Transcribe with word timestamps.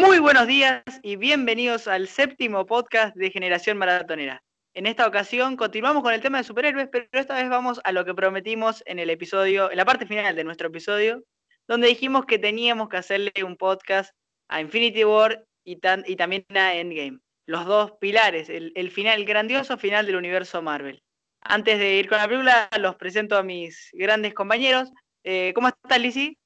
Muy 0.00 0.18
buenos 0.18 0.46
días 0.46 0.82
y 1.02 1.16
bienvenidos 1.16 1.86
al 1.86 2.08
séptimo 2.08 2.64
podcast 2.64 3.14
de 3.16 3.30
Generación 3.30 3.76
Maratonera. 3.76 4.42
En 4.72 4.86
esta 4.86 5.06
ocasión 5.06 5.58
continuamos 5.58 6.02
con 6.02 6.14
el 6.14 6.22
tema 6.22 6.38
de 6.38 6.44
superhéroes, 6.44 6.88
pero 6.90 7.06
esta 7.12 7.34
vez 7.34 7.50
vamos 7.50 7.82
a 7.84 7.92
lo 7.92 8.06
que 8.06 8.14
prometimos 8.14 8.82
en 8.86 8.98
el 8.98 9.10
episodio, 9.10 9.70
en 9.70 9.76
la 9.76 9.84
parte 9.84 10.06
final 10.06 10.34
de 10.34 10.42
nuestro 10.42 10.68
episodio, 10.68 11.22
donde 11.68 11.88
dijimos 11.88 12.24
que 12.24 12.38
teníamos 12.38 12.88
que 12.88 12.96
hacerle 12.96 13.30
un 13.44 13.58
podcast 13.58 14.14
a 14.48 14.62
Infinity 14.62 15.04
War 15.04 15.44
y, 15.64 15.78
y 16.06 16.16
también 16.16 16.46
a 16.54 16.74
Endgame. 16.76 17.18
Los 17.44 17.66
dos 17.66 17.92
pilares, 18.00 18.48
el, 18.48 18.90
final, 18.90 19.20
el 19.20 19.26
grandioso 19.26 19.76
final 19.76 20.06
del 20.06 20.16
universo 20.16 20.62
Marvel. 20.62 21.02
Antes 21.42 21.78
de 21.78 21.96
ir 21.96 22.08
con 22.08 22.16
la 22.16 22.26
película, 22.26 22.70
los 22.78 22.96
presento 22.96 23.36
a 23.36 23.42
mis 23.42 23.90
grandes 23.92 24.32
compañeros. 24.32 24.90
Eh, 25.24 25.52
¿Cómo 25.54 25.68
estás, 25.68 26.00
Lizzy? 26.00 26.38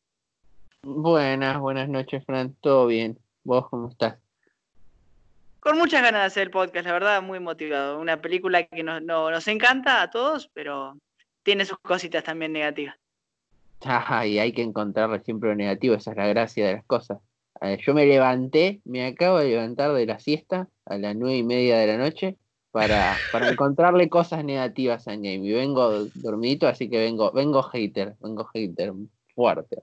Buenas, 0.83 1.61
buenas 1.61 1.89
noches, 1.89 2.25
Fran. 2.27 2.57
¿Todo 2.61 2.89
bien? 2.89 3.24
¿Vos 3.45 3.69
cómo 3.69 3.89
estás? 3.89 4.17
Con 5.61 5.79
muchas 5.79 6.03
ganas 6.03 6.23
de 6.23 6.27
hacer 6.27 6.43
el 6.45 6.51
podcast, 6.51 6.87
la 6.87 6.93
verdad, 6.93 7.23
muy 7.23 7.41
motivado. 7.41 7.99
Una 7.99 8.21
película 8.21 8.65
que 8.65 8.83
nos, 8.83 9.03
nos 9.03 9.49
encanta 9.49 10.03
a 10.03 10.11
todos, 10.11 10.51
pero 10.53 10.99
tiene 11.43 11.65
sus 11.65 11.79
cositas 11.79 12.25
también 12.25 12.53
negativas. 12.53 12.97
Ah, 13.85 14.27
y 14.27 14.39
hay 14.39 14.53
que 14.53 14.63
encontrarle 14.63 15.21
siempre 15.21 15.51
lo 15.51 15.55
negativo, 15.55 15.95
esa 15.95 16.13
es 16.13 16.17
la 16.17 16.27
gracia 16.27 16.67
de 16.67 16.73
las 16.75 16.85
cosas. 16.85 17.19
Yo 17.79 17.95
me 17.95 18.05
levanté, 18.05 18.81
me 18.85 19.07
acabo 19.07 19.39
de 19.39 19.51
levantar 19.51 19.93
de 19.93 20.07
la 20.07 20.19
siesta 20.19 20.69
a 20.85 20.99
las 20.99 21.15
nueve 21.17 21.39
y 21.39 21.43
media 21.43 21.79
de 21.79 21.87
la 21.87 21.97
noche 21.97 22.37
para, 22.73 23.17
para 23.33 23.49
encontrarle 23.49 24.09
cosas 24.09 24.45
negativas 24.45 25.07
a 25.09 25.13
Game. 25.13 25.47
Y 25.47 25.53
vengo 25.53 26.07
dormidito, 26.15 26.67
así 26.67 26.91
que 26.91 26.99
vengo, 26.99 27.31
vengo 27.33 27.63
hater, 27.63 28.17
vengo 28.21 28.45
hater 28.47 28.93
fuerte. 29.35 29.79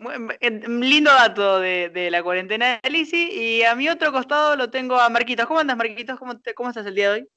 Lindo 0.00 1.10
dato 1.10 1.60
de, 1.60 2.08
la 2.10 2.22
cuarentena 2.22 2.80
de 2.82 2.90
Lisi. 2.90 3.30
Y 3.30 3.62
a 3.62 3.74
mi 3.74 3.88
otro 3.88 4.12
costado 4.12 4.56
lo 4.56 4.70
tengo 4.70 4.98
a 4.98 5.08
Marquitos. 5.08 5.46
¿Cómo 5.46 5.60
andas, 5.60 5.76
Marquitos? 5.76 6.18
¿Cómo, 6.18 6.40
cómo 6.54 6.68
estás 6.70 6.86
el 6.86 6.94
día 6.94 7.12
de 7.12 7.20
hoy? 7.20 7.28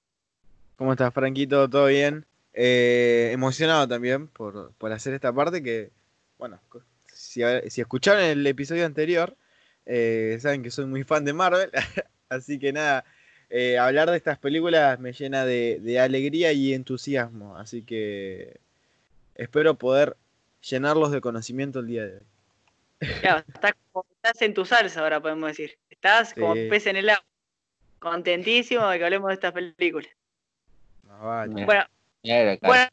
¿Cómo 0.76 0.94
estás, 0.94 1.14
Franquito? 1.14 1.70
¿Todo 1.70 1.88
bien? 1.88 2.26
Eh, 2.54 3.32
emocionado 3.34 3.88
también 3.88 4.28
por, 4.28 4.74
hacer 4.92 5.14
esta 5.14 5.34
parte 5.34 5.64
que, 5.64 5.92
bueno, 6.38 6.60
si, 7.14 7.42
si 7.70 7.82
escucharon 7.82 8.24
el 8.24 8.46
episodio 8.46 8.86
anterior, 8.86 9.36
eh, 9.86 10.38
saben 10.42 10.64
que 10.64 10.72
soy 10.72 10.86
muy 10.86 11.04
fan 11.04 11.26
de 11.26 11.34
Marvel. 11.34 11.70
Así 12.30 12.60
que 12.60 12.74
nada, 12.74 13.04
eh, 13.50 13.78
hablar 13.78 14.10
de 14.10 14.18
estas 14.18 14.38
películas 14.40 15.00
me 15.00 15.14
llena 15.14 15.46
de, 15.46 16.00
alegría 16.00 16.54
y 16.54 16.74
entusiasmo. 16.74 17.58
Así 17.58 17.84
que 17.84 18.60
espero 19.36 19.76
poder 19.76 20.18
llenarlos 20.62 21.12
de 21.12 21.22
conocimiento 21.22 21.80
el 21.80 21.88
día 21.88 22.06
de 22.06 22.16
hoy. 22.16 22.24
Estás, 23.04 24.42
en 24.42 24.54
tu 24.54 24.66
salsa 24.66 25.02
ahora, 25.02 25.22
podemos 25.22 25.50
decir. 25.50 25.78
Estás 25.90 26.34
como 26.34 26.54
pez 26.54 26.88
en 26.88 26.98
el 26.98 27.10
agua. 27.10 27.26
Contentísimo 28.00 28.88
de 28.90 28.98
que 28.98 29.06
hablemos 29.06 29.30
de 29.30 29.34
estas 29.36 29.54
películas. 29.54 30.12
Bueno, 32.62 32.86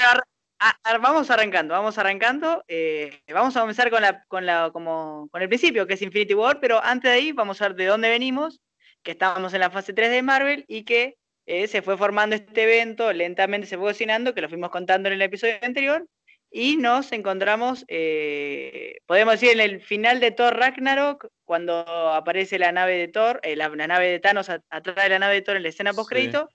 vamos 1.01 1.31
arrancando, 1.31 1.75
vamos 1.75 1.99
arrancando. 1.99 2.65
Eh, 2.69 3.21
vamos 3.33 3.57
a 3.57 3.61
comenzar 3.61 3.91
con, 3.91 4.03
la, 4.03 4.25
con, 4.25 4.47
la, 4.47 4.71
como, 4.73 5.29
con 5.31 5.43
el 5.43 5.49
principio, 5.49 5.87
que 5.87 5.95
es 5.95 6.03
Infinity 6.03 6.35
War, 6.35 6.61
pero 6.61 6.83
antes 6.83 7.11
de 7.11 7.17
ahí 7.17 7.33
vamos 7.33 7.61
a 7.61 7.69
ver 7.69 7.77
de 7.77 7.87
dónde 7.87 8.09
venimos 8.09 8.61
que 9.03 9.13
estábamos 9.13 9.55
en 9.55 9.61
la 9.61 9.71
fase 9.71 9.93
3 9.93 10.11
de 10.11 10.23
Marvel 10.23 10.65
y 10.69 10.85
que 10.85 11.17
eh, 11.47 11.67
se 11.67 11.83
fue 11.83 11.97
formando 11.97 12.37
este 12.37 12.63
evento, 12.63 13.13
lentamente 13.13 13.67
se 13.67 13.77
fue 13.77 13.89
cocinando, 13.89 14.35
que 14.35 14.41
lo 14.41 14.49
fuimos 14.49 14.71
contando 14.71 15.09
en 15.09 15.15
el 15.15 15.23
episodio 15.23 15.55
anterior, 15.63 16.07
y 16.51 16.77
nos 16.77 17.13
encontramos, 17.13 17.85
eh, 17.87 18.99
podemos 19.07 19.35
decir, 19.35 19.53
en 19.53 19.61
el 19.61 19.81
final 19.81 20.19
de 20.19 20.33
Thor 20.33 20.57
Ragnarok, 20.57 21.29
cuando 21.45 21.85
aparece 21.87 22.59
la 22.59 22.73
nave 22.73 22.97
de 22.97 23.09
Thor, 23.09 23.41
eh, 23.45 23.55
la, 23.55 23.69
nave 23.69 24.09
de 24.09 24.19
Thanos 24.19 24.49
atrás 24.49 24.97
de 24.97 25.09
la 25.09 25.19
nave 25.21 25.35
de 25.35 25.43
Thor 25.43 25.57
en 25.57 25.63
la 25.63 25.69
escena 25.69 25.93
post-crédito, 25.93 26.49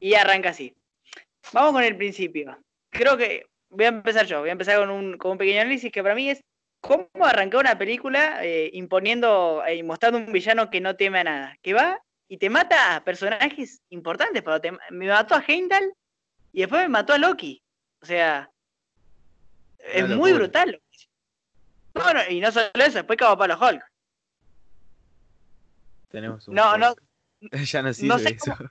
y 0.00 0.14
arranca 0.14 0.50
así. 0.50 0.74
Vamos 1.52 1.72
con 1.72 1.84
el 1.84 1.96
principio. 1.96 2.58
Creo 2.90 3.16
que 3.16 3.44
voy 3.68 3.84
a 3.84 3.88
empezar 3.88 4.26
yo, 4.26 4.40
voy 4.40 4.48
a 4.48 4.52
empezar 4.52 4.78
con 4.78 4.90
un, 4.90 5.18
con 5.18 5.32
un 5.32 5.38
pequeño 5.38 5.60
análisis 5.60 5.92
que 5.92 6.02
para 6.02 6.14
mí 6.14 6.30
es 6.30 6.42
cómo 6.80 7.08
arrancar 7.22 7.60
una 7.60 7.78
película 7.78 8.44
eh, 8.44 8.70
imponiendo 8.72 9.62
y 9.72 9.82
mostrando 9.82 10.18
un 10.18 10.32
villano 10.32 10.70
que 10.70 10.80
no 10.80 10.96
teme 10.96 11.20
a 11.20 11.24
nada, 11.24 11.58
que 11.62 11.74
va 11.74 12.00
y 12.28 12.38
te 12.38 12.50
mata 12.50 12.96
a 12.96 13.04
personajes 13.04 13.82
importantes, 13.90 14.42
pero 14.42 14.60
me 14.90 15.06
mató 15.06 15.34
a 15.34 15.44
Heimdall 15.46 15.92
y 16.52 16.60
después 16.60 16.82
me 16.82 16.88
mató 16.88 17.12
a 17.12 17.18
Loki. 17.18 17.62
O 18.02 18.06
sea, 18.06 18.50
es 19.92 20.08
muy 20.08 20.32
brutal. 20.32 20.80
Bueno, 21.94 22.20
y 22.28 22.40
no 22.40 22.52
solo 22.52 22.68
eso, 22.74 22.98
después 22.98 23.18
cago 23.18 23.38
para 23.38 23.54
los 23.54 23.62
Hulk. 23.62 23.82
Tenemos 26.10 26.46
un 26.48 26.54
No, 26.54 26.76
no. 26.76 26.94
ya 27.64 27.82
no 27.82 27.92
sirve 27.92 28.18
sé 28.18 28.28
eso. 28.30 28.56
Cómo, 28.56 28.70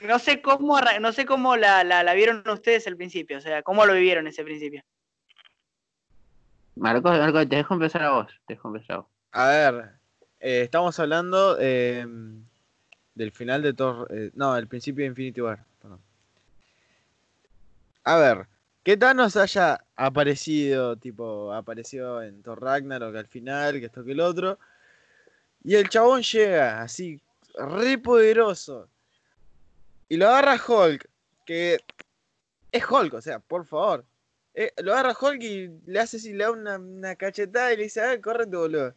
no 0.00 0.18
sé 0.18 0.40
cómo, 0.40 0.80
no 1.00 1.12
sé 1.12 1.26
cómo 1.26 1.56
la, 1.56 1.84
la, 1.84 2.02
la 2.02 2.14
vieron 2.14 2.48
ustedes 2.48 2.86
al 2.86 2.96
principio, 2.96 3.38
o 3.38 3.40
sea, 3.40 3.62
cómo 3.62 3.84
lo 3.84 3.94
vivieron 3.94 4.26
ese 4.26 4.44
principio. 4.44 4.82
Marcos, 6.76 7.18
Marcos, 7.18 7.48
te 7.48 7.56
dejo 7.56 7.74
empezar 7.74 8.02
a 8.02 8.10
vos. 8.12 8.26
Te 8.46 8.54
dejo 8.54 8.68
empezar 8.68 8.96
a 8.96 8.98
vos. 9.00 9.08
A 9.32 9.48
ver, 9.48 9.90
eh, 10.40 10.62
estamos 10.62 10.98
hablando 10.98 11.58
em, 11.60 12.42
del 13.14 13.32
final 13.32 13.62
de 13.62 13.74
Thor. 13.74 14.08
Eh, 14.10 14.30
no, 14.34 14.56
el 14.56 14.66
principio 14.66 15.02
de 15.02 15.08
Infinity 15.08 15.42
War. 15.42 15.64
Perdón. 15.80 16.00
A 18.04 18.16
ver, 18.16 18.46
que 18.82 18.96
Thanos 18.96 19.36
haya 19.36 19.84
aparecido, 20.06 20.96
tipo, 20.96 21.52
apareció 21.52 22.22
en 22.22 22.42
Thor 22.42 22.62
Ragnarok 22.62 23.14
al 23.16 23.26
final, 23.26 23.78
que 23.78 23.86
esto 23.86 24.02
que 24.02 24.12
el 24.12 24.20
otro. 24.20 24.58
Y 25.62 25.74
el 25.74 25.90
chabón 25.90 26.22
llega 26.22 26.80
así, 26.80 27.20
re 27.54 27.98
poderoso. 27.98 28.88
Y 30.08 30.16
lo 30.16 30.26
agarra 30.28 30.58
Hulk, 30.66 31.08
que 31.44 31.78
es 32.72 32.90
Hulk, 32.90 33.14
o 33.14 33.20
sea, 33.20 33.40
por 33.40 33.66
favor. 33.66 34.06
Eh, 34.54 34.72
lo 34.82 34.92
agarra 34.92 35.16
Hulk 35.20 35.42
y 35.42 35.68
le 35.86 36.00
hace 36.00 36.16
así, 36.16 36.32
le 36.32 36.44
da 36.44 36.50
una, 36.50 37.14
cachetada 37.16 37.72
y 37.74 37.76
le 37.76 37.82
dice, 37.84 38.00
ah, 38.00 38.18
corre 38.20 38.46
tu 38.46 38.58
boludo. 38.58 38.94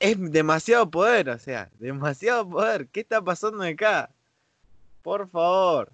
es 0.00 0.16
demasiado 0.32 0.90
poder, 0.90 1.30
o 1.30 1.38
sea, 1.38 1.70
demasiado 1.78 2.48
poder. 2.48 2.88
¿Qué 2.88 3.00
está 3.00 3.22
pasando 3.22 3.62
acá? 3.64 4.10
Por 5.02 5.28
favor. 5.30 5.90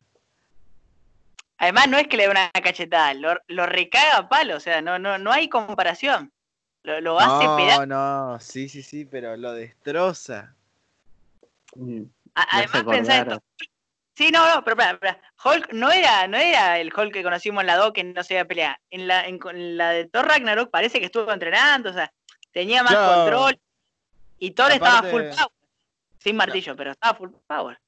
Además, 1.60 1.88
no 1.88 1.98
es 1.98 2.09
que 2.09 2.16
le 2.16 2.22
dé 2.22 2.31
una 2.31 2.50
cachetada, 2.53 3.12
lo, 3.12 3.38
lo 3.48 3.66
recaga 3.66 4.16
a 4.16 4.28
palo, 4.31 4.56
o 4.56 4.60
sea, 4.60 4.81
no, 4.81 4.98
no, 4.98 5.19
no 5.19 5.31
hay 5.31 5.50
comparación. 5.50 6.32
Lo, 6.82 7.03
lo 7.03 7.21
hace 7.21 7.44
No, 7.44 7.84
no, 7.84 8.41
sí, 8.41 8.71
sí, 8.71 8.82
sí, 8.82 9.04
pero 9.04 9.37
lo 9.37 9.53
destroza. 9.53 10.54
Mm, 11.75 12.04
además, 12.34 12.84
pensá 12.84 13.19
esto. 13.19 13.43
Sí, 14.15 14.31
no, 14.31 14.54
no, 14.54 14.65
pero 14.65 14.76
Hulk 15.44 15.75
no 15.75 15.93
era, 15.93 16.26
no 16.28 16.38
era 16.38 16.78
el 16.78 16.93
Hulk 16.97 17.12
que 17.12 17.22
conocimos 17.22 17.60
en 17.60 17.66
la 17.66 17.76
2 17.76 17.93
que 17.93 18.04
no 18.04 18.22
se 18.25 18.34
iba 18.34 18.43
a 18.43 18.47
pelear. 18.47 18.78
En 18.91 19.06
la, 19.06 19.26
en, 19.26 19.38
la 19.76 19.91
de 19.91 20.06
Thor 20.06 20.26
Ragnarok 20.26 20.70
parece 20.70 20.99
que 20.99 21.06
estuvo 21.06 21.31
entrenando, 21.31 21.91
o 21.91 21.93
sea, 21.93 22.10
tenía 22.53 22.82
más 22.82 22.97
control. 22.97 23.60
Y 24.38 24.53
Thor 24.53 24.72
estaba 24.72 25.03
full 25.03 25.25
power. 25.25 25.50
Sin 26.19 26.37
martillo, 26.37 26.75
pero 26.75 26.93
estaba 26.93 27.19
full 27.19 27.31
power. 27.47 27.78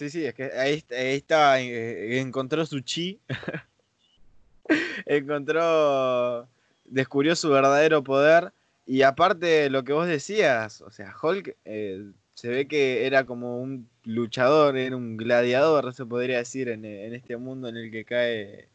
Sí, 0.00 0.08
sí, 0.08 0.24
es 0.24 0.32
que 0.32 0.44
ahí, 0.44 0.82
ahí 0.92 1.16
estaba, 1.16 1.60
eh, 1.60 2.20
encontró 2.20 2.64
su 2.64 2.80
chi. 2.80 3.20
encontró, 5.04 6.48
descubrió 6.86 7.36
su 7.36 7.50
verdadero 7.50 8.02
poder. 8.02 8.50
Y 8.86 9.02
aparte 9.02 9.68
lo 9.68 9.84
que 9.84 9.92
vos 9.92 10.06
decías, 10.06 10.80
o 10.80 10.90
sea, 10.90 11.14
Hulk 11.22 11.54
eh, 11.66 12.12
se 12.32 12.48
ve 12.48 12.66
que 12.66 13.06
era 13.06 13.26
como 13.26 13.60
un 13.60 13.90
luchador, 14.04 14.78
era 14.78 14.96
un 14.96 15.18
gladiador, 15.18 15.92
se 15.92 16.06
podría 16.06 16.38
decir, 16.38 16.70
en, 16.70 16.86
este 16.86 17.36
mundo 17.36 17.68
en 17.68 17.76
el 17.76 17.90
que 17.90 18.06
cae, 18.06 18.70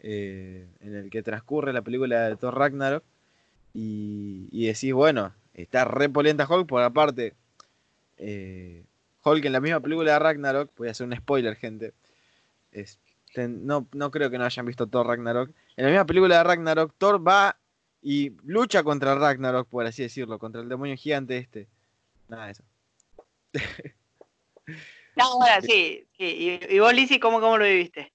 eh, 0.00 0.66
en 0.80 0.94
el 0.94 1.08
que 1.08 1.22
transcurre 1.22 1.72
la 1.72 1.80
película 1.80 2.28
de 2.28 2.36
Thor 2.36 2.58
Ragnarok. 2.58 3.02
Y, 3.72 4.66
decís, 4.66 4.92
bueno, 4.92 5.32
está 5.54 5.86
re 5.86 6.10
polenta 6.10 6.46
Hulk, 6.46 6.66
por 6.66 6.82
aparte, 6.82 7.32
eh, 8.18 8.84
Hulk 9.24 9.44
en 9.44 9.52
la 9.52 9.60
misma 9.60 9.80
película 9.80 10.12
de 10.12 10.18
Ragnarok, 10.18 10.70
voy 10.76 10.88
a 10.88 10.90
hacer 10.92 11.06
un 11.06 11.16
spoiler, 11.16 11.56
gente. 11.56 11.92
no, 13.36 13.86
no 13.92 14.10
creo 14.10 14.30
que 14.30 14.38
no 14.38 14.44
hayan 14.44 14.66
visto 14.66 14.86
Thor 14.86 15.06
Ragnarok. 15.06 15.50
En 15.76 15.84
la 15.84 15.90
misma 15.90 16.06
película 16.06 16.38
de 16.38 16.44
Ragnarok, 16.44 16.94
Thor 16.98 17.26
va 17.26 17.56
y 18.02 18.32
lucha 18.44 18.82
contra 18.82 19.14
Ragnarok, 19.14 19.68
por 19.68 19.86
así 19.86 20.02
decirlo, 20.02 20.38
contra 20.38 20.62
el 20.62 20.68
demonio 20.68 20.96
gigante 20.96 21.36
este. 21.36 21.68
Nada 22.28 22.46
de 22.46 22.52
eso. 22.52 22.64
no, 25.16 25.36
bueno, 25.38 25.60
sí, 25.62 26.06
¿Y, 26.18 26.78
vos, 26.78 26.94
Lizzy, 26.94 27.18
cómo, 27.18 27.40
cómo 27.40 27.58
lo 27.58 27.64
viviste? 27.64 28.12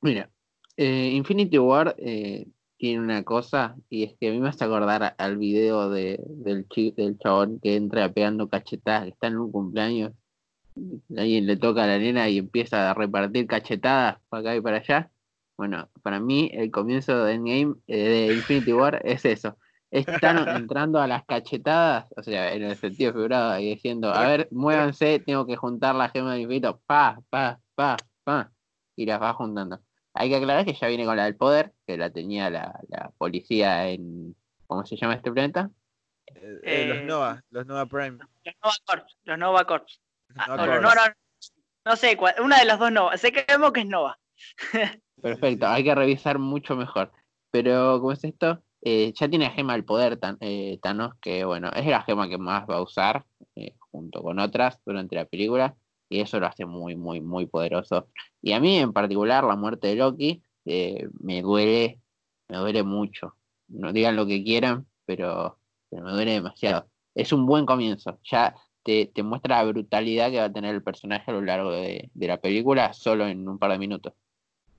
Mira, 0.00 0.30
eh, 0.76 1.10
Infinity 1.12 1.58
War 1.58 1.94
eh, 1.98 2.46
tiene 2.78 3.02
una 3.02 3.24
cosa, 3.24 3.76
y 3.90 4.04
es 4.04 4.14
que 4.18 4.28
a 4.28 4.32
mí 4.32 4.38
me 4.38 4.48
hace 4.48 4.64
acordar 4.64 5.14
al 5.18 5.36
video 5.36 5.90
de, 5.90 6.20
del, 6.28 6.66
del 6.96 7.18
chabón 7.18 7.58
que 7.60 7.76
entra 7.76 8.12
pegando 8.12 8.48
cachetadas, 8.48 9.04
que 9.04 9.10
está 9.10 9.26
en 9.26 9.38
un 9.38 9.52
cumpleaños, 9.52 10.12
alguien 11.16 11.46
le 11.46 11.56
toca 11.56 11.84
a 11.84 11.86
la 11.86 11.98
nena 11.98 12.28
y 12.28 12.38
empieza 12.38 12.90
a 12.90 12.94
repartir 12.94 13.46
cachetadas 13.46 14.18
para 14.28 14.40
acá 14.40 14.56
y 14.56 14.60
para 14.60 14.76
allá. 14.78 15.10
Bueno, 15.56 15.88
para 16.02 16.20
mí 16.20 16.50
el 16.54 16.70
comienzo 16.70 17.24
de 17.24 17.34
Endgame, 17.34 17.74
eh, 17.88 18.08
de 18.28 18.34
Infinity 18.34 18.72
War, 18.72 19.02
es 19.04 19.24
eso. 19.24 19.56
están 19.90 20.48
entrando 20.56 21.00
a 21.00 21.08
las 21.08 21.24
cachetadas, 21.24 22.06
o 22.16 22.22
sea, 22.22 22.54
en 22.54 22.62
el 22.62 22.76
sentido 22.76 23.12
figurado, 23.12 23.58
y 23.58 23.70
diciendo, 23.70 24.12
a 24.14 24.28
ver, 24.28 24.48
muévanse, 24.52 25.18
tengo 25.18 25.46
que 25.46 25.56
juntar 25.56 25.96
la 25.96 26.10
gema 26.10 26.32
del 26.32 26.42
infinito, 26.42 26.80
pa, 26.86 27.20
pa, 27.28 27.58
pa, 27.74 27.96
pa, 28.22 28.52
y 28.94 29.04
las 29.04 29.20
va 29.20 29.34
juntando. 29.34 29.80
Hay 30.20 30.28
que 30.30 30.36
aclarar 30.36 30.64
que 30.64 30.74
ya 30.74 30.88
viene 30.88 31.04
con 31.04 31.16
la 31.16 31.24
del 31.26 31.36
poder, 31.36 31.72
que 31.86 31.96
la 31.96 32.10
tenía 32.10 32.50
la, 32.50 32.78
la 32.88 33.10
policía 33.18 33.88
en, 33.88 34.34
¿cómo 34.66 34.84
se 34.84 34.96
llama 34.96 35.14
este 35.14 35.30
planeta? 35.30 35.70
Eh, 36.26 36.58
eh, 36.64 36.84
los 36.88 36.98
Eh, 36.98 37.04
Nova, 37.04 37.42
los 37.50 37.66
Nova 37.66 37.86
Prime. 37.86 38.18
Los 38.44 38.54
Nova 38.62 38.74
Corps. 38.84 39.16
Los 39.24 39.38
Nova 39.38 39.64
Corps. 39.64 40.00
Ah, 40.36 40.46
Nova 40.48 40.66
los. 40.66 40.82
Nova- 40.82 41.16
no 41.84 41.96
sé, 41.96 42.16
cuál- 42.16 42.34
una 42.42 42.58
de 42.58 42.64
las 42.64 42.78
dos 42.80 42.90
Nova. 42.90 43.16
Sé 43.16 43.30
que 43.32 43.44
vemos 43.48 43.72
que 43.72 43.80
es 43.80 43.86
Nova. 43.86 44.18
Perfecto, 45.22 45.66
hay 45.68 45.84
que 45.84 45.94
revisar 45.94 46.38
mucho 46.38 46.74
mejor. 46.76 47.12
Pero, 47.50 47.98
¿cómo 48.00 48.12
es 48.12 48.22
esto? 48.24 48.62
Eh, 48.82 49.12
ya 49.14 49.28
tiene 49.28 49.50
gema 49.50 49.72
del 49.74 49.84
poder 49.84 50.16
Tan- 50.18 50.36
eh, 50.40 50.78
Thanos, 50.82 51.14
que 51.20 51.44
bueno, 51.44 51.70
es 51.70 51.86
la 51.86 52.02
gema 52.02 52.28
que 52.28 52.38
más 52.38 52.68
va 52.68 52.76
a 52.76 52.82
usar 52.82 53.24
eh, 53.56 53.74
junto 53.90 54.22
con 54.22 54.38
otras 54.38 54.80
durante 54.84 55.16
la 55.16 55.24
película, 55.24 55.74
y 56.08 56.20
eso 56.20 56.40
lo 56.40 56.46
hace 56.46 56.64
muy, 56.64 56.96
muy, 56.96 57.20
muy 57.20 57.46
poderoso. 57.46 58.08
Y 58.42 58.52
a 58.52 58.60
mí 58.60 58.78
en 58.78 58.92
particular, 58.92 59.44
la 59.44 59.56
muerte 59.56 59.88
de 59.88 59.96
Loki 59.96 60.42
eh, 60.64 61.08
me 61.20 61.42
duele, 61.42 62.00
me 62.48 62.58
duele 62.58 62.82
mucho. 62.82 63.34
No 63.68 63.92
digan 63.92 64.16
lo 64.16 64.26
que 64.26 64.42
quieran, 64.42 64.86
pero, 65.04 65.58
me 65.90 66.00
duele 66.00 66.32
demasiado. 66.32 66.88
Es 67.14 67.32
un 67.32 67.46
buen 67.46 67.66
comienzo, 67.66 68.18
ya 68.24 68.54
te, 68.82 69.06
te 69.06 69.22
muestra 69.22 69.62
la 69.62 69.70
brutalidad 69.70 70.30
que 70.30 70.38
va 70.38 70.44
a 70.44 70.52
tener 70.52 70.74
el 70.74 70.82
personaje 70.82 71.30
a 71.30 71.34
lo 71.34 71.42
largo 71.42 71.72
de, 71.72 72.10
de 72.14 72.26
la 72.26 72.38
película 72.38 72.92
solo 72.92 73.26
en 73.26 73.48
un 73.48 73.58
par 73.58 73.72
de 73.72 73.78
minutos. 73.78 74.14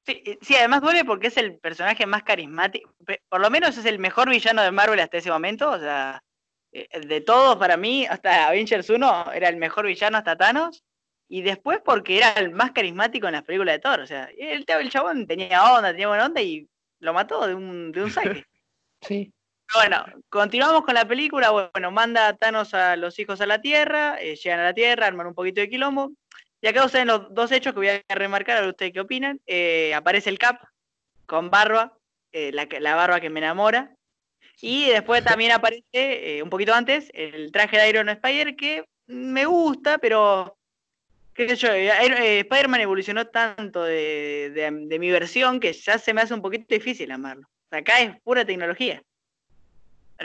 Sí, 0.06 0.24
sí, 0.42 0.56
además 0.56 0.82
duele 0.82 1.06
porque 1.06 1.28
es 1.28 1.38
el 1.38 1.60
personaje 1.60 2.06
más 2.06 2.24
carismático. 2.24 2.92
Por 3.30 3.42
lo 3.42 3.50
menos 3.50 3.78
es 3.78 3.86
el 3.86 4.00
mejor 4.00 4.30
villano 4.30 4.64
de 4.64 4.72
Marvel 4.72 5.00
hasta 5.00 5.18
ese 5.18 5.30
momento. 5.30 5.70
O 5.70 5.78
sea, 5.78 6.24
eh, 6.72 6.88
de 7.06 7.22
todos 7.22 7.58
para 7.58 7.78
mí, 7.78 8.06
hasta 8.06 8.48
Avengers 8.48 8.90
1 8.90 9.34
era 9.34 9.50
el 9.50 9.58
mejor 9.58 9.86
villano 9.86 10.18
hasta 10.18 10.36
Thanos. 10.36 10.84
Y 11.32 11.44
después 11.44 11.80
porque 11.86 12.18
era 12.18 12.34
el 12.34 12.52
más 12.52 12.72
carismático 12.72 13.28
en 13.28 13.34
las 13.34 13.44
películas 13.44 13.76
de 13.76 13.80
Thor. 13.80 14.00
O 14.00 14.08
sea, 14.08 14.30
el, 14.36 14.66
el 14.68 14.90
chabón 14.90 15.28
tenía 15.28 15.64
onda, 15.74 15.92
tenía 15.92 16.08
buena 16.08 16.26
onda 16.26 16.42
y 16.42 16.68
lo 17.00 17.14
mató 17.14 17.46
de 17.48 17.54
un, 17.54 17.92
de 17.92 18.04
un 18.04 18.12
saque. 18.12 18.46
Sí. 19.02 19.32
Bueno, 19.74 20.04
continuamos 20.28 20.84
con 20.84 20.94
la 20.94 21.08
película. 21.08 21.52
Bueno, 21.52 21.90
manda 21.90 22.28
a 22.28 22.36
Thanos 22.36 22.74
a 22.74 22.98
los 22.98 23.18
hijos 23.18 23.40
a 23.40 23.46
la 23.46 23.62
Tierra, 23.62 24.20
eh, 24.20 24.36
llegan 24.36 24.60
a 24.60 24.64
la 24.64 24.74
Tierra, 24.74 25.08
arman 25.08 25.28
un 25.28 25.34
poquito 25.34 25.62
de 25.62 25.70
quilombo. 25.70 26.12
Y 26.60 26.68
acá 26.68 26.84
ustedes 26.84 27.06
los 27.06 27.34
dos 27.34 27.50
hechos 27.54 27.72
que 27.72 27.80
voy 27.80 27.88
a 27.88 28.04
remarcar, 28.10 28.58
a 28.58 28.62
ver 28.62 28.72
ustedes 28.72 28.92
qué 28.92 29.00
opinan. 29.00 29.40
Eh, 29.48 29.94
aparece 29.94 30.30
el 30.30 30.38
Cap 30.38 30.62
con 31.26 31.50
barba, 31.50 31.98
eh, 32.34 32.52
la, 32.52 32.68
la 32.82 32.96
barba 32.96 33.22
que 33.22 33.30
me 33.30 33.40
enamora. 33.40 33.96
Y 34.60 34.90
después 34.90 35.24
también 35.24 35.54
aparece, 35.54 36.42
un 36.44 36.50
poquito 36.50 36.74
antes, 36.74 37.10
el 37.14 37.50
traje 37.54 37.78
de 37.78 37.88
Iron 37.88 38.10
Spider 38.10 38.58
que 38.58 38.84
me 39.08 39.46
gusta, 39.46 40.00
pero 40.00 40.59
qué 41.48 41.56
yo, 41.56 41.70
eh, 41.70 41.90
eh, 41.90 42.40
Spider-Man 42.40 42.82
evolucionó 42.82 43.28
tanto 43.28 43.84
de, 43.84 44.52
de- 44.54 44.86
de 44.88 45.00
mi 45.00 45.12
versión 45.12 45.60
que 45.60 45.74
ya 45.74 45.98
se 45.98 46.14
me 46.14 46.22
hace 46.22 46.34
un 46.34 46.42
poquito 46.42 46.66
difícil 46.74 47.12
amarlo. 47.12 47.48
Acá 47.72 48.02
es 48.02 48.20
pura 48.22 48.46
tecnología. 48.46 49.02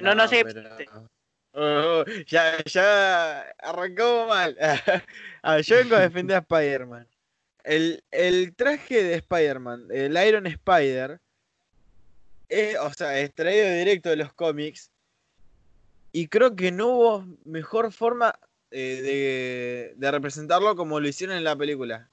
No, 0.01 0.15
no, 0.15 0.27
sé. 0.27 0.45
qué 0.45 0.45
pero-. 0.77 1.09
Oh, 1.57 2.05
ya, 2.27 2.59
ya 2.65 3.41
arrancó 3.59 4.27
mal. 4.29 4.57
Yo 5.65 5.77
vengo 5.77 5.95
a 5.97 6.01
defender 6.01 6.37
a 6.37 6.41
Spider-Man. 6.41 7.07
El, 7.63 8.03
el 8.11 8.55
traje 8.57 9.03
de 9.03 9.15
Spider-Man, 9.15 9.87
el 9.91 10.17
Iron 10.27 10.47
Spider, 10.47 11.21
es, 12.49 12.77
o 12.79 12.93
sea, 12.93 13.21
extraído 13.21 13.73
directo 13.73 14.11
de 14.11 14.17
los 14.17 14.33
cómics. 14.35 14.91
Y 16.13 16.29
creo 16.29 16.55
que 16.57 16.71
no 16.73 16.89
hubo 16.89 17.27
mejor 17.45 17.93
forma 17.93 18.39
eh, 18.75 19.03
de, 19.03 19.94
de 19.97 20.11
representarlo 20.11 20.76
como 20.76 21.00
lo 21.00 21.09
hicieron 21.09 21.37
en 21.37 21.44
la 21.44 21.56
película. 21.56 22.11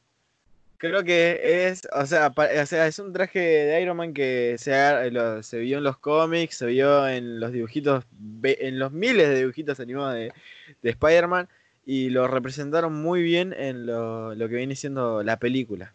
Creo 0.78 1.04
que 1.04 1.68
es, 1.68 1.88
o 1.94 2.06
sea, 2.08 2.32
pa- 2.32 2.50
o 2.62 2.66
sea, 2.66 2.88
es 2.88 2.98
un 3.00 3.14
traje 3.14 3.40
de 3.40 3.82
Iron 3.82 3.98
Man 3.98 4.14
que 4.16 4.56
se, 4.58 5.12
lo- 5.12 5.44
se 5.44 5.60
vio 5.60 5.78
en 5.78 5.84
los 5.84 5.98
cómics, 6.00 6.58
se 6.58 6.66
vio 6.68 7.08
en 7.08 7.40
los 7.40 7.52
dibujitos, 7.52 8.06
en 8.44 8.80
los 8.80 8.92
miles 8.92 9.30
de 9.30 9.40
dibujitos 9.40 9.80
animados 9.80 10.16
de, 10.16 10.34
de 10.82 10.90
Spider-Man 10.90 11.50
y 11.86 12.10
lo 12.10 12.28
representaron 12.28 12.94
muy 12.94 13.22
bien 13.24 13.54
en 13.54 13.86
lo, 13.86 14.34
lo 14.36 14.50
que 14.50 14.56
viene 14.56 14.76
siendo 14.76 15.24
la 15.24 15.38
película. 15.40 15.94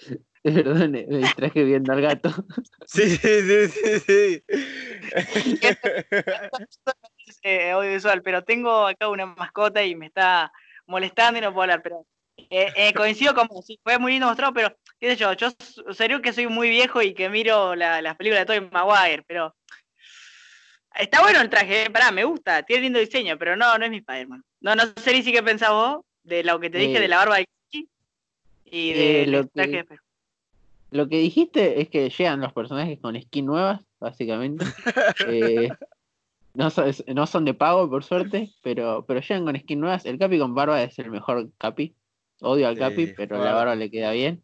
Perdón, 0.42 0.90
me 0.92 1.04
distraje 1.06 1.64
viendo 1.64 1.92
al 1.92 2.00
gato. 2.02 2.30
Sí, 2.86 3.08
sí, 3.16 3.42
sí, 3.42 3.68
sí, 3.68 4.00
sí. 4.06 4.42
eh, 7.42 7.70
audiovisual, 7.70 8.22
pero 8.22 8.42
tengo 8.44 8.86
acá 8.86 9.08
una 9.08 9.26
mascota 9.26 9.82
y 9.84 9.94
me 9.94 10.06
está 10.06 10.52
molestando 10.86 11.38
y 11.38 11.42
no 11.42 11.52
puedo 11.52 11.62
hablar, 11.62 11.82
pero 11.82 12.06
eh, 12.36 12.72
eh, 12.76 12.92
coincido 12.94 13.34
con 13.34 13.46
vos, 13.48 13.64
sí, 13.66 13.78
fue 13.82 13.98
muy 13.98 14.12
lindo 14.12 14.26
mostrado, 14.26 14.52
pero 14.54 14.76
qué 14.98 15.10
sé 15.10 15.16
yo, 15.16 15.32
yo 15.34 15.48
serio 15.92 16.20
que 16.22 16.32
soy 16.32 16.46
muy 16.46 16.68
viejo 16.70 17.02
y 17.02 17.14
que 17.14 17.28
miro 17.28 17.74
la- 17.74 18.00
las 18.02 18.16
películas 18.16 18.46
de 18.46 18.54
Tobey 18.54 18.70
Maguire, 18.70 19.22
pero 19.26 19.54
está 20.94 21.20
bueno 21.22 21.40
el 21.40 21.50
traje, 21.50 21.84
eh, 21.86 21.90
pará, 21.90 22.10
me 22.10 22.24
gusta, 22.24 22.62
tiene 22.62 22.82
lindo 22.82 22.98
diseño, 22.98 23.38
pero 23.38 23.56
no, 23.56 23.76
no 23.78 23.84
es 23.84 23.90
mi 23.90 23.98
Spider-Man. 23.98 24.42
No, 24.60 24.74
no 24.74 24.82
sé, 24.96 25.12
Lizzy, 25.12 25.32
qué 25.32 25.42
pensás 25.42 25.70
vos 25.70 26.04
de 26.22 26.44
lo 26.44 26.60
que 26.60 26.70
te 26.70 26.78
dije 26.78 27.00
de 27.00 27.08
la 27.08 27.16
barba 27.16 27.36
de 27.38 27.46
Kiki 27.70 27.88
y 28.66 28.92
del 28.92 29.32
lo 29.32 29.46
traje 29.48 29.70
que- 29.70 29.82
de 29.94 29.98
Lo 30.90 31.08
que 31.08 31.16
dijiste 31.16 31.80
es 31.80 31.88
que 31.88 32.10
llegan 32.10 32.40
los 32.40 32.52
personajes 32.52 32.98
con 33.00 33.20
skin 33.20 33.46
nuevas, 33.46 33.80
básicamente. 33.98 34.64
Eh, 35.26 35.70
no, 36.54 36.70
son, 36.70 36.92
no 37.14 37.26
son 37.26 37.44
de 37.44 37.54
pago, 37.54 37.88
por 37.88 38.04
suerte, 38.04 38.50
pero, 38.62 39.04
pero 39.06 39.20
llegan 39.20 39.44
con 39.44 39.56
skin 39.58 39.80
nuevas. 39.80 40.04
El 40.06 40.18
Capi 40.18 40.38
con 40.38 40.54
barba 40.54 40.82
es 40.82 40.98
el 40.98 41.10
mejor 41.10 41.50
Capi. 41.58 41.94
Odio 42.40 42.68
al 42.68 42.74
Sí, 42.74 42.80
Capi, 42.80 43.06
pero 43.16 43.38
la 43.42 43.52
barba 43.54 43.74
le 43.76 43.90
queda 43.90 44.10
bien. 44.12 44.42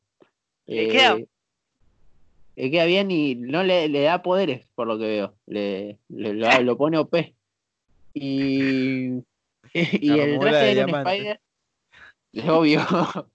Le 0.66 0.88
queda- 0.88 1.14
Eh, 1.16 1.26
le 2.56 2.70
queda 2.70 2.84
bien 2.86 3.10
y 3.10 3.34
no 3.36 3.62
le, 3.62 3.88
le 3.88 4.02
da 4.02 4.22
poderes, 4.22 4.66
por 4.74 4.86
lo 4.86 4.98
que 4.98 5.06
veo. 5.06 5.34
Le, 5.46 5.98
le- 6.08 6.34
lo, 6.34 6.60
lo 6.62 6.76
pone 6.76 6.98
OP. 6.98 7.34
Y, 8.14 9.10
y 9.74 10.18
el 10.18 10.38
traje 10.40 10.64
de 10.64 10.72
Iron. 10.72 10.90
Spider, 10.90 11.40
es 12.32 12.48
obvio. 12.48 12.80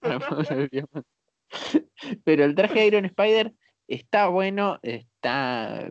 Pero 2.24 2.44
el 2.44 2.54
traje 2.54 2.80
de 2.80 2.86
Iron 2.86 3.04
Spider 3.06 3.52
está 3.88 4.28
bueno, 4.28 4.78
está 4.82 5.90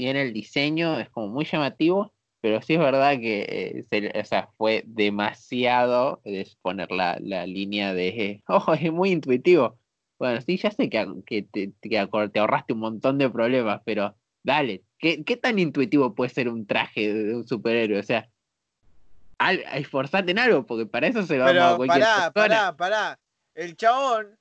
bien 0.00 0.16
el 0.16 0.32
diseño, 0.32 0.98
es 0.98 1.08
como 1.10 1.28
muy 1.28 1.44
llamativo, 1.44 2.12
pero 2.40 2.62
sí 2.62 2.74
es 2.74 2.80
verdad 2.80 3.18
que 3.20 3.42
eh, 3.48 3.84
se- 3.90 4.18
o 4.18 4.24
sea, 4.24 4.48
fue 4.56 4.82
demasiado 4.86 6.20
eh, 6.24 6.46
poner 6.62 6.90
la, 6.90 7.18
la 7.20 7.46
línea 7.46 7.92
de, 7.94 8.42
oh, 8.48 8.72
es 8.74 8.90
muy 8.92 9.10
intuitivo. 9.12 9.78
Bueno, 10.18 10.40
sí, 10.40 10.56
ya 10.56 10.70
sé 10.70 10.88
que, 10.90 11.06
que 11.26 11.42
te, 11.42 11.72
que 11.80 12.08
te 12.32 12.38
ahorraste 12.40 12.72
un 12.72 12.80
montón 12.80 13.18
de 13.18 13.30
problemas, 13.30 13.80
pero 13.84 14.16
dale, 14.42 14.82
¿qué, 14.98 15.22
qué 15.24 15.36
tan 15.36 15.58
intuitivo 15.58 16.14
puede 16.14 16.30
ser 16.30 16.48
un 16.48 16.66
traje 16.66 17.12
de, 17.12 17.36
un 17.36 17.46
superhéroe? 17.46 17.98
O 17.98 18.02
sea, 18.02 18.28
al- 19.38 19.64
esforzate 19.74 20.30
en 20.32 20.38
algo, 20.38 20.66
porque 20.66 20.86
para 20.86 21.06
eso 21.08 21.22
se 21.24 21.36
lo 21.36 21.44
vamos 21.44 21.56
a 21.62 21.64
Pero 21.66 21.76
cualquier 21.76 22.04
pará, 22.04 22.30
persona. 22.32 22.32
pará, 22.32 22.76
pará. 22.76 23.20
El 23.54 23.76
chabón, 23.76 24.38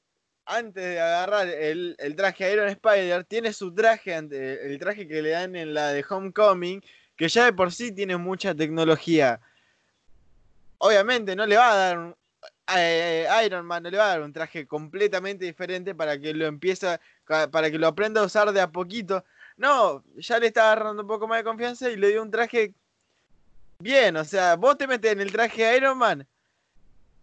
antes 0.50 0.84
de 0.84 1.00
agarrar 1.00 1.48
el, 1.48 1.96
traje 2.18 2.51
Iron 2.51 2.68
Spider, 2.70 3.24
tiene 3.24 3.53
su 3.53 3.74
traje, 3.74 4.15
el 4.15 4.79
traje 4.79 5.08
que 5.08 5.22
le 5.22 5.29
dan 5.29 5.56
en 5.56 5.75
la 5.75 5.89
de 5.89 6.03
Homecoming, 6.08 6.82
que 7.15 7.29
ya 7.29 7.46
de 7.46 7.53
por 7.53 7.72
sí 7.72 7.91
tiene 7.91 8.18
mucha 8.18 8.56
tecnología. 8.56 9.39
Obviamente 10.79 11.36
no 11.36 11.46
le 11.46 11.56
va 11.56 11.72
a 11.72 11.75
dar 11.75 11.98
un, 12.00 12.15
Iron 13.46 13.65
Man 13.65 13.84
no 13.84 13.91
le 13.91 13.98
va 13.98 14.06
a 14.06 14.10
dar 14.10 14.22
un 14.24 14.34
traje 14.34 14.65
completamente 14.65 15.46
diferente 15.46 15.94
para 15.94 16.20
que 16.20 16.34
lo 16.34 16.48
empiece, 16.48 17.00
para 17.25 17.70
que 17.70 17.77
lo 17.77 17.88
aprenda 17.88 18.22
a 18.22 18.25
usar 18.25 18.51
de 18.51 18.62
a 18.62 18.72
poquito. 18.72 19.24
No, 19.56 20.03
ya 20.15 20.39
le 20.39 20.48
está 20.48 20.72
agarrando 20.72 21.03
un 21.03 21.08
poco 21.08 21.27
más 21.27 21.39
de 21.39 21.44
confianza 21.44 21.91
y 21.91 21.96
le 21.96 22.10
dio 22.10 22.24
un 22.24 22.32
traje 22.32 22.74
bien. 23.79 24.18
O 24.18 24.25
sea, 24.25 24.56
vos 24.56 24.77
te 24.77 24.88
metes 24.88 25.12
en 25.12 25.22
el 25.22 25.32
traje 25.32 25.77
Iron 25.77 25.98
Man 25.98 26.27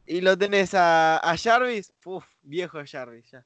y 0.06 0.20
lo 0.20 0.36
tenés 0.38 0.74
a, 0.74 1.18
a 1.18 1.36
Jarvis, 1.36 1.92
uf, 2.04 2.24
viejo 2.42 2.78
Jarvis 2.86 3.30
ya. 3.30 3.44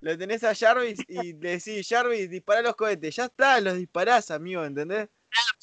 Lo 0.00 0.16
tenés 0.16 0.42
a 0.44 0.54
Jarvis 0.54 1.00
y 1.08 1.32
le 1.40 1.58
decís, 1.58 1.86
Jarvis, 1.88 2.30
dispara 2.30 2.62
los 2.62 2.74
cohetes. 2.76 3.16
Ya 3.16 3.26
está, 3.26 3.60
los 3.60 3.74
disparás, 3.76 4.30
amigo, 4.30 4.64
¿entendés? 4.64 5.08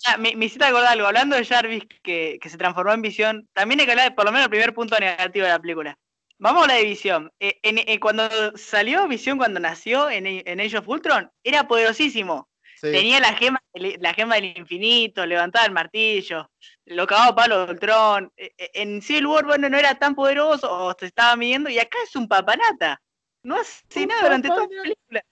Ah, 0.05 0.17
me, 0.17 0.35
me 0.35 0.45
hiciste 0.45 0.63
acordar 0.63 0.93
algo, 0.93 1.07
hablando 1.07 1.35
de 1.35 1.43
Jarvis 1.43 1.83
que, 2.03 2.37
que 2.41 2.49
se 2.49 2.57
transformó 2.57 2.93
en 2.93 3.01
visión, 3.01 3.49
también 3.53 3.79
hay 3.79 3.85
que 3.85 3.91
hablar 3.91 4.09
de 4.09 4.15
por 4.15 4.25
lo 4.25 4.31
menos 4.31 4.45
el 4.45 4.49
primer 4.51 4.73
punto 4.73 4.97
negativo 4.99 5.45
de 5.45 5.51
la 5.51 5.59
película. 5.59 5.97
Vamos 6.39 6.63
a 6.65 6.67
la 6.67 6.73
de 6.75 6.83
visión. 6.83 7.31
Eh, 7.39 7.59
en- 7.63 7.79
eh, 7.79 7.99
cuando 7.99 8.29
salió 8.55 9.07
visión, 9.07 9.37
cuando 9.37 9.59
nació 9.59 10.09
en, 10.09 10.25
en 10.27 10.59
Age 10.61 10.77
of 10.77 10.87
Ultron, 10.87 11.31
era 11.43 11.67
poderosísimo. 11.67 12.47
Sí. 12.79 12.91
Tenía 12.91 13.19
la 13.19 13.33
gema, 13.33 13.59
la 13.73 14.13
gema 14.13 14.35
del 14.35 14.55
infinito, 14.55 15.25
levantaba 15.25 15.65
el 15.65 15.71
martillo, 15.71 16.51
lo 16.85 17.07
cagaba 17.07 17.35
palo 17.35 17.65
de 17.65 17.71
Ultron. 17.71 18.31
Eh, 18.37 18.51
eh, 18.55 18.69
En 18.75 19.01
Civil 19.01 19.25
War, 19.25 19.45
bueno, 19.45 19.67
no 19.67 19.77
era 19.77 19.95
tan 19.95 20.13
poderoso, 20.13 20.71
o 20.71 20.95
se 20.97 21.07
estaba 21.07 21.35
midiendo, 21.35 21.71
y 21.71 21.79
acá 21.79 21.97
es 22.03 22.15
un 22.15 22.27
papanata. 22.27 23.01
No 23.41 23.55
hace 23.55 24.05
nada 24.05 24.21
durante 24.21 24.47
toda 24.47 24.67
la 24.69 24.81
película. 24.83 25.23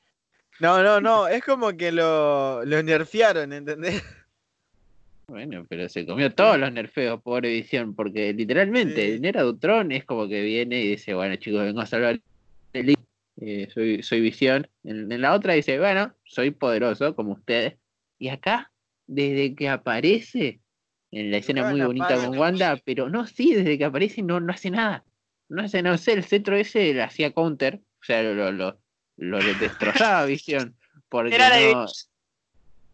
No, 0.60 0.82
no, 0.82 1.02
no, 1.02 1.28
es 1.28 1.44
como 1.44 1.75
que 1.78 1.92
lo, 1.92 2.66
lo 2.66 2.82
nerfearon, 2.82 3.54
¿entendés? 3.54 4.02
Bueno, 5.28 5.66
pero 5.68 5.90
se 5.90 6.06
comió 6.06 6.34
todos 6.34 6.58
los 6.58 6.72
nerfeos, 6.72 7.22
pobre 7.22 7.50
visión, 7.50 7.96
porque 7.96 8.32
literalmente, 8.34 9.16
Sí. 9.16 9.20
Nera 9.20 9.42
Dutron 9.42 9.92
es 9.92 10.06
como 10.06 10.28
que 10.28 10.42
viene 10.42 10.82
y 10.82 10.90
dice, 10.90 11.14
bueno 11.14 11.36
chicos, 11.36 11.62
vengo 11.62 11.82
a 11.82 11.86
salvar 11.86 12.20
el 12.74 12.96
eh, 13.38 13.68
soy, 13.74 14.04
soy 14.04 14.22
visión. 14.22 14.68
En, 14.84 15.12
en 15.12 15.22
la 15.22 15.34
otra 15.34 15.54
dice, 15.54 15.80
bueno, 15.80 16.13
soy 16.24 16.51
poderoso 16.51 17.15
como 17.15 17.34
ustedes. 17.34 17.75
Y 18.18 18.30
acá, 18.30 18.72
desde 19.08 19.56
que 19.56 19.70
aparece, 19.70 20.62
en 21.12 21.32
la 21.32 21.38
escena 21.38 21.70
muy 21.70 21.82
bonita 21.82 22.15
con 22.15 22.38
Wanda, 22.38 22.80
pero 22.84 23.10
no, 23.10 23.27
sí, 23.27 23.54
desde 23.54 23.77
que 23.77 23.86
aparece 23.86 24.22
no, 24.22 24.39
no 24.39 24.54
hace 24.54 24.70
nada. 24.72 25.04
No 25.50 25.62
hace 25.62 25.82
nada, 25.82 25.96
no 25.96 25.98
sé, 25.98 26.13
el 26.13 26.24
centro 26.24 26.56
ese 26.56 26.94
le 26.94 27.04
hacía 27.04 27.32
counter, 27.32 27.82
o 28.01 28.04
sea, 28.04 28.24
lo, 28.24 28.34
lo, 28.34 28.51
lo, 28.51 28.80
lo 29.18 29.38
destrozaba 29.60 30.25
visión. 30.25 30.75
Porque 31.10 31.36
Era 31.36 31.50
la 31.50 31.88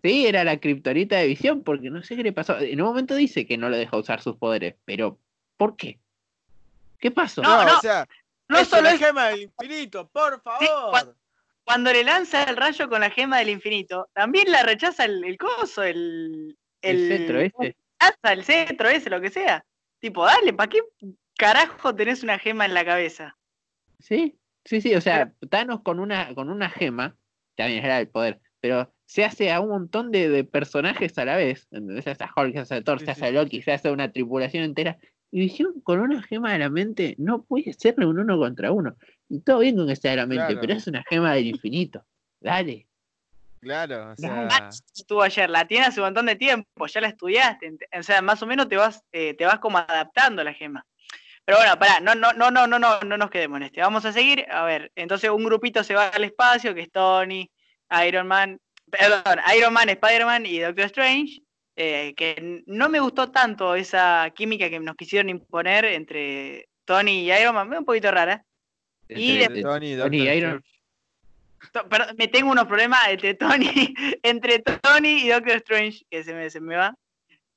Sí, 0.03 0.25
era 0.25 0.43
la 0.43 0.59
kriptonita 0.59 1.17
de 1.17 1.27
visión, 1.27 1.61
porque 1.61 1.91
no 1.91 2.01
sé 2.01 2.15
qué 2.15 2.23
le 2.23 2.33
pasó. 2.33 2.59
En 2.59 2.81
un 2.81 2.87
momento 2.87 3.15
dice 3.15 3.45
que 3.45 3.57
no 3.57 3.69
le 3.69 3.77
deja 3.77 3.97
usar 3.97 4.19
sus 4.19 4.35
poderes, 4.35 4.75
pero 4.83 5.19
¿por 5.57 5.75
qué? 5.75 5.99
¿Qué 6.97 7.11
pasó? 7.11 7.43
No, 7.43 7.63
no, 7.63 7.77
o 7.77 7.81
sea, 7.81 8.07
No 8.51 8.59
es 8.59 8.67
solo 8.67 8.83
la 8.83 8.93
es 8.93 8.99
gema 8.99 9.27
del 9.29 9.41
infinito, 9.43 10.09
por 10.09 10.41
favor. 10.41 11.15
cuando 11.63 11.91
le 11.93 12.03
lanza 12.03 12.43
el 12.43 12.57
rayo 12.57 12.89
con 12.89 13.01
la 13.01 13.09
gema 13.09 13.39
del 13.39 13.49
infinito, 13.49 14.09
también 14.13 14.51
la 14.51 14.63
rechaza 14.63 15.05
el, 15.05 15.23
el 15.23 15.37
coso, 15.37 15.83
el. 15.83 16.57
el 16.81 17.07
centro 17.07 17.39
este. 17.39 17.77
lanza, 17.99 18.33
el 18.33 18.43
cetro 18.43 18.89
ese, 18.89 19.09
lo 19.09 19.21
que 19.21 19.29
sea. 19.29 19.65
Tipo, 19.99 20.25
dale, 20.25 20.53
¿para 20.53 20.69
qué 20.69 20.79
carajo 21.37 21.95
tenés 21.95 22.23
una 22.23 22.39
gema 22.39 22.65
en 22.65 22.73
la 22.73 22.83
cabeza? 22.83 23.37
Sí, 23.99 24.37
sí, 24.65 24.81
sí. 24.81 24.95
O 24.95 25.01
sea, 25.01 25.31
Thanos 25.49 25.81
con 25.81 25.99
una, 25.99 26.33
con 26.33 26.49
una 26.49 26.69
gema, 26.69 27.15
también 27.55 27.85
era 27.85 27.99
el 27.99 28.07
poder, 28.09 28.39
pero 28.59 28.91
se 29.05 29.23
hace 29.25 29.51
a 29.51 29.59
un 29.59 29.69
montón 29.69 30.11
de, 30.11 30.29
de 30.29 30.43
personajes 30.43 31.17
a 31.17 31.25
la 31.25 31.35
vez. 31.35 31.67
¿entendés? 31.71 32.03
Se 32.03 32.11
hace 32.11 32.23
a 32.23 32.31
Hulk, 32.35 32.53
se 32.53 32.59
hace 32.59 32.75
a 32.75 32.83
Thor, 32.83 32.99
Sí, 32.99 33.05
se 33.05 33.11
hace 33.11 33.21
sí. 33.21 33.27
a 33.27 33.31
Loki, 33.31 33.61
se 33.61 33.71
hace 33.71 33.91
una 33.91 34.11
tripulación 34.11 34.63
entera. 34.63 34.97
Y 35.31 35.39
Visión 35.39 35.79
con 35.81 35.99
una 35.99 36.21
gema 36.21 36.51
de 36.53 36.59
la 36.59 36.69
mente 36.69 37.15
no 37.17 37.43
puede 37.43 37.73
serle 37.73 38.05
un 38.05 38.19
uno 38.19 38.37
contra 38.37 38.71
uno. 38.71 38.95
Y 39.29 39.39
todo 39.39 39.59
bien 39.59 39.77
con 39.77 39.87
que 39.87 39.95
sea 39.95 40.11
de 40.11 40.17
la 40.17 40.25
mente, 40.25 40.45
Claro. 40.45 40.61
pero 40.61 40.73
es 40.73 40.87
una 40.87 41.03
gema 41.09 41.33
del 41.33 41.47
infinito. 41.47 42.05
Dale. 42.41 42.87
Claro, 43.61 44.11
o 44.11 44.15
sea, 44.15 44.69
Estuvo 44.95 45.21
ayer, 45.21 45.49
la 45.49 45.65
tiene 45.67 45.85
hace 45.85 45.99
un 45.99 46.07
montón 46.07 46.25
de 46.25 46.35
tiempo, 46.35 46.87
ya 46.87 46.99
la 46.99 47.07
estudiaste. 47.07 47.77
O 47.97 48.03
sea, 48.03 48.21
más 48.21 48.41
o 48.41 48.47
menos 48.47 48.67
te 48.67 48.75
vas, 48.75 49.03
eh, 49.11 49.35
te 49.35 49.45
vas 49.45 49.59
como 49.59 49.77
adaptando 49.77 50.41
a 50.41 50.45
la 50.45 50.53
gema. 50.53 50.85
Pero 51.45 51.59
bueno, 51.59 51.77
pará, 51.77 51.99
no, 52.01 52.15
no, 52.15 52.33
no, 52.33 52.49
no, 52.49 52.67
no, 52.67 52.79
no, 52.79 52.99
no 53.01 53.17
nos 53.17 53.29
quedemos 53.29 53.57
en 53.57 53.63
este. 53.63 53.81
Vamos 53.81 54.03
a 54.05 54.11
seguir. 54.11 54.45
A 54.51 54.63
ver, 54.65 54.91
entonces 54.95 55.29
un 55.29 55.43
grupito 55.43 55.83
se 55.83 55.93
va 55.93 56.07
al 56.07 56.23
espacio, 56.23 56.73
que 56.73 56.81
es 56.81 56.91
Tony, 56.91 57.51
Iron 58.07 58.27
Man, 58.27 58.59
perdón, 58.89 59.39
Iron 59.55 59.73
Man, 59.73 59.89
Spider-Man 59.89 60.45
y 60.45 60.59
Doctor 60.59 60.85
Strange. 60.85 61.41
Eh, 61.75 62.13
que 62.15 62.63
no 62.67 62.89
me 62.89 62.99
gustó 62.99 63.31
tanto 63.31 63.75
esa 63.75 64.31
química 64.35 64.69
que 64.69 64.79
nos 64.79 64.95
quisieron 64.95 65.29
imponer 65.29 65.85
entre 65.85 66.67
Tony 66.85 67.25
y 67.29 67.31
Iron 67.33 67.55
Man, 67.55 67.73
un 67.73 67.85
poquito 67.85 68.11
rara. 68.11 68.43
Y 69.07 69.39
Tony, 69.45 69.61
Tony 69.61 70.17
y 70.17 70.25
Doctor 70.25 70.37
Iron- 70.37 70.63
To- 71.73 71.87
Perdón, 71.89 72.15
me 72.17 72.27
tengo 72.27 72.51
unos 72.51 72.65
problemas 72.65 72.99
entre 73.09 73.33
Tony, 73.35 73.67
entre 74.23 74.59
Tony 74.59 75.23
y 75.23 75.29
Doctor 75.29 75.57
Strange, 75.57 76.03
que 76.09 76.23
se 76.23 76.33
me, 76.33 76.49
se 76.49 76.59
me 76.59 76.75
va. 76.75 76.95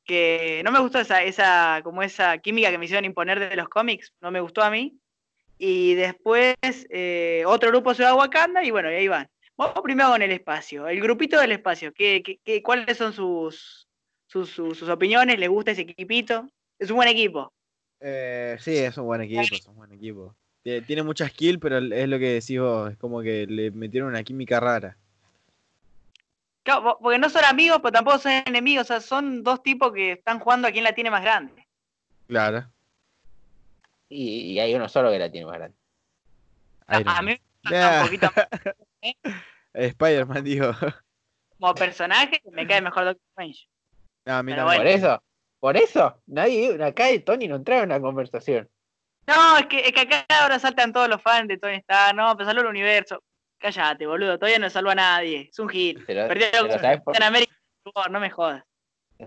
Que 0.04 0.60
no 0.64 0.70
me 0.70 0.78
gustó 0.80 1.00
esa, 1.00 1.22
esa, 1.22 1.80
como 1.82 2.02
esa 2.02 2.36
química 2.38 2.70
que 2.70 2.76
me 2.76 2.84
hicieron 2.84 3.06
imponer 3.06 3.40
de 3.40 3.56
los 3.56 3.68
cómics, 3.70 4.12
no 4.20 4.30
me 4.30 4.40
gustó 4.40 4.62
a 4.62 4.70
mí. 4.70 4.98
Y 5.56 5.94
después 5.94 6.54
eh, 6.90 7.44
otro 7.46 7.70
grupo 7.70 7.94
se 7.94 8.02
va 8.02 8.10
a 8.10 8.14
Wakanda 8.14 8.62
y 8.62 8.70
bueno, 8.70 8.90
y 8.90 8.94
ahí 8.96 9.08
van. 9.08 9.28
Vamos 9.56 9.80
primero 9.82 10.10
con 10.10 10.20
el 10.20 10.32
espacio, 10.32 10.86
el 10.88 11.00
grupito 11.00 11.40
del 11.40 11.52
espacio. 11.52 11.92
¿qué, 11.94 12.22
qué, 12.22 12.38
qué- 12.44 12.62
cuáles 12.62 12.98
son 12.98 13.12
sus, 13.14 13.83
sus, 14.34 14.50
sus, 14.50 14.76
sus 14.76 14.88
opiniones? 14.88 15.38
¿Les 15.38 15.48
gusta 15.48 15.70
ese 15.70 15.82
equipito? 15.82 16.48
Es 16.76 16.90
un 16.90 16.96
buen 16.96 17.08
equipo. 17.08 17.52
Eh, 18.00 18.56
sí, 18.58 18.76
es 18.76 18.98
un 18.98 19.06
buen 19.06 19.20
equipo, 19.20 19.40
es 19.42 19.66
un 19.66 19.76
buen 19.76 19.92
equipo. 19.92 20.34
Tie- 20.64 20.84
Tiene 20.84 21.04
mucha 21.04 21.28
skill, 21.28 21.60
pero 21.60 21.78
es 21.78 22.08
lo 22.08 22.18
que 22.18 22.32
decís 22.40 22.58
vos, 22.58 22.90
es 22.90 22.98
como 22.98 23.22
que 23.22 23.46
le 23.46 23.70
metieron 23.70 24.08
una 24.10 24.24
química 24.24 24.58
rara. 24.58 24.96
Claro, 26.64 26.82
po- 26.82 26.98
porque 27.00 27.18
no 27.18 27.30
son 27.30 27.44
amigos, 27.44 27.78
pero 27.80 27.92
tampoco 27.92 28.18
son 28.18 28.32
enemigos. 28.44 28.84
O 28.86 28.88
sea, 28.88 29.00
son 29.00 29.44
dos 29.44 29.62
tipos 29.62 29.92
que 29.92 30.12
están 30.12 30.40
jugando 30.40 30.66
a 30.66 30.72
quién 30.72 30.82
la 30.82 30.94
tiene 30.94 31.10
más 31.12 31.22
grande. 31.22 31.64
Claro. 32.26 32.66
Y, 34.08 34.52
y 34.52 34.58
hay 34.58 34.74
uno 34.74 34.88
solo 34.88 35.12
que 35.12 35.18
la 35.20 35.30
tiene 35.30 35.46
más 35.46 35.56
grande. 35.58 35.76
A- 36.88 37.00
Iron 37.00 37.14
a 37.16 37.22
mí 37.22 37.26
me 37.30 37.40
gusta 37.62 37.78
Nah. 37.80 37.98
un 38.00 38.04
poquito 38.06 38.30
Spider-Man, 39.74 40.44
digo. 40.44 40.72
como 41.60 41.74
personaje, 41.74 42.42
me 42.50 42.66
cae 42.66 42.80
mejor 42.82 43.04
Doctor 43.04 43.22
Strange. 43.30 43.68
No, 44.26 44.34
a 44.34 44.42
mí 44.42 44.52
Pero 44.52 44.66
también. 44.66 44.82
Por 44.82 44.86
eso, 44.86 45.22
por 45.60 45.76
eso, 45.76 46.22
nadie, 46.26 46.82
acá 46.82 47.06
de 47.06 47.20
Tony 47.20 47.48
no 47.48 47.56
entraba 47.56 47.82
en 47.82 47.88
la 47.90 48.00
conversación. 48.00 48.68
No, 49.26 49.56
es 49.58 49.66
que, 49.66 49.80
es 49.80 49.92
que 49.92 50.00
acá 50.00 50.26
ahora 50.28 50.58
saltan 50.58 50.92
todos 50.92 51.08
los 51.08 51.22
fans 51.22 51.48
de 51.48 51.58
Tony 51.58 51.76
Stark. 51.76 52.14
No, 52.14 52.36
pero 52.36 52.48
salvó 52.48 52.62
el 52.62 52.68
universo. 52.68 53.22
Cállate, 53.58 54.06
boludo. 54.06 54.38
Todavía 54.38 54.58
no 54.58 54.68
salvó 54.68 54.90
a 54.90 54.94
nadie. 54.94 55.48
Es 55.50 55.58
un 55.58 55.68
hit. 55.68 56.00
Pero, 56.06 56.28
Perdió 56.28 56.48
pero 56.52 56.68
con 56.68 56.80
¿sabes, 56.80 57.00
por, 57.00 57.16
en 57.16 57.22
América. 57.22 57.54
No 58.10 58.20
me 58.20 58.30
jodas. 58.30 58.64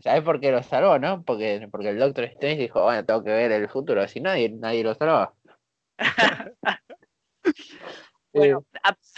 ¿sabes 0.01 0.21
por 0.23 0.39
qué 0.39 0.51
lo 0.51 0.61
salvó, 0.61 0.99
no? 0.99 1.23
Porque, 1.23 1.67
porque 1.71 1.89
el 1.89 1.99
Doctor 1.99 2.25
Strange 2.25 2.61
dijo, 2.61 2.83
bueno, 2.83 3.03
tengo 3.05 3.23
que 3.23 3.31
ver 3.31 3.51
el 3.51 3.69
futuro, 3.69 4.07
si 4.07 4.19
nadie, 4.19 4.49
nadie 4.49 4.83
lo 4.83 4.93
salvaba. 4.95 5.33
Bueno, 8.33 8.63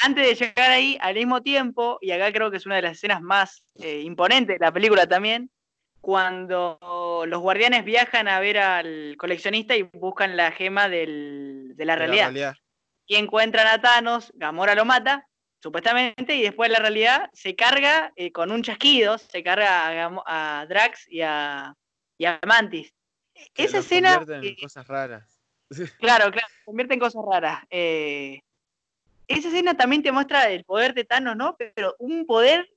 antes 0.01 0.25
de 0.25 0.45
llegar 0.45 0.71
ahí, 0.71 0.97
al 1.01 1.13
mismo 1.13 1.41
tiempo, 1.41 1.97
y 1.99 2.11
acá 2.11 2.31
creo 2.31 2.49
que 2.49 2.57
es 2.57 2.65
una 2.65 2.77
de 2.77 2.83
las 2.83 2.93
escenas 2.93 3.21
más 3.21 3.65
eh, 3.81 3.99
imponentes 4.01 4.57
de 4.57 4.65
la 4.65 4.71
película 4.71 5.07
también, 5.07 5.51
cuando 6.01 7.25
los 7.27 7.41
guardianes 7.41 7.83
viajan 7.85 8.27
a 8.27 8.39
ver 8.39 8.57
al 8.57 9.15
coleccionista 9.17 9.75
y 9.75 9.83
buscan 9.83 10.37
la 10.37 10.51
gema 10.51 10.89
del- 10.89 11.73
de 11.75 11.85
la 11.85 11.95
De 11.95 12.07
la 12.07 12.13
realidad. 12.15 12.55
y 13.05 13.15
encuentran 13.15 13.67
a 13.67 13.81
Thanos, 13.81 14.31
Gamora 14.35 14.75
lo 14.75 14.85
mata, 14.85 15.27
supuestamente, 15.61 16.35
y 16.35 16.43
después 16.43 16.69
la 16.71 16.79
realidad 16.79 17.29
se 17.33 17.55
carga 17.55 18.13
eh, 18.15 18.31
con 18.31 18.51
un 18.51 18.63
chasquido, 18.63 19.17
se 19.17 19.43
carga 19.43 20.09
a, 20.25 20.65
Drax 20.67 21.07
y 21.09 21.21
a, 21.21 21.73
y 22.17 22.25
a 22.25 22.39
Mantis. 22.45 22.93
Que 23.53 23.63
Esa 23.63 23.79
escena, 23.79 24.23
eh, 24.41 24.55
cosas 24.61 24.87
raras. 24.87 25.41
claro, 25.99 26.31
claro, 26.31 26.47
se 26.47 26.63
convierte 26.65 26.93
en 26.93 26.99
cosas 26.99 27.21
raras. 27.29 27.63
Eh, 27.69 28.41
esa 29.27 29.47
escena 29.49 29.75
también 29.75 30.01
te 30.01 30.11
muestra 30.11 30.49
el 30.49 30.63
poder 30.63 30.93
de 30.93 31.05
Thanos, 31.05 31.35
¿no? 31.35 31.55
Pero 31.57 31.95
un 31.99 32.25
poder 32.25 32.69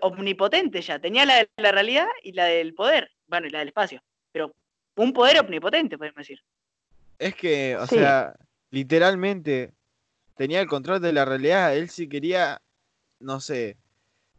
omnipotente 0.00 0.80
ya. 0.82 0.98
Tenía 0.98 1.24
la 1.24 1.36
de 1.36 1.48
la 1.56 1.72
realidad 1.72 2.06
y 2.22 2.32
la 2.32 2.44
del 2.44 2.74
poder, 2.74 3.10
bueno, 3.26 3.46
y 3.46 3.50
la 3.50 3.60
del 3.60 3.68
espacio, 3.68 4.02
pero 4.32 4.54
un 4.96 5.12
poder 5.12 5.38
omnipotente, 5.40 5.96
podemos 5.96 6.16
decir. 6.18 6.40
Es 7.18 7.34
que, 7.34 7.76
o 7.76 7.86
Sí. 7.86 7.96
sea, 7.96 8.34
literalmente 8.70 9.72
tenía 10.36 10.60
el 10.60 10.68
control 10.68 11.00
de 11.00 11.12
la 11.12 11.24
realidad. 11.24 11.76
Él 11.76 11.90
sí 11.90 12.08
quería, 12.08 12.60
no 13.20 13.40
sé. 13.40 13.76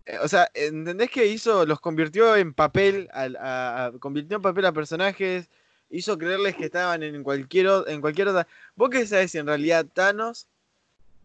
eh, 0.06 0.18
O 0.22 0.28
sea, 0.28 0.50
¿entendés 0.54 1.10
que 1.10 1.28
hizo? 1.28 1.66
Los 1.66 1.80
convirtió 1.82 2.36
en 2.36 2.54
papel, 2.54 3.10
al- 3.12 3.36
a- 3.38 3.86
a- 3.86 3.92
convirtió 4.00 4.38
en 4.38 4.42
papel 4.42 4.66
a 4.66 4.72
personajes, 4.72 5.50
hizo 5.90 6.18
creerles 6.18 6.56
que 6.56 6.66
estaban 6.66 7.04
en 7.04 7.22
cualquier, 7.24 7.68
en 7.88 8.02
cualquier 8.02 8.30
otra. 8.30 8.48
¿Vos 8.76 8.90
qué 8.90 9.06
sabés 9.06 9.32
si 9.32 9.38
en 9.40 9.48
realidad 9.48 9.86
Thanos 9.94 10.48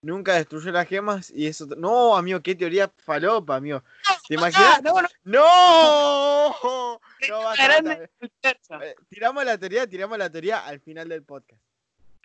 nunca 0.05 0.35
destruyó 0.35 0.71
las 0.73 0.87
gemas 0.87 1.31
y 1.31 1.47
eso? 1.47 1.67
No, 1.77 2.17
amigo, 2.17 2.41
qué 2.41 2.55
teoría 2.55 2.91
falopa, 3.05 3.57
amigo. 3.57 3.83
¿Te 4.29 4.35
imaginas? 4.35 4.83
No, 4.83 4.93
no. 5.25 7.01
Eh, 8.83 8.95
Tiramos 9.09 9.45
la 9.45 9.59
teoría, 9.59 9.87
tiramos 9.87 10.19
la 10.19 10.31
teoría 10.31 10.65
al 10.67 10.81
final 10.81 11.09
del 11.09 11.23
podcast. 11.23 11.61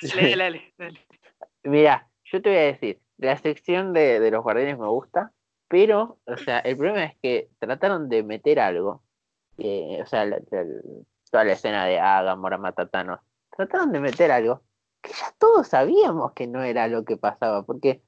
Dale, 0.02 0.36
dale, 0.38 0.74
dale. 0.78 1.00
Mira, 1.64 2.08
yo 2.26 2.42
te 2.42 2.50
voy 2.50 2.58
a 2.60 2.62
decir, 2.64 3.00
la 3.18 3.38
sección 3.38 3.94
de, 3.94 4.20
de 4.20 4.32
los 4.32 4.44
guardianes 4.44 4.78
me 4.80 4.88
gusta, 4.88 5.32
pero, 5.68 6.20
o 6.26 6.38
sea, 6.38 6.60
el 6.60 6.78
problema 6.78 7.04
es 7.06 7.16
que 7.22 7.50
trataron 7.60 8.08
de 8.10 8.24
meter 8.24 8.60
algo, 8.60 9.04
eh, 9.58 10.00
o 10.02 10.06
sea, 10.06 10.26
la- 10.26 10.40
la- 10.52 10.66
toda 11.30 11.44
la 11.44 11.54
escena 11.54 11.86
de 11.86 12.00
ah, 12.00 12.24
Gamora 12.24 12.58
mata 12.58 12.84
a 12.84 12.88
Thanos, 12.88 13.20
trataron 13.56 13.92
de 13.92 14.00
meter 14.00 14.32
algo 14.32 14.62
que 15.02 15.12
ya 15.12 15.34
todos 15.38 15.68
sabíamos 15.68 16.34
que 16.34 16.48
no 16.48 16.64
era 16.64 16.88
lo 16.88 17.06
que 17.06 17.18
pasaba, 17.18 17.64
porque 17.64 18.02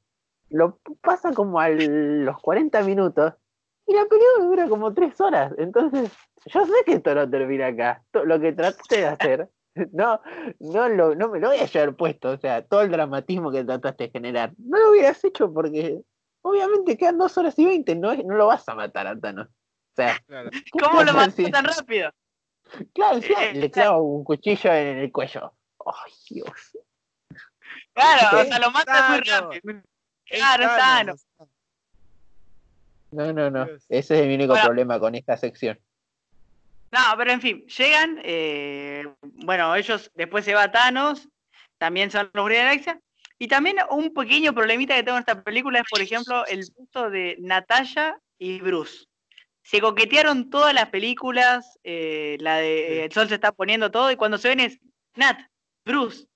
lo 0.49 0.79
pasa 1.01 1.33
como 1.33 1.59
a 1.59 1.69
los 1.69 2.39
40 2.41 2.81
minutos 2.83 3.33
y 3.87 3.93
la 3.93 4.05
película 4.05 4.45
dura 4.45 4.67
como 4.69 4.93
3 4.93 5.19
horas, 5.21 5.53
entonces 5.57 6.11
yo 6.45 6.65
sé 6.65 6.73
que 6.85 6.93
esto 6.93 7.15
no 7.15 7.29
termina 7.29 7.67
acá, 7.67 8.03
lo 8.13 8.39
que 8.39 8.51
traté 8.53 8.97
de 8.97 9.05
hacer 9.05 9.49
no, 9.93 10.19
no, 10.59 10.89
lo, 10.89 11.15
no 11.15 11.29
me 11.29 11.39
lo 11.39 11.47
voy 11.47 11.57
a 11.59 11.63
haber 11.63 11.95
puesto, 11.95 12.31
o 12.31 12.37
sea, 12.37 12.65
todo 12.65 12.81
el 12.81 12.91
dramatismo 12.91 13.51
que 13.51 13.63
trataste 13.63 14.05
de 14.05 14.09
generar, 14.11 14.53
no 14.57 14.77
lo 14.77 14.91
hubieras 14.91 15.23
hecho 15.23 15.53
porque 15.53 16.01
obviamente 16.41 16.97
quedan 16.97 17.17
dos 17.17 17.37
horas 17.37 17.57
y 17.57 17.65
veinte, 17.65 17.95
no, 17.95 18.11
es- 18.11 18.25
no 18.25 18.35
lo 18.35 18.47
vas 18.47 18.67
a 18.67 18.75
matar 18.75 19.07
a 19.07 19.17
Thanos. 19.17 19.47
O 19.47 19.95
sea, 19.95 20.17
Claro. 20.25 20.49
¿qué 20.51 20.79
¿Cómo 20.79 21.03
lo 21.03 21.13
mató 21.13 21.43
tan 21.51 21.65
rápido? 21.65 22.11
Claro, 22.93 23.17
encima 23.17 23.43
Eh, 23.43 23.53
le 23.53 23.69
clavo 23.71 24.03
un 24.03 24.23
cuchillo 24.23 24.71
en 24.73 24.97
el 24.99 25.11
cuello. 25.11 25.53
Ay, 25.85 26.11
Dios. 26.29 26.77
Claro, 27.93 28.39
o 28.39 28.45
sea, 28.45 28.59
lo 28.59 28.71
mata 28.71 29.09
muy 29.09 29.19
rápido. 29.19 29.81
Claro. 30.25 31.15
No, 33.11 33.33
no, 33.33 33.49
no. 33.49 33.67
Ese 33.89 34.21
es 34.21 34.27
mi 34.27 34.35
único 34.35 34.53
Bueno. 34.53 34.65
problema 34.65 34.99
con 34.99 35.15
esta 35.15 35.35
sección. 35.35 35.79
No, 36.91 36.99
pero 37.17 37.31
en 37.31 37.41
fin, 37.41 37.65
llegan, 37.67 38.19
eh, 38.23 39.05
bueno, 39.21 39.75
ellos 39.75 40.11
después 40.13 40.43
se 40.43 40.53
va 40.53 40.71
Thanos, 40.71 41.29
también 41.77 42.11
son 42.11 42.29
los 42.33 42.43
Guardianes 42.43 42.57
de 42.57 42.63
la 42.63 42.93
Galaxia, 42.93 43.01
y 43.39 43.47
también 43.47 43.77
un 43.89 44.13
pequeño 44.13 44.53
problemita 44.53 44.95
que 44.95 45.03
tengo 45.03 45.17
en 45.17 45.21
esta 45.21 45.41
película 45.41 45.79
es, 45.79 45.85
por 45.89 46.01
ejemplo, 46.01 46.45
el 46.47 46.65
gusto 46.75 47.09
de 47.09 47.37
Natalia 47.39 48.19
y 48.37 48.59
Bruce. 48.59 49.05
Se 49.63 49.79
coquetearon 49.79 50.49
todas 50.49 50.73
las 50.73 50.89
películas, 50.89 51.79
eh, 51.83 52.35
la 52.39 52.57
de. 52.57 53.05
El 53.05 53.11
Sol 53.11 53.29
se 53.29 53.35
está 53.35 53.51
poniendo 53.51 53.89
todo, 53.89 54.11
y 54.11 54.15
cuando 54.15 54.37
se 54.37 54.49
ven 54.49 54.59
es 54.59 54.79
Nat, 55.15 55.39
Bruce, 55.85 56.27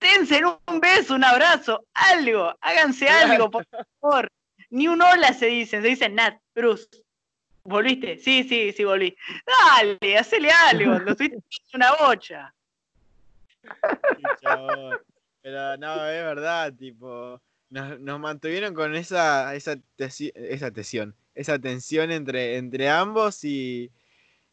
dense 0.00 0.42
un 0.66 0.80
beso, 0.80 1.14
un 1.14 1.24
abrazo, 1.24 1.84
algo, 1.94 2.54
háganse 2.60 3.08
algo, 3.08 3.50
por 3.50 3.66
favor. 4.00 4.28
Ni 4.70 4.88
un 4.88 5.00
hola 5.02 5.32
se 5.32 5.46
dicen, 5.46 5.82
se 5.82 5.88
dicen 5.88 6.14
Nat, 6.14 6.38
Bruce. 6.54 6.88
¿Volviste? 7.64 8.18
Sí, 8.18 8.44
sí, 8.44 8.72
sí, 8.72 8.84
volví. 8.84 9.16
Dale, 9.46 10.18
hacele 10.18 10.50
algo, 10.50 10.98
lo 10.98 11.10
estuviste 11.16 11.36
en 11.36 11.42
una 11.74 11.92
bocha. 11.94 12.54
Pero 15.42 15.76
no, 15.76 16.06
es 16.06 16.24
verdad, 16.24 16.72
tipo, 16.74 17.40
nos, 17.70 18.00
nos 18.00 18.20
mantuvieron 18.20 18.74
con 18.74 18.94
esa, 18.94 19.54
esa, 19.54 19.76
tesi- 19.98 20.32
esa 20.34 20.70
tensión, 20.70 21.14
esa 21.34 21.58
tensión 21.58 22.10
entre, 22.10 22.56
entre 22.56 22.88
ambos 22.88 23.44
y, 23.44 23.90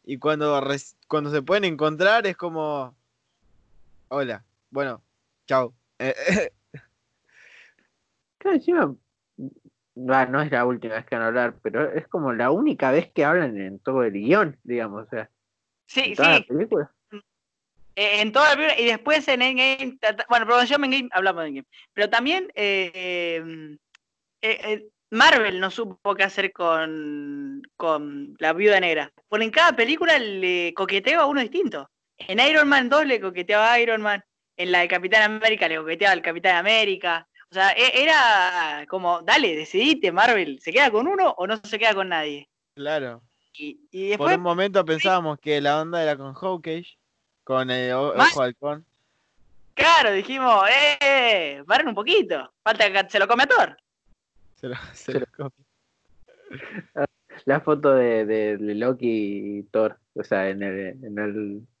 y 0.04 0.18
cuando, 0.18 0.60
res- 0.60 0.96
cuando 1.08 1.30
se 1.30 1.42
pueden 1.42 1.64
encontrar 1.64 2.26
es 2.26 2.36
como, 2.36 2.94
hola, 4.08 4.44
bueno, 4.70 5.02
chao. 5.46 5.74
Eh, 5.98 6.14
eh, 6.28 6.50
Claro, 8.38 8.56
encima, 8.56 8.94
no, 9.94 10.26
no 10.26 10.42
es 10.42 10.50
la 10.50 10.64
última 10.66 10.94
vez 10.94 11.06
que 11.06 11.14
van 11.14 11.22
a 11.24 11.28
hablar, 11.28 11.54
pero 11.62 11.92
es 11.92 12.08
como 12.08 12.32
la 12.32 12.50
única 12.50 12.90
vez 12.90 13.12
que 13.12 13.24
hablan 13.24 13.56
en 13.56 13.78
todo 13.78 14.02
el 14.02 14.12
guion, 14.12 14.58
digamos, 14.64 15.06
o 15.06 15.10
sea, 15.10 15.30
Sí, 15.86 16.00
en 16.06 16.14
toda 16.16 16.34
sí, 16.36 16.40
la 16.40 16.46
película. 16.46 16.92
eh, 17.94 18.20
en 18.20 18.32
toda 18.32 18.48
la 18.50 18.56
película, 18.56 18.80
y 18.80 18.86
después 18.86 19.28
en 19.28 19.42
Endgame, 19.42 19.98
bueno, 20.28 20.46
pero 20.46 20.64
yo 20.64 20.74
en 20.76 20.84
Endgame 20.84 21.08
hablamos 21.12 21.42
de 21.42 21.48
Endgame, 21.50 21.68
pero 21.92 22.10
también 22.10 22.50
eh, 22.56 23.76
eh, 24.40 24.88
Marvel 25.10 25.60
no 25.60 25.70
supo 25.70 26.14
qué 26.16 26.24
hacer 26.24 26.52
con, 26.52 27.62
con 27.76 28.34
la 28.40 28.52
Viuda 28.54 28.80
Negra, 28.80 29.12
porque 29.28 29.44
en 29.44 29.50
cada 29.52 29.76
película 29.76 30.18
le 30.18 30.72
coqueteaba 30.74 31.24
a 31.24 31.26
uno 31.26 31.40
distinto. 31.42 31.88
En 32.18 32.40
Iron 32.40 32.68
Man 32.68 32.88
2 32.88 33.06
le 33.06 33.20
coqueteaba 33.20 33.72
a 33.72 33.80
Iron 33.80 34.00
Man, 34.02 34.24
en 34.62 34.72
la 34.72 34.80
de 34.80 34.88
Capitán 34.88 35.22
América 35.22 35.68
le 35.68 35.76
coqueteaba 35.76 36.12
al 36.12 36.22
Capitán 36.22 36.56
América, 36.56 37.26
o 37.50 37.54
sea, 37.54 37.70
e- 37.72 38.02
era 38.02 38.84
como, 38.88 39.20
dale, 39.22 39.54
decidite 39.56 40.12
Marvel, 40.12 40.58
¿se 40.60 40.72
queda 40.72 40.90
con 40.90 41.06
uno 41.06 41.34
o 41.36 41.46
no 41.46 41.56
se 41.58 41.78
queda 41.78 41.94
con 41.94 42.08
nadie? 42.08 42.48
claro, 42.74 43.22
Y, 43.54 43.78
y 43.90 44.16
por 44.16 44.32
un 44.32 44.40
momento 44.40 44.82
pensábamos 44.84 45.38
que 45.38 45.60
la 45.60 45.80
onda 45.82 46.02
era 46.02 46.16
con 46.16 46.32
Hawkeye, 46.34 46.86
con 47.44 47.70
el 47.70 47.92
Más- 48.16 48.32
Ojo 48.32 48.42
Halcón. 48.42 48.86
Claro, 49.74 50.12
dijimos, 50.12 50.64
eh, 51.00 51.62
paren 51.66 51.88
un 51.88 51.94
poquito. 51.94 52.52
Falta 52.62 52.90
que 52.92 53.10
se 53.10 53.18
lo 53.18 53.26
come 53.26 53.42
a 53.44 53.46
Thor. 53.46 53.76
Se 54.60 54.68
lo- 54.68 54.76
se 54.94 55.12
Se 55.12 55.20
lo 55.20 55.26
copia. 55.36 55.64
La 57.46 57.60
foto 57.60 57.94
de, 57.94 58.24
de- 58.26 58.56
de 58.58 58.74
Loki 58.74 59.58
y 59.58 59.62
Thor, 59.64 59.98
o 60.14 60.22
sea, 60.22 60.48
en 60.50 60.62
el, 60.62 60.78
en 61.04 61.18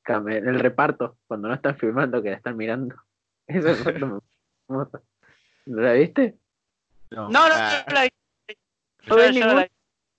el 0.08 0.58
reparto, 0.60 1.18
cuando 1.26 1.48
no 1.48 1.54
están 1.54 1.76
filmando, 1.76 2.22
que 2.22 2.30
la 2.30 2.36
están 2.36 2.56
mirando. 2.56 2.96
Foto 3.84 4.06
me- 4.06 4.20
hermosa. 4.68 5.00
¿No 5.66 5.80
la 5.82 5.92
viste? 5.92 6.36
No, 7.10 7.28
no, 7.28 7.38
Ah, 7.42 7.84
no 7.88 7.94
la 7.94 8.02
vi. 8.04 8.08
No 9.06 9.16
Yo- 9.18 9.30
yo 9.30 9.46
no 9.46 9.54
la 9.54 9.62
vi. 9.64 9.70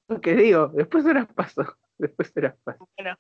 Lo 0.09 0.21
que 0.21 0.35
digo, 0.35 0.67
después 0.73 1.03
se 1.03 1.13
las 1.13 1.27
paso. 1.27 1.63
Después 1.97 2.31
se 2.33 2.41
las 2.41 2.55
paso. 2.63 2.89
Bueno, 2.97 3.17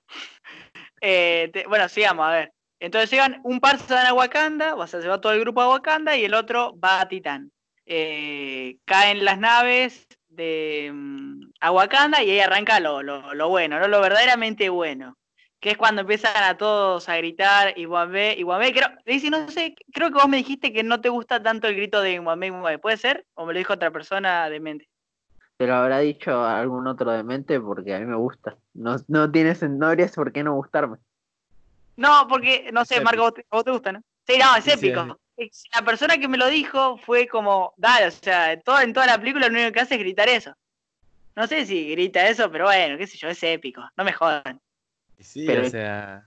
Eh, 1.01 1.49
te- 1.53 1.67
bueno, 1.67 1.87
sigamos, 1.89 2.25
a 2.25 2.31
ver. 2.31 2.51
Entonces 2.79 3.11
llegan, 3.11 3.39
un 3.43 3.59
par 3.59 3.77
se 3.77 3.93
van 3.93 4.07
a 4.07 4.13
Wakanda, 4.13 4.75
o 4.75 4.85
sea, 4.87 5.01
se 5.01 5.07
va 5.07 5.21
todo 5.21 5.31
el 5.33 5.39
grupo 5.39 5.61
a 5.61 5.69
Wakanda 5.69 6.17
y 6.17 6.25
el 6.25 6.33
otro 6.33 6.77
va 6.79 6.99
a 7.01 7.07
Titán. 7.07 7.51
Eh, 7.85 8.77
caen 8.85 9.23
las 9.25 9.37
naves 9.39 10.07
de 10.29 10.91
mm, 10.93 11.51
a 11.61 11.71
Wakanda 11.71 12.23
y 12.23 12.31
ahí 12.31 12.39
arranca 12.39 12.79
lo, 12.79 13.03
lo, 13.03 13.33
lo 13.33 13.49
bueno, 13.49 13.79
¿no? 13.79 13.87
Lo 13.87 14.01
verdaderamente 14.01 14.69
bueno. 14.69 15.15
Que 15.63 15.71
es 15.71 15.77
cuando 15.77 16.01
empiezan 16.01 16.43
a 16.43 16.57
todos 16.57 17.07
a 17.07 17.15
gritar 17.15 17.79
Iwambe, 17.79 18.35
Iwambe, 18.37 18.73
creo, 18.73 18.89
Daisy, 19.05 19.29
no 19.29 19.47
sé, 19.47 19.75
creo 19.93 20.09
que 20.09 20.15
vos 20.15 20.27
me 20.27 20.35
dijiste 20.35 20.73
que 20.73 20.83
no 20.83 20.99
te 20.99 21.07
gusta 21.07 21.41
tanto 21.41 21.67
el 21.69 21.75
grito 21.77 22.01
de 22.01 22.15
Iwambe, 22.15 22.47
Iwambe, 22.47 22.79
¿puede 22.79 22.97
ser? 22.97 23.25
¿O 23.33 23.45
me 23.45 23.53
lo 23.53 23.59
dijo 23.59 23.71
otra 23.71 23.89
persona 23.89 24.49
de 24.49 24.59
mente? 24.59 24.89
Te 25.55 25.65
lo 25.65 25.75
habrá 25.75 25.99
dicho 25.99 26.43
algún 26.43 26.85
otro 26.85 27.11
demente 27.11 27.61
porque 27.61 27.95
a 27.95 27.99
mí 27.99 28.05
me 28.05 28.17
gusta. 28.17 28.57
No, 28.73 28.97
no 29.07 29.31
tienes, 29.31 29.63
no 29.63 29.87
habrías 29.87 30.11
por 30.11 30.33
qué 30.33 30.43
no 30.43 30.53
gustarme. 30.53 30.97
No, 31.95 32.27
porque, 32.27 32.69
no 32.73 32.83
sé, 32.83 32.99
Marco, 32.99 33.21
vos 33.21 33.33
te, 33.33 33.45
vos 33.49 33.63
te 33.63 33.71
gusta, 33.71 33.93
¿no? 33.93 34.03
Sí, 34.27 34.37
no, 34.37 34.57
es 34.57 34.65
Sí, 34.65 34.71
sí, 34.71 34.89
épico. 34.89 35.17
La 35.73 35.85
persona 35.85 36.17
que 36.17 36.27
me 36.27 36.37
lo 36.37 36.47
dijo 36.47 36.97
fue 36.97 37.29
como, 37.29 37.73
dale, 37.77 38.07
o 38.07 38.11
sea, 38.11 38.59
todo, 38.59 38.81
en 38.81 38.91
toda 38.91 39.05
la 39.05 39.17
película 39.17 39.47
lo 39.47 39.53
único 39.53 39.71
que 39.71 39.79
hace 39.79 39.95
es 39.95 40.01
gritar 40.01 40.27
eso. 40.27 40.53
No 41.37 41.47
sé 41.47 41.65
si 41.65 41.89
grita 41.91 42.27
eso, 42.27 42.51
pero 42.51 42.65
bueno, 42.65 42.97
qué 42.97 43.07
sé 43.07 43.17
yo, 43.17 43.29
es 43.29 43.41
épico, 43.43 43.81
no 43.95 44.03
me 44.03 44.11
jodan. 44.11 44.59
Sí, 45.19 45.45
Pero- 45.45 45.67
o 45.67 45.69
sea, 45.69 46.25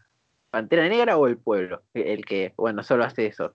¿Pantera 0.51 0.88
Negra 0.88 1.16
o 1.16 1.27
el 1.27 1.37
pueblo? 1.37 1.83
El 1.92 2.25
que, 2.25 2.53
bueno, 2.57 2.83
solo 2.83 3.05
hace 3.05 3.27
eso. 3.27 3.55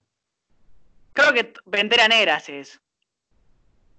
Creo 1.13 1.33
que 1.33 1.45
Pantera 1.69 2.07
Negra 2.07 2.35
hace 2.35 2.59
eso. 2.59 2.79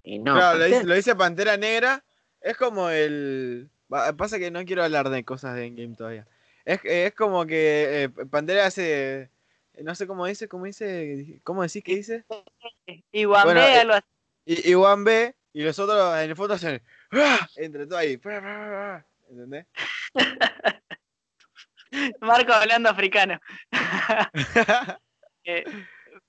Y 0.04 0.18
no, 0.18 0.34
claro, 0.34 0.58
lo 0.58 0.64
dice, 0.64 0.84
lo 0.84 0.94
dice 0.94 1.16
Pantera 1.16 1.56
Negra, 1.56 2.04
es 2.40 2.56
como 2.56 2.90
el... 2.90 3.68
Pasa 4.16 4.38
que 4.38 4.50
no 4.50 4.64
quiero 4.64 4.82
hablar 4.84 5.10
de 5.10 5.24
cosas 5.24 5.54
de 5.54 5.66
Endgame 5.66 5.96
todavía. 5.96 6.26
Es, 6.64 6.80
es 6.84 7.14
como 7.14 7.44
que 7.46 8.04
eh, 8.04 8.08
Pantera 8.30 8.66
hace... 8.66 9.28
No 9.80 9.94
sé 9.94 10.06
cómo 10.06 10.26
dice, 10.26 10.48
cómo 10.48 10.66
dice, 10.66 11.40
¿cómo 11.44 11.62
decís 11.62 11.82
que 11.82 11.96
dice? 11.96 12.24
Y 13.10 13.24
Guambé, 13.24 13.54
Bueno, 13.54 13.60
eh, 13.66 13.80
algo 13.80 13.94
así. 13.94 14.06
Y, 14.44 14.70
y 14.70 14.74
One 14.74 15.04
B 15.04 15.34
y 15.54 15.62
los 15.62 15.78
otros 15.78 16.16
en 16.18 16.30
el 16.30 16.36
fondo 16.36 16.54
hacen... 16.54 16.80
¡Ah! 17.10 17.48
Entre 17.56 17.86
todo 17.86 17.98
ahí. 17.98 18.20
¿Entendés? 19.28 19.66
Marco 22.20 22.52
hablando 22.52 22.88
africano. 22.88 23.40
Eh, 25.44 25.64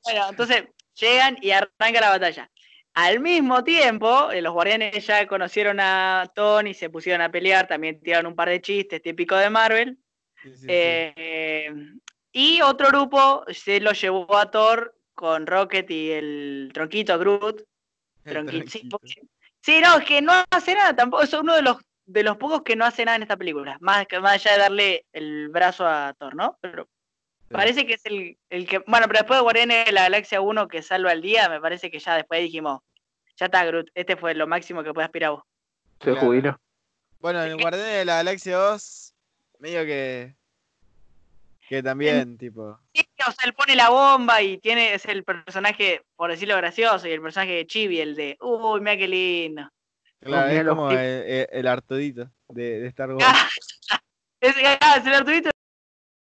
bueno, 0.03 0.29
entonces 0.31 0.63
llegan 0.95 1.37
y 1.39 1.51
arranca 1.51 2.01
la 2.01 2.09
batalla. 2.09 2.49
Al 2.95 3.19
mismo 3.19 3.63
tiempo, 3.63 4.31
eh, 4.31 4.41
los 4.41 4.53
guardianes 4.53 5.05
ya 5.05 5.27
conocieron 5.27 5.79
a 5.79 6.31
Tony, 6.33 6.73
se 6.73 6.89
pusieron 6.89 7.21
a 7.21 7.29
pelear, 7.29 7.67
también 7.67 8.01
tiraron 8.01 8.31
un 8.31 8.35
par 8.35 8.49
de 8.49 8.59
chistes 8.59 9.03
típicos 9.03 9.39
de 9.39 9.51
Marvel. 9.51 9.99
Sí, 10.41 10.49
sí, 10.49 10.57
sí. 10.61 10.65
Eh, 10.67 11.71
y 12.31 12.61
otro 12.61 12.87
grupo 12.87 13.45
se 13.49 13.79
lo 13.79 13.91
llevó 13.91 14.35
a 14.35 14.49
Thor 14.49 14.97
con 15.13 15.45
Rocket 15.45 15.89
y 15.91 16.11
el 16.11 16.71
tronquito 16.73 17.19
Groot. 17.19 17.61
Tronquito, 18.23 18.99
sí, 19.61 19.79
no, 19.79 19.99
es 19.99 20.05
que 20.05 20.21
no 20.23 20.33
hace 20.49 20.73
nada 20.73 20.95
tampoco. 20.95 21.21
Es 21.21 21.33
uno 21.33 21.53
de 21.53 21.61
los, 21.61 21.77
de 22.05 22.23
los 22.23 22.37
pocos 22.37 22.63
que 22.63 22.75
no 22.75 22.85
hace 22.85 23.05
nada 23.05 23.15
en 23.17 23.23
esta 23.23 23.37
película. 23.37 23.77
Más, 23.81 24.05
que- 24.07 24.19
más 24.19 24.33
allá 24.33 24.53
de 24.53 24.59
darle 24.59 25.05
el 25.13 25.49
brazo 25.49 25.87
a 25.87 26.13
Thor, 26.17 26.35
¿no? 26.35 26.57
Pero 26.61 26.87
parece 27.49 27.85
que 27.85 27.93
es 27.93 28.05
el, 28.05 28.37
el 28.49 28.67
que. 28.67 28.79
Bueno, 28.79 29.07
pero 29.07 29.19
después 29.19 29.37
de 29.37 29.43
Guardianes 29.43 29.85
de 29.85 29.91
la 29.91 30.03
Galaxia 30.03 30.41
1 30.41 30.67
que 30.67 30.81
salva 30.81 31.11
el 31.13 31.21
día, 31.21 31.47
me 31.49 31.61
parece 31.61 31.89
que 31.91 31.99
ya 31.99 32.15
después 32.15 32.41
dijimos. 32.41 32.81
Ya 33.37 33.45
está, 33.47 33.65
Groot. 33.65 33.89
Este 33.95 34.15
fue 34.15 34.35
lo 34.35 34.45
máximo 34.47 34.83
que 34.83 34.93
puede 34.93 35.05
aspirar 35.05 35.31
vos. 35.31 35.43
se 35.99 36.11
Claro. 36.11 36.19
jubiló. 36.27 36.59
Bueno, 37.19 37.41
en 37.43 37.51
el 37.51 37.57
Guardián 37.57 37.85
de 37.87 38.05
la 38.05 38.15
Galaxia 38.17 38.57
2, 38.57 39.13
medio 39.59 39.85
que. 39.85 40.35
Que 41.69 41.81
también, 41.81 42.37
tipo. 42.37 42.77
Sí, 42.93 43.07
o 43.25 43.31
sea, 43.31 43.45
él 43.45 43.53
pone 43.53 43.75
la 43.75 43.89
bomba 43.89 44.41
y 44.41 44.57
tiene, 44.57 44.93
es 44.93 45.05
el 45.05 45.23
personaje, 45.23 46.01
por 46.17 46.29
decirlo 46.29 46.57
gracioso, 46.57 47.07
y 47.07 47.11
el 47.11 47.21
personaje 47.21 47.53
de 47.53 47.65
Chibi, 47.65 48.01
el 48.01 48.15
de, 48.15 48.37
uy, 48.41 48.81
mira 48.81 48.97
qué 48.97 49.07
lindo. 49.07 49.69
Claro, 50.23 50.47
es 50.49 50.67
como 50.67 50.87
clips. 50.89 51.01
el, 51.01 51.23
el- 51.29 51.47
el 51.51 51.67
Artudito 51.67 52.29
de, 52.49 52.79
de 52.79 52.87
Star 52.87 53.11
Wars. 53.13 53.25
Ah, 53.27 53.49
es, 54.41 54.55
ah, 54.81 54.95
es 54.97 55.05
el 55.05 55.13
Arturito 55.13 55.49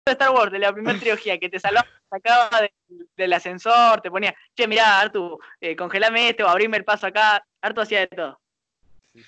de 0.06 0.12
Star 0.12 0.32
Wars, 0.32 0.52
de 0.52 0.60
la 0.60 0.74
primera 0.74 1.00
trilogía, 1.00 1.38
que 1.40 1.50
te 1.50 1.60
salvaba, 1.60 1.88
sacaba 2.10 2.62
del, 2.62 3.08
del 3.16 3.34
ascensor, 3.34 4.02
te 4.02 4.12
ponía, 4.12 4.36
che, 4.56 4.68
mirá, 4.68 5.00
Artu, 5.00 5.40
eh, 5.62 5.76
congelame 5.76 6.30
esto, 6.30 6.48
abrime 6.48 6.78
el 6.78 6.84
paso 6.86 7.08
acá. 7.08 7.46
Artu 7.62 7.82
hacía 7.82 8.02
de 8.02 8.08
todo. 8.08 8.40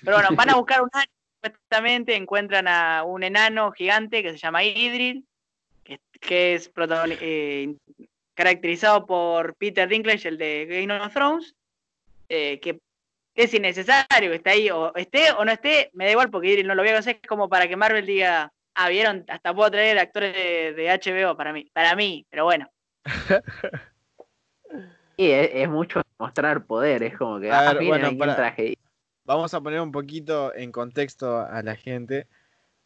Pero 0.04 0.16
bueno, 0.18 0.28
van 0.36 0.50
a 0.50 0.54
buscar 0.56 0.82
un 0.82 0.90
año, 0.92 1.06
supuestamente 1.42 2.14
encuentran 2.16 2.68
a 2.68 3.04
un 3.04 3.22
enano 3.22 3.72
gigante 3.72 4.22
que 4.22 4.32
se 4.32 4.38
llama 4.38 4.64
Idril, 4.64 5.24
que, 5.84 6.00
que 6.20 6.54
es 6.54 6.70
eh, 7.20 7.74
caracterizado 8.34 9.06
por 9.06 9.54
Peter 9.54 9.88
Dinklage, 9.88 10.28
el 10.28 10.36
de 10.38 10.66
Game 10.66 11.00
of 11.00 11.12
Thrones, 11.14 11.54
eh, 12.28 12.58
que 12.60 12.80
es 13.36 13.54
innecesario 13.54 14.30
que 14.30 14.36
esté 14.36 14.50
ahí, 14.50 14.70
o 14.70 14.94
esté 14.96 15.30
o 15.32 15.44
no 15.44 15.52
esté, 15.52 15.90
me 15.94 16.04
da 16.06 16.10
igual 16.12 16.30
porque 16.30 16.64
no 16.64 16.74
lo 16.74 16.82
voy 16.82 16.88
a 16.90 16.94
conocer, 16.94 17.18
es 17.22 17.28
como 17.28 17.48
para 17.48 17.68
que 17.68 17.76
Marvel 17.76 18.06
diga, 18.06 18.52
ah, 18.74 18.88
vieron, 18.88 19.24
hasta 19.28 19.54
puedo 19.54 19.70
traer 19.70 19.98
actores 19.98 20.34
de, 20.34 20.72
de 20.74 20.88
HBO 20.90 21.36
para 21.36 21.52
mí, 21.52 21.70
para 21.72 21.94
mí, 21.94 22.26
pero 22.30 22.44
bueno. 22.44 22.70
Y 25.18 25.30
es, 25.30 25.50
es 25.54 25.68
mucho 25.68 26.02
mostrar 26.18 26.66
poder, 26.66 27.02
es 27.02 27.16
como 27.16 27.40
que, 27.40 27.50
A 27.50 27.70
ah, 27.70 27.72
ver, 27.74 27.84
bueno, 27.86 28.16
para- 28.18 28.36
traje. 28.36 28.76
vamos 29.24 29.54
a 29.54 29.60
poner 29.62 29.80
un 29.80 29.90
poquito 29.92 30.54
en 30.54 30.72
contexto 30.72 31.38
a 31.40 31.62
la 31.62 31.74
gente. 31.76 32.26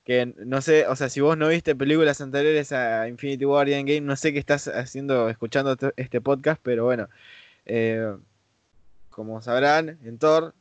Que 0.04 0.32
no 0.36 0.62
sé, 0.62 0.86
o 0.86 0.96
sea, 0.96 1.08
si 1.08 1.20
vos 1.20 1.36
no 1.36 1.48
viste 1.48 1.74
películas 1.74 2.20
anteriores 2.20 2.72
a 2.72 3.06
Infinity 3.08 3.44
War 3.44 3.68
y 3.68 3.74
Endgame, 3.74 4.00
no 4.00 4.16
sé 4.16 4.32
qué 4.32 4.38
estás 4.38 4.66
haciendo, 4.68 5.28
escuchando 5.28 5.72
este- 5.72 5.92
este 5.96 6.20
podcast, 6.20 6.60
pero 6.62 6.84
bueno. 6.84 7.08
eh, 7.66 8.14
como 9.10 9.42
sabrán, 9.42 9.98
en 10.04 10.18
Thor, 10.18 10.54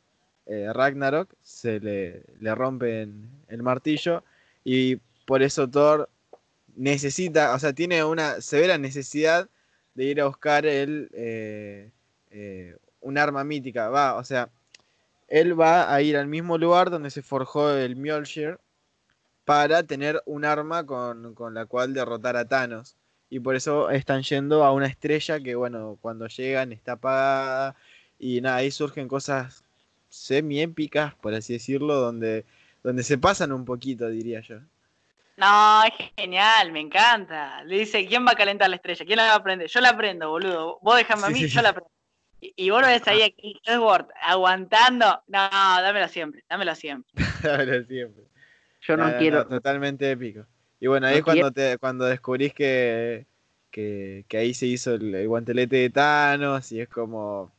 eh, 0.46 0.72
Ragnarok 0.74 1.34
se 1.42 1.80
le, 1.80 2.24
le 2.40 2.56
rompen 2.56 3.30
el 3.48 3.64
martillo 3.64 4.24
y 4.64 4.98
por 5.26 5.44
eso 5.44 5.70
Thor 5.70 6.10
necesita, 6.76 7.54
o 7.54 7.60
sea, 7.60 7.74
tiene 7.74 8.04
una 8.04 8.42
severa 8.42 8.78
necesidad 8.78 9.50
de 9.94 10.06
ir 10.06 10.22
a 10.22 10.28
buscar 10.28 10.66
el, 10.66 11.10
eh, 11.14 11.92
eh, 12.32 12.78
un 13.02 13.18
arma 13.18 13.44
mítica. 13.44 13.90
Va, 13.90 14.16
o 14.16 14.24
sea, 14.24 14.50
él 15.28 15.60
va 15.60 15.94
a 15.94 16.02
ir 16.02 16.18
al 16.18 16.28
mismo 16.28 16.58
lugar 16.58 16.90
donde 16.90 17.10
se 17.12 17.22
forjó 17.22 17.72
el 17.72 17.96
Mjolnir 17.96 18.60
para 19.46 19.84
tener 19.84 20.22
un 20.26 20.46
arma 20.46 20.86
con, 20.86 21.34
con 21.36 21.54
la 21.54 21.66
cual 21.66 21.94
derrotar 21.94 22.38
a 22.38 22.48
Thanos. 22.48 22.96
Y 23.30 23.40
por 23.40 23.56
eso 23.56 23.90
están 23.92 24.24
yendo 24.24 24.64
a 24.64 24.72
una 24.72 24.88
estrella 24.88 25.40
que, 25.40 25.56
bueno, 25.56 25.98
cuando 26.02 26.28
llegan 26.28 26.72
está 26.72 26.94
apagada. 26.94 27.76
Y 28.20 28.42
nada, 28.42 28.58
ahí 28.58 28.72
surgen 28.72 29.08
cosas 29.08 29.64
semi-épicas, 30.10 31.16
por 31.16 31.34
así 31.34 31.54
decirlo, 31.54 31.96
donde, 31.96 32.46
donde 32.84 33.04
se 33.04 33.18
pasan 33.18 33.52
un 33.52 33.66
poquito, 33.66 34.10
diría 34.10 34.42
yo. 34.42 34.60
No, 35.38 35.84
es 35.86 35.94
genial, 36.18 36.72
me 36.74 36.82
encanta. 36.82 37.64
Le 37.64 37.80
dice, 37.80 38.06
¿quién 38.06 38.26
va 38.28 38.32
a 38.32 38.36
calentar 38.36 38.70
la 38.70 38.76
estrella? 38.76 39.06
¿Quién 39.06 39.18
la 39.18 39.28
va 39.28 39.36
a 39.36 39.44
prender? 39.44 39.68
Yo 39.70 39.80
la 39.80 39.96
prendo, 39.96 40.30
boludo. 40.30 40.80
Vos 40.82 40.98
déjame 40.98 41.28
a 41.28 41.30
mí, 41.30 41.46
sí, 41.46 41.48
yo 41.48 41.62
sí. 41.62 41.64
la 41.64 41.74
prendo. 41.74 41.90
Y, 42.42 42.54
y 42.58 42.70
vos 42.70 42.82
lo 42.82 42.88
ves 42.88 43.08
ahí, 43.08 43.22
aquí, 43.22 43.60
Edward, 43.66 44.08
aguantando. 44.22 45.24
No, 45.28 45.40
dámelo 45.52 46.08
siempre, 46.10 46.44
dámelo 46.50 46.76
siempre. 46.76 47.12
Pero 47.42 47.86
siempre. 47.86 48.26
Yo 48.82 48.98
no, 48.98 49.06
No, 49.06 49.12
no, 49.12 49.18
quiero. 49.18 49.44
no, 49.44 49.46
totalmente 49.48 50.12
épico. 50.12 50.46
Y 50.80 50.88
bueno, 50.88 51.08
ahí 51.08 51.16
No 51.16 51.18
es 51.20 51.24
cuando, 51.24 51.52
te, 51.52 51.78
cuando 51.78 52.06
descubrís 52.06 52.54
que, 52.54 53.26
que, 53.72 54.26
que 54.28 54.38
ahí 54.38 54.54
se 54.54 54.66
hizo 54.68 54.96
el, 54.96 55.14
el 55.16 55.28
guantelete 55.28 55.78
de 55.78 55.90
Thanos 55.90 56.72
y 56.72 56.82
es 56.82 56.90
como... 56.90 57.52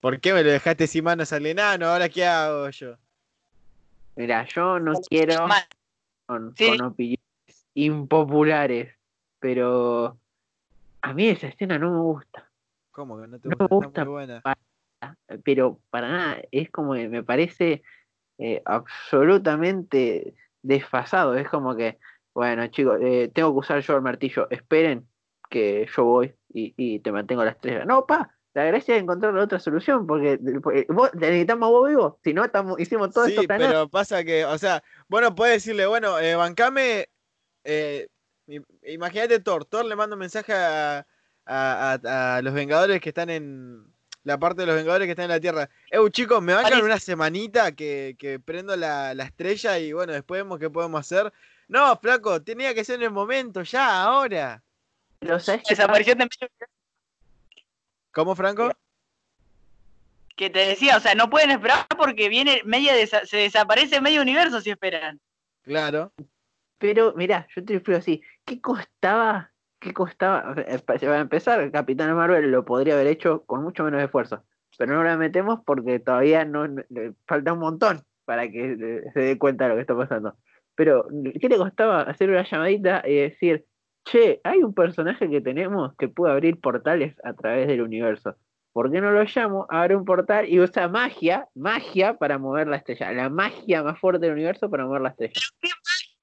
¿Por 0.00 0.20
qué 0.20 0.32
me 0.32 0.44
lo 0.44 0.50
dejaste 0.50 0.86
sin 0.86 1.04
manos 1.04 1.32
al 1.32 1.44
enano? 1.46 1.86
¿Ahora 1.86 2.08
qué 2.08 2.24
hago 2.24 2.70
yo? 2.70 2.96
Mira, 4.16 4.46
yo 4.46 4.78
no 4.78 4.92
quiero 5.08 5.46
con, 6.26 6.54
Sí. 6.56 6.66
con 6.76 6.80
opiniones 6.86 7.66
impopulares, 7.74 8.94
pero 9.38 10.18
a 11.02 11.12
mí 11.14 11.28
esa 11.28 11.48
escena 11.48 11.78
no 11.78 11.90
me 11.92 12.00
gusta. 12.00 12.50
¿Cómo 12.90 13.20
que 13.20 13.28
no 13.28 13.38
te 13.38 13.48
No 13.48 13.56
gusta? 13.56 13.64
me 13.64 13.76
Está 13.76 13.86
gusta. 13.86 14.04
muy 14.04 14.12
buena. 14.12 14.42
Pero 15.44 15.80
para 15.90 16.08
nada, 16.08 16.42
es 16.50 16.70
como 16.70 16.94
que 16.94 17.08
me 17.08 17.22
parece 17.22 17.82
eh, 18.38 18.62
absolutamente 18.64 20.34
desfasado. 20.62 21.36
Es 21.36 21.48
como 21.48 21.76
que, 21.76 21.98
bueno, 22.34 22.66
chicos, 22.68 22.98
eh, 23.00 23.30
tengo 23.32 23.52
que 23.52 23.58
usar 23.58 23.80
yo 23.80 23.96
el 23.96 24.02
martillo. 24.02 24.48
Esperen 24.50 25.08
que 25.48 25.88
yo 25.96 26.04
voy 26.04 26.34
y, 26.52 26.74
y 26.76 26.98
te 27.00 27.12
mantengo 27.12 27.44
la 27.44 27.52
estrella. 27.52 27.84
No, 27.84 28.06
pa, 28.06 28.36
la 28.54 28.64
gracia 28.64 28.96
es 28.96 29.02
encontrar 29.02 29.34
la 29.34 29.42
otra 29.44 29.60
solución, 29.60 30.06
porque, 30.06 30.38
porque 30.62 30.86
vos 30.88 31.10
necesitamos 31.14 31.66
a 31.66 31.70
vos 31.70 31.88
vivo. 31.88 32.18
Si 32.24 32.32
no, 32.34 32.44
estamos, 32.44 32.80
hicimos 32.80 33.12
todo 33.12 33.26
Sí, 33.26 33.32
esto 33.32 33.44
para 33.46 33.58
nada. 33.58 33.70
pero 33.72 33.88
pasa 33.88 34.24
que, 34.24 34.44
o 34.44 34.58
sea, 34.58 34.82
bueno, 35.08 35.34
puedes 35.34 35.56
decirle, 35.62 35.86
bueno, 35.86 36.18
eh, 36.18 36.34
bancame, 36.34 37.08
eh, 37.64 38.08
imagínate 38.84 39.40
Thor, 39.40 39.64
Thor 39.64 39.84
le 39.84 39.94
manda 39.94 40.14
un 40.14 40.20
mensaje 40.20 40.52
a, 40.54 41.06
a- 41.46 41.98
a- 42.02 42.36
a 42.36 42.42
los 42.42 42.54
Vengadores 42.54 43.00
que 43.00 43.10
están 43.10 43.30
en, 43.30 43.84
la 44.24 44.38
parte 44.38 44.62
de 44.62 44.66
los 44.66 44.76
Vengadores 44.76 45.06
que 45.06 45.12
están 45.12 45.24
en 45.26 45.30
la 45.30 45.40
Tierra. 45.40 45.70
Eu, 45.90 46.08
chicos, 46.10 46.42
me 46.42 46.54
bancan 46.54 46.82
una 46.82 46.98
semanita 46.98 47.72
que, 47.72 48.16
que 48.18 48.40
prendo 48.40 48.76
la, 48.76 49.14
la 49.14 49.24
estrella 49.24 49.78
y 49.78 49.92
bueno, 49.92 50.12
después 50.12 50.40
vemos 50.40 50.58
qué 50.58 50.68
podemos 50.68 51.00
hacer. 51.00 51.32
No, 51.68 51.96
flaco, 51.98 52.42
tenía 52.42 52.74
que 52.74 52.84
ser 52.84 52.96
en 52.96 53.02
el 53.04 53.10
momento, 53.10 53.62
ya, 53.62 54.02
ahora. 54.02 54.62
Pero 55.20 55.38
¿sabes 55.38 55.62
qué 55.68 55.76
pasa? 55.76 55.92
¿Cómo, 58.12 58.34
Franco? 58.34 58.70
que 60.38 60.50
te 60.50 60.60
decía, 60.60 60.96
o 60.96 61.00
sea, 61.00 61.16
no 61.16 61.28
pueden 61.28 61.50
esperar 61.50 61.84
porque 61.98 62.28
viene 62.28 62.62
media 62.64 62.94
desa- 62.94 63.26
se 63.26 63.38
desaparece 63.38 64.00
medio 64.00 64.22
universo 64.22 64.60
si 64.60 64.70
esperan. 64.70 65.18
Claro. 65.62 66.12
Pero 66.78 67.12
mirá, 67.16 67.48
yo 67.56 67.64
te 67.64 67.74
explico 67.74 67.98
así. 67.98 68.22
¿Qué 68.44 68.60
costaba? 68.60 69.50
¿Qué 69.80 69.92
costaba? 69.92 70.48
O 70.50 70.54
sea, 70.54 70.62
eh, 70.62 70.78
pa- 70.78 70.94
Para 70.94 71.18
empezar, 71.18 71.70
Capitán 71.72 72.14
Marvel 72.14 72.52
lo 72.52 72.64
podría 72.64 72.94
haber 72.94 73.08
hecho 73.08 73.42
con 73.46 73.64
mucho 73.64 73.82
menos 73.82 74.00
esfuerzo. 74.00 74.44
Pero 74.78 74.94
no 74.94 75.02
la 75.02 75.16
metemos 75.16 75.58
porque 75.66 75.98
todavía 75.98 76.44
no, 76.44 76.66
falta 77.26 77.52
un 77.52 77.58
montón 77.58 78.04
para 78.24 78.48
que 78.48 78.74
eh, 78.74 79.10
se 79.12 79.20
dé 79.20 79.38
cuenta 79.38 79.64
de 79.64 79.70
lo 79.70 79.74
que 79.74 79.80
está 79.80 79.96
pasando. 79.96 80.36
Pero, 80.76 81.08
¿qué 81.40 81.48
le 81.48 81.56
costaba 81.56 82.02
hacer 82.02 82.30
una 82.30 82.48
llamadita 82.48 83.02
y 83.04 83.16
decir, 83.16 83.66
che, 84.10 84.40
hay 84.44 84.62
un 84.62 84.74
personaje 84.74 85.28
que 85.28 85.40
tenemos 85.40 85.94
que 85.96 86.08
puede 86.08 86.32
abrir 86.32 86.60
portales 86.60 87.14
a 87.24 87.32
través 87.34 87.66
del 87.68 87.82
universo? 87.82 88.36
¿Por 88.72 88.92
qué 88.92 89.00
no 89.00 89.10
lo 89.10 89.24
llamo? 89.24 89.66
Abre 89.70 89.96
un 89.96 90.04
portal 90.04 90.48
y 90.48 90.60
usa 90.60 90.88
magia, 90.88 91.48
magia 91.54 92.16
para 92.16 92.38
mover 92.38 92.68
la 92.68 92.76
estrella. 92.76 93.12
La 93.12 93.28
magia 93.28 93.82
más 93.82 93.98
fuerte 93.98 94.26
del 94.26 94.34
universo 94.34 94.70
para 94.70 94.84
mover 94.86 95.00
la 95.02 95.08
estrella. 95.08 95.40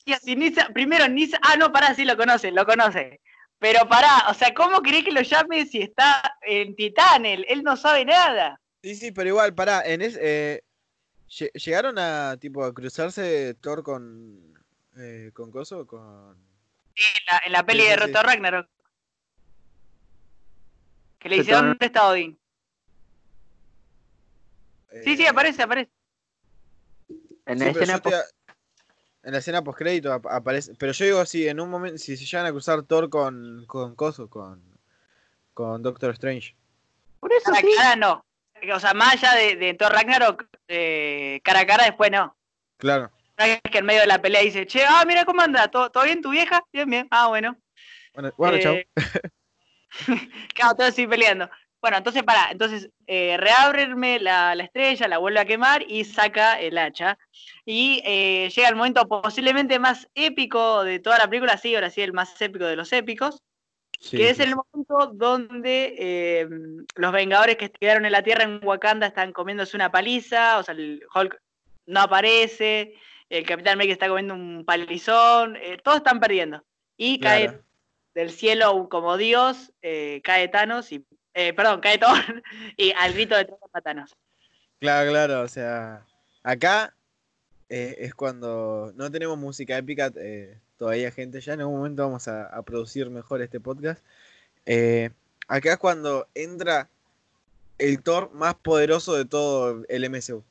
Y 0.06 0.14
así, 0.14 0.36
ni 0.36 0.52
sa- 0.52 0.70
primero, 0.70 1.08
ni 1.08 1.26
sa- 1.26 1.40
ah, 1.42 1.58
no, 1.58 1.72
pará, 1.72 1.94
sí 1.96 2.06
lo 2.06 2.16
conoce, 2.16 2.52
lo 2.52 2.66
conoce. 2.66 3.20
Pero 3.60 3.88
pará, 3.90 4.26
o 4.30 4.34
sea, 4.34 4.54
¿cómo 4.54 4.82
querés 4.82 5.04
que 5.04 5.12
lo 5.12 5.22
llame 5.22 5.66
si 5.66 5.82
está 5.82 6.22
en 6.42 6.76
Titán? 6.76 7.26
Él, 7.26 7.46
él 7.50 7.64
no 7.64 7.76
sabe 7.76 8.06
nada. 8.06 8.60
Sí, 8.84 8.96
sí, 8.96 9.12
pero 9.12 9.30
igual, 9.30 9.56
pará, 9.56 9.82
en 9.84 10.02
es, 10.02 10.18
eh, 10.22 10.62
lle- 11.28 11.52
¿llegaron 11.54 11.98
a 11.98 12.38
tipo 12.38 12.64
a 12.64 12.74
cruzarse 12.74 13.56
Thor 13.56 13.82
con 13.82 14.54
eh, 14.98 15.32
con 15.34 15.52
Coso? 15.52 15.88
Con 15.88 16.38
En 16.96 17.26
la, 17.28 17.42
en 17.46 17.52
la 17.52 17.66
peli 17.66 17.84
Sí, 17.84 17.90
de 17.90 18.06
sí. 18.06 18.12
Thor 18.12 18.26
Ragnarok. 18.26 18.70
Que 21.20 21.30
le 21.30 21.38
dice, 21.38 21.52
¿dónde 21.54 21.86
está 21.86 22.08
Odín? 22.08 22.40
Sí, 25.04 25.18
sí, 25.18 25.24
eh, 25.24 25.28
aparece, 25.28 25.64
aparece. 25.64 25.92
En 27.46 27.60
la 27.60 27.68
escena 27.68 28.02
en 29.24 29.32
la 29.32 29.40
escena 29.40 29.64
post 29.64 29.80
crédito 29.80 30.14
aparece, 30.14 30.76
pero 30.76 30.92
yo 30.92 31.06
digo 31.06 31.26
si 31.26 31.48
en 31.48 31.60
un 31.60 31.70
momento 31.70 31.98
si 31.98 32.16
se 32.16 32.26
llegan 32.26 32.46
a 32.46 32.52
cruzar 32.52 32.84
Thor 32.84 33.10
con 33.10 33.66
con 33.66 33.96
Coso, 33.96 34.30
con 34.30 34.64
con 35.54 35.82
Doctor 35.82 36.12
Strange. 36.12 36.56
Por 37.20 37.34
eso 37.34 37.46
Cara 37.46 37.58
a 37.58 37.62
sí. 37.62 37.68
cara 37.76 37.96
no. 37.96 38.24
O 38.74 38.80
sea, 38.80 38.94
más 38.94 39.14
allá 39.14 39.34
de, 39.34 39.56
de 39.56 39.74
Thor 39.74 39.92
Ragnarok, 39.92 40.46
eh, 40.68 41.42
cara 41.44 41.62
a 41.62 41.66
cara 41.66 41.86
después 41.86 42.12
no. 42.12 42.36
Claro. 42.78 43.12
Que 43.38 43.78
en 43.80 43.86
medio 43.86 44.02
de 44.02 44.08
la 44.08 44.22
pelea 44.22 44.42
dice, 44.42 44.66
che, 44.66 44.86
ah, 44.86 45.04
mira 45.06 45.26
cómo 45.26 45.42
anda, 45.42 45.68
¿todo, 45.68 45.90
todo 45.90 46.04
bien 46.06 46.22
tu 46.22 46.32
vieja? 46.32 46.64
Bien, 46.72 46.90
bien. 46.90 47.08
Ah, 47.12 47.28
bueno. 47.28 47.58
Bueno, 48.14 48.32
bueno. 48.38 48.58
Eh, 48.58 48.88
claro, 50.54 50.76
todos 50.76 50.92
así 50.92 51.06
peleando. 51.06 51.50
Bueno, 51.82 51.98
entonces 51.98 52.24
para, 52.24 52.50
entonces 52.50 52.90
eh, 53.06 53.38
reábreme 53.38 54.20
la, 54.20 54.56
la 54.56 54.64
estrella, 54.64 55.08
la 55.08 55.20
vuelve 55.20 55.40
a 55.40 55.46
quemar 55.46 55.84
y 55.88 56.04
saca 56.04 56.60
el 56.60 56.80
hacha. 56.80 57.18
Y 57.64 58.02
eh, 58.06 58.50
llega 58.56 58.70
el 58.70 58.76
momento 58.76 59.08
posiblemente 59.08 59.78
más 59.78 60.10
épico 60.16 60.84
de 60.84 61.00
toda 61.00 61.20
la 61.20 61.30
película, 61.30 61.58
sí, 61.58 61.76
ahora 61.76 61.92
sí, 61.92 62.02
el 62.02 62.14
más 62.14 62.42
épico 62.42 62.66
de 62.66 62.76
los 62.76 62.92
épicos, 62.92 63.44
Sí, 64.00 64.18
que 64.18 64.30
es 64.30 64.40
el 64.40 64.56
momento 64.56 65.12
donde 65.14 65.96
eh, 65.98 66.48
los 66.96 67.12
Vengadores 67.12 67.58
que 67.58 67.70
quedaron 67.70 68.06
en 68.06 68.12
la 68.12 68.24
Tierra 68.24 68.44
en 68.44 68.60
Wakanda 68.64 69.08
están 69.08 69.32
comiéndose 69.32 69.78
una 69.78 69.92
paliza, 69.92 70.58
o 70.58 70.64
sea, 70.64 70.74
el 70.74 71.04
Hulk 71.14 71.40
no 71.86 72.02
aparece, 72.02 72.94
el 73.30 73.46
Capitán 73.46 73.74
América 73.74 73.94
está 73.94 74.08
comiendo 74.08 74.34
un 74.34 74.66
palizón, 74.66 75.56
eh, 75.58 75.78
todos 75.84 75.98
están 75.98 76.20
perdiendo. 76.20 76.64
Y 76.98 77.20
cae 77.20 77.60
del 78.14 78.32
cielo 78.32 78.88
como 78.90 79.18
Dios, 79.18 79.74
eh, 79.82 80.22
cae 80.24 80.48
Thanos 80.48 80.92
y. 80.92 81.06
eh, 81.34 81.54
perdón, 81.54 81.82
cae 81.82 81.98
Thor 81.98 82.18
y 82.78 82.92
al 82.94 83.14
grito 83.14 83.36
de 83.36 83.48
Thanos. 83.84 84.16
Claro, 84.80 85.12
claro, 85.12 85.42
o 85.42 85.48
sea, 85.48 86.06
acá 86.44 86.94
es 87.68 88.14
cuando 88.14 88.94
no 88.96 89.12
tenemos 89.12 89.38
música 89.38 89.78
épica 89.78 90.12
todavía, 90.78 91.12
gente, 91.12 91.42
ya 91.42 91.54
en 91.54 91.62
algún 91.62 91.78
momento 91.78 92.04
vamos 92.04 92.28
a, 92.28 92.46
a 92.46 92.62
producir 92.62 93.10
mejor 93.10 93.42
este 93.42 93.60
podcast. 93.60 94.04
Acá 95.48 95.74
es 95.74 95.78
cuando 95.78 96.28
entra 96.36 96.90
el 97.80 98.02
Thor 98.02 98.32
más 98.34 98.56
poderoso 98.56 99.16
de 99.16 99.26
todo 99.26 99.84
el 99.90 100.10
MCU. 100.10 100.44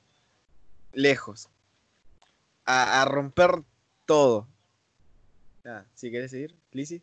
Lejos. 0.93 1.49
A, 2.67 3.03
a 3.03 3.05
romper 3.05 3.51
todo. 4.07 4.49
Ah, 5.67 5.85
si 5.95 6.11
querés 6.11 6.31
seguir, 6.31 6.55
Lizzy. 6.73 7.03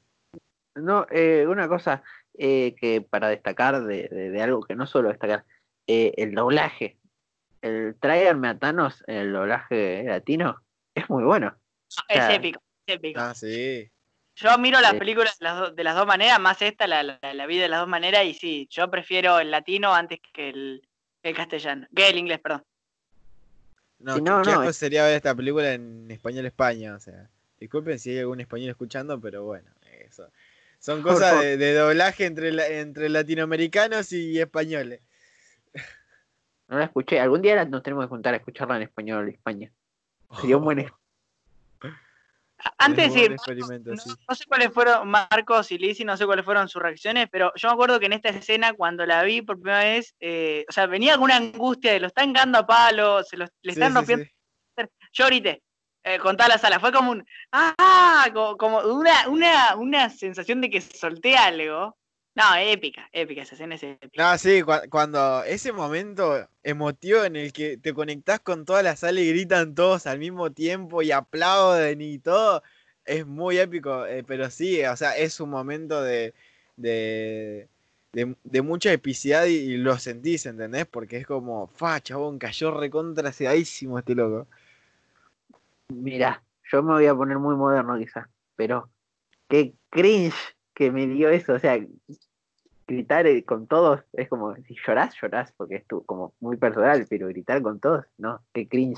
No, 0.76 1.06
eh, 1.12 1.46
una 1.48 1.68
cosa 1.68 2.04
eh, 2.38 2.76
que 2.80 3.02
para 3.02 3.28
destacar 3.30 3.84
de, 3.84 4.08
de- 4.08 4.30
de 4.30 4.42
algo 4.42 4.62
que 4.64 4.76
no 4.76 4.88
suelo 4.88 5.10
destacar, 5.10 5.44
eh, 5.88 6.14
el 6.18 6.34
doblaje. 6.34 6.98
El 7.62 7.96
tráiganme 8.00 8.48
a 8.48 8.58
Thanos 8.58 9.04
en 9.08 9.16
el 9.18 9.34
doblaje 9.34 10.04
latino 10.04 10.62
es 10.96 11.10
muy 11.10 11.24
bueno. 11.24 11.56
Es 12.08 12.30
épico, 12.30 12.62
es 12.88 12.96
épico. 12.96 13.20
Ah, 13.20 13.36
sí. 13.36 13.92
Yo 14.36 14.58
miro 14.58 14.80
las 14.82 14.94
películas 14.96 15.38
de 15.38 15.44
las, 15.44 15.60
do- 15.60 15.72
de 15.72 15.84
las 15.84 15.96
dos 15.96 16.08
maneras, 16.08 16.40
más 16.40 16.62
esta, 16.62 16.88
la, 16.88 17.04
la, 17.04 17.20
la 17.22 17.46
vi 17.46 17.58
de 17.58 17.68
las 17.68 17.82
dos 17.82 17.90
maneras, 17.90 18.26
y 18.26 18.34
sí, 18.34 18.68
yo 18.72 18.90
prefiero 18.90 19.40
el 19.40 19.52
latino 19.52 19.94
antes 19.94 20.20
que 20.34 20.50
el, 20.50 20.88
que 21.22 21.30
el 21.30 21.36
castellano, 21.36 21.86
que 21.96 22.08
el 22.10 22.18
inglés, 22.18 22.40
perdón. 22.40 22.64
No, 24.04 24.16
qué- 24.16 24.22
no, 24.22 24.44
no, 24.44 24.64
es- 24.64 24.76
sería 24.78 25.04
ver 25.06 25.16
esta 25.16 25.34
película 25.36 25.74
en 25.74 26.10
español 26.12 26.46
España, 26.46 26.96
o 26.96 27.00
sea. 27.00 27.30
Disculpen 27.60 28.00
si 28.00 28.12
hay 28.12 28.20
algún 28.20 28.40
español 28.42 28.70
escuchando, 28.72 29.20
pero 29.22 29.44
bueno, 29.44 29.70
eso. 30.00 30.28
Son 30.80 31.04
cosas 31.04 31.42
de, 31.42 31.58
de 31.58 31.74
doblaje 31.76 32.26
entre, 32.26 32.52
la- 32.52 32.68
entre 32.68 33.08
latinoamericanos 33.10 34.12
y 34.14 34.40
españoles. 34.40 35.02
No 36.68 36.78
la 36.80 36.86
escuché. 36.86 37.20
Algún 37.20 37.42
día 37.42 37.64
nos 37.66 37.84
tenemos 37.84 38.06
que 38.06 38.10
juntar 38.10 38.34
a 38.34 38.38
escucharla 38.38 38.78
en 38.78 38.84
español 38.84 39.30
España. 39.30 39.72
Sería 40.40 40.58
un 40.58 40.64
buen 40.64 40.80
Antes 42.78 43.08
Es 43.08 43.14
de 43.14 43.26
experimento, 43.26 43.92
no, 43.92 43.98
sí. 43.98 44.12
no 44.28 44.36
sé 44.36 44.46
cuáles 44.46 44.74
fueron, 44.74 45.08
Marcos 45.08 45.72
y 45.72 45.78
Lizzy, 45.78 46.04
no 46.04 46.18
sé 46.18 46.26
cuáles 46.26 46.46
fueron 46.46 46.68
sus 46.68 46.82
reacciones, 46.82 47.28
pero 47.32 47.52
yo 47.56 47.70
me 47.70 47.74
acuerdo 47.74 48.00
que 48.00 48.06
en 48.08 48.14
esta 48.14 48.30
escena, 48.30 48.74
cuando 48.74 49.06
la 49.06 49.24
vi 49.24 49.42
por 49.42 49.60
primera 49.60 49.84
vez, 49.84 50.16
eh, 50.20 50.66
o 50.70 50.72
sea, 50.72 50.86
venía 50.86 51.16
con 51.16 51.24
una 51.24 51.38
angustia 51.38 51.94
de 51.94 52.00
lo 52.00 52.08
están 52.08 52.34
cagando 52.34 52.60
a 52.60 52.68
palos, 52.68 53.28
se 53.28 53.38
los, 53.38 53.50
le 53.62 53.74
están 53.74 53.92
sí, 53.92 53.96
rompiendo. 53.98 54.26
sí. 54.26 54.86
Yo 55.14 55.26
grité, 55.28 55.62
eh, 56.04 56.18
con 56.20 56.36
toda 56.36 56.50
la 56.50 56.58
sala, 56.58 56.80
fue 56.80 56.92
como 56.92 57.12
un, 57.12 57.26
¡ah! 57.52 58.28
Como, 58.34 58.58
como 58.58 58.80
una, 58.80 59.28
una, 59.28 59.76
una 59.76 60.10
sensación 60.10 60.62
de 60.62 60.70
que 60.70 60.82
solté 60.82 61.38
algo. 61.38 61.96
No, 62.36 62.56
épica, 62.56 63.10
épica, 63.12 63.42
esa 63.44 63.56
escena 63.56 63.76
es 63.76 63.84
épica. 63.84 64.24
No, 64.32 64.38
sí, 64.38 64.62
cua- 64.62 64.88
cuando 64.90 65.44
ese 65.44 65.72
momento 65.72 66.48
emotivo 66.64 67.24
en 67.24 67.36
el 67.38 67.54
que 67.54 67.78
te 67.78 67.94
conectás 67.94 68.40
con 68.42 68.66
toda 68.66 68.84
la 68.84 68.96
sala 68.96 69.22
y 69.22 69.30
gritan 69.30 69.74
todos 69.74 70.06
al 70.06 70.20
mismo 70.20 70.52
tiempo 70.52 71.02
y 71.02 71.12
aplauden 71.12 72.02
y 72.02 72.20
todo, 72.20 72.62
es 73.06 73.26
muy 73.26 73.58
épico. 73.58 74.06
eh, 74.06 74.24
pero 74.26 74.50
sí, 74.50 74.84
o 74.86 74.96
sea, 74.98 75.18
es 75.18 75.40
un 75.40 75.50
momento 75.50 76.02
de, 76.04 76.34
de, 76.76 77.70
de, 78.12 78.36
de 78.44 78.62
mucha 78.62 78.92
epicidad 78.92 79.46
y, 79.46 79.56
y 79.56 79.78
lo 79.78 79.98
sentís, 79.98 80.46
¿entendés? 80.46 80.86
Porque 80.86 81.18
es 81.18 81.26
como, 81.28 81.68
fa, 81.68 82.02
chabón, 82.02 82.38
cayó 82.38 82.72
recontra 82.78 83.32
sedadísimo 83.32 83.98
este 83.98 84.14
loco. 84.16 84.48
Mirá, 85.90 86.44
yo 86.72 86.82
me 86.84 86.94
voy 86.94 87.06
a 87.08 87.16
poner 87.16 87.38
muy 87.40 87.56
moderno 87.56 87.98
quizás, 87.98 88.28
pero 88.56 88.90
qué 89.50 89.76
cringe 89.90 90.36
que 90.82 90.92
me 90.92 91.06
dio 91.06 91.30
eso. 91.30 91.54
O 91.54 91.60
sea, 91.60 91.80
gritar 92.88 93.28
eh, 93.28 93.46
con 93.46 93.68
todos 93.68 94.02
es 94.14 94.28
como, 94.28 94.56
si 94.56 94.76
llorás, 94.88 95.14
llorás, 95.22 95.52
porque 95.56 95.76
es 95.76 95.86
tu, 95.86 96.04
como 96.06 96.34
muy 96.40 96.58
personal, 96.58 97.06
pero 97.08 97.28
gritar 97.28 97.62
con 97.62 97.80
todos, 97.80 98.06
no, 98.18 98.44
qué 98.52 98.68
cringe, 98.68 98.98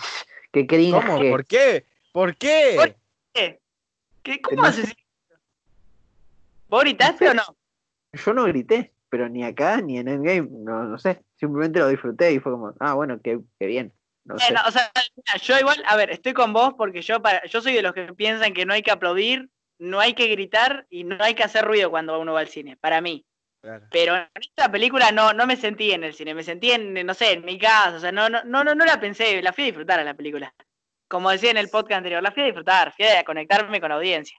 qué 0.54 0.66
cringe. 0.66 0.94
¿Cómo? 0.94 1.20
que- 1.20 1.30
¿Por 1.30 1.46
qué? 1.46 1.86
¿Por 2.14 2.36
qué? 2.38 2.74
¿Por 2.78 2.96
¿Qué? 3.34 3.60
¿Qué- 4.24 4.42
¿Cómo 4.42 4.62
No 4.62 4.68
haces 4.70 4.86
eso? 4.86 4.96
¿Vos 6.70 6.82
gritaste 6.84 7.30
o 7.30 7.34
no? 7.34 7.44
Yo 8.14 8.34
no 8.34 8.46
grité, 8.46 8.94
pero 9.10 9.28
ni 9.28 9.44
acá 9.44 9.82
ni 9.82 9.98
en 9.98 10.08
Endgame, 10.08 10.48
no, 10.50 10.86
no 10.86 10.98
sé, 10.98 11.22
simplemente 11.36 11.80
lo 11.80 11.90
disfruté 11.90 12.32
y 12.32 12.40
fue 12.40 12.54
como, 12.54 12.74
ah, 12.80 12.94
bueno, 12.94 13.20
qué, 13.22 13.40
qué 13.60 13.66
bien. 13.68 13.92
No 14.24 14.40
sé. 14.40 14.54
O 14.66 14.72
sea, 14.72 14.90
mira, 15.18 15.38
yo 15.44 15.60
igual, 15.60 15.84
a 15.86 15.98
ver, 15.98 16.12
estoy 16.12 16.32
con 16.32 16.54
vos 16.54 16.76
porque 16.78 17.02
yo 17.02 17.22
para, 17.22 17.46
yo 17.46 17.60
soy 17.60 17.74
de 17.74 17.82
los 17.82 17.92
que 17.94 18.14
piensan 18.14 18.54
que 18.54 18.66
no 18.66 18.74
hay 18.74 18.82
que 18.84 18.92
aplaudir, 18.92 19.50
no 19.84 20.00
hay 20.00 20.14
que 20.14 20.28
gritar 20.28 20.86
y 20.90 21.04
no 21.04 21.18
hay 21.20 21.36
que 21.36 21.44
hacer 21.44 21.66
ruido 21.66 21.90
cuando 21.90 22.20
uno 22.20 22.34
va 22.34 22.40
al 22.40 22.48
cine, 22.48 22.78
para 22.78 23.02
mí. 23.02 23.26
Claro. 23.62 23.86
Pero 23.92 24.16
en 24.16 24.28
esta 24.42 24.70
película 24.72 25.12
no, 25.12 25.32
no 25.34 25.48
me 25.48 25.56
sentí 25.56 25.92
en 25.92 26.04
el 26.04 26.14
cine, 26.14 26.34
me 26.34 26.44
sentí 26.44 26.72
en, 26.72 26.94
no 27.06 27.14
sé, 27.14 27.32
en 27.34 27.46
mi 27.46 27.58
casa, 27.58 27.96
o 27.96 28.00
sea, 28.00 28.12
no, 28.12 28.28
no, 28.30 28.44
no, 28.44 28.64
no, 28.64 28.76
no 28.76 28.86
la 28.86 29.00
pensé, 29.00 29.42
la 29.42 29.54
fui 29.54 29.64
a 29.64 29.68
disfrutar 29.68 30.00
a 30.00 30.04
la 30.04 30.14
película. 30.14 30.54
Como 31.08 31.30
decía 31.30 31.52
en 31.52 31.58
el 31.58 31.70
podcast 31.70 32.00
anterior, 32.00 32.22
la 32.24 32.32
fui 32.32 32.44
a 32.44 32.48
disfrutar, 32.48 32.94
fui 32.94 33.06
a 33.06 33.24
conectarme 33.24 33.80
con 33.80 33.90
la 33.90 33.96
audiencia. 33.96 34.38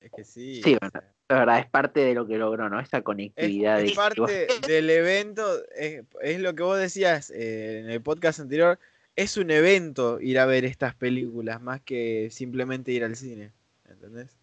Es 0.00 0.10
que 0.10 0.24
sí. 0.24 0.62
Sí, 0.62 0.76
bueno. 0.80 1.06
La 1.28 1.38
verdad, 1.38 1.58
es 1.60 1.66
parte 1.70 2.00
de 2.00 2.14
lo 2.14 2.26
que 2.26 2.36
logró, 2.36 2.68
¿no? 2.68 2.78
Esa 2.80 2.98
Es, 2.98 3.02
conectividad. 3.04 3.80
es 3.80 3.90
de- 3.90 3.94
parte 3.96 4.46
del 4.66 4.90
evento, 4.90 5.46
es, 5.74 6.02
es 6.20 6.40
lo 6.40 6.54
que 6.54 6.62
vos 6.62 6.78
decías 6.78 7.30
eh, 7.30 7.78
en 7.80 7.90
el 7.90 8.02
podcast 8.02 8.40
anterior, 8.40 8.78
es 9.16 9.36
un 9.36 9.50
evento 9.50 10.20
ir 10.20 10.38
a 10.38 10.44
ver 10.46 10.64
estas 10.64 10.94
películas 10.94 11.62
más 11.62 11.80
que 11.80 12.28
simplemente 12.30 12.92
ir 12.92 13.04
al 13.04 13.16
cine, 13.16 13.52
¿entendés? 13.88 14.36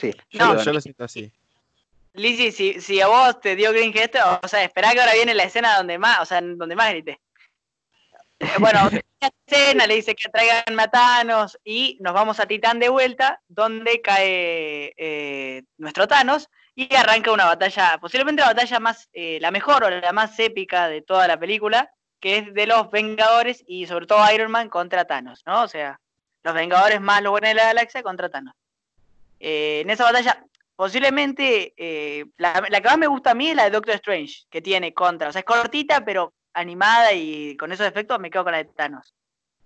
Sí, 0.00 0.12
Yo, 0.30 0.54
No, 0.54 0.62
yo 0.62 0.72
lo 0.72 0.80
siento 0.80 1.04
así. 1.04 1.32
Lizzy, 2.14 2.52
si, 2.52 2.80
si 2.80 3.00
a 3.00 3.08
vos 3.08 3.40
te 3.40 3.56
dio 3.56 3.72
cringe 3.72 4.04
esto, 4.04 4.18
o 4.42 4.48
sea, 4.48 4.62
esperá 4.62 4.92
que 4.92 5.00
ahora 5.00 5.14
viene 5.14 5.34
la 5.34 5.44
escena 5.44 5.76
donde 5.76 5.98
más, 5.98 6.20
o 6.20 6.24
sea, 6.24 6.40
donde 6.40 6.76
más 6.76 6.90
grité. 6.90 7.20
Eh, 8.38 8.46
Bueno, 8.60 8.78
la 9.20 9.30
escena 9.46 9.86
le 9.86 9.96
dice 9.96 10.14
que 10.14 10.28
traigan 10.28 10.74
matanos 10.74 11.58
y 11.64 11.98
nos 12.00 12.14
vamos 12.14 12.38
a 12.38 12.46
Titán 12.46 12.78
de 12.78 12.88
vuelta, 12.88 13.40
donde 13.48 14.00
cae 14.00 14.94
eh, 14.96 15.64
nuestro 15.76 16.06
Thanos 16.06 16.48
y 16.76 16.94
arranca 16.94 17.32
una 17.32 17.46
batalla, 17.46 17.98
posiblemente 18.00 18.42
la 18.42 18.48
batalla 18.48 18.80
más, 18.80 19.08
eh, 19.12 19.38
la 19.40 19.50
mejor 19.50 19.82
o 19.84 19.90
la 19.90 20.12
más 20.12 20.38
épica 20.38 20.88
de 20.88 21.02
toda 21.02 21.26
la 21.26 21.38
película, 21.38 21.90
que 22.20 22.38
es 22.38 22.54
de 22.54 22.66
los 22.66 22.90
Vengadores 22.92 23.64
y 23.66 23.86
sobre 23.86 24.06
todo 24.06 24.32
Iron 24.32 24.52
Man 24.52 24.68
contra 24.68 25.04
Thanos, 25.04 25.42
¿no? 25.46 25.62
O 25.62 25.68
sea, 25.68 26.00
los 26.44 26.54
Vengadores 26.54 27.00
más 27.00 27.22
los 27.22 27.32
buenos 27.32 27.50
de 27.50 27.54
la 27.54 27.64
galaxia 27.64 28.02
contra 28.04 28.28
Thanos. 28.28 28.54
Eh, 29.46 29.80
en 29.82 29.90
esa 29.90 30.04
batalla, 30.04 30.42
posiblemente 30.74 31.74
eh, 31.76 32.24
la, 32.38 32.64
la 32.66 32.80
que 32.80 32.88
más 32.88 32.96
me 32.96 33.06
gusta 33.06 33.32
a 33.32 33.34
mí 33.34 33.50
es 33.50 33.56
la 33.56 33.64
de 33.64 33.70
Doctor 33.70 33.96
Strange, 33.96 34.44
que 34.48 34.62
tiene 34.62 34.94
contra. 34.94 35.28
O 35.28 35.32
sea, 35.32 35.40
es 35.40 35.44
cortita, 35.44 36.02
pero 36.02 36.32
animada 36.54 37.12
y 37.12 37.54
con 37.58 37.70
esos 37.70 37.86
efectos 37.86 38.18
me 38.18 38.30
quedo 38.30 38.44
con 38.44 38.52
la 38.52 38.64
de 38.64 38.70
Thanos. 38.72 39.14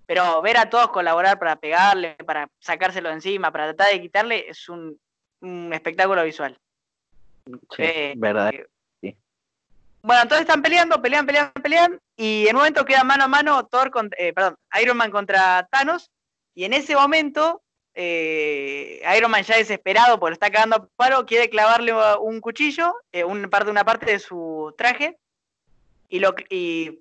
Pero 0.05 0.43
ver 0.43 0.57
a 0.57 0.69
todos 0.69 0.89
colaborar 0.89 1.39
para 1.39 1.55
pegarle, 1.55 2.17
para 2.27 2.49
sacárselo 2.59 3.09
de 3.11 3.15
encima, 3.15 3.53
para 3.53 3.67
tratar 3.67 3.93
de 3.93 4.01
quitarle, 4.01 4.49
es 4.49 4.69
un, 4.69 4.99
un 5.43 5.73
espectáculo 5.73 6.25
visual. 6.25 6.59
sí, 7.47 7.83
eh, 7.85 8.15
verdad. 8.17 8.53
Bueno, 10.03 10.23
entonces 10.23 10.41
están 10.43 10.63
peleando, 10.63 11.01
pelean, 11.01 11.25
pelean, 11.25 11.53
pelean, 11.53 12.01
y 12.17 12.49
en 12.49 12.57
un 12.57 12.61
momento 12.63 12.85
queda 12.85 13.05
mano 13.05 13.25
a 13.25 13.29
mano 13.29 13.67
Thor 13.67 13.91
con- 13.93 14.11
eh, 14.17 14.33
perdón, 14.33 14.57
Iron 14.83 14.97
Man 14.97 15.11
contra 15.13 15.69
Thanos, 15.71 16.11
y 16.55 16.65
en 16.65 16.73
ese 16.73 16.97
momento 16.97 17.63
eh, 18.01 19.03
Iron 19.17 19.31
Man 19.33 19.43
ya 19.43 19.57
desesperado 19.57 20.21
porque 20.21 20.31
lo 20.31 20.35
está 20.35 20.51
cagando 20.51 20.77
a 20.77 20.87
paro, 20.95 21.27
quiere 21.27 21.51
clavarle 21.51 21.93
un 22.21 22.41
cuchillo, 22.41 22.95
eh, 23.11 23.25
un 23.25 23.51
parte, 23.51 23.73
una 23.73 23.85
parte 23.85 24.13
de 24.13 24.21
su 24.21 24.73
traje, 24.79 25.19
y 26.09 26.21
lo 26.21 26.33
y 26.49 27.01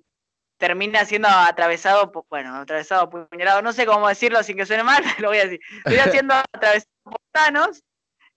termina 0.56 1.04
siendo 1.04 1.28
atravesado, 1.28 2.10
bueno, 2.28 2.56
atravesado, 2.56 3.08
puñalado, 3.08 3.62
no 3.62 3.72
sé 3.72 3.86
cómo 3.86 4.08
decirlo 4.08 4.42
sin 4.42 4.56
que 4.56 4.66
suene 4.66 4.82
mal, 4.82 5.02
lo 5.20 5.28
voy 5.28 5.38
a 5.38 5.44
decir, 5.44 5.60
termina 5.84 6.10
siendo 6.10 6.34
atravesado 6.34 6.90
por 7.04 7.20
Thanos, 7.30 7.84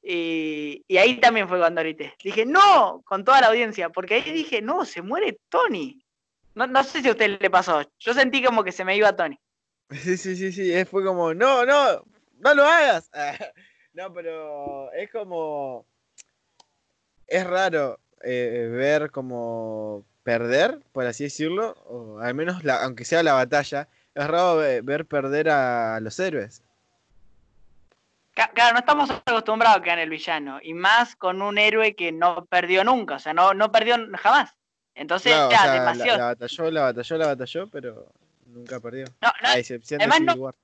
y, 0.04 0.84
y 0.88 0.98
ahí 0.98 1.20
también 1.20 1.50
fue 1.50 1.58
cuando 1.58 1.82
grité. 1.82 2.14
Dije, 2.24 2.46
no, 2.46 3.02
con 3.06 3.24
toda 3.24 3.42
la 3.42 3.48
audiencia, 3.48 3.90
porque 3.90 4.16
ahí 4.16 4.32
dije, 4.32 4.62
no, 4.62 4.86
se 4.86 5.02
muere 5.02 5.40
Tony. 5.50 6.06
No, 6.54 6.68
no 6.68 6.84
sé 6.84 7.02
si 7.02 7.08
a 7.08 7.12
usted 7.12 7.40
le 7.40 7.50
pasó. 7.50 7.82
Yo 8.00 8.14
sentí 8.14 8.44
como 8.44 8.64
que 8.64 8.72
se 8.72 8.86
me 8.86 8.96
iba 8.96 9.16
Tony. 9.16 9.40
Sí, 9.92 10.16
sí, 10.16 10.36
sí, 10.36 10.52
sí, 10.54 10.72
es- 10.72 10.88
fue 10.88 11.04
como, 11.04 11.34
no, 11.34 11.66
no, 11.66 12.04
no 12.42 12.54
lo 12.54 12.66
hagas. 12.66 13.10
No, 13.94 14.14
pero 14.14 14.90
es 14.94 15.12
como, 15.12 15.86
es 17.28 17.46
raro 17.46 18.00
eh, 18.24 18.70
ver 18.72 19.12
como 19.12 20.06
perder, 20.24 20.80
por 20.94 21.06
así 21.06 21.26
decirlo, 21.26 21.72
o 21.88 22.20
al 22.20 22.34
menos, 22.34 22.64
la, 22.64 22.84
aunque 22.86 23.04
sea 23.04 23.22
la 23.22 23.34
batalla, 23.34 23.90
es 24.16 24.28
raro 24.28 24.56
ve- 24.56 24.80
ver 24.80 25.06
perder 25.06 25.50
a 25.50 26.00
los 26.00 26.18
héroes. 26.22 26.64
Claro, 28.34 28.72
no 28.74 28.80
estamos 28.80 29.10
acostumbrados 29.12 29.80
a 29.80 29.82
que 29.82 29.90
gane 29.90 30.04
el 30.04 30.10
villano, 30.10 30.60
y 30.64 30.74
más 30.74 31.18
con 31.18 31.42
un 31.42 31.58
héroe 31.58 31.94
que 31.94 32.14
no 32.14 32.46
perdió 32.46 32.86
nunca, 32.86 33.16
o 33.16 33.20
sea, 33.20 33.34
no, 33.34 33.54
no 33.54 33.74
perdió 33.74 33.98
jamás. 34.18 34.56
Entonces, 34.96 35.34
Claro, 35.34 35.48
o 35.50 35.52
ya, 35.52 35.58
sea, 35.58 35.68
la, 35.68 35.74
demasiado. 35.74 36.18
la 36.18 36.26
batalló, 36.28 36.72
la 36.72 36.82
batalló, 36.84 37.18
la 37.18 37.28
batalló, 37.28 37.68
pero 37.68 38.14
nunca 38.46 38.80
perdió. 38.80 39.04
No, 39.22 39.32
no, 39.44 39.50
A 39.50 39.58
excepción 39.58 39.98
de 40.00 40.06
además 40.06 40.20
Civil 40.20 40.36
no- 40.38 40.42
War. 40.44 40.56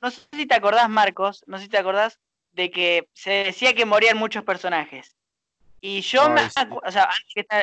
No 0.00 0.10
sé 0.10 0.20
si 0.32 0.46
te 0.46 0.54
acordás, 0.54 0.88
Marcos, 0.88 1.44
no 1.46 1.58
sé 1.58 1.64
si 1.64 1.70
te 1.70 1.78
acordás 1.78 2.18
de 2.52 2.70
que 2.70 3.08
se 3.12 3.44
decía 3.44 3.74
que 3.74 3.84
morían 3.84 4.16
muchos 4.16 4.44
personajes. 4.44 5.16
Y 5.82 6.02
yo, 6.02 6.28
me, 6.28 6.50
sí. 6.50 6.60
o 6.70 6.90
sea, 6.90 7.08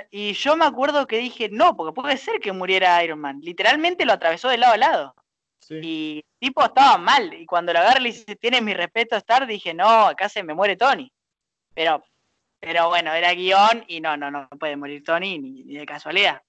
y 0.10 0.34
yo 0.34 0.56
me 0.56 0.66
acuerdo 0.66 1.06
que 1.06 1.20
dije, 1.20 1.50
no, 1.52 1.76
porque 1.76 1.94
puede 1.94 2.18
ser 2.18 2.40
que 2.40 2.52
muriera 2.52 3.04
Iron 3.04 3.20
Man. 3.20 3.40
Literalmente 3.42 4.06
lo 4.06 4.14
atravesó 4.14 4.50
de 4.50 4.58
lado 4.58 4.74
a 4.74 4.78
lado. 4.78 5.16
Sí. 5.60 5.76
Y 5.84 6.18
el 6.18 6.48
tipo 6.48 6.66
estaba 6.66 6.98
mal. 6.98 7.32
Y 7.34 7.46
cuando 7.46 7.74
lo 7.74 7.80
agarré 7.80 8.00
y 8.00 8.04
le 8.04 8.10
dice, 8.12 8.36
tienes 8.36 8.64
mi 8.64 8.74
respeto, 8.74 9.16
Star, 9.18 9.46
dije, 9.46 9.74
no, 9.74 10.08
acá 10.08 10.30
se 10.30 10.42
me 10.42 10.56
muere 10.56 10.76
Tony. 10.76 11.12
Pero, 11.76 12.04
pero 12.60 12.90
bueno, 12.90 13.14
era 13.14 13.34
guion 13.34 13.86
y 13.88 14.02
no, 14.02 14.18
no, 14.18 14.32
no 14.32 14.48
puede 14.60 14.76
morir 14.78 15.04
Tony 15.04 15.38
ni, 15.38 15.64
ni 15.64 15.76
de 15.76 15.86
casualidad. 15.86 16.42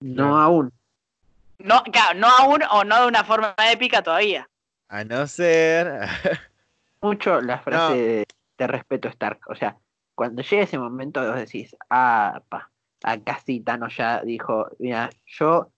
No 0.00 0.40
aún. 0.40 0.72
No, 1.58 1.82
claro, 1.84 2.14
no 2.14 2.28
aún 2.28 2.62
o 2.70 2.82
no 2.82 3.02
de 3.02 3.06
una 3.06 3.22
forma 3.22 3.54
épica 3.70 4.02
todavía. 4.02 4.47
A 4.88 5.04
no 5.04 5.26
ser. 5.26 6.00
Mucho 7.02 7.40
la 7.40 7.58
frase 7.60 7.88
No. 7.88 7.94
de 7.94 8.24
te 8.56 8.66
respeto 8.66 9.08
Stark. 9.08 9.40
O 9.48 9.54
sea, 9.54 9.76
cuando 10.14 10.42
llega 10.42 10.62
ese 10.64 10.78
momento 10.78 11.24
vos 11.24 11.36
decís, 11.36 11.76
ah, 11.90 12.42
pa, 12.48 12.70
acá 13.04 13.38
sí 13.44 13.60
Thanos 13.60 13.96
ya 13.96 14.22
dijo, 14.22 14.68
mira, 14.78 15.10
yo 15.26 15.70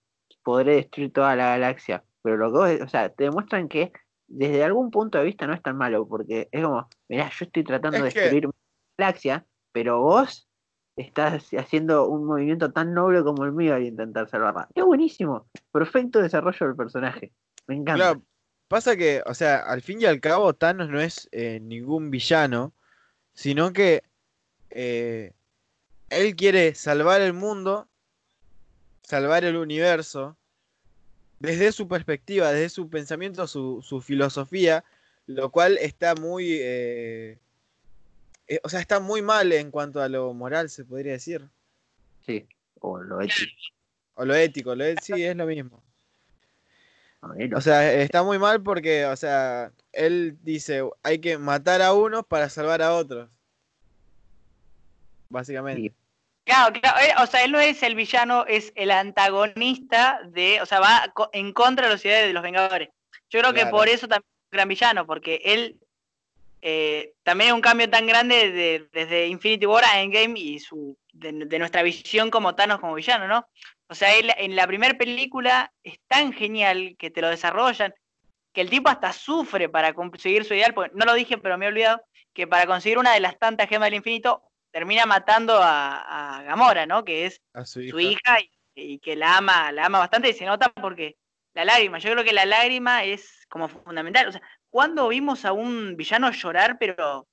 podré 0.43 0.75
destruir 0.75 1.13
toda 1.13 1.35
la 1.35 1.49
galaxia. 1.49 2.03
Pero 2.23 2.37
lo 2.37 2.51
que 2.51 2.57
vos, 2.77 2.81
o 2.85 2.87
sea, 2.89 3.09
te 3.09 3.25
demuestran 3.25 3.67
que 3.67 3.91
desde 4.27 4.63
algún 4.63 4.89
punto 4.91 5.17
de 5.19 5.25
vista 5.25 5.45
no 5.45 5.53
es 5.53 5.61
tan 5.61 5.77
malo, 5.77 6.07
porque 6.07 6.47
es 6.51 6.63
como, 6.63 6.87
mira, 7.09 7.29
yo 7.29 7.45
estoy 7.45 7.63
tratando 7.63 7.97
Es 7.97 8.03
de 8.05 8.11
que- 8.13 8.19
destruir 8.21 8.47
mi 8.47 8.53
galaxia, 8.97 9.45
pero 9.71 9.99
vos 10.01 10.47
está 10.95 11.37
haciendo 11.57 12.07
un 12.07 12.25
movimiento 12.25 12.71
tan 12.71 12.93
noble 12.93 13.23
como 13.23 13.45
el 13.45 13.51
mío 13.51 13.75
al 13.75 13.83
intentar 13.83 14.27
salvarla. 14.29 14.67
Es 14.73 14.83
buenísimo. 14.83 15.47
Perfecto 15.71 16.19
desarrollo 16.21 16.67
del 16.67 16.75
personaje. 16.75 17.31
Me 17.67 17.75
encanta. 17.75 17.95
Claro, 18.03 18.21
pasa 18.71 18.95
que, 18.95 19.21
o 19.25 19.33
sea, 19.33 19.57
al 19.57 19.81
fin 19.81 20.01
y 20.01 20.05
al 20.05 20.21
cabo, 20.21 20.53
Thanos 20.53 20.87
no 20.87 21.01
es 21.01 21.27
eh, 21.33 21.59
ningún 21.59 22.09
villano, 22.09 22.71
sino 23.33 23.73
que 23.73 24.01
eh, 24.69 25.33
él 26.09 26.37
quiere 26.37 26.73
salvar 26.73 27.19
el 27.19 27.33
mundo, 27.33 27.89
salvar 29.01 29.43
el 29.43 29.57
universo, 29.57 30.37
desde 31.41 31.73
su 31.73 31.89
perspectiva, 31.89 32.53
desde 32.53 32.69
su 32.69 32.89
pensamiento, 32.89 33.45
su, 33.45 33.81
su 33.81 33.99
filosofía, 33.99 34.85
lo 35.27 35.51
cual 35.51 35.77
está 35.77 36.15
muy, 36.15 36.53
eh, 36.61 37.39
eh, 38.47 38.61
o 38.63 38.69
sea, 38.69 38.79
está 38.79 39.01
muy 39.01 39.21
mal 39.21 39.51
en 39.51 39.69
cuanto 39.69 40.01
a 40.01 40.07
lo 40.07 40.33
moral, 40.33 40.69
se 40.69 40.85
podría 40.85 41.11
decir. 41.11 41.45
Sí, 42.25 42.47
o 42.79 43.01
lo 43.01 43.19
ético. 43.19 43.51
O 44.13 44.23
lo 44.23 44.33
ético, 44.33 44.75
lo 44.75 44.85
é- 44.85 44.95
sí, 45.01 45.21
es 45.21 45.35
lo 45.35 45.45
mismo. 45.45 45.83
O 47.55 47.61
sea, 47.61 47.93
está 47.93 48.23
muy 48.23 48.39
mal 48.39 48.63
porque, 48.63 49.05
o 49.05 49.15
sea, 49.15 49.71
él 49.91 50.37
dice, 50.41 50.81
hay 51.03 51.19
que 51.19 51.37
matar 51.37 51.81
a 51.81 51.93
unos 51.93 52.25
para 52.25 52.49
salvar 52.49 52.81
a 52.81 52.95
otros. 52.95 53.29
Básicamente. 55.29 55.93
Claro, 56.43 56.73
claro, 56.81 56.99
eh, 56.99 57.13
o 57.21 57.27
sea, 57.27 57.43
él 57.43 57.51
no 57.51 57.59
es 57.59 57.83
el 57.83 57.95
villano, 57.95 58.45
es 58.47 58.73
el 58.75 58.89
antagonista 58.91 60.19
de, 60.25 60.59
o 60.61 60.65
sea, 60.65 60.79
va 60.79 61.13
en 61.33 61.53
contra 61.53 61.85
de 61.85 61.93
los 61.93 62.03
ideales 62.03 62.27
de 62.27 62.33
los 62.33 62.43
Vengadores. 62.43 62.89
Yo 63.29 63.39
creo 63.39 63.53
que 63.53 63.65
por 63.67 63.87
eso 63.87 64.07
también 64.07 64.27
es 64.27 64.45
un 64.51 64.57
gran 64.57 64.67
villano, 64.67 65.05
porque 65.05 65.41
él 65.45 65.77
eh, 66.63 67.13
también 67.23 67.49
es 67.49 67.53
un 67.53 67.61
cambio 67.61 67.89
tan 67.89 68.07
grande 68.07 68.51
de- 68.51 68.87
desde 68.91 69.27
Infinity 69.27 69.65
War 69.67 69.83
a 69.85 70.01
Endgame 70.01 70.37
y 70.39 70.59
su, 70.59 70.97
de, 71.13 71.31
de 71.45 71.59
nuestra 71.59 71.83
visión 71.83 72.29
como 72.31 72.55
Thanos 72.55 72.79
como 72.79 72.95
villano, 72.95 73.27
¿no? 73.27 73.47
O 73.91 73.95
sea, 73.95 74.15
él 74.15 74.31
en 74.37 74.55
la 74.55 74.65
primera 74.67 74.97
película 74.97 75.73
es 75.83 75.99
tan 76.07 76.31
genial 76.31 76.95
que 76.97 77.11
te 77.11 77.19
lo 77.21 77.29
desarrollan, 77.29 77.93
que 78.53 78.61
el 78.61 78.69
tipo 78.69 78.89
hasta 78.89 79.11
sufre 79.11 79.67
para 79.67 79.93
conseguir 79.93 80.45
su 80.45 80.53
ideal, 80.53 80.73
porque 80.73 80.91
no 80.95 81.05
lo 81.05 81.13
dije, 81.13 81.37
pero 81.37 81.57
me 81.57 81.65
he 81.65 81.67
olvidado, 81.69 82.01
que 82.33 82.47
para 82.47 82.65
conseguir 82.65 82.97
una 82.97 83.13
de 83.13 83.19
las 83.19 83.37
tantas 83.37 83.67
gemas 83.67 83.87
del 83.87 83.95
infinito 83.95 84.43
termina 84.71 85.05
matando 85.05 85.59
a, 85.61 86.37
a 86.37 86.43
Gamora, 86.43 86.85
¿no? 86.85 87.03
Que 87.03 87.25
es 87.25 87.41
su 87.65 87.81
hija. 87.81 87.91
su 87.91 87.99
hija 87.99 88.39
y, 88.39 88.49
y 88.75 88.99
que 88.99 89.17
la 89.17 89.37
ama, 89.37 89.71
la 89.73 89.87
ama 89.87 89.99
bastante 89.99 90.29
y 90.29 90.33
se 90.33 90.45
nota 90.45 90.69
porque 90.69 91.17
la 91.53 91.65
lágrima, 91.65 91.99
yo 91.99 92.11
creo 92.13 92.23
que 92.23 92.31
la 92.31 92.45
lágrima 92.45 93.03
es 93.03 93.45
como 93.49 93.67
fundamental. 93.67 94.29
O 94.29 94.31
sea, 94.31 94.41
¿cuándo 94.69 95.09
vimos 95.09 95.43
a 95.43 95.51
un 95.51 95.97
villano 95.97 96.31
llorar, 96.31 96.77
pero 96.79 97.27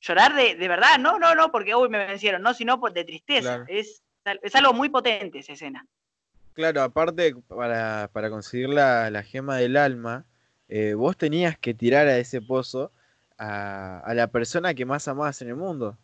llorar 0.00 0.34
de, 0.34 0.54
de 0.54 0.68
verdad? 0.68 0.98
No, 0.98 1.18
no, 1.18 1.34
no, 1.34 1.50
porque 1.50 1.74
uy, 1.74 1.88
me 1.88 2.06
vencieron, 2.06 2.42
no, 2.42 2.52
sino 2.52 2.78
por- 2.78 2.92
de 2.92 3.04
tristeza. 3.04 3.56
Claro. 3.56 3.64
Es, 3.68 4.02
es 4.42 4.54
algo 4.54 4.72
muy 4.72 4.88
potente 4.88 5.38
esa 5.38 5.52
escena. 5.52 5.86
Claro, 6.54 6.82
aparte, 6.82 7.34
para, 7.46 8.10
para 8.12 8.30
conseguir 8.30 8.68
la, 8.70 9.10
la 9.10 9.22
gema 9.22 9.56
del 9.56 9.76
alma, 9.76 10.24
eh, 10.68 10.94
vos 10.94 11.16
tenías 11.16 11.56
que 11.56 11.72
tirar 11.74 12.08
a 12.08 12.18
ese 12.18 12.42
pozo 12.42 12.92
a, 13.36 14.00
a 14.00 14.14
la 14.14 14.26
persona 14.26 14.74
que 14.74 14.84
más 14.84 15.06
amabas 15.06 15.40
en 15.42 15.48
el 15.48 15.56
mundo. 15.56 15.96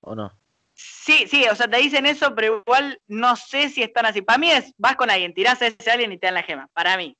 ¿O 0.00 0.14
no? 0.14 0.32
Sí, 0.74 1.26
sí, 1.26 1.46
o 1.50 1.54
sea, 1.54 1.68
te 1.68 1.78
dicen 1.78 2.04
eso, 2.04 2.34
pero 2.34 2.58
igual 2.58 3.00
no 3.08 3.34
sé 3.34 3.70
si 3.70 3.82
están 3.82 4.06
así. 4.06 4.22
Para 4.22 4.38
mí 4.38 4.50
es, 4.50 4.74
vas 4.76 4.94
con 4.94 5.10
alguien, 5.10 5.32
tirás 5.32 5.60
a 5.62 5.68
ese 5.68 5.90
alguien 5.90 6.12
y 6.12 6.18
te 6.18 6.26
dan 6.26 6.34
la 6.34 6.42
gema. 6.42 6.68
Para 6.74 6.96
mí. 6.96 7.16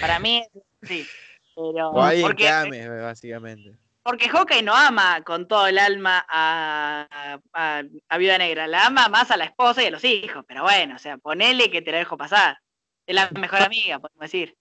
Para 0.00 0.18
mí, 0.18 0.42
sí. 0.82 1.06
Pero, 1.54 1.90
O 1.90 2.02
alguien 2.02 2.26
porque, 2.26 2.44
que 2.44 2.48
ames, 2.48 2.88
básicamente. 2.88 3.76
Porque 4.02 4.28
Hawkeye 4.28 4.62
no 4.62 4.74
ama 4.74 5.22
con 5.22 5.46
todo 5.46 5.66
el 5.66 5.78
alma 5.78 6.24
a, 6.28 7.38
a, 7.52 7.82
a 8.08 8.18
Viuda 8.18 8.38
Negra, 8.38 8.66
la 8.66 8.86
ama 8.86 9.08
más 9.08 9.30
a 9.30 9.36
la 9.36 9.44
esposa 9.44 9.82
y 9.82 9.86
a 9.86 9.90
los 9.90 10.04
hijos. 10.04 10.44
Pero 10.46 10.62
bueno, 10.62 10.96
o 10.96 10.98
sea, 10.98 11.18
ponele 11.18 11.70
que 11.70 11.82
te 11.82 11.92
la 11.92 11.98
dejo 11.98 12.16
pasar. 12.16 12.58
Es 13.06 13.14
la 13.14 13.30
mejor 13.30 13.62
amiga, 13.62 13.98
podemos 13.98 14.20
decir. 14.20 14.56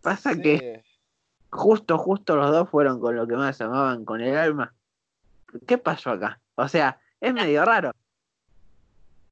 pasa 0.00 0.34
que 0.34 0.82
justo, 1.50 1.98
justo 1.98 2.36
los 2.36 2.50
dos 2.50 2.68
fueron 2.68 3.00
con 3.00 3.16
lo 3.16 3.26
que 3.26 3.36
más 3.36 3.60
amaban 3.60 4.04
con 4.04 4.20
el 4.20 4.36
alma. 4.36 4.74
¿Qué 5.66 5.78
pasó 5.78 6.10
acá? 6.10 6.40
O 6.56 6.68
sea, 6.68 6.98
es 7.20 7.32
medio 7.32 7.64
raro. 7.64 7.92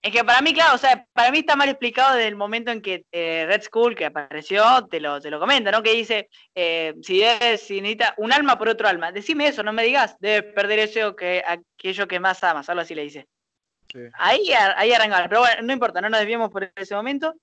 Es 0.02 0.10
que 0.10 0.24
para 0.24 0.42
mí, 0.42 0.52
claro, 0.52 0.74
o 0.74 0.78
sea, 0.78 1.06
para 1.12 1.30
mí 1.30 1.38
está 1.38 1.54
mal 1.54 1.68
explicado 1.68 2.16
desde 2.16 2.26
el 2.26 2.34
momento 2.34 2.72
en 2.72 2.82
que 2.82 3.06
eh, 3.12 3.44
Red 3.46 3.62
Skull, 3.62 3.94
que 3.94 4.06
apareció, 4.06 4.84
te 4.90 4.98
lo, 4.98 5.20
te 5.20 5.30
lo 5.30 5.38
comenta, 5.38 5.70
¿no? 5.70 5.80
Que 5.80 5.92
dice, 5.92 6.28
eh, 6.56 6.94
si, 7.02 7.20
necesita 7.20 8.12
un 8.16 8.32
alma 8.32 8.58
por 8.58 8.68
otro 8.68 8.88
alma, 8.88 9.12
decime 9.12 9.46
eso, 9.46 9.62
no 9.62 9.72
me 9.72 9.84
digas, 9.84 10.16
debes 10.18 10.52
perder 10.54 10.80
eso 10.80 11.14
que 11.14 11.44
aquello 11.46 12.08
que 12.08 12.18
más 12.18 12.42
amas, 12.42 12.68
algo 12.68 12.82
así 12.82 12.96
le 12.96 13.04
dice. 13.04 13.28
Sí. 13.92 14.00
Ahí, 14.14 14.52
ahí 14.76 14.92
arrancaba, 14.92 15.28
pero 15.28 15.42
bueno, 15.42 15.62
no 15.62 15.72
importa, 15.72 16.00
no 16.00 16.10
nos 16.10 16.18
desviemos 16.18 16.50
por 16.50 16.72
ese 16.74 16.96
momento. 16.96 17.36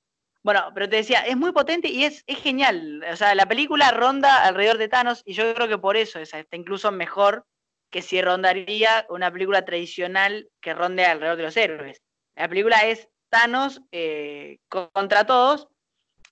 Bueno, 0.43 0.71
pero 0.73 0.89
te 0.89 0.97
decía, 0.97 1.21
es 1.21 1.37
muy 1.37 1.53
potente 1.53 1.87
y 1.87 2.03
es, 2.03 2.23
es 2.27 2.41
genial. 2.41 3.05
O 3.09 3.15
sea, 3.15 3.35
la 3.35 3.45
película 3.45 3.91
ronda 3.91 4.43
alrededor 4.43 4.77
de 4.77 4.89
Thanos 4.89 5.21
y 5.25 5.33
yo 5.33 5.53
creo 5.53 5.69
que 5.69 5.77
por 5.77 5.95
eso 5.95 6.19
es 6.19 6.33
está 6.33 6.57
incluso 6.57 6.91
mejor 6.91 7.45
que 7.89 8.01
si 8.01 8.21
rondaría 8.21 9.05
una 9.09 9.31
película 9.31 9.63
tradicional 9.63 10.49
que 10.61 10.73
ronde 10.73 11.05
alrededor 11.05 11.37
de 11.37 11.43
los 11.43 11.57
héroes. 11.57 12.01
La 12.39 12.47
película 12.47 12.77
es 12.87 13.09
Thanos 13.29 13.81
eh, 13.91 14.59
co- 14.69 14.89
contra 14.93 15.25
todos 15.25 15.67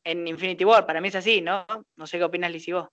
en 0.06 0.26
Infinity 0.26 0.64
War. 0.64 0.86
Para 0.86 1.02
mí 1.02 1.10
es 1.10 1.16
así, 1.16 1.42
¿no? 1.42 1.66
No 1.98 2.08
sé 2.08 2.18
qué 2.18 2.24
opinas, 2.24 2.50
Liz, 2.50 2.66
y 2.70 2.72
vos. 2.72 2.88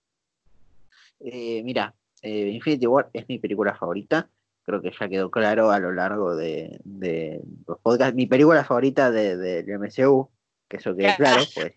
Eh, 1.21 1.63
mira, 1.63 1.95
eh, 2.21 2.49
Infinity 2.49 2.85
War 2.87 3.09
es 3.13 3.25
mi 3.29 3.39
película 3.39 3.73
favorita. 3.73 4.29
Creo 4.63 4.81
que 4.81 4.91
ya 4.99 5.07
quedó 5.07 5.31
claro 5.31 5.71
a 5.71 5.79
lo 5.79 5.93
largo 5.93 6.35
de, 6.35 6.77
de 6.83 7.39
los 7.65 7.79
podcasts. 7.79 8.15
Mi 8.15 8.25
película 8.27 8.65
favorita 8.65 9.09
de- 9.11 9.37
del 9.37 9.69
MCU, 9.69 10.29
que 10.67 10.75
eso 10.77 10.93
quede 10.93 11.15
claro. 11.15 11.45
Pues, 11.55 11.73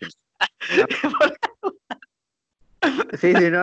sí, 3.20 3.32
sí, 3.32 3.50
no. 3.50 3.62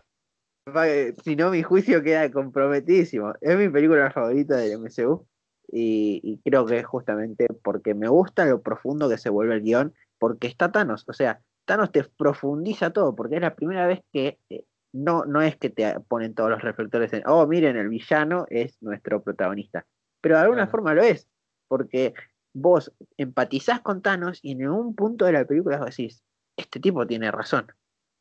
Si 1.25 1.35
no, 1.35 1.51
mi 1.51 1.61
juicio 1.61 2.01
queda 2.01 2.31
comprometidísimo. 2.31 3.33
Es 3.41 3.57
mi 3.57 3.67
película 3.67 4.11
favorita 4.11 4.55
del 4.55 4.79
MCU. 4.79 5.27
Y, 5.67 6.21
y 6.23 6.37
creo 6.49 6.65
que 6.65 6.79
es 6.79 6.85
justamente 6.85 7.47
porque 7.63 7.93
me 7.93 8.07
gusta 8.07 8.45
lo 8.45 8.61
profundo 8.61 9.09
que 9.09 9.17
se 9.17 9.29
vuelve 9.29 9.55
el 9.55 9.61
guion, 9.61 9.93
porque 10.19 10.47
está 10.47 10.71
Thanos. 10.71 11.05
O 11.07 11.13
sea, 11.13 11.41
Thanos 11.65 11.91
te 11.91 12.03
profundiza 12.03 12.91
todo, 12.91 13.15
porque 13.15 13.35
es 13.35 13.41
la 13.41 13.55
primera 13.55 13.87
vez 13.87 14.01
que 14.13 14.39
eh, 14.49 14.65
no, 14.93 15.25
no 15.25 15.41
es 15.41 15.57
que 15.57 15.69
te 15.69 15.99
ponen 16.01 16.33
todos 16.35 16.49
los 16.49 16.61
reflectores 16.61 17.11
en, 17.13 17.23
oh, 17.25 17.45
miren, 17.47 17.75
el 17.75 17.89
villano 17.89 18.45
es 18.49 18.81
nuestro 18.81 19.21
protagonista. 19.21 19.85
Pero 20.21 20.35
de 20.35 20.41
alguna 20.41 20.61
Claro. 20.63 20.71
forma 20.71 20.93
lo 20.93 21.03
es, 21.03 21.27
porque 21.67 22.13
vos 22.53 22.93
empatizás 23.17 23.81
con 23.81 24.01
Thanos 24.01 24.39
y 24.41 24.53
en 24.53 24.63
algún 24.63 24.95
punto 24.95 25.25
de 25.25 25.33
la 25.33 25.45
película 25.45 25.77
vos 25.77 25.87
decís, 25.87 26.23
este 26.55 26.79
tipo 26.79 27.05
tiene 27.05 27.29
razón. 27.31 27.67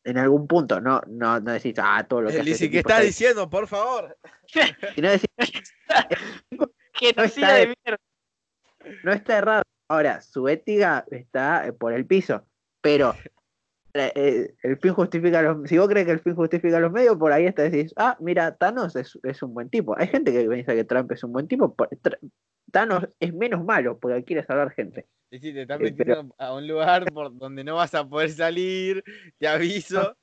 En 0.02 0.18
algún 0.18 0.46
punto, 0.46 0.80
no, 0.80 1.00
no, 1.06 1.40
no 1.40 1.52
decís, 1.52 1.74
ah, 1.78 2.04
todo 2.06 2.22
lo 2.22 2.30
que 2.30 2.38
este 2.38 2.70
¿qué 2.70 2.78
está 2.78 3.00
diciendo? 3.00 3.48
Por 3.48 3.68
favor. 3.68 4.18
bien", 4.54 4.76
sino 4.94 5.10
decís, 5.10 5.28
Genocida 6.94 7.46
está 7.48 7.54
de 7.54 7.60
de- 7.66 7.74
mierda. 7.84 7.98
no 9.04 9.12
está 9.12 9.38
errado. 9.38 9.62
Ahora, 9.88 10.20
su 10.22 10.48
ética 10.48 11.04
está 11.10 11.66
eh, 11.66 11.72
por 11.72 11.92
el 11.92 12.06
piso, 12.06 12.46
pero 12.80 13.14
eh, 13.92 14.12
eh, 14.14 14.54
el 14.62 14.78
fin 14.78 14.94
justifica 14.94 15.42
los 15.42 15.68
si 15.68 15.76
vos 15.78 15.88
crees 15.88 16.06
que 16.06 16.12
el 16.12 16.20
fin 16.20 16.34
justifica 16.34 16.80
los 16.80 16.90
medios, 16.90 17.16
por 17.16 17.32
ahí 17.32 17.46
hasta 17.46 17.62
decís, 17.62 17.92
ah, 17.96 18.16
mira, 18.20 18.56
Thanos 18.56 18.96
es, 18.96 19.18
es 19.22 19.42
un 19.42 19.52
buen 19.54 19.68
tipo. 19.68 19.94
Hay 19.98 20.08
gente 20.08 20.32
que 20.32 20.48
piensa 20.48 20.74
que 20.74 20.84
Trump 20.84 21.12
es 21.12 21.22
un 21.22 21.32
buen 21.32 21.46
tipo, 21.48 21.74
por- 21.74 21.88
Thanos 22.72 23.06
es 23.20 23.32
menos 23.34 23.62
malo 23.64 23.98
porque 23.98 24.24
quiere 24.24 24.44
salvar 24.44 24.70
gente. 24.72 25.06
Lizzy, 25.30 25.52
te 25.52 25.62
estás 25.62 25.80
Eh, 25.80 25.94
pero- 25.96 26.14
metiendo 26.16 26.34
a 26.38 26.54
un 26.54 26.66
lugar 26.66 27.04
por 27.12 27.36
donde 27.36 27.62
no 27.62 27.76
vas 27.76 27.94
a 27.94 28.08
poder 28.08 28.30
salir. 28.30 29.04
Te 29.38 29.46
aviso. 29.46 30.16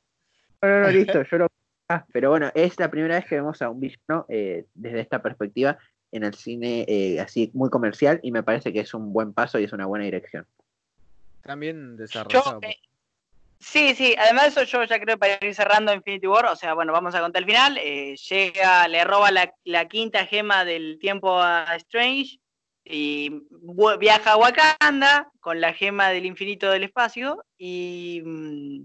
No, 0.62 0.68
no, 0.70 0.80
no, 0.82 0.90
listo, 0.90 1.22
yo 1.24 1.38
lo... 1.38 1.48
Ah, 1.90 2.06
pero 2.14 2.30
bueno, 2.30 2.50
es 2.56 2.80
la 2.80 2.90
primera 2.90 3.16
vez 3.16 3.26
que 3.26 3.36
vemos 3.36 3.62
a 3.62 3.70
un 3.70 3.80
villano 3.80 4.26
eh, 4.30 4.66
desde 4.74 5.02
esta 5.02 5.22
perspectiva 5.22 5.78
en 6.12 6.24
el 6.24 6.34
cine 6.34 6.86
eh, 6.88 7.20
así 7.20 7.52
muy 7.54 7.70
comercial 7.70 8.20
y 8.24 8.32
me 8.32 8.44
parece 8.44 8.74
que 8.74 8.82
es 8.82 8.94
un 8.94 9.14
buen 9.14 9.34
paso 9.34 9.60
y 9.60 9.64
es 9.64 9.74
una 9.74 9.86
buena 9.86 10.06
dirección. 10.06 10.46
También 11.42 11.98
Yo, 11.98 12.04
desarrollado. 12.04 12.60
eh, 12.62 12.78
sí, 13.60 13.96
sí, 13.96 14.16
además 14.18 14.56
de 14.56 14.62
eso 14.62 14.64
yo 14.64 14.84
ya 14.84 15.00
creo 15.00 15.18
para 15.18 15.38
ir 15.42 15.56
cerrando 15.56 15.94
Infinity 15.94 16.28
War, 16.28 16.46
o 16.46 16.56
sea, 16.56 16.74
bueno, 16.74 16.94
vamos 16.94 17.16
a 17.16 17.22
contar 17.22 17.42
el 17.42 17.48
final, 17.48 17.78
eh, 17.78 18.16
llega, 18.30 18.88
le 18.88 19.04
roba 19.04 19.32
la, 19.32 19.54
la 19.64 19.88
quinta 19.88 20.26
gema 20.26 20.66
del 20.66 21.00
tiempo 21.00 21.40
a 21.40 21.76
Strange 21.78 22.40
y 22.84 23.44
viaja 24.00 24.34
a 24.34 24.38
Wakanda 24.38 25.32
con 25.40 25.62
la 25.62 25.74
gema 25.74 26.10
del 26.10 26.26
infinito 26.26 26.70
del 26.70 26.84
espacio 26.84 27.46
y 27.58 28.22
mm, 28.26 28.84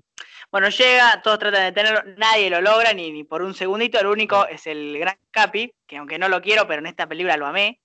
bueno, 0.57 0.69
llega, 0.71 1.21
todos 1.23 1.39
tratan 1.39 1.65
de 1.65 1.73
tenerlo, 1.73 2.03
nadie 2.17 2.49
lo 2.51 2.61
logra 2.61 2.93
ni, 2.93 3.11
ni 3.13 3.25
por 3.25 3.43
un 3.43 3.55
segundito, 3.55 3.99
el 4.01 4.07
único 4.07 4.47
es 4.47 4.67
el 4.67 4.99
gran 4.99 5.17
Capi, 5.31 5.73
que 5.87 5.97
aunque 5.99 6.19
no 6.19 6.29
lo 6.29 6.41
quiero, 6.41 6.67
pero 6.67 6.81
en 6.81 6.87
esta 6.87 7.07
película 7.07 7.37
lo 7.37 7.47
amé, 7.47 7.81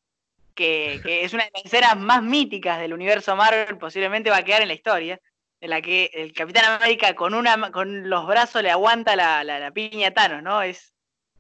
que, 0.55 0.99
que 1.03 1.24
es 1.24 1.34
una 1.34 1.43
de 1.45 1.51
las 1.53 1.65
escenas 1.65 1.97
más 1.97 2.22
míticas 2.24 2.80
del 2.80 2.93
universo 2.93 3.36
Marvel, 3.36 3.78
posiblemente 3.78 4.30
va 4.30 4.38
a 4.38 4.43
quedar 4.43 4.61
en 4.61 4.67
la 4.69 4.74
historia, 4.74 5.19
en 5.59 5.69
la 5.69 5.82
que 5.82 6.09
el 6.13 6.34
Capitán 6.34 6.65
América 6.65 7.13
con 7.13 7.34
una 7.34 7.72
con 7.72 8.09
los 8.09 8.26
brazos 8.26 8.63
le 8.63 8.72
aguanta 8.72 9.15
la, 9.15 9.43
la, 9.43 9.59
la 9.59 9.72
piña 9.72 10.07
a 10.07 10.11
Thanos, 10.11 10.41
¿no? 10.41 10.61
Es, 10.61 10.93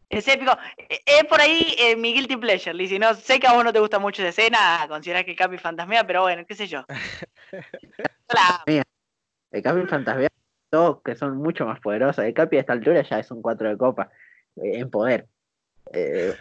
Es 0.09 0.27
épico. 0.27 0.55
Eh, 0.77 0.99
Es 1.05 1.23
por 1.25 1.39
ahí 1.39 1.75
eh, 1.77 1.95
mi 1.95 2.13
guilty 2.13 2.35
pleasure, 2.37 2.73
Lizzy. 2.73 2.99
No, 2.99 3.13
sé 3.15 3.39
que 3.39 3.47
a 3.47 3.53
vos 3.53 3.63
no 3.63 3.71
te 3.71 3.79
gusta 3.79 3.97
mucho 3.99 4.21
esa 4.21 4.29
escena, 4.29 4.85
considerás 4.87 5.23
que 5.23 5.35
Capi 5.35 5.57
fantasmea, 5.57 6.05
pero 6.05 6.23
bueno, 6.23 6.45
qué 6.45 6.55
sé 6.55 6.67
yo. 6.67 6.83
La- 8.27 8.63
El 9.51 9.61
Capi 9.61 9.85
Fantasma, 9.87 10.27
dos 10.71 11.01
que 11.03 11.15
son 11.15 11.37
mucho 11.37 11.65
más 11.65 11.79
poderosos. 11.79 12.23
El 12.23 12.33
Capi 12.33 12.57
a 12.57 12.61
esta 12.61 12.73
altura 12.73 13.01
ya 13.03 13.19
es 13.19 13.29
un 13.31 13.41
4 13.41 13.69
de 13.69 13.77
copa 13.77 14.09
eh, 14.57 14.79
en 14.79 14.89
poder. 14.89 15.27
Eh, 15.93 16.35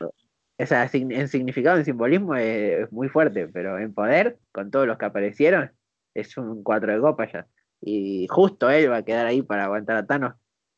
o 0.59 0.67
sea, 0.67 0.89
en 0.93 1.29
significado, 1.29 1.79
en 1.79 1.85
simbolismo 1.85 2.35
es, 2.37 2.85
es 2.85 2.93
muy 2.93 3.09
fuerte, 3.09 3.49
pero 3.49 3.79
en 3.79 3.95
poder, 3.95 4.39
con 4.53 4.71
todos 4.71 4.87
los 4.87 4.99
que 4.99 5.07
aparecieron, 5.07 5.73
es 6.15 6.37
un 6.37 6.63
4 6.63 6.95
de 6.95 7.01
copa 7.01 7.31
ya. 7.31 7.47
Y 7.81 8.27
justo 8.29 8.69
él 8.69 8.91
va 8.91 8.99
a 8.99 9.05
quedar 9.05 9.27
ahí 9.27 9.43
para 9.43 9.65
aguantar 9.65 9.97
a 9.97 10.07
Thanos. 10.07 10.35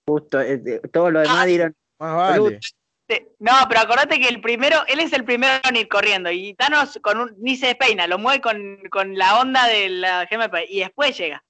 Justo, 0.07 0.41
eh, 0.41 0.63
eh, 0.65 0.81
todo 0.93 1.11
lo 1.11 1.21
demás 1.21 1.47
dieron. 1.47 1.75
Más 1.99 2.15
vale. 2.15 2.61
Sí, 3.09 3.27
No, 3.41 3.53
pero 3.69 3.81
acordate 3.81 4.21
que 4.21 4.29
el 4.29 4.41
primero, 4.41 4.79
él 4.87 5.01
es 5.01 5.13
el 5.13 5.25
primero 5.25 5.53
en 5.69 5.77
ir 5.77 5.89
corriendo 5.89 6.31
y 6.31 6.55
Thanos 6.55 6.99
con 7.03 7.19
un, 7.19 7.35
ni 7.39 7.57
se 7.57 7.67
despeina, 7.67 8.07
lo 8.07 8.19
mueve 8.19 8.41
con, 8.41 8.79
con 8.91 9.17
la 9.17 9.41
onda 9.41 9.67
de 9.67 9.89
la 9.89 10.27
gema 10.27 10.51
y 10.69 10.81
después 10.81 11.17
llega. 11.19 11.45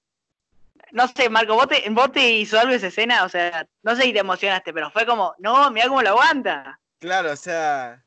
No 0.93 1.07
sé, 1.07 1.27
Marco, 1.27 1.55
¿vos 1.55 1.67
te, 1.67 1.83
vos 1.89 2.11
te 2.11 2.31
hizo 2.31 2.59
algo 2.59 2.71
esa 2.73 2.87
escena? 2.87 3.23
O 3.25 3.29
sea, 3.29 3.67
no 3.81 3.95
sé 3.95 4.03
si 4.03 4.13
te 4.13 4.19
emocionaste, 4.19 4.71
pero 4.73 4.91
fue 4.91 5.05
como, 5.07 5.33
no, 5.39 5.69
mira 5.71 5.87
cómo 5.87 6.03
lo 6.03 6.09
aguanta. 6.09 6.79
Claro, 6.99 7.31
o 7.31 7.35
sea. 7.35 8.03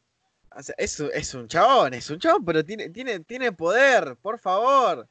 o 0.57 0.63
sea, 0.63 0.75
es, 0.79 1.01
un- 1.01 1.11
es 1.13 1.35
un 1.35 1.49
chabón, 1.49 1.95
es 1.95 2.09
un 2.11 2.19
chabón, 2.21 2.45
pero 2.45 2.65
tiene, 2.65 2.89
tiene, 2.91 3.21
tiene 3.21 3.51
poder, 3.51 4.17
por 4.23 4.39
favor. 4.39 5.09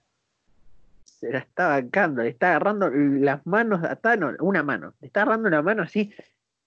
Se 1.04 1.32
la 1.32 1.40
está 1.40 1.68
bancando, 1.68 2.24
le 2.24 2.30
está 2.30 2.50
agarrando 2.52 2.90
las 2.90 3.46
manos 3.46 3.84
a 3.84 3.96
Thanos, 3.98 4.36
una 4.40 4.64
mano, 4.64 4.94
le 5.02 5.08
está 5.08 5.22
agarrando 5.24 5.48
una 5.50 5.62
mano 5.62 5.84
así. 5.84 6.14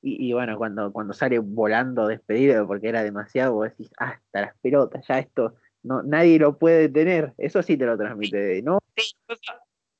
Y, 0.02 0.28
y 0.28 0.32
bueno, 0.34 0.58
cuando, 0.58 0.92
cuando 0.92 1.12
sale 1.14 1.38
volando 1.38 2.06
despedido 2.06 2.66
porque 2.66 2.88
era 2.90 3.02
demasiado, 3.02 3.54
vos 3.54 3.70
decís, 3.70 3.90
hasta 3.96 4.40
las 4.42 4.56
pelotas, 4.58 5.04
ya 5.08 5.18
esto, 5.18 5.54
no, 5.82 6.02
nadie 6.02 6.38
lo 6.38 6.58
puede 6.58 6.82
detener. 6.88 7.32
Eso 7.38 7.62
sí 7.62 7.76
te 7.78 7.86
lo 7.86 7.96
transmite, 7.96 8.60
¿no? 8.62 8.78
Sí. 8.96 9.12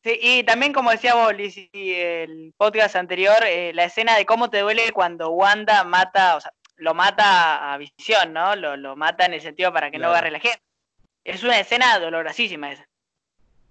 Sí, 0.09 0.19
y 0.23 0.43
también 0.45 0.73
como 0.73 0.91
decía 0.91 1.15
vos, 1.15 1.35
Lizzy, 1.37 1.69
el 1.75 2.55
podcast 2.57 2.97
anterior, 2.97 3.37
eh, 3.47 3.73
la 3.75 3.85
escena 3.85 4.17
de 4.17 4.25
cómo 4.25 4.49
te 4.49 4.61
duele 4.61 4.91
cuando 4.93 5.29
Wanda 5.33 5.85
mata, 5.85 6.37
o 6.37 6.41
sea, 6.41 6.51
lo 6.77 6.95
mata 6.95 7.75
a 7.75 7.77
Visión, 7.77 8.33
¿no? 8.33 8.57
Lo, 8.57 8.79
lo 8.79 8.97
mata 8.97 9.27
en 9.27 9.35
el 9.35 9.43
sentido 9.43 9.71
para 9.71 9.91
que 9.91 9.99
no 9.99 10.05
Claro. 10.05 10.13
agarre 10.15 10.31
la 10.31 10.41
gente. 10.41 10.63
Es 11.25 11.45
una 11.45 11.61
escena 11.61 11.99
dolorosísima 11.99 12.73
esa. 12.73 12.87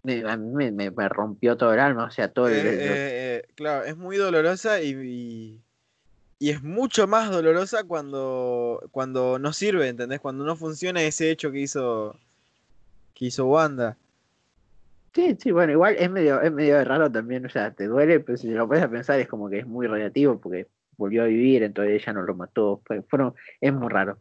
Me, 0.04 0.30
a 0.30 0.38
mí 0.38 0.54
me, 0.54 0.72
me- 0.72 0.92
me 0.92 1.10
rompió 1.10 1.58
todo 1.58 1.74
el 1.74 1.80
alma, 1.80 2.04
o 2.04 2.12
sea, 2.12 2.28
todo 2.32 2.50
el, 2.50 2.54
Eh, 2.54 2.60
el- 2.70 2.80
eh, 2.82 2.88
eh, 2.92 3.46
claro, 3.56 3.84
es 3.86 3.98
muy 3.98 4.18
dolorosa 4.18 4.80
y, 4.80 4.90
y, 4.92 5.62
y 6.38 6.50
es 6.52 6.62
mucho 6.62 7.08
más 7.08 7.32
dolorosa 7.32 7.84
cuando, 7.86 8.88
cuando 8.92 9.40
no 9.40 9.54
sirve, 9.54 9.88
¿entendés? 9.88 10.20
Cuando 10.20 10.44
no 10.46 10.56
funciona 10.56 11.02
ese 11.02 11.32
hecho 11.32 11.52
que 11.52 11.62
hizo, 11.62 12.16
que 13.16 13.26
hizo 13.26 13.46
Wanda. 13.48 13.98
Sí, 15.14 15.36
sí, 15.40 15.52
bueno, 15.52 15.72
igual 15.72 15.96
es 15.98 16.10
medio, 16.12 16.42
es 16.42 16.52
medio 16.52 16.84
raro 16.84 17.12
también, 17.12 17.46
o 17.46 17.50
sea, 17.50 17.74
te 17.74 17.88
duele, 17.88 18.20
pero 18.20 18.38
si 18.38 18.48
te 18.48 18.54
lo 18.54 18.68
puedes 18.68 18.84
a 18.84 18.90
pensar 18.90 19.20
es 19.20 19.28
como 19.28 19.50
que 19.50 19.60
es 19.60 19.66
muy 19.68 19.88
relativo 19.88 20.40
porque 20.40 20.68
volvió 20.96 21.24
a 21.24 21.28
vivir, 21.28 21.64
entonces 21.64 22.02
ella 22.02 22.14
no 22.14 22.22
lo 22.22 22.36
mató, 22.36 22.82
fue- 22.86 23.02
fueron, 23.04 23.34
es 23.60 23.74
muy 23.74 23.90
raro. 23.90 24.20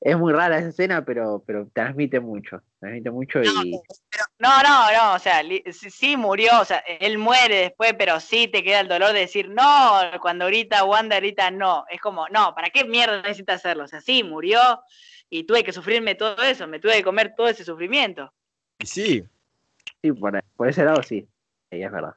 Es 0.00 0.16
muy 0.16 0.32
rara 0.32 0.58
esa 0.58 0.68
escena, 0.68 1.04
pero, 1.04 1.42
pero 1.46 1.68
transmite 1.72 2.20
mucho, 2.20 2.62
transmite 2.78 3.10
mucho 3.10 3.40
No, 3.40 3.44
y 3.64 3.72
No, 4.38 4.62
no, 4.62 4.92
no, 4.92 5.14
o 5.14 5.18
sea, 5.18 5.42
li- 5.42 5.64
sí, 5.72 5.90
sí 5.90 6.16
murió, 6.16 6.60
o 6.60 6.64
sea, 6.64 6.78
él 7.00 7.16
muere 7.18 7.56
después, 7.56 7.94
pero 7.98 8.20
sí 8.20 8.46
te 8.46 8.62
queda 8.62 8.80
el 8.80 8.88
dolor 8.88 9.12
de 9.14 9.20
decir, 9.20 9.48
no, 9.48 9.98
cuando 10.20 10.44
ahorita 10.44 10.84
Wanda 10.84 11.16
ahorita 11.16 11.50
no, 11.50 11.86
es 11.90 12.00
como, 12.00 12.28
no, 12.28 12.54
¿para 12.54 12.70
qué 12.70 12.84
mierda 12.84 13.22
necesitas 13.22 13.56
hacerlo? 13.56 13.84
O 13.84 13.88
sea, 13.88 14.00
sí, 14.00 14.22
murió 14.22 14.60
y 15.30 15.44
tuve 15.44 15.64
que 15.64 15.72
sufrirme 15.72 16.14
todo 16.14 16.40
eso, 16.42 16.66
me 16.68 16.78
tuve 16.78 16.92
que 16.98 17.02
comer 17.04 17.34
todo 17.34 17.48
ese 17.48 17.64
sufrimiento. 17.64 18.32
Sí, 18.84 19.24
sí, 20.14 20.20
por, 20.20 20.42
por 20.56 20.68
ese 20.68 20.84
lado 20.84 21.02
sí, 21.02 21.28
sí, 21.70 21.82
es 21.82 21.90
verdad. 21.90 22.14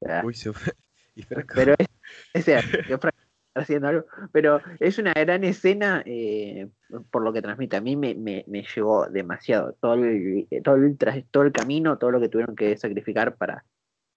Sea, 0.00 0.22
uy, 0.24 0.34
se 0.34 0.52
fue. 0.52 0.72
Y 1.16 1.22
Franco- 1.22 1.54
pero 1.54 1.74
es, 1.78 1.88
haciendo 3.54 3.88
algo, 3.88 4.04
pero 4.32 4.60
es 4.80 4.98
una 4.98 5.14
gran 5.14 5.42
escena 5.44 6.02
eh, 6.04 6.68
por 7.10 7.22
lo 7.22 7.32
que 7.32 7.40
transmite. 7.40 7.76
A 7.76 7.80
mí 7.80 7.96
me, 7.96 8.14
me, 8.14 8.44
me 8.48 8.62
llegó 8.62 9.06
demasiado 9.08 9.72
todo 9.80 9.94
el, 9.94 10.46
todo, 10.62 10.76
el, 10.76 10.96
todo 11.30 11.42
el 11.44 11.52
camino, 11.52 11.96
todo 11.96 12.10
lo 12.10 12.20
que 12.20 12.28
tuvieron 12.28 12.54
que 12.54 12.76
sacrificar 12.76 13.36
para, 13.36 13.64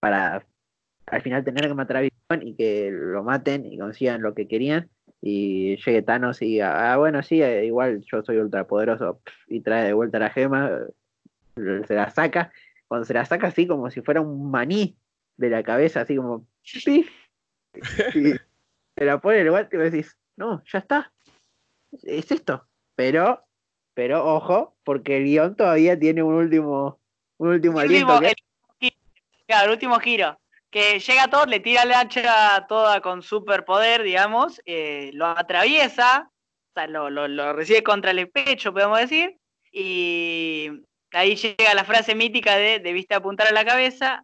para 0.02 0.46
al 1.08 1.22
final 1.22 1.44
tener 1.44 1.68
que 1.68 1.74
matar 1.74 1.98
a 1.98 2.02
Visión 2.02 2.48
y 2.48 2.54
que 2.56 2.90
lo 2.92 3.24
maten 3.24 3.66
y 3.66 3.78
consigan 3.78 4.22
lo 4.22 4.34
que 4.34 4.48
querían. 4.48 4.90
Y 5.22 5.76
llegue 5.78 6.02
Thanos 6.02 6.42
y 6.42 6.46
diga, 6.46 6.94
ah, 6.94 6.98
bueno, 6.98 7.24
sí, 7.24 7.42
eh, 7.42 7.66
igual 7.66 8.02
yo 8.10 8.22
soy 8.24 8.38
ultrapoderoso, 8.38 9.22
y 9.48 9.60
trae 9.62 9.86
de 9.86 9.94
vuelta 9.94 10.20
la 10.20 10.30
gema, 10.30 10.80
se 11.56 11.94
la 11.94 12.10
saca, 12.10 12.52
cuando 12.90 13.06
se 13.06 13.14
la 13.14 13.24
saca 13.24 13.48
así 13.48 13.66
como 13.68 13.90
si 13.90 14.02
fuera 14.02 14.20
un 14.20 14.52
maní 14.52 14.98
de 15.38 15.50
la 15.50 15.64
cabeza, 15.64 16.02
así 16.02 16.18
como, 16.18 16.46
¡pif! 16.84 17.10
y 18.16 18.34
te 18.96 19.06
la 19.06 19.22
pone 19.22 19.38
en 19.38 19.46
el 19.46 19.52
guante 19.52 19.78
y 19.78 19.80
vos 19.80 19.92
decís, 19.92 20.18
no, 20.36 20.62
ya 20.66 20.80
está, 20.80 21.14
es 22.04 22.32
esto. 22.32 22.68
Pero, 22.96 23.46
pero 23.94 24.26
ojo, 24.26 24.76
porque 24.84 25.18
el 25.18 25.26
guion 25.26 25.56
todavía 25.56 25.98
tiene 25.98 26.24
un 26.24 26.34
último, 26.34 27.00
un 27.38 27.50
último 27.50 27.80
El 27.80 27.86
aliento. 27.90 28.14
último, 28.18 28.34
que- 28.80 28.88
el- 28.88 28.94
claro, 29.48 29.66
el 29.68 29.72
último 29.72 30.00
giro. 30.00 30.40
Que 30.72 31.00
llega 31.00 31.28
Thor, 31.28 31.48
le 31.48 31.60
tira 31.60 31.86
la 31.86 32.02
hacha 32.02 32.66
toda 32.68 33.02
con 33.02 33.22
superpoder, 33.22 34.04
digamos, 34.04 34.62
eh, 34.66 35.12
lo 35.14 35.28
atraviesa, 35.28 36.30
o 36.32 36.74
sea, 36.74 36.88
lo, 36.88 37.10
lo- 37.10 37.28
lo 37.28 37.54
recibe 37.54 37.84
contra 37.84 38.12
el 38.12 38.30
pecho, 38.30 38.74
podemos 38.74 39.00
decir, 39.00 39.38
y 39.72 40.70
ahí 41.12 41.36
llega 41.36 41.74
la 41.74 41.84
frase 41.84 42.16
mítica 42.16 42.56
de 42.56 42.80
debiste 42.80 43.16
apuntar 43.16 43.48
a 43.48 43.52
la 43.52 43.66
cabeza, 43.66 44.24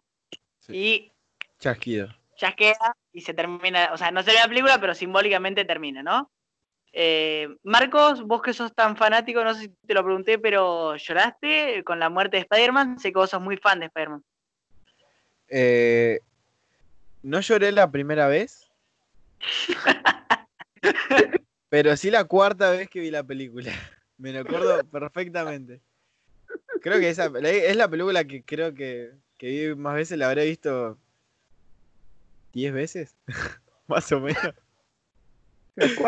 y 0.68 1.12
Chasquido. 1.58 2.08
chasquea 2.36 2.96
y 3.12 3.20
se 3.20 3.34
termina, 3.34 3.90
o 3.92 3.96
sea, 3.96 4.10
no 4.10 4.22
se 4.22 4.32
ve 4.32 4.36
la 4.36 4.48
película, 4.48 4.80
pero 4.80 4.94
simbólicamente 4.94 5.64
termina, 5.64 6.02
¿no? 6.02 6.30
Eh, 6.92 7.48
Marcos, 7.62 8.22
vos 8.22 8.40
que 8.42 8.52
sos 8.52 8.74
tan 8.74 8.96
fanático, 8.96 9.44
no 9.44 9.54
sé 9.54 9.62
si 9.62 9.68
te 9.86 9.94
lo 9.94 10.04
pregunté, 10.04 10.38
pero 10.38 10.96
¿lloraste 10.96 11.84
con 11.84 11.98
la 11.98 12.08
muerte 12.08 12.36
de 12.36 12.42
Spider-Man? 12.42 12.98
Sé 12.98 13.12
que 13.12 13.18
vos 13.18 13.30
sos 13.30 13.40
muy 13.40 13.56
fan 13.58 13.80
de 13.80 13.86
Spider-Man. 13.86 14.24
Eh, 15.48 16.20
no 17.22 17.40
lloré 17.40 17.72
la 17.72 17.90
primera 17.90 18.28
vez. 18.28 18.70
pero 21.68 21.96
sí 21.96 22.10
la 22.10 22.24
cuarta 22.24 22.70
vez 22.70 22.88
que 22.88 23.00
vi 23.00 23.10
la 23.10 23.22
película. 23.24 23.72
Me 24.18 24.32
lo 24.32 24.40
acuerdo 24.40 24.82
perfectamente. 24.84 25.82
Creo 26.86 27.00
que 27.00 27.08
esa 27.10 27.32
es 27.42 27.74
la 27.74 27.88
película 27.88 28.22
que 28.22 28.44
creo 28.44 28.72
que, 28.72 29.10
que 29.38 29.48
vi 29.48 29.74
más 29.74 29.96
veces. 29.96 30.16
La 30.18 30.28
habré 30.28 30.44
visto 30.44 30.96
10 32.52 32.72
veces. 32.72 33.16
más 33.88 34.12
o 34.12 34.20
menos. 34.20 34.54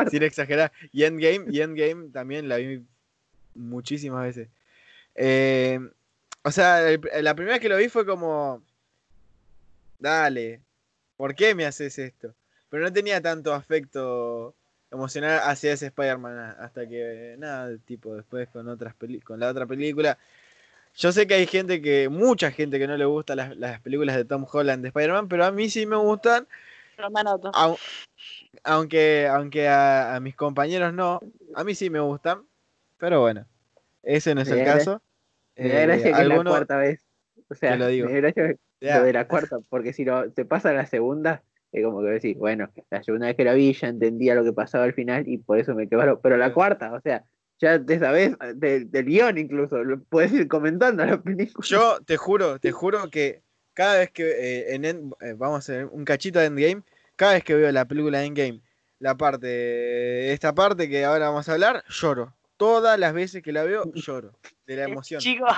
Sin 0.08 0.22
exagerar. 0.22 0.70
Y 0.92 1.02
Endgame, 1.02 1.46
y 1.50 1.62
Endgame 1.62 2.10
también 2.10 2.48
la 2.48 2.58
vi 2.58 2.84
muchísimas 3.56 4.22
veces. 4.22 4.50
Eh, 5.16 5.80
o 6.44 6.52
sea, 6.52 6.88
el- 6.88 7.00
la 7.22 7.34
primera 7.34 7.54
vez 7.56 7.60
que 7.60 7.68
lo 7.68 7.76
vi 7.76 7.88
fue 7.88 8.06
como. 8.06 8.62
Dale, 9.98 10.60
¿por 11.16 11.34
qué 11.34 11.56
me 11.56 11.66
haces 11.66 11.98
esto? 11.98 12.36
Pero 12.70 12.84
no 12.84 12.92
tenía 12.92 13.20
tanto 13.20 13.52
afecto 13.52 14.54
emocional 14.92 15.40
hacia 15.42 15.72
ese 15.72 15.86
Spider-Man 15.86 16.38
hasta 16.60 16.88
que, 16.88 17.34
nada, 17.36 17.76
tipo, 17.78 18.14
después 18.14 18.48
con, 18.50 18.68
otras 18.68 18.94
con 19.24 19.40
la 19.40 19.48
otra 19.48 19.66
película. 19.66 20.16
Yo 20.94 21.12
sé 21.12 21.26
que 21.26 21.34
hay 21.34 21.46
gente 21.46 21.80
que, 21.80 22.08
mucha 22.08 22.50
gente 22.50 22.78
que 22.78 22.86
no 22.86 22.96
le 22.96 23.04
gusta 23.04 23.36
las, 23.36 23.56
las 23.56 23.80
películas 23.80 24.16
de 24.16 24.24
Tom 24.24 24.46
Holland 24.50 24.82
de 24.82 24.88
Spider-Man, 24.88 25.28
pero 25.28 25.44
a 25.44 25.52
mí 25.52 25.70
sí 25.70 25.86
me 25.86 25.96
gustan. 25.96 26.46
Aunque 28.64 29.28
aunque 29.28 29.68
a, 29.68 30.16
a 30.16 30.20
mis 30.20 30.34
compañeros 30.34 30.92
no, 30.92 31.20
a 31.54 31.64
mí 31.64 31.74
sí 31.74 31.90
me 31.90 32.00
gustan, 32.00 32.44
pero 32.98 33.20
bueno, 33.20 33.46
ese 34.02 34.34
no 34.34 34.40
es 34.40 34.48
el 34.48 34.64
caso. 34.64 35.00
Me 35.56 35.68
da 35.68 35.82
Eh, 35.82 35.86
gracia 35.86 36.12
que 36.12 36.22
es 36.22 36.28
la 36.28 36.44
cuarta 36.44 36.76
vez. 36.76 37.04
O 37.48 37.54
sea, 37.54 37.72
Te 37.72 37.78
lo 37.78 37.86
digo. 37.88 38.08
me 38.08 38.14
da 38.14 38.20
gracia 38.20 38.56
Ya, 38.80 38.98
lo 38.98 39.04
de 39.04 39.12
la 39.12 39.28
cuarta, 39.28 39.58
porque 39.68 39.92
si 39.92 40.04
no 40.04 40.30
se 40.30 40.44
pasa 40.44 40.70
a 40.70 40.72
la 40.72 40.86
segunda, 40.86 41.42
es 41.72 41.84
como 41.84 42.00
que 42.00 42.08
decís, 42.08 42.36
bueno, 42.36 42.70
la 42.90 43.02
segunda 43.02 43.26
vez 43.26 43.36
que 43.36 43.44
la 43.44 43.54
vi 43.54 43.72
ya 43.72 43.88
entendía 43.88 44.34
lo 44.34 44.44
que 44.44 44.52
pasaba 44.52 44.84
al 44.84 44.94
final 44.94 45.28
y 45.28 45.38
por 45.38 45.58
eso 45.58 45.74
me 45.74 45.88
quedó. 45.88 46.20
Pero 46.20 46.36
la 46.36 46.52
cuarta, 46.52 46.92
o 46.92 47.00
sea, 47.00 47.24
ya 47.60 47.82
te 47.84 47.98
sabes 47.98 48.36
de- 48.54 48.84
del 48.84 49.04
guion 49.06 49.38
incluso, 49.38 49.82
lo 49.82 50.02
puedes 50.04 50.32
ir 50.32 50.48
comentando 50.48 51.04
la 51.04 51.20
película. 51.20 51.66
Yo 51.66 51.98
te 52.06 52.16
juro, 52.16 52.58
te 52.58 52.72
juro 52.72 53.10
que 53.10 53.42
cada 53.74 53.98
vez 53.98 54.10
que 54.10 54.24
eh, 54.30 54.74
en 54.74 54.84
End- 54.84 55.14
eh, 55.20 55.34
vamos 55.36 55.56
a 55.56 55.58
hacer 55.58 55.86
un 55.86 56.04
cachito 56.04 56.38
de 56.38 56.46
Endgame, 56.46 56.82
cada 57.16 57.34
vez 57.34 57.44
que 57.44 57.54
veo 57.54 57.70
la 57.72 57.84
película 57.84 58.18
de 58.20 58.26
Endgame, 58.26 58.60
la 58.98 59.16
parte, 59.16 60.32
esta 60.32 60.54
parte 60.54 60.88
que 60.88 61.04
ahora 61.04 61.28
vamos 61.28 61.48
a 61.48 61.52
hablar, 61.52 61.84
lloro. 61.88 62.34
Todas 62.56 62.98
las 62.98 63.12
veces 63.12 63.42
que 63.42 63.52
la 63.52 63.62
veo, 63.62 63.84
lloro. 63.94 64.32
De 64.66 64.76
la 64.76 64.84
emoción. 64.84 65.20
Chicos, 65.20 65.52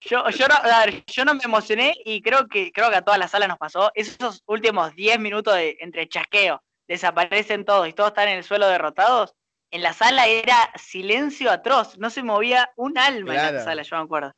yo, 0.00 0.28
yo, 0.30 0.48
no, 0.48 0.54
a 0.54 0.86
ver, 0.86 1.04
yo 1.06 1.24
no 1.24 1.34
me 1.34 1.42
emocioné 1.44 1.94
y 2.04 2.22
creo 2.22 2.46
que, 2.48 2.70
creo 2.72 2.88
que 2.90 2.96
a 2.96 3.02
toda 3.02 3.18
la 3.18 3.28
sala 3.28 3.48
nos 3.48 3.58
pasó 3.58 3.90
esos 3.94 4.42
últimos 4.46 4.94
10 4.94 5.18
minutos 5.18 5.54
de, 5.54 5.76
entre 5.80 6.08
chasqueo, 6.08 6.62
desaparecen 6.88 7.64
todos 7.64 7.88
y 7.88 7.92
todos 7.92 8.10
están 8.10 8.28
en 8.28 8.38
el 8.38 8.44
suelo 8.44 8.68
derrotados, 8.68 9.34
en 9.70 9.82
la 9.82 9.92
sala 9.92 10.26
era 10.26 10.72
silencio 10.76 11.50
atroz, 11.50 11.98
no 11.98 12.10
se 12.10 12.22
movía 12.22 12.70
un 12.76 12.98
alma 12.98 13.34
en 13.34 13.54
la 13.54 13.64
sala, 13.64 13.82
yo 13.82 13.96
me 13.96 14.02
acuerdo. 14.02 14.32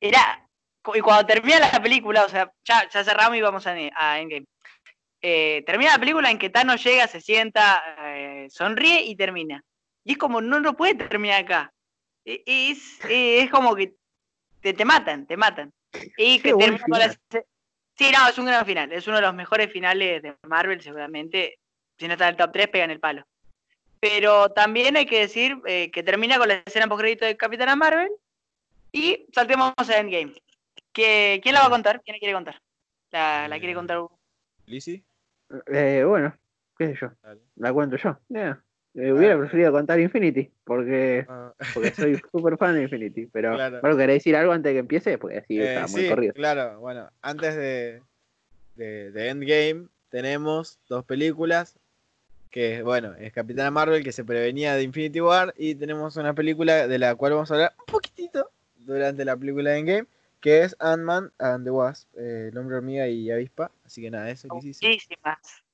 Era, 0.00 0.46
y 0.94 1.00
cuando 1.00 1.26
termina 1.26 1.60
la 1.60 1.82
película, 1.82 2.24
o 2.24 2.28
sea, 2.28 2.52
ya, 2.64 2.88
ya 2.88 3.04
cerramos 3.04 3.36
y 3.36 3.40
vamos 3.40 3.66
a, 3.66 3.74
a 3.94 4.20
Endgame. 4.20 4.46
Eh, 5.22 5.62
termina 5.64 5.92
la 5.92 5.98
película 5.98 6.30
en 6.30 6.38
que 6.38 6.50
Thanos 6.50 6.84
llega, 6.84 7.06
se 7.06 7.20
sienta, 7.20 7.82
eh, 7.98 8.46
sonríe 8.50 9.02
y 9.02 9.16
termina. 9.16 9.62
Y 10.04 10.12
es 10.12 10.18
como, 10.18 10.40
no 10.40 10.58
lo 10.58 10.76
puede 10.76 10.94
terminar 10.94 11.44
acá. 11.44 11.72
E, 12.24 12.42
es, 12.46 12.98
es 13.08 13.50
como 13.50 13.74
que 13.74 13.94
te, 14.60 14.74
te 14.74 14.84
matan, 14.84 15.26
te 15.26 15.36
matan. 15.36 15.72
Y 16.18 16.40
que 16.40 16.52
termina 16.52 16.84
con 16.86 16.98
la, 16.98 17.16
Sí, 17.96 18.10
no, 18.10 18.28
es 18.28 18.38
un 18.38 18.46
gran 18.46 18.66
final. 18.66 18.92
Es 18.92 19.06
uno 19.06 19.16
de 19.16 19.22
los 19.22 19.34
mejores 19.34 19.72
finales 19.72 20.20
de 20.20 20.34
Marvel, 20.48 20.82
seguramente. 20.82 21.58
Si 21.96 22.06
no 22.06 22.14
está 22.14 22.24
en 22.24 22.30
el 22.32 22.36
top 22.36 22.50
3, 22.52 22.68
pegan 22.68 22.90
el 22.90 23.00
palo. 23.00 23.24
Pero 24.04 24.50
también 24.50 24.98
hay 24.98 25.06
que 25.06 25.20
decir 25.20 25.56
eh, 25.64 25.90
que 25.90 26.02
termina 26.02 26.36
con 26.36 26.48
la 26.48 26.62
escena 26.66 26.88
post-crédito 26.88 27.24
de 27.24 27.38
Capitana 27.38 27.74
Marvel. 27.74 28.10
Y 28.92 29.26
saltemos 29.32 29.72
a 29.78 29.98
Endgame. 29.98 30.34
¿Quién 30.92 31.54
la 31.54 31.60
va 31.60 31.66
a 31.68 31.70
contar? 31.70 32.02
¿Quién 32.04 32.16
la 32.16 32.18
quiere 32.18 32.34
contar? 32.34 32.60
¿La, 33.10 33.48
quiere 33.58 33.72
eh, 33.72 33.74
contar? 33.74 34.02
¿Lizzie? 34.66 35.02
Eh, 35.72 36.04
bueno, 36.06 36.36
qué 36.76 36.88
sé 36.88 36.98
yo. 37.00 37.12
La 37.56 37.72
cuento 37.72 37.96
yo. 37.96 38.18
hubiera 38.92 39.38
preferido 39.38 39.72
contar 39.72 39.98
Infinity, 39.98 40.50
porque, 40.64 41.24
ah. 41.26 41.54
porque 41.72 41.92
soy 41.92 42.20
súper 42.30 42.58
fan 42.58 42.74
de 42.74 42.82
Infinity. 42.82 43.24
Pero 43.32 43.56
bueno, 43.80 43.96
¿querés 43.96 44.16
decir 44.16 44.36
algo 44.36 44.52
antes 44.52 44.68
de 44.68 44.74
que 44.74 44.80
empiece? 44.80 45.16
Porque 45.16 45.38
así 45.38 45.58
está 45.58 45.86
muy 45.86 46.10
corrido. 46.10 46.34
Claro, 46.34 46.78
bueno, 46.78 47.08
antes 47.22 47.56
de, 47.56 48.02
de 48.76 49.28
Endgame 49.30 49.88
tenemos 50.10 50.78
dos 50.90 51.06
películas 51.06 51.78
que 52.54 52.84
bueno, 52.84 53.16
es 53.18 53.32
Capitana 53.32 53.72
Marvel 53.72 54.04
que 54.04 54.12
se 54.12 54.22
prevenía 54.22 54.76
de 54.76 54.84
Infinity 54.84 55.20
War 55.20 55.52
y 55.58 55.74
tenemos 55.74 56.16
una 56.16 56.34
película 56.34 56.86
de 56.86 57.00
la 57.00 57.16
cual 57.16 57.32
vamos 57.32 57.50
a 57.50 57.54
hablar 57.54 57.74
un 57.80 57.86
poquitito 57.86 58.48
durante 58.76 59.24
la 59.24 59.36
película 59.36 59.70
de 59.70 59.78
Endgame, 59.80 60.06
que 60.40 60.62
es 60.62 60.76
Ant-Man 60.78 61.32
and 61.40 61.64
the 61.64 61.72
Wasp, 61.72 62.08
eh, 62.16 62.50
el 62.52 62.56
hombre 62.56 62.76
hormiga 62.76 63.08
y 63.08 63.28
avispa, 63.28 63.72
así 63.84 64.02
que 64.02 64.10
nada, 64.12 64.30
eso 64.30 64.46
que 64.46 64.54
Muchísimas. 64.54 65.64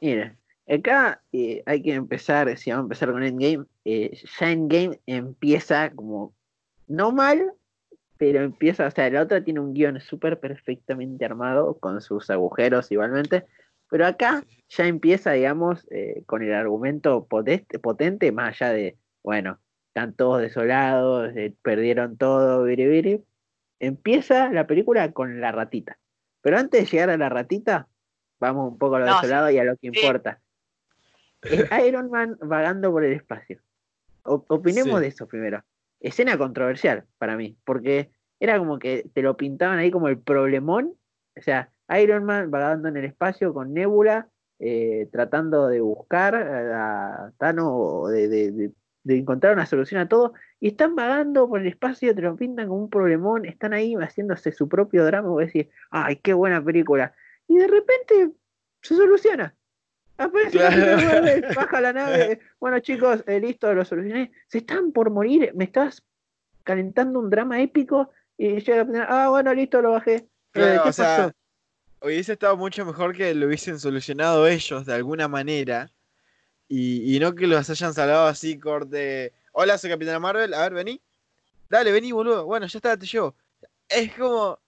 Mira, 0.00 0.36
acá 0.68 1.20
eh, 1.32 1.64
hay 1.66 1.82
que 1.82 1.94
empezar, 1.94 2.56
si 2.56 2.70
vamos 2.70 2.84
a 2.84 2.86
empezar 2.86 3.10
con 3.10 3.24
Endgame, 3.24 3.64
eh, 3.84 4.16
ya 4.38 4.52
Endgame 4.52 5.00
empieza 5.06 5.90
como, 5.90 6.32
no 6.86 7.10
mal, 7.10 7.52
pero 8.16 8.44
empieza, 8.44 8.86
o 8.86 8.90
sea, 8.92 9.10
la 9.10 9.22
otra 9.22 9.42
tiene 9.42 9.58
un 9.58 9.74
guion 9.74 10.00
súper 10.00 10.38
perfectamente 10.38 11.24
armado, 11.24 11.74
con 11.78 12.00
sus 12.00 12.30
agujeros 12.30 12.92
igualmente, 12.92 13.44
pero 13.90 14.06
acá 14.06 14.44
ya 14.68 14.86
empieza, 14.86 15.32
digamos, 15.32 15.86
eh, 15.90 16.22
con 16.26 16.42
el 16.42 16.54
argumento 16.54 17.26
potente, 17.26 18.32
más 18.32 18.60
allá 18.60 18.72
de, 18.72 18.96
bueno, 19.22 19.58
están 19.88 20.14
todos 20.14 20.40
desolados, 20.40 21.32
eh, 21.36 21.52
perdieron 21.62 22.16
todo, 22.16 22.62
viri, 22.62 23.22
Empieza 23.80 24.50
la 24.52 24.66
película 24.66 25.10
con 25.12 25.40
la 25.40 25.52
ratita. 25.52 25.98
Pero 26.42 26.58
antes 26.58 26.82
de 26.82 26.90
llegar 26.90 27.10
a 27.10 27.16
la 27.16 27.28
ratita, 27.28 27.88
vamos 28.38 28.72
un 28.72 28.78
poco 28.78 28.96
a 28.96 29.00
lo 29.00 29.06
desolado 29.06 29.50
y 29.50 29.58
a 29.58 29.64
lo 29.64 29.76
que 29.76 29.88
importa. 29.88 30.40
Iron 31.86 32.10
Man 32.10 32.36
vagando 32.40 32.92
por 32.92 33.04
el 33.04 33.12
espacio. 33.12 33.60
opinemos 34.22 35.00
de 35.00 35.08
eso 35.08 35.26
primero. 35.26 35.64
Escena 35.98 36.38
controversial 36.38 37.04
para 37.18 37.36
mí, 37.36 37.56
porque 37.64 38.10
era 38.38 38.58
como 38.58 38.78
que 38.78 39.10
te 39.12 39.22
lo 39.22 39.36
pintaban 39.36 39.78
ahí 39.78 39.90
como 39.90 40.08
el 40.08 40.18
problemón. 40.18 40.94
O 41.36 41.42
sea, 41.42 41.70
Iron 41.98 42.24
Man 42.24 42.50
vagando 42.50 42.88
en 42.88 42.96
el 42.96 43.04
espacio 43.04 43.52
con 43.52 43.72
Nebula, 43.72 44.28
eh, 44.58 45.08
tratando 45.10 45.68
de 45.68 45.80
buscar 45.80 46.34
a 46.34 47.32
Thanos, 47.38 48.10
de, 48.10 48.28
de, 48.28 48.72
encontrar 49.16 49.54
una 49.54 49.66
solución 49.66 50.00
a 50.00 50.08
todo, 50.08 50.34
y 50.60 50.68
están 50.68 50.94
vagando 50.94 51.48
por 51.48 51.60
el 51.60 51.66
espacio, 51.66 52.14
te 52.14 52.20
lo 52.20 52.36
pintan 52.36 52.68
como 52.68 52.82
un 52.82 52.90
problemón, 52.90 53.46
están 53.46 53.72
ahí 53.72 53.94
haciéndose 53.94 54.52
su 54.52 54.68
propio 54.68 55.04
drama, 55.04 55.28
voy 55.28 55.44
a 55.44 55.46
decir, 55.46 55.70
ay, 55.90 56.16
qué 56.16 56.34
buena 56.34 56.62
película. 56.62 57.14
Y 57.48 57.56
de 57.56 57.66
repente 57.66 58.32
se 58.82 58.94
soluciona. 58.94 59.54
Aparece 60.18 60.58
la 60.58 61.54
baja 61.56 61.80
la 61.80 61.92
nave. 61.94 62.40
Bueno, 62.60 62.78
chicos, 62.80 63.24
eh, 63.26 63.40
listo, 63.40 63.72
lo 63.72 63.84
solucioné. 63.84 64.32
Se 64.48 64.58
están 64.58 64.92
por 64.92 65.10
morir, 65.10 65.52
me 65.54 65.64
estás 65.64 66.04
calentando 66.62 67.18
un 67.18 67.30
drama 67.30 67.60
épico 67.60 68.10
y 68.36 68.60
llega 68.60 68.82
a 69.04 69.24
ah, 69.24 69.28
bueno, 69.30 69.54
listo, 69.54 69.80
lo 69.80 69.92
bajé. 69.92 70.28
Eh, 70.54 70.78
¿Qué 70.84 70.92
pasó? 70.92 71.32
Hubiese 72.02 72.32
estado 72.32 72.56
mucho 72.56 72.84
mejor 72.84 73.16
que 73.16 73.34
lo 73.34 73.46
hubiesen 73.46 73.78
solucionado 73.78 74.46
ellos 74.46 74.86
de 74.86 74.94
alguna 74.94 75.28
manera. 75.28 75.90
Y, 76.68 77.18
no 77.20 77.34
que 77.34 77.48
los 77.48 77.68
hayan 77.68 77.92
salvado 77.92 78.28
así, 78.28 78.58
corte. 78.58 79.32
Hola, 79.52 79.76
soy 79.76 79.90
Capitana 79.90 80.20
Marvel. 80.20 80.54
A 80.54 80.62
ver, 80.62 80.74
vení. 80.74 81.00
Dale, 81.68 81.90
vení, 81.90 82.12
boludo. 82.12 82.46
Bueno, 82.46 82.66
ya 82.66 82.78
está, 82.78 82.96
te 82.96 83.06
llevo. 83.06 83.34
Es 83.88 84.14
como. 84.14 84.58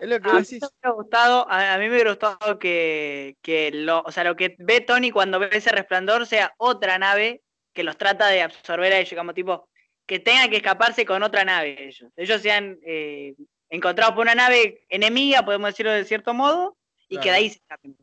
Es 0.00 0.08
lo 0.08 0.20
que 0.20 0.28
a, 0.28 0.32
decís. 0.32 0.60
Mí 0.60 0.68
me 0.82 0.90
gustado, 0.90 1.46
a, 1.48 1.78
mí 1.78 1.84
me 1.84 1.94
hubiera 1.94 2.10
gustado 2.10 2.58
que, 2.58 3.36
que 3.42 3.70
lo, 3.70 4.02
o 4.02 4.10
sea, 4.10 4.24
lo 4.24 4.34
que 4.34 4.56
ve 4.58 4.80
Tony 4.80 5.12
cuando 5.12 5.38
ve 5.38 5.50
ese 5.52 5.70
resplandor 5.70 6.26
sea 6.26 6.52
otra 6.56 6.98
nave 6.98 7.42
que 7.72 7.84
los 7.84 7.96
trata 7.96 8.26
de 8.26 8.42
absorber 8.42 8.92
a 8.92 8.98
ellos, 8.98 9.16
como 9.16 9.34
tipo, 9.34 9.68
que 10.06 10.18
tengan 10.18 10.50
que 10.50 10.56
escaparse 10.56 11.06
con 11.06 11.22
otra 11.22 11.44
nave 11.44 11.86
ellos. 11.86 12.10
Ellos 12.16 12.42
sean 12.42 12.76
eh, 12.84 13.34
encontrados 13.74 14.14
por 14.14 14.22
una 14.22 14.34
nave 14.34 14.84
enemiga, 14.88 15.44
podemos 15.44 15.70
decirlo 15.70 15.92
de 15.92 16.04
cierto 16.04 16.32
modo, 16.32 16.76
y 17.08 17.18
que 17.18 17.30
de 17.30 17.36
ahí 17.36 17.50
se 17.50 17.56
escapen. 17.56 17.96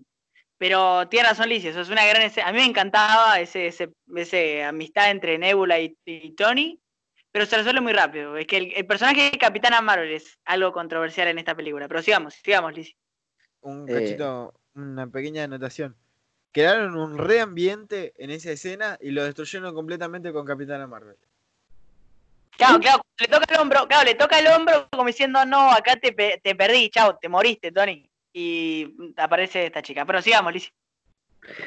Pero 0.57 1.07
tiene 1.07 1.30
razón 1.30 1.49
Liz, 1.49 1.65
eso 1.65 1.82
es 1.82 1.89
una 1.89 2.05
gran 2.05 2.22
A 2.43 2.51
mí 2.51 2.59
me 2.59 2.65
encantaba 2.65 3.39
ese, 3.39 3.74
ese, 4.15 4.63
amistad 4.63 5.09
entre 5.09 5.38
Nebula 5.39 5.80
y, 5.80 5.95
Tony, 6.36 6.80
pero 7.32 7.45
se 7.47 7.57
resuelve 7.57 7.82
muy 7.82 7.93
rápido. 7.93 8.38
Es 8.38 8.45
que 8.45 8.57
el, 8.76 8.86
personaje 8.86 9.32
de 9.32 9.38
Capitana 9.39 9.82
Marvel 9.82 10.11
es 10.11 10.38
algo 10.45 10.72
controversial 10.72 11.30
en 11.30 11.39
esta 11.39 11.55
película. 11.55 11.88
Pero 11.88 12.03
sigamos, 12.03 12.36
sigamos, 12.36 12.76
Liz. 12.76 12.95
Un 13.61 13.89
eh. 13.89 13.93
cachito, 13.93 14.53
una 14.76 15.07
pequeña 15.07 15.45
anotación. 15.45 15.95
Crearon 16.51 16.95
un 16.95 17.17
reambiente 17.17 18.13
en 18.17 18.30
esa 18.30 18.51
escena 18.51 18.99
y 19.01 19.11
lo 19.11 19.24
destruyeron 19.24 19.74
completamente 19.74 20.32
con 20.32 20.45
Capitana 20.45 20.86
Marvel. 20.86 21.17
Claro, 22.62 22.80
claro, 22.80 23.01
le 23.18 23.28
toca 23.28 23.45
el 23.49 23.59
hombro, 23.59 23.88
claro, 23.88 24.05
le 24.05 24.14
toca 24.14 24.39
el 24.39 24.47
hombro 24.47 24.88
como 24.91 25.07
diciendo, 25.07 25.43
no, 25.45 25.72
acá 25.72 25.95
te, 25.95 26.12
te 26.12 26.55
perdí, 26.55 26.89
chao, 26.91 27.18
te 27.20 27.28
moriste, 27.28 27.72
Tony. 27.72 28.07
Y 28.34 28.95
aparece 29.18 29.66
esta 29.66 29.82
chica. 29.82 30.05
Pero 30.05 30.22
sigamos, 30.22 30.53
Liz. 30.53 30.72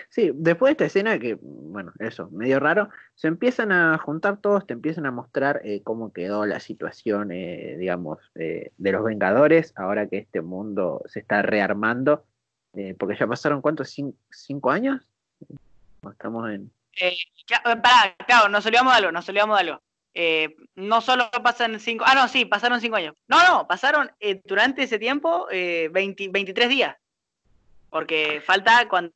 Sí, 0.09 0.31
después 0.35 0.71
de 0.71 0.73
esta 0.73 0.85
escena, 0.85 1.19
que, 1.19 1.37
bueno, 1.41 1.93
eso, 1.99 2.31
medio 2.31 2.61
raro, 2.61 2.91
se 3.17 3.27
empiezan 3.27 3.73
a 3.73 3.99
juntar 3.99 4.37
todos, 4.41 4.67
te 4.67 4.73
empiezan 4.73 5.05
a 5.07 5.11
mostrar 5.11 5.61
eh, 5.65 5.83
cómo 5.83 6.13
quedó 6.13 6.47
la 6.47 6.61
situación, 6.61 7.33
eh, 7.33 7.77
digamos, 7.77 8.19
eh, 8.37 8.71
de 8.77 8.93
los 8.93 9.03
Vengadores, 9.03 9.73
ahora 9.77 10.09
que 10.09 10.19
este 10.19 10.43
mundo 10.43 11.03
se 11.07 11.19
está 11.21 11.43
rearmando, 11.43 12.25
porque 12.99 13.17
ya 13.17 13.27
pasaron, 13.27 13.61
¿cuántos? 13.61 13.97
¿Cinco, 14.31 14.71
años? 14.71 15.09
Estamos 16.11 16.51
en... 16.51 16.73
pará, 17.63 18.17
claro, 18.27 18.49
nos 18.49 18.67
olvidamos 18.67 18.93
de 18.93 18.97
algo, 18.99 19.13
nos 19.13 19.29
olvidamos 19.29 19.57
de 19.57 19.61
algo. 19.61 19.83
Eh, 20.17 20.55
no 20.77 21.01
solo 21.01 21.29
pasan 21.43 21.81
cinco, 21.81 22.05
ah, 22.07 22.15
no, 22.15 22.29
sí, 22.29 22.45
pasaron 22.45 22.81
cinco 22.81 22.97
años. 22.97 23.15
No, 23.27 23.43
no, 23.47 23.67
pasaron 23.67 24.13
eh, 24.21 24.41
durante 24.45 24.85
ese 24.85 24.99
tiempo 25.01 25.49
23 25.51 26.67
eh, 26.67 26.69
días. 26.69 26.97
Porque 27.91 28.41
falta 28.45 28.89
cuando, 28.89 29.13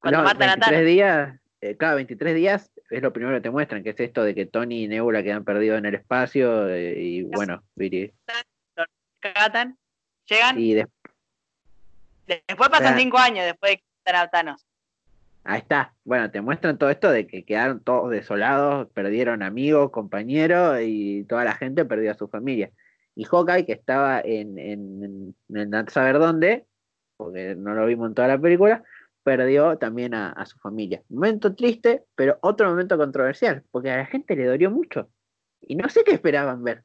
cuando 0.00 0.22
matan 0.22 0.50
a 0.50 0.56
Thanos. 0.56 0.84
días, 0.84 1.40
cada 1.78 1.94
23 1.94 2.34
días 2.34 2.70
es 2.90 3.02
lo 3.02 3.12
primero 3.12 3.36
que 3.36 3.40
te 3.40 3.50
muestran, 3.50 3.82
que 3.82 3.90
es 3.90 4.00
esto 4.00 4.24
de 4.24 4.34
que 4.34 4.46
Tony 4.46 4.84
y 4.84 4.88
Nebula 4.88 5.22
quedan 5.22 5.44
perdidos 5.44 5.78
en 5.78 5.86
el 5.86 5.94
espacio 5.94 6.76
y 6.76 7.22
bueno, 7.22 7.62
Viri. 7.74 8.12
llegan. 10.28 10.58
Y 10.58 10.74
después 12.26 12.68
pasan 12.70 12.98
cinco 12.98 13.18
años 13.18 13.44
después 13.44 13.72
de 13.72 13.76
que 13.78 13.84
matan 14.04 14.22
a 14.22 14.28
Thanos. 14.28 14.65
Ahí 15.48 15.60
está. 15.60 15.94
Bueno, 16.04 16.28
te 16.30 16.40
muestran 16.40 16.76
todo 16.76 16.90
esto 16.90 17.10
de 17.10 17.28
que 17.28 17.44
quedaron 17.44 17.80
todos 17.80 18.10
desolados, 18.10 18.88
perdieron 18.90 19.44
amigos, 19.44 19.92
compañeros 19.92 20.80
y 20.82 21.24
toda 21.24 21.44
la 21.44 21.54
gente 21.54 21.84
perdió 21.84 22.10
a 22.10 22.14
su 22.14 22.26
familia. 22.26 22.72
Y 23.14 23.24
Hawkeye, 23.24 23.64
que 23.64 23.72
estaba 23.72 24.20
en, 24.20 24.58
en, 24.58 25.34
en, 25.48 25.88
saber 25.88 26.18
dónde, 26.18 26.66
porque 27.16 27.54
no 27.54 27.74
lo 27.74 27.86
vimos 27.86 28.08
en 28.08 28.14
toda 28.14 28.26
la 28.26 28.38
película, 28.38 28.82
perdió 29.22 29.78
también 29.78 30.14
a, 30.14 30.44
su 30.46 30.58
familia. 30.58 31.02
Momento 31.08 31.54
triste, 31.54 32.02
pero 32.16 32.38
otro 32.42 32.68
momento 32.68 32.98
controversial, 32.98 33.62
porque 33.70 33.90
a 33.90 33.98
la 33.98 34.06
gente 34.06 34.34
le 34.34 34.46
dolió 34.46 34.70
mucho. 34.70 35.08
Y 35.60 35.76
no 35.76 35.88
sé 35.88 36.02
qué 36.02 36.12
esperaban 36.12 36.64
ver. 36.64 36.82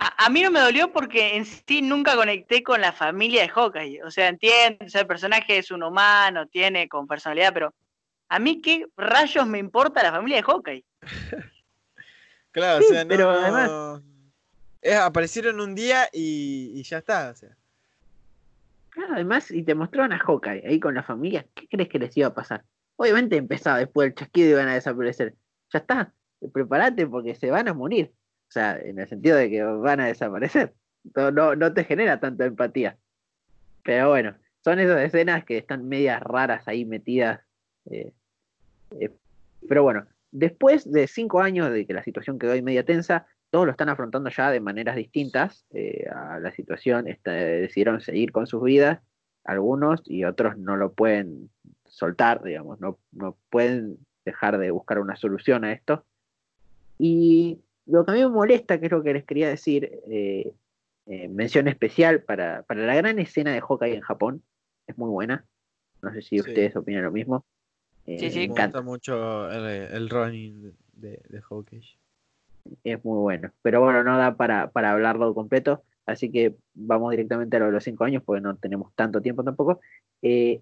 A, 0.00 0.28
mí 0.30 0.42
no 0.42 0.52
me 0.52 0.60
dolió 0.60 0.92
porque 0.92 1.36
en 1.36 1.44
sí 1.44 1.82
nunca 1.82 2.14
conecté 2.14 2.62
con 2.62 2.80
la 2.80 2.92
familia 2.92 3.42
de 3.42 3.48
Hawkeye. 3.48 4.02
O 4.04 4.10
sea, 4.12 4.28
entiendo, 4.28 4.84
el 4.92 5.06
personaje 5.06 5.58
es 5.58 5.72
un 5.72 5.82
humano, 5.82 6.46
tiene 6.46 6.88
con 6.88 7.08
personalidad, 7.08 7.52
pero 7.52 7.74
a 8.28 8.38
mí 8.38 8.60
qué 8.60 8.86
rayos 8.96 9.46
me 9.46 9.58
importa 9.58 10.02
la 10.04 10.12
familia 10.12 10.36
de 10.36 10.42
Hawkeye. 10.44 10.84
claro, 12.52 12.84
o 12.84 12.88
sea, 12.88 13.04
no, 13.04 13.08
pero 13.08 13.30
además... 13.30 14.02
aparecieron 15.02 15.60
un 15.60 15.74
día 15.74 16.08
y, 16.12 16.80
ya 16.84 16.98
está, 16.98 17.30
o 17.30 17.34
sea. 17.34 17.56
Claro, 18.90 19.14
además, 19.14 19.50
y 19.50 19.64
te 19.64 19.74
mostraron 19.74 20.12
a 20.12 20.18
Hawkeye 20.18 20.62
ahí 20.64 20.78
con 20.78 20.94
la 20.94 21.02
familia, 21.02 21.44
¿qué 21.54 21.66
crees 21.66 21.88
que 21.88 21.98
les 21.98 22.16
iba 22.16 22.28
a 22.28 22.34
pasar? 22.34 22.64
Obviamente 22.94 23.36
empezaba 23.36 23.78
después 23.78 24.08
el 24.08 24.14
chasquido 24.14 24.48
y 24.48 24.52
iban 24.52 24.68
a 24.68 24.74
desaparecer. 24.74 25.34
Ya 25.72 25.80
está, 25.80 26.12
prepárate 26.52 27.04
porque 27.06 27.34
se 27.34 27.50
van 27.50 27.66
a 27.66 27.74
morir. 27.74 28.12
O 28.48 28.50
sea, 28.50 28.78
en 28.78 28.98
el 28.98 29.08
sentido 29.08 29.36
de 29.36 29.50
que 29.50 29.62
van 29.62 30.00
a 30.00 30.06
desaparecer. 30.06 30.74
No, 31.14 31.54
no, 31.54 31.72
te 31.72 31.84
genera 31.84 32.20
tanta 32.20 32.44
empatía. 32.44 32.98
Pero 33.82 34.10
bueno, 34.10 34.34
son 34.62 34.78
esas 34.78 35.00
escenas 35.00 35.44
que 35.44 35.56
están 35.56 35.88
medias 35.88 36.20
raras 36.22 36.66
ahí 36.68 36.84
metidas. 36.84 37.40
eh, 37.90 38.12
eh, 39.00 39.10
pero 39.68 39.82
bueno, 39.82 40.06
después 40.30 40.90
de 40.90 41.06
cinco 41.06 41.40
años 41.40 41.70
de 41.70 41.86
que 41.86 41.94
la 41.94 42.04
situación 42.04 42.38
quedó 42.38 42.52
ahí 42.52 42.62
media 42.62 42.84
tensa, 42.84 43.26
todos 43.50 43.64
lo 43.64 43.70
están 43.70 43.88
afrontando 43.88 44.30
ya 44.30 44.50
de 44.50 44.60
maneras 44.60 44.96
distintas 44.96 45.64
eh, 45.70 46.06
a 46.10 46.38
la 46.40 46.52
situación. 46.52 47.08
Este, 47.08 47.30
decidieron 47.30 48.00
seguir 48.00 48.32
con 48.32 48.46
sus 48.46 48.62
vidas, 48.62 49.00
algunos 49.44 50.02
y 50.04 50.24
otros 50.24 50.58
no 50.58 50.76
lo 50.76 50.92
pueden 50.92 51.50
soltar, 51.86 52.42
digamos, 52.42 52.80
no, 52.80 52.98
no 53.12 53.36
pueden 53.50 53.98
dejar 54.24 54.58
de 54.58 54.70
buscar 54.70 54.98
una 54.98 55.16
solución 55.16 55.64
a 55.64 55.72
esto. 55.72 56.04
Y 56.98 57.60
lo 57.88 58.04
que 58.04 58.10
a 58.12 58.14
mí 58.14 58.20
me 58.20 58.28
molesta, 58.28 58.78
que 58.78 58.86
es 58.86 58.92
lo 58.92 59.02
que 59.02 59.14
les 59.14 59.24
quería 59.24 59.48
decir, 59.48 59.90
eh, 60.10 60.52
eh, 61.06 61.28
mención 61.28 61.68
especial 61.68 62.22
para, 62.22 62.62
para 62.62 62.86
la 62.86 62.94
gran 62.94 63.18
escena 63.18 63.52
de 63.52 63.60
Hawkeye 63.60 63.94
en 63.96 64.00
Japón, 64.02 64.42
es 64.86 64.96
muy 64.98 65.10
buena. 65.10 65.44
No 66.02 66.12
sé 66.12 66.22
si 66.22 66.38
Sí. 66.38 66.40
ustedes 66.40 66.76
opinan 66.76 67.02
lo 67.04 67.10
mismo. 67.10 67.44
Eh, 68.06 68.18
Sí, 68.18 68.30
sí. 68.30 68.38
me 68.40 68.46
Me 68.48 68.52
encanta. 68.52 68.78
gusta 68.78 68.82
mucho 68.90 69.50
el, 69.50 69.64
el 69.66 70.08
running 70.08 70.72
de, 70.92 71.20
de 71.28 71.40
Hawkeye. 71.42 71.98
es 72.84 73.04
muy 73.04 73.18
bueno. 73.18 73.50
Pero 73.62 73.80
bueno, 73.80 74.04
no 74.04 74.16
da 74.18 74.36
para, 74.36 74.70
para 74.70 74.92
hablarlo 74.92 75.34
completo, 75.34 75.82
así 76.06 76.30
que 76.30 76.54
vamos 76.74 77.10
directamente 77.12 77.56
a 77.56 77.60
lo 77.60 77.66
de 77.66 77.72
los 77.72 77.84
cinco 77.84 78.04
años, 78.04 78.22
porque 78.24 78.42
no 78.42 78.56
tenemos 78.56 78.94
tanto 78.94 79.20
tiempo 79.22 79.42
tampoco. 79.42 79.80
Eh, 80.22 80.60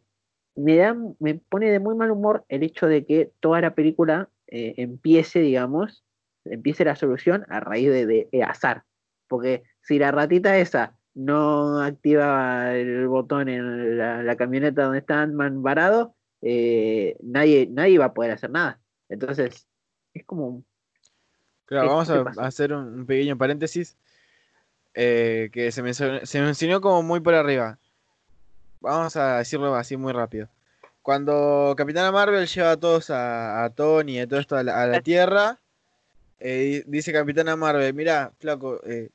me, 0.55 0.77
da, 0.77 0.97
me 1.19 1.35
pone 1.35 1.71
de 1.71 1.81
muy 1.81 1.97
mal 1.97 2.11
humor 2.13 2.45
el 2.49 2.63
hecho 2.63 2.87
de 2.87 3.05
que 3.05 3.33
toda 3.41 3.61
la 3.61 3.75
película 3.75 4.29
eh, 4.47 4.75
empiece, 4.79 5.41
digamos, 5.41 6.05
empiece 6.51 6.85
la 6.85 6.97
solución 6.97 7.45
a 7.49 7.61
raíz 7.61 7.89
de, 7.91 8.07
de, 8.07 8.29
de 8.31 8.43
azar. 8.43 8.85
Porque 9.29 9.63
si 9.83 9.99
la 9.99 10.11
ratita 10.13 10.57
esa 10.59 10.97
no 11.15 11.81
activa 11.81 12.75
el 12.75 13.09
botón 13.09 13.49
en 13.49 13.99
la, 13.99 14.23
la 14.23 14.37
camioneta 14.37 14.85
donde 14.85 14.99
está 14.99 15.23
Ant-Man 15.23 15.63
varado, 15.63 16.15
eh, 16.43 17.17
nadie, 17.23 17.69
nadie 17.71 17.99
va 17.99 18.07
a 18.07 18.15
poder 18.15 18.33
hacer 18.33 18.51
nada. 18.51 18.79
Entonces, 19.09 19.67
es 20.15 20.25
como 20.25 20.47
un 20.49 20.67
Claro, 21.65 21.85
¿Qué- 21.85 21.89
vamos 21.89 22.11
a 22.11 22.25
pasa? 22.25 22.47
hacer 22.47 22.73
un, 22.73 23.07
pequeño 23.07 23.37
paréntesis 23.37 23.97
eh, 24.95 25.51
que 25.53 25.73
se 25.73 25.83
mencionó, 25.83 26.25
se 26.25 26.41
mencionó 26.41 26.81
como 26.81 27.03
muy 27.03 27.21
por 27.21 27.35
arriba. 27.35 27.79
Vamos 28.81 29.17
a 29.17 29.39
decirlo 29.39 29.75
así 29.75 29.97
muy 29.97 30.13
rápido. 30.13 30.49
Cuando 31.03 31.75
Capitana 31.77 32.13
Marvel 32.13 32.47
lleva 32.47 32.73
a 32.73 32.77
todos 32.77 33.11
a, 33.11 33.65
a 33.65 33.71
Tony 33.71 34.13
y 34.17 34.21
a 34.21 34.29
todo 34.29 34.39
esto 34.39 34.57
a 34.57 34.63
la, 34.63 34.83
a 34.83 34.87
la 34.87 35.01
Tierra, 35.01 35.59
eh, 36.39 36.83
di- 36.87 36.91
dice 36.91 37.13
Capitana 37.13 37.57
Marvel, 37.57 37.93
mira, 37.95 38.33
flaco, 38.39 38.81
eh, 38.85 39.09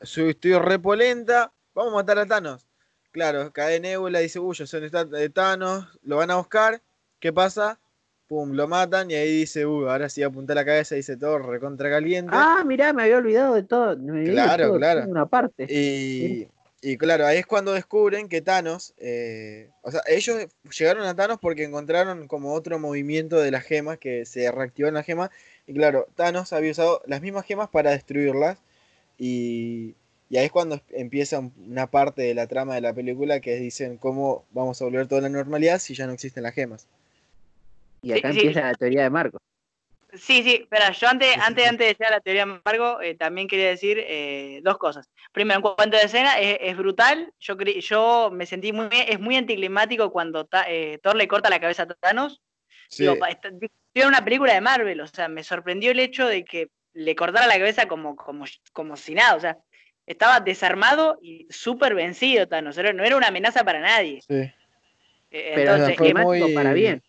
estoy 0.00 0.54
repolenta, 0.58 1.52
vamos 1.74 1.92
a 1.92 1.96
matar 1.96 2.18
a 2.18 2.26
Thanos. 2.26 2.66
Claro, 3.10 3.52
cae 3.52 3.78
Nebula, 3.78 4.20
dice, 4.20 4.38
uy, 4.38 4.54
yo 4.54 4.66
soy 4.66 4.88
de 4.88 5.30
Thanos, 5.30 5.98
lo 6.02 6.16
van 6.16 6.30
a 6.30 6.36
buscar, 6.36 6.80
¿qué 7.20 7.32
pasa? 7.32 7.78
Pum, 8.26 8.52
lo 8.52 8.66
matan 8.66 9.10
y 9.10 9.14
ahí 9.14 9.40
dice, 9.40 9.66
uy, 9.66 9.86
ahora 9.88 10.08
sí 10.08 10.22
apunta 10.22 10.54
la 10.54 10.64
cabeza, 10.64 10.94
dice 10.94 11.18
todo 11.18 11.38
recontra 11.38 11.90
caliente. 11.90 12.32
Ah, 12.34 12.62
mirá, 12.64 12.94
me 12.94 13.02
había 13.02 13.18
olvidado 13.18 13.54
de 13.54 13.62
todo. 13.62 13.96
Me 13.98 14.12
olvidé 14.12 14.28
de 14.28 14.32
Claro, 14.32 14.64
todo, 14.68 14.78
claro. 14.78 15.04
Una 15.06 15.26
parte. 15.26 15.66
Y, 15.68 16.48
y 16.80 16.96
claro, 16.96 17.26
ahí 17.26 17.36
es 17.36 17.46
cuando 17.46 17.74
descubren 17.74 18.30
que 18.30 18.40
Thanos, 18.40 18.94
eh, 18.96 19.68
o 19.82 19.90
sea, 19.90 20.00
ellos 20.06 20.46
llegaron 20.78 21.04
a 21.04 21.14
Thanos 21.14 21.38
porque 21.38 21.64
encontraron 21.64 22.26
como 22.26 22.54
otro 22.54 22.78
movimiento 22.78 23.36
de 23.38 23.50
las 23.50 23.64
gemas 23.64 23.98
que 23.98 24.24
se 24.24 24.50
reactivó 24.50 24.88
en 24.88 24.94
la 24.94 25.02
gema. 25.02 25.30
Y 25.66 25.74
claro, 25.74 26.06
Thanos 26.16 26.52
había 26.52 26.72
usado 26.72 27.02
las 27.06 27.22
mismas 27.22 27.46
gemas 27.46 27.68
para 27.68 27.90
destruirlas. 27.90 28.58
Y, 29.18 29.94
y 30.30 30.36
ahí 30.38 30.46
es 30.46 30.52
cuando 30.52 30.80
empieza 30.90 31.38
un- 31.38 31.52
una 31.68 31.88
parte 31.90 32.22
de 32.22 32.34
la 32.34 32.46
trama 32.46 32.74
de 32.74 32.80
la 32.80 32.94
película 32.94 33.40
que 33.40 33.56
dicen 33.56 33.96
cómo 33.98 34.44
vamos 34.50 34.80
a 34.80 34.84
volver 34.86 35.06
toda 35.08 35.20
la 35.22 35.28
normalidad 35.28 35.78
si 35.78 35.94
ya 35.94 36.06
no 36.06 36.12
existen 36.12 36.42
las 36.42 36.54
gemas. 36.54 36.88
Y 38.02 38.12
acá 38.12 38.28
Sí, 38.32 38.34
sí. 38.40 38.46
empieza 38.46 38.66
la 38.66 38.74
teoría 38.74 39.02
de 39.04 39.10
Marco. 39.10 39.38
Sí, 40.14 40.42
sí, 40.42 40.56
espera, 40.60 40.92
yo 40.92 41.08
antes, 41.08 41.34
antes, 41.38 41.66
antes 41.66 41.86
de 41.86 41.92
llegar 41.94 42.12
a 42.12 42.16
la 42.16 42.20
teoría 42.20 42.44
de 42.44 42.60
Margo, 42.62 43.00
eh, 43.00 43.14
también 43.14 43.48
quería 43.48 43.68
decir 43.68 43.96
eh, 43.98 44.60
dos 44.62 44.76
cosas. 44.76 45.08
Primero, 45.32 45.56
en 45.58 45.62
cuanto 45.62 45.96
a 45.96 46.00
la 46.00 46.04
escena, 46.06 46.38
es, 46.38 46.58
es 46.60 46.76
brutal. 46.76 47.32
Yo 47.40 47.56
yo 47.56 48.30
me 48.30 48.44
sentí 48.44 48.72
muy 48.74 48.88
bien, 48.88 49.06
es 49.08 49.18
muy 49.20 49.36
anticlimático 49.36 50.12
cuando 50.12 50.44
Ta- 50.44 50.66
eh, 50.68 50.98
Thor 51.02 51.16
le 51.16 51.28
corta 51.28 51.48
la 51.48 51.60
cabeza 51.60 51.84
a 51.84 51.86
Thanos. 51.86 52.42
Sí, 52.92 53.04
Digo, 53.04 53.16
en 53.94 54.08
una 54.08 54.22
película 54.24 54.52
de 54.52 54.60
Marvel, 54.60 55.00
o 55.00 55.06
sea, 55.06 55.28
me 55.28 55.42
sorprendió 55.42 55.90
el 55.90 55.98
hecho 56.00 56.26
de 56.26 56.44
que 56.44 56.68
le 56.92 57.16
cortara 57.16 57.46
la 57.46 57.58
cabeza 57.58 57.88
como, 57.88 58.16
como, 58.16 58.44
como 58.74 58.96
si 58.96 59.14
nada, 59.14 59.34
o 59.34 59.40
sea, 59.40 59.58
estaba 60.06 60.40
desarmado 60.40 61.18
y 61.22 61.46
súper 61.50 61.94
vencido 61.94 62.46
Thanos, 62.48 62.76
era- 62.76 62.92
no 62.92 63.02
era 63.02 63.16
una 63.16 63.28
amenaza 63.28 63.64
para 63.64 63.80
nadie. 63.80 64.20
sí. 64.20 64.34
Eh, 65.34 65.52
Pero 65.54 65.60
entonces, 65.72 65.88
anticlimático 65.98 66.44
muy- 66.44 66.54
para 66.54 66.74
bien. 66.74 67.02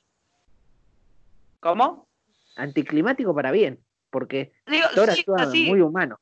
¿cómo? 1.60 2.08
Anticlimático 2.56 3.36
para 3.36 3.52
bien. 3.52 3.84
Porque 4.10 4.54
Digo, 4.68 4.88
Thor 4.96 5.12
sí, 5.12 5.26
así, 5.38 5.66
muy 5.66 5.82
humano. 5.82 6.20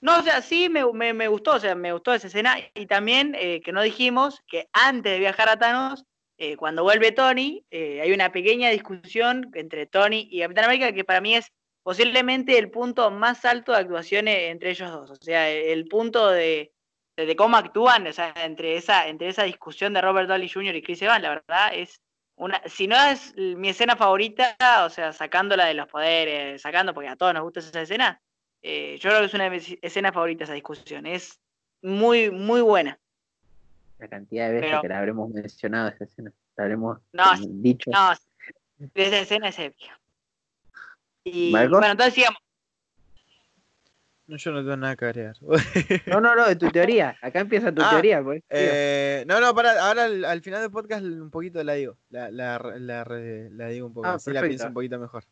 No, 0.00 0.20
o 0.20 0.22
sea, 0.22 0.40
sí 0.40 0.68
me, 0.68 0.90
me- 0.92 1.12
me 1.12 1.28
gustó, 1.28 1.52
o 1.56 1.60
sea, 1.60 1.74
me 1.74 1.92
gustó 1.92 2.14
esa 2.14 2.28
escena. 2.28 2.56
Y 2.74 2.86
también 2.86 3.34
eh, 3.38 3.60
que 3.60 3.72
no 3.72 3.82
dijimos 3.82 4.40
que 4.46 4.68
antes 4.72 5.12
de 5.12 5.18
viajar 5.18 5.48
a 5.48 5.58
Thanos, 5.58 6.04
eh, 6.44 6.56
cuando 6.56 6.82
vuelve 6.82 7.12
Tony, 7.12 7.64
eh, 7.70 8.00
hay 8.00 8.10
una 8.10 8.32
pequeña 8.32 8.68
discusión 8.70 9.48
entre 9.54 9.86
Tony 9.86 10.26
y 10.28 10.40
Capitán 10.40 10.64
América 10.64 10.92
que 10.92 11.04
para 11.04 11.20
mí 11.20 11.36
es 11.36 11.52
posiblemente 11.84 12.58
el 12.58 12.68
punto 12.68 13.12
más 13.12 13.44
alto 13.44 13.70
de 13.70 13.78
actuaciones 13.78 14.50
entre 14.50 14.70
ellos 14.70 14.90
dos. 14.90 15.10
O 15.12 15.16
sea, 15.20 15.48
el 15.48 15.86
punto 15.86 16.30
de, 16.30 16.72
cómo 17.36 17.56
actúan, 17.56 18.08
o 18.08 18.12
sea, 18.12 18.34
entre 18.44 18.76
esa, 18.76 19.06
entre 19.06 19.28
esa 19.28 19.44
discusión 19.44 19.92
de 19.92 20.00
Robert 20.00 20.28
Downey 20.28 20.48
Jr. 20.48 20.74
y 20.74 20.82
Chris 20.82 21.02
Evans, 21.02 21.22
la 21.22 21.28
verdad 21.28 21.74
es 21.74 22.00
una, 22.34 22.60
si 22.66 22.88
no 22.88 22.96
es 22.96 23.36
mi 23.36 23.68
escena 23.68 23.94
favorita, 23.94 24.56
o 24.84 24.90
sea, 24.90 25.12
sacándola 25.12 25.66
de 25.66 25.74
los 25.74 25.86
poderes, 25.86 26.60
sacando, 26.60 26.92
porque 26.92 27.08
a 27.08 27.14
todos 27.14 27.34
nos 27.34 27.44
gusta 27.44 27.60
esa 27.60 27.82
escena, 27.82 28.20
eh, 28.62 28.98
yo 28.98 29.10
creo 29.10 29.20
que 29.20 29.26
es 29.26 29.34
una 29.34 29.44
de 29.44 29.50
mis 29.50 29.78
escenas 29.80 30.12
favoritas 30.12 30.48
esa 30.48 30.54
discusión. 30.54 31.06
Es 31.06 31.40
muy, 31.82 32.32
muy 32.32 32.62
buena. 32.62 32.98
La 34.02 34.08
cantidad 34.08 34.48
de 34.48 34.54
veces 34.54 34.68
Pero- 34.70 34.82
que 34.82 34.88
la 34.88 34.98
habremos 34.98 35.30
mencionado 35.30 35.88
esa 35.90 36.02
escena. 36.02 36.32
La 36.56 36.64
habremos 36.64 36.98
No, 37.12 37.22
eh, 37.34 37.38
dicho. 37.46 37.88
No, 37.92 38.10
esa 38.94 39.18
escena 39.20 39.48
es 39.48 39.58
épica. 39.60 39.96
Y 41.22 41.52
bueno, 41.52 41.84
entonces 41.86 42.14
sigamos. 42.14 42.40
No, 44.26 44.36
yo 44.36 44.50
no 44.50 44.58
tengo 44.58 44.76
nada 44.76 44.96
que 44.96 45.04
agregar. 45.04 45.36
No, 46.06 46.20
no, 46.20 46.34
no, 46.34 46.46
de 46.48 46.56
tu 46.56 46.68
teoría. 46.70 47.16
Acá 47.22 47.38
empieza 47.38 47.72
tu 47.72 47.80
Ah, 47.80 47.90
teoría. 47.90 48.22
pues. 48.24 48.42
Eh, 48.50 49.24
no, 49.28 49.40
no, 49.40 49.54
para, 49.54 49.80
ahora 49.86 50.04
al, 50.06 50.24
al 50.24 50.42
final 50.42 50.62
del 50.62 50.70
podcast 50.72 51.04
un 51.04 51.30
poquito 51.30 51.62
la 51.62 51.74
digo. 51.74 51.96
La, 52.10 52.28
la, 52.32 52.58
la, 52.78 53.04
la 53.04 53.68
digo 53.68 53.86
un 53.86 53.94
poco. 53.94 54.08
Ah, 54.08 54.14
así 54.14 54.32
la 54.32 54.42
pienso 54.42 54.66
un 54.66 54.74
poquito 54.74 54.98
mejor. 54.98 55.22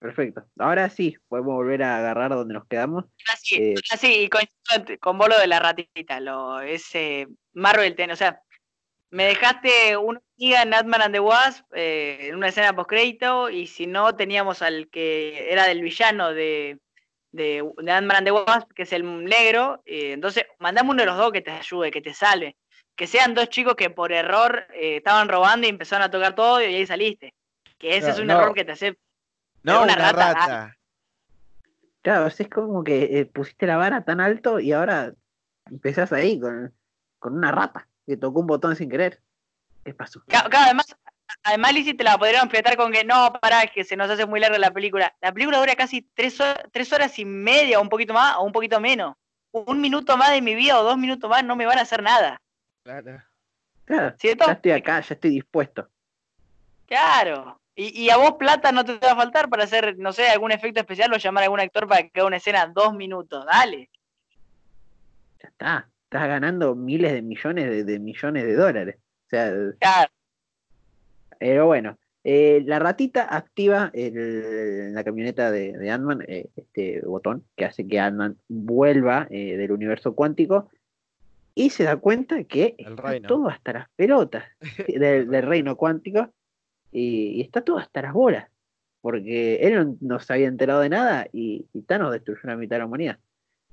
Perfecto. 0.00 0.44
Ahora 0.58 0.90
sí, 0.90 1.16
podemos 1.28 1.54
volver 1.54 1.84
a 1.84 1.98
agarrar 1.98 2.30
donde 2.30 2.54
nos 2.54 2.66
quedamos. 2.66 3.04
Así, 3.32 3.54
Eh, 3.56 3.74
así, 3.92 4.12
y 4.24 4.28
coincido 4.28 4.98
con 5.00 5.16
vos 5.16 5.28
lo 5.28 5.38
de 5.38 5.46
la 5.46 5.60
ratita, 5.60 6.18
lo, 6.18 6.60
ese 6.60 7.28
Marvel 7.54 7.94
ten, 7.94 8.10
o 8.10 8.16
sea, 8.16 8.42
me 9.10 9.24
dejaste 9.26 9.96
una 9.96 10.20
amiga 10.38 10.62
en 10.62 10.74
Ant-Man 10.74 11.02
and 11.02 11.14
the 11.14 11.20
Wasp 11.20 11.64
eh, 11.74 12.28
en 12.28 12.34
una 12.36 12.48
escena 12.48 12.74
post-crédito, 12.74 13.48
y 13.48 13.66
si 13.66 13.86
no, 13.86 14.14
teníamos 14.16 14.60
al 14.60 14.88
que 14.88 15.52
era 15.52 15.66
del 15.66 15.82
villano 15.82 16.32
de, 16.34 16.78
de, 17.30 17.68
de 17.78 17.92
Ant-Man 17.92 18.16
and 18.18 18.26
the 18.26 18.32
Wasp, 18.32 18.72
que 18.72 18.82
es 18.82 18.92
el 18.92 19.24
negro, 19.24 19.82
eh, 19.86 20.12
entonces 20.12 20.46
mandame 20.58 20.90
uno 20.90 21.02
de 21.02 21.06
los 21.06 21.16
dos 21.16 21.32
que 21.32 21.42
te 21.42 21.50
ayude, 21.52 21.90
que 21.90 22.02
te 22.02 22.12
salve. 22.12 22.56
Que 22.96 23.08
sean 23.08 23.34
dos 23.34 23.48
chicos 23.48 23.74
que 23.74 23.90
por 23.90 24.12
error 24.12 24.68
eh, 24.72 24.98
estaban 24.98 25.28
robando 25.28 25.66
y 25.66 25.70
empezaron 25.70 26.04
a 26.04 26.10
tocar 26.12 26.36
todo 26.36 26.60
y 26.60 26.66
ahí 26.66 26.86
saliste. 26.86 27.34
Que 27.76 27.96
ese 27.96 28.06
No, 28.06 28.12
es 28.14 28.20
un 28.20 28.26
no. 28.28 28.40
error 28.40 28.54
que 28.54 28.64
te 28.64 28.70
hace 28.72 28.96
No, 29.64 29.82
una 29.82 29.94
una, 29.94 30.12
rata, 30.12 30.34
rata. 30.34 30.76
Claro, 32.02 32.28
es 32.28 32.48
como 32.48 32.84
que 32.84 33.18
eh, 33.18 33.26
pusiste 33.26 33.66
la 33.66 33.78
vara 33.78 34.04
tan 34.04 34.20
alto 34.20 34.60
y 34.60 34.70
ahora 34.72 35.12
empezás 35.68 36.12
ahí 36.12 36.38
con, 36.38 36.72
con 37.24 37.38
una 37.38 37.50
rata 37.50 37.88
que 38.06 38.18
tocó 38.18 38.40
un 38.40 38.46
botón 38.46 38.76
sin 38.76 38.90
querer. 38.90 39.22
¿Qué 39.82 39.94
pasó? 39.94 40.22
Claro, 40.26 40.50
además, 40.52 40.94
además 41.42 41.72
Lizzie 41.72 41.94
te 41.94 42.04
la 42.04 42.18
podrían 42.18 42.50
fletar 42.50 42.76
con 42.76 42.92
que 42.92 43.02
no, 43.02 43.32
pará, 43.40 43.66
que 43.66 43.82
se 43.82 43.96
nos 43.96 44.10
hace 44.10 44.26
muy 44.26 44.40
larga 44.40 44.58
la 44.58 44.70
película. 44.70 45.16
La 45.22 45.32
película 45.32 45.58
dura 45.58 45.74
casi 45.74 46.02
tres 46.02 46.38
horas, 46.38 46.58
tres 46.70 46.92
horas 46.92 47.18
y 47.18 47.24
media, 47.24 47.78
o 47.78 47.82
un 47.82 47.88
poquito 47.88 48.12
más, 48.12 48.36
o 48.36 48.42
un 48.42 48.52
poquito 48.52 48.78
menos. 48.78 49.16
Un 49.52 49.80
minuto 49.80 50.18
más 50.18 50.32
de 50.32 50.42
mi 50.42 50.54
vida 50.54 50.78
o 50.78 50.84
dos 50.84 50.98
minutos 50.98 51.30
más 51.30 51.42
no 51.42 51.56
me 51.56 51.64
van 51.64 51.78
a 51.78 51.82
hacer 51.82 52.02
nada. 52.02 52.42
Claro. 52.82 53.22
Claro, 53.86 54.14
¿Cierto? 54.18 54.44
ya 54.44 54.52
estoy 54.52 54.72
acá, 54.72 55.00
ya 55.00 55.14
estoy 55.14 55.30
dispuesto. 55.30 55.88
Claro. 56.86 57.58
Y, 57.74 58.02
y 58.02 58.10
a 58.10 58.18
vos 58.18 58.34
plata 58.34 58.70
no 58.70 58.84
te 58.84 58.98
va 58.98 59.12
a 59.12 59.16
faltar 59.16 59.48
para 59.48 59.64
hacer, 59.64 59.96
no 59.96 60.12
sé, 60.12 60.28
algún 60.28 60.52
efecto 60.52 60.78
especial 60.78 61.10
o 61.14 61.16
llamar 61.16 61.44
a 61.44 61.46
algún 61.46 61.60
actor 61.60 61.88
para 61.88 62.02
que 62.06 62.20
haga 62.20 62.26
una 62.26 62.36
escena 62.36 62.66
dos 62.66 62.92
minutos. 62.92 63.46
Dale. 63.46 63.88
Ya 65.42 65.48
está. 65.48 65.88
Estás 66.14 66.28
ganando 66.28 66.76
miles 66.76 67.12
de 67.12 67.22
millones 67.22 67.68
de, 67.68 67.82
de 67.84 67.98
millones 67.98 68.44
de 68.44 68.54
dólares. 68.54 68.96
O 69.26 69.28
sea, 69.30 69.52
Claro, 69.80 70.12
pero 71.40 71.66
bueno, 71.66 71.98
eh, 72.22 72.62
la 72.64 72.78
ratita 72.78 73.34
activa 73.36 73.90
en 73.92 74.94
la 74.94 75.02
camioneta 75.02 75.50
de, 75.50 75.72
de 75.72 75.90
Ant-Man 75.90 76.24
eh, 76.28 76.46
este 76.54 77.00
botón 77.00 77.44
que 77.56 77.64
hace 77.64 77.86
que 77.88 77.98
Ant-Man 77.98 78.36
vuelva 78.48 79.26
eh, 79.30 79.56
del 79.56 79.72
universo 79.72 80.14
cuántico 80.14 80.68
y 81.56 81.70
se 81.70 81.82
da 81.84 81.96
cuenta 81.96 82.44
que 82.44 82.76
El 82.78 82.90
está 82.92 83.02
reino. 83.02 83.28
todo 83.28 83.48
hasta 83.48 83.72
las 83.72 83.88
pelotas 83.96 84.44
del, 84.88 85.28
del 85.28 85.42
reino 85.42 85.76
cuántico 85.76 86.30
y, 86.92 87.32
y 87.38 87.40
está 87.40 87.62
todo 87.62 87.78
hasta 87.78 88.02
las 88.02 88.12
bolas 88.12 88.48
porque 89.00 89.56
él 89.56 89.74
no, 89.74 89.96
no 90.00 90.20
se 90.20 90.32
había 90.32 90.46
enterado 90.46 90.80
de 90.80 90.88
nada 90.88 91.26
y, 91.32 91.66
y 91.74 91.82
Thanos 91.82 92.12
destruyó 92.12 92.40
la 92.44 92.56
mitad 92.56 92.76
de 92.76 92.80
la 92.80 92.86
humanidad. 92.86 93.18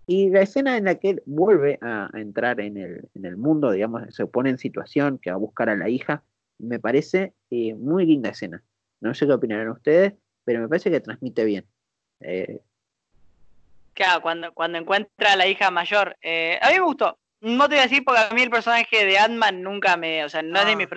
Y 0.07 0.29
la 0.29 0.41
escena 0.41 0.77
en 0.77 0.85
la 0.85 0.95
que 0.95 1.11
él 1.11 1.23
vuelve 1.25 1.77
a, 1.81 2.09
a 2.11 2.19
entrar 2.19 2.59
en 2.59 2.77
el, 2.77 3.09
en 3.15 3.25
el 3.25 3.37
mundo, 3.37 3.71
digamos, 3.71 4.13
se 4.13 4.25
pone 4.25 4.49
en 4.49 4.57
situación 4.57 5.19
que 5.19 5.29
va 5.31 5.35
a 5.35 5.39
buscar 5.39 5.69
a 5.69 5.75
la 5.75 5.89
hija, 5.89 6.23
me 6.57 6.79
parece 6.79 7.33
eh, 7.49 7.73
muy 7.75 8.05
linda 8.05 8.29
escena. 8.29 8.61
No 8.99 9.13
sé 9.13 9.25
qué 9.25 9.33
opinarán 9.33 9.69
ustedes, 9.69 10.13
pero 10.43 10.59
me 10.59 10.67
parece 10.67 10.91
que 10.91 10.99
transmite 10.99 11.45
bien. 11.45 11.65
Eh, 12.19 12.59
claro, 13.93 14.21
cuando, 14.21 14.53
cuando 14.53 14.77
encuentra 14.77 15.33
a 15.33 15.35
la 15.35 15.47
hija 15.47 15.71
mayor. 15.71 16.17
eh, 16.21 16.59
a 16.61 16.69
mí 16.69 16.75
me 16.75 16.81
gustó. 16.81 17.17
No 17.41 17.67
te 17.67 17.75
voy 17.75 17.79
a 17.79 17.87
decir 17.87 18.03
porque 18.05 18.21
a 18.21 18.33
mí 18.33 18.41
el 18.43 18.51
personaje 18.51 19.05
de 19.05 19.17
Ant-Man 19.17 19.63
nunca 19.63 19.97
me. 19.97 20.23
O 20.25 20.29
sea, 20.29 20.43
no 20.43 20.59
es 20.59 20.65
de 20.65 20.73
Ah. 20.73 20.75
mis 20.75 20.87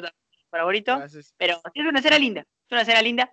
favoritos. 0.50 0.98
Gracias. 0.98 1.34
Pero 1.38 1.54
sí 1.72 1.80
es 1.80 1.86
una 1.86 2.00
escena 2.00 2.18
linda. 2.18 2.40
Es 2.42 2.72
una 2.72 2.82
escena 2.82 3.00
linda. 3.00 3.30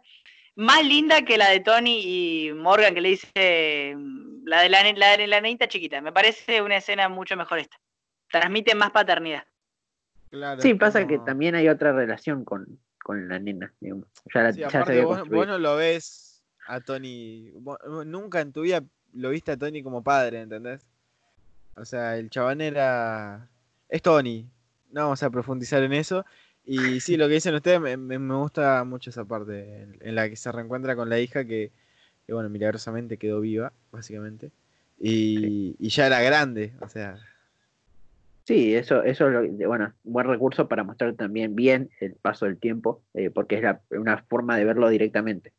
Más 0.56 0.86
linda 0.86 1.24
que 1.24 1.38
la 1.38 1.50
de 1.50 1.62
Tony 1.62 2.02
y 2.04 2.54
Morgan 2.54 2.94
que 2.94 3.02
le 3.02 3.10
dice 3.10 3.96
la 4.44 4.62
de 4.62 4.70
la, 4.70 4.84
la 4.94 5.18
de 5.18 5.28
la 5.28 5.42
nenita 5.42 5.68
chiquita. 5.68 6.02
Me 6.02 6.12
parece 6.12 6.62
una 6.62 6.78
escena 6.78 7.10
mucho 7.10 7.36
mejor 7.38 7.60
esta. 7.60 7.78
Transmite 8.30 8.76
más 8.76 8.92
paternidad. 8.92 9.44
Claro, 10.30 10.62
sí, 10.62 10.74
pasa 10.76 11.06
que 11.08 11.20
también 11.20 11.56
hay 11.56 11.68
otra 11.68 11.92
relación 11.92 12.46
con, 12.46 12.80
con 13.04 13.28
la 13.28 13.40
nena. 13.40 13.74
digamos. 13.80 14.08
Ya, 14.34 14.44
la, 14.44 14.54
Sí, 14.54 14.60
ya 14.62 14.70
se 14.70 14.78
aparte 14.78 14.94
había 14.94 15.06
vos, 15.06 15.48
no 15.48 15.58
lo 15.58 15.76
ves 15.76 16.42
a 16.68 16.80
Tony. 16.80 17.52
vos 17.56 17.78
nunca 18.06 18.40
en 18.40 18.54
tu 18.54 18.62
vida 18.62 18.82
lo 19.14 19.30
viste 19.30 19.52
a 19.52 19.58
Tony 19.58 19.84
como 19.84 20.04
padre, 20.04 20.42
¿entendés? 20.42 20.86
O 21.76 21.86
sea, 21.86 22.18
el 22.18 22.30
chabón 22.30 22.62
era. 22.62 23.50
Es 23.90 24.02
Tony. 24.02 24.48
No 24.92 25.02
vamos 25.04 25.24
a 25.24 25.30
profundizar 25.30 25.84
en 25.84 25.94
eso. 25.94 26.26
Y 26.66 27.00
sí, 27.00 27.18
lo 27.18 27.28
que 27.28 27.36
dicen 27.36 27.56
ustedes, 27.56 27.82
me, 27.82 27.98
me- 27.98 28.36
gusta 28.36 28.84
mucho 28.84 29.10
esa 29.10 29.26
parte 29.26 29.82
en, 29.82 29.98
en 30.02 30.16
la 30.16 30.30
que 30.30 30.36
se 30.36 30.52
reencuentra 30.52 30.96
con 30.96 31.10
la 31.10 31.20
hija 31.20 31.46
que, 31.46 31.72
que, 32.26 32.34
bueno, 32.34 32.50
milagrosamente 32.50 33.18
quedó 33.18 33.42
viva, 33.42 33.74
básicamente. 33.92 34.52
Y, 35.00 35.76
y 35.80 35.90
ya 35.90 36.08
era 36.08 36.22
grande, 36.22 36.74
o 36.80 36.88
sea. 36.88 37.18
Sí, 38.46 38.76
eso, 38.76 39.04
eso 39.04 39.28
es 39.28 39.34
lo- 39.34 39.68
bueno, 39.68 39.94
buen 40.04 40.28
recurso 40.28 40.68
para 40.68 40.84
mostrar 40.84 41.14
también 41.16 41.56
bien 41.56 41.90
el 42.00 42.16
paso 42.16 42.46
del 42.46 42.60
tiempo, 42.60 43.04
eh, 43.14 43.30
porque 43.30 43.56
es 43.56 43.64
la- 43.64 43.82
una 43.92 44.24
forma 44.24 44.58
de 44.58 44.66
verlo 44.66 44.90
directamente. 44.90 45.54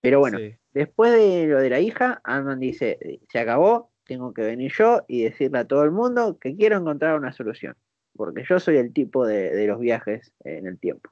Pero 0.00 0.20
bueno, 0.20 0.38
sí. 0.38 0.54
después 0.72 1.12
de 1.12 1.46
lo 1.46 1.60
de 1.60 1.70
la 1.70 1.80
hija, 1.80 2.20
Ant-Man 2.24 2.60
dice, 2.60 2.98
"Eh, 3.00 3.20
se 3.28 3.38
acabó, 3.38 3.90
tengo 4.04 4.32
que 4.32 4.42
venir 4.42 4.72
yo 4.76 5.04
y 5.08 5.22
decirle 5.24 5.58
a 5.58 5.64
todo 5.66 5.84
el 5.84 5.90
mundo 5.90 6.38
que 6.38 6.56
quiero 6.56 6.78
encontrar 6.78 7.18
una 7.18 7.32
solución, 7.32 7.76
porque 8.18 8.44
yo 8.46 8.58
soy 8.58 8.76
el 8.76 8.92
tipo 8.92 9.24
de, 9.24 9.54
de 9.54 9.66
los 9.68 9.78
viajes 9.78 10.32
en 10.44 10.66
el 10.66 10.76
tiempo, 10.76 11.08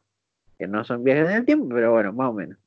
que 0.59 0.67
no 0.67 0.85
son 0.85 1.05
viajes 1.05 1.31
en 1.31 1.37
el 1.37 1.45
tiempo, 1.47 1.69
pero 1.73 1.93
bueno, 1.93 2.13
más 2.13 2.31
o 2.31 2.33
menos. 2.33 2.59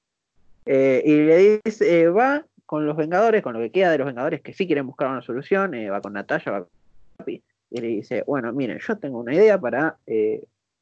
Eh, 0.65 1.03
y 1.05 1.15
le 1.15 1.61
dice, 1.65 2.01
eh, 2.01 2.09
va 2.09 2.45
con 2.65 2.85
los 2.85 2.95
Vengadores, 2.95 3.43
con 3.43 3.53
lo 3.53 3.59
que 3.59 3.71
queda 3.71 3.91
de 3.91 3.97
los 3.97 4.07
Vengadores, 4.07 4.41
que 4.41 4.53
sí 4.53 4.65
quieren 4.65 4.87
buscar 4.87 5.09
una 5.09 5.21
solución, 5.21 5.73
eh, 5.73 5.89
va 5.89 5.99
con 5.99 6.13
Natalia, 6.13 6.51
va 6.53 6.59
con 6.59 6.69
Capi, 7.17 7.43
y 7.69 7.81
le 7.81 7.87
dice, 7.87 8.23
bueno, 8.25 8.53
miren, 8.53 8.79
yo 8.79 8.97
tengo 8.97 9.19
una 9.19 9.33
idea 9.33 9.59
para 9.59 9.97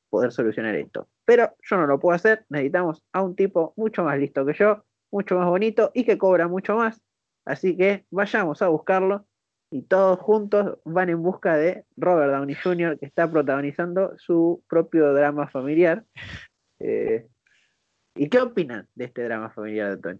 poder 0.10 0.32
solucionar 0.32 0.76
esto, 0.76 1.08
pero 1.26 1.56
yo 1.64 1.78
no 1.78 1.88
lo 1.88 2.00
puedo 2.00 2.16
hacer, 2.16 2.46
necesitamos 2.50 3.04
a 3.12 3.24
un 3.24 3.36
tipo 3.36 3.74
mucho 3.76 4.04
más 4.04 4.20
listo 4.20 4.46
que 4.46 4.54
yo, 4.54 4.84
mucho 5.12 5.36
más 5.36 5.48
bonito 5.48 5.92
y 5.96 6.04
que 6.04 6.18
cobra 6.18 6.48
mucho 6.48 6.76
más, 6.76 7.02
así 7.44 7.76
que 7.76 8.06
vayamos 8.12 8.62
a 8.62 8.68
buscarlo 8.68 9.26
y 9.70 9.82
todos 9.84 10.20
juntos 10.20 10.78
van 10.86 11.10
en 11.10 11.22
busca 11.22 11.56
de 11.58 11.86
Robert 11.98 12.32
Downey 12.32 12.56
Jr., 12.56 12.98
que 12.98 13.06
está 13.06 13.30
protagonizando 13.30 14.18
su 14.18 14.64
propio 14.68 15.14
drama 15.14 15.48
familiar. 15.48 16.04
Eh, 16.80 17.28
¿Y 18.16 18.30
qué 18.30 18.40
opinan 18.40 18.88
de 18.96 19.06
este 19.06 19.24
drama 19.24 19.50
familiar 19.50 19.96
de 19.96 20.02
Tony? 20.02 20.20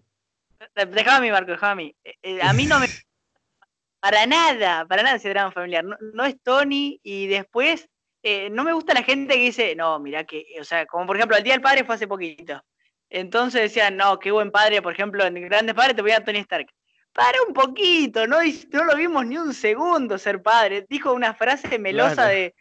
De- 0.76 0.86
Dejaba 0.86 1.16
a 1.16 1.20
mí, 1.20 1.30
Marco, 1.30 1.50
dejaba 1.52 1.72
a 1.72 1.76
mí. 1.76 1.94
Eh, 2.04 2.14
eh, 2.22 2.38
a 2.42 2.52
mí 2.52 2.66
no 2.66 2.78
me. 2.78 2.86
Para 4.00 4.26
nada, 4.26 4.86
para 4.86 5.02
nada 5.02 5.16
ese 5.16 5.30
drama 5.30 5.50
familiar. 5.50 5.84
No, 5.84 5.96
no 6.14 6.24
es 6.24 6.40
Tony 6.40 7.00
y 7.02 7.26
después 7.26 7.88
eh, 8.22 8.48
no 8.48 8.62
me 8.62 8.72
gusta 8.72 8.94
la 8.94 9.02
gente 9.02 9.34
que 9.34 9.40
dice, 9.40 9.74
no, 9.74 9.98
mira 9.98 10.22
que, 10.22 10.44
o 10.60 10.62
sea, 10.62 10.86
como 10.86 11.04
por 11.04 11.16
ejemplo, 11.16 11.36
el 11.36 11.42
Día 11.42 11.54
del 11.54 11.62
Padre 11.62 11.84
fue 11.84 11.96
hace 11.96 12.06
poquito. 12.06 12.62
Entonces 13.10 13.60
decían, 13.62 13.96
no, 13.96 14.20
qué 14.20 14.30
buen 14.30 14.52
padre, 14.52 14.82
por 14.82 14.92
ejemplo, 14.92 15.24
en 15.24 15.34
Grandes 15.48 15.74
Padres 15.74 15.96
te 15.96 16.02
voy 16.02 16.12
a 16.12 16.22
Tony 16.22 16.38
Stark. 16.38 16.68
Para 17.18 17.42
un 17.48 17.52
poquito, 17.52 18.28
no, 18.28 18.36
no 18.70 18.84
lo 18.84 18.94
vimos 18.94 19.26
ni 19.26 19.36
un 19.36 19.52
segundo 19.52 20.18
ser 20.18 20.40
padre. 20.40 20.86
Dijo 20.88 21.12
una 21.12 21.34
frase 21.34 21.76
melosa 21.76 22.14
Claro. 22.14 22.30
de, 22.30 22.54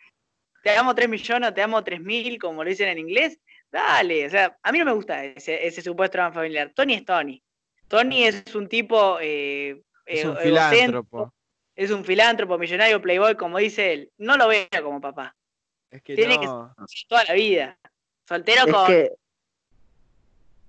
te 0.64 0.76
amo 0.76 0.96
3 0.96 1.08
millones 1.08 1.50
o 1.52 1.54
te 1.54 1.62
amo 1.62 1.84
3 1.84 2.02
mil, 2.02 2.40
como 2.40 2.64
lo 2.64 2.70
dicen 2.72 2.88
en 2.90 2.98
inglés. 2.98 3.40
Dale, 3.72 4.26
o 4.26 4.30
sea, 4.32 4.58
a 4.64 4.72
mí 4.72 4.80
no 4.80 4.86
me 4.86 4.94
gusta 4.94 5.24
ese, 5.24 5.68
ese 5.68 5.84
supuesto 5.84 6.18
drama 6.18 6.34
familiar. 6.34 6.72
Tony 6.74 6.96
es 6.96 7.06
Tony. 7.06 7.44
Tony 7.88 8.24
es 8.24 8.56
un 8.56 8.68
tipo 8.68 9.20
eh, 9.22 9.80
Es 10.08 10.26
un 10.26 10.32
ego- 10.32 10.42
filántropo. 10.42 11.34
es 11.76 11.92
un 11.92 12.04
filántropo, 12.04 12.58
millonario, 12.58 13.00
playboy, 13.00 13.36
como 13.36 13.60
dice 13.60 13.94
él. 13.94 14.12
No 14.18 14.38
lo 14.38 14.48
vea 14.48 14.68
como 14.82 15.00
papá. 15.00 15.36
Es 15.92 16.02
que 16.02 16.16
Tiene 16.16 16.40
que 16.40 16.48
no. 16.48 16.74
Toda 17.08 17.24
la 17.26 17.34
vida. 17.36 17.78
Soltero 18.28 18.64
Es 18.66 18.74
con. 18.74 18.88
que, 18.88 19.12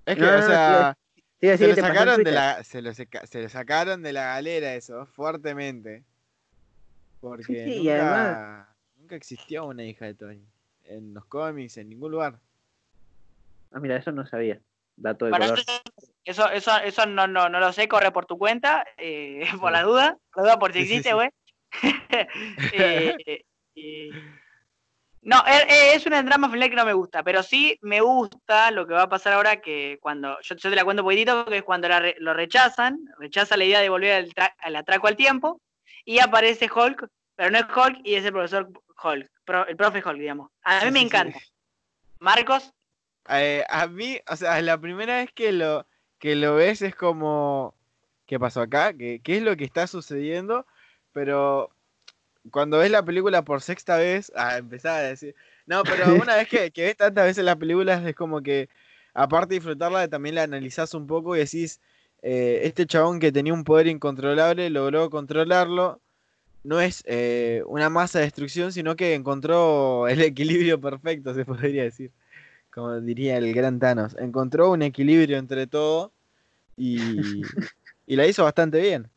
Es 0.04 0.14
que, 0.14 0.20
No, 0.20 0.26
no, 0.26 0.36
o 0.36 0.40
no, 0.40 0.46
sea. 0.46 0.98
Se 1.40 1.68
lo 1.68 1.74
sacaron 1.76 2.24
de 2.24 2.32
la, 2.32 2.64
se 2.64 2.82
lo, 2.82 2.92
se 2.94 3.06
lo 3.42 3.48
sacaron 3.48 4.02
de 4.02 4.12
la 4.12 4.34
galera 4.34 4.74
eso, 4.74 5.06
fuertemente. 5.06 6.02
Porque 7.20 7.44
Sí, 7.44 7.54
sí, 7.54 7.78
nunca, 7.78 7.92
además- 7.92 8.68
nunca 8.98 9.16
existió 9.16 9.66
una 9.66 9.84
hija 9.84 10.04
de 10.06 10.14
Tony. 10.14 10.44
En 10.84 11.14
los 11.14 11.24
cómics, 11.26 11.76
en 11.76 11.88
ningún 11.90 12.12
lugar. 12.12 12.38
Ah, 13.72 13.78
mira, 13.80 13.96
eso 13.96 14.10
no 14.12 14.26
sabía. 14.26 14.58
Dato 14.96 15.26
de 15.26 15.30
Bueno, 15.30 15.46
color. 15.46 15.60
eso, 16.24 16.50
eso, 16.50 16.78
eso 16.78 17.06
no, 17.06 17.26
no, 17.28 17.48
no 17.48 17.60
lo 17.60 17.72
sé, 17.72 17.86
corre 17.86 18.10
por 18.10 18.26
tu 18.26 18.36
cuenta, 18.38 18.84
eh, 18.96 19.40
por 19.62 19.70
Sí. 19.70 19.72
la 19.72 19.82
duda, 19.82 20.18
por 20.32 20.42
la 20.42 20.50
duda 20.50 20.58
por 20.58 20.72
si 20.72 20.80
Sí, 20.80 20.86
sí, 20.86 20.92
existe, 20.94 21.10
sí. 21.10 21.14
güey. 21.14 21.30
Eh, 22.72 23.44
y- 23.74 24.10
no, 25.28 25.44
es, 25.46 25.64
es 25.96 26.06
una 26.06 26.22
drama 26.22 26.48
familiar 26.48 26.70
que 26.70 26.76
no 26.76 26.84
me 26.84 26.92
gusta, 26.94 27.22
pero 27.22 27.42
sí 27.42 27.78
me 27.82 28.00
gusta 28.00 28.70
lo 28.70 28.86
que 28.86 28.94
va 28.94 29.02
a 29.02 29.08
pasar 29.08 29.34
ahora 29.34 29.60
que 29.60 29.98
cuando, 30.00 30.38
yo, 30.42 30.56
yo 30.56 30.70
te 30.70 30.76
la 30.76 30.84
cuento 30.84 31.02
un 31.02 31.06
poquitito, 31.06 31.44
que 31.44 31.58
es 31.58 31.62
cuando 31.62 31.88
la 31.88 32.02
lo 32.18 32.34
rechazan, 32.34 32.98
rechaza 33.18 33.56
la 33.56 33.64
idea 33.64 33.80
de 33.80 33.88
volver 33.90 34.12
al, 34.14 34.28
tra- 34.34 34.54
al 34.58 34.76
atraco 34.76 35.06
al 35.06 35.16
tiempo, 35.16 35.60
y 36.04 36.18
aparece 36.20 36.68
Hulk, 36.74 37.08
pero 37.36 37.50
no 37.50 37.58
es 37.58 37.64
Hulk 37.64 38.00
y 38.04 38.14
es 38.14 38.24
el 38.24 38.32
profesor 38.32 38.68
Hulk, 39.02 39.30
pro- 39.44 39.66
el 39.66 39.76
profe 39.76 40.02
Hulk, 40.04 40.18
digamos. 40.18 40.50
A 40.62 40.80
mí 40.80 40.86
Sí, 40.86 40.92
me 40.92 40.98
sí, 41.00 41.00
sí. 41.00 41.06
encanta. 41.06 41.38
Marcos, 42.20 42.72
Eh, 43.30 43.64
a 43.68 43.86
mí, 43.86 44.18
o 44.26 44.36
sea, 44.36 44.60
la 44.62 44.78
primera 44.80 45.18
vez 45.18 45.30
que 45.32 45.52
lo, 45.52 45.86
que 46.18 46.34
lo 46.34 46.54
ves 46.54 46.80
es 46.80 46.94
como, 46.94 47.74
¿qué 48.26 48.40
pasó 48.40 48.62
acá? 48.62 48.94
¿Qué, 48.94 49.20
qué 49.22 49.36
es 49.36 49.42
lo 49.42 49.54
que 49.56 49.64
está 49.64 49.86
sucediendo? 49.86 50.66
Pero 51.12 51.70
cuando 52.50 52.78
ves 52.78 52.90
la 52.90 53.04
película 53.04 53.42
por 53.42 53.62
sexta 53.62 53.96
vez, 53.96 54.32
ah, 54.36 54.58
empezaba 54.58 54.98
a 54.98 55.02
decir, 55.02 55.34
no, 55.66 55.82
pero 55.84 56.04
una 56.22 56.36
vez 56.36 56.48
que, 56.48 56.70
que 56.70 56.84
ves 56.84 56.96
tantas 56.96 57.24
veces 57.26 57.44
las 57.44 57.56
películas 57.56 58.04
es 58.06 58.14
como 58.14 58.42
que, 58.42 58.68
aparte 59.14 59.54
de 59.54 59.56
disfrutarla, 59.56 60.08
también 60.08 60.34
la 60.34 60.44
analizás 60.44 60.94
un 60.94 61.06
poco 61.06 61.36
y 61.36 61.40
decís, 61.40 61.80
eh, 62.22 62.60
este 62.64 62.86
chabón 62.86 63.20
que 63.20 63.32
tenía 63.32 63.52
un 63.54 63.64
poder 63.64 63.86
incontrolable 63.86 64.70
logró 64.70 65.10
controlarlo. 65.10 66.00
No 66.64 66.80
es 66.80 67.02
eh, 67.06 67.62
una 67.66 67.88
masa 67.88 68.18
de 68.18 68.26
destrucción, 68.26 68.72
sino 68.72 68.96
que 68.96 69.14
encontró 69.14 70.08
el 70.08 70.20
equilibrio 70.22 70.80
perfecto, 70.80 71.34
se 71.34 71.44
podría 71.44 71.84
decir 71.84 72.12
como 72.78 73.00
diría 73.00 73.36
el 73.38 73.52
gran 73.54 73.80
Thanos, 73.80 74.16
encontró 74.18 74.70
un 74.70 74.82
equilibrio 74.82 75.38
entre 75.38 75.66
todo 75.66 76.12
y, 76.76 77.42
y 78.06 78.16
la 78.16 78.24
hizo 78.24 78.44
bastante 78.44 78.80
bien. 78.80 79.10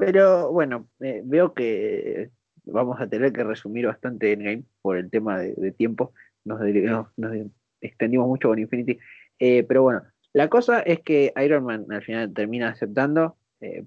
Pero 0.00 0.50
bueno, 0.50 0.88
eh, 1.00 1.22
veo 1.24 1.54
que 1.54 2.30
vamos 2.64 3.00
a 3.00 3.08
tener 3.08 3.32
que 3.32 3.44
resumir 3.44 3.86
bastante 3.86 4.32
Endgame 4.32 4.64
por 4.82 4.96
el 4.96 5.10
tema 5.10 5.38
de, 5.38 5.54
de 5.54 5.72
tiempo. 5.72 6.12
Nos, 6.44 6.60
deri- 6.60 6.82
nos- 6.84 7.08
nos 7.16 7.32
extendimos 7.80 8.26
mucho 8.26 8.48
con 8.48 8.58
Infinity. 8.58 8.98
Eh, 9.38 9.62
pero 9.64 9.82
bueno, 9.82 10.02
la 10.32 10.48
cosa 10.48 10.80
es 10.80 11.00
que 11.00 11.32
Iron 11.44 11.64
Man 11.64 11.86
al 11.90 12.02
final 12.02 12.32
termina 12.34 12.68
aceptando. 12.70 13.36
eh, 13.60 13.84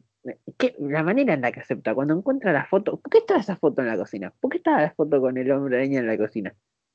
¿qué- 0.58 0.76
la 0.80 1.04
manera 1.04 1.34
en 1.34 1.42
la 1.42 1.52
que 1.52 1.60
acepta, 1.60 1.94
cuando 1.94 2.14
encuentra 2.16 2.54
la 2.54 2.66
foto, 2.66 3.00
¿por 3.00 3.12
qué 3.12 3.18
estaba 3.20 3.40
esa 3.40 3.56
foto 3.58 3.82
en 3.82 3.88
la 3.88 3.98
cocina? 3.98 4.34
¿Por 4.40 4.52
qué 4.52 4.58
estaba 4.58 4.82
la 4.82 4.92
foto 4.92 5.20
con 5.20 5.38
el 5.38 5.52
hombre 5.52 5.78
araña 5.78 6.00
en 6.00 6.08
la 6.08 6.18
cocina? 6.18 6.54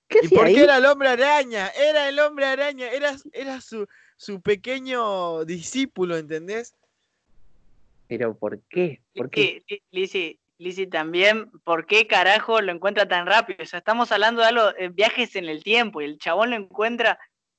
¿Qué 0.09 0.21
¿Y 0.23 0.27
hacía 0.27 0.39
por 0.39 0.47
ahí? 0.47 0.55
qué 0.55 0.63
era 0.65 0.79
el 0.79 0.87
hombre 0.87 1.09
araña? 1.09 1.69
Era 1.69 2.09
el 2.09 2.19
hombre 2.21 2.47
araña, 2.47 2.91
era, 2.91 3.11
era 3.33 3.61
su, 3.61 3.87
su 4.17 4.41
pequeño 4.41 5.45
discípulo, 5.45 6.17
¿entendés? 6.17 6.75
Pero 8.09 8.37
¿por 8.37 8.63
qué? 8.69 9.03
¿Por 9.15 9.31
qué? 9.31 9.63
Sí, 9.69 9.83
Lizzy, 9.91 10.41
Lizzie 10.59 10.87
también, 10.87 11.51
¿por 11.63 11.87
qué 11.87 12.07
carajo 12.07 12.61
lo 12.61 12.73
encuentra 12.73 13.07
tan 13.07 13.27
rápido? 13.27 13.63
O 13.63 13.67
sea, 13.67 13.79
estamos 13.79 14.11
hablando 14.11 14.43
de 14.43 14.49
algo, 14.49 14.71
eh, 14.77 14.89
viajes 14.89 15.37
en 15.37 15.45
el 15.45 15.63
tiempo, 15.63 16.01
y 16.01 16.07
el 16.07 16.19
chabón 16.19 16.51
lo 16.51 16.57
encuentra 16.57 17.19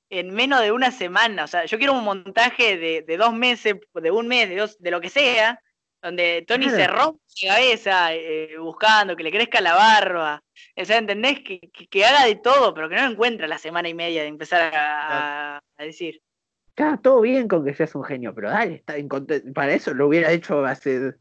en 0.10 0.34
menos 0.34 0.62
de 0.62 0.72
una 0.72 0.92
semana. 0.92 1.46
O 1.46 1.48
sea, 1.48 1.66
yo 1.66 1.78
quiero 1.78 1.94
un 1.94 2.04
montaje 2.04 2.78
de, 2.78 3.18
dos 3.18 3.34
meses, 3.34 3.76
de 3.94 4.12
un 4.12 4.28
mes, 4.28 4.50
de 4.50 4.58
dos, 4.58 4.78
de 4.80 4.92
lo 4.92 5.00
que 5.00 5.10
sea, 5.10 5.62
donde 6.02 6.44
Tony 6.48 6.70
se 6.70 6.88
rompe 6.88 7.22
la 7.44 7.54
cabeza 7.54 8.14
eh, 8.14 8.58
buscando, 8.58 9.16
que 9.16 9.24
le 9.24 9.32
crezca 9.32 9.62
la 9.62 9.76
barba. 9.76 10.44
O 10.76 10.86
sea, 10.86 10.98
¿entendés? 10.98 11.42
Que, 11.42 11.60
que, 11.60 12.06
haga 12.06 12.26
de 12.26 12.36
todo, 12.36 12.74
pero 12.74 12.90
que 12.90 12.96
no 12.96 13.04
lo 13.04 13.12
encuentra 13.12 13.48
la 13.48 13.58
semana 13.58 13.88
y 13.88 13.94
media 13.94 14.22
de 14.24 14.28
empezar 14.28 14.74
a, 14.74 15.58
a 15.78 15.84
decir. 15.84 16.22
Está 16.80 16.96
todo 16.96 17.20
bien 17.20 17.50
con 17.50 17.66
que 17.66 17.74
seas 17.74 17.94
un 17.94 18.06
genio, 18.06 18.34
pero 18.34 18.50
dale, 18.50 18.76
está 18.76 18.94
para 19.54 19.74
eso 19.74 19.94
lo 19.94 20.08
hubiera 20.08 20.32
hecho 20.32 20.64
hace 20.66 21.14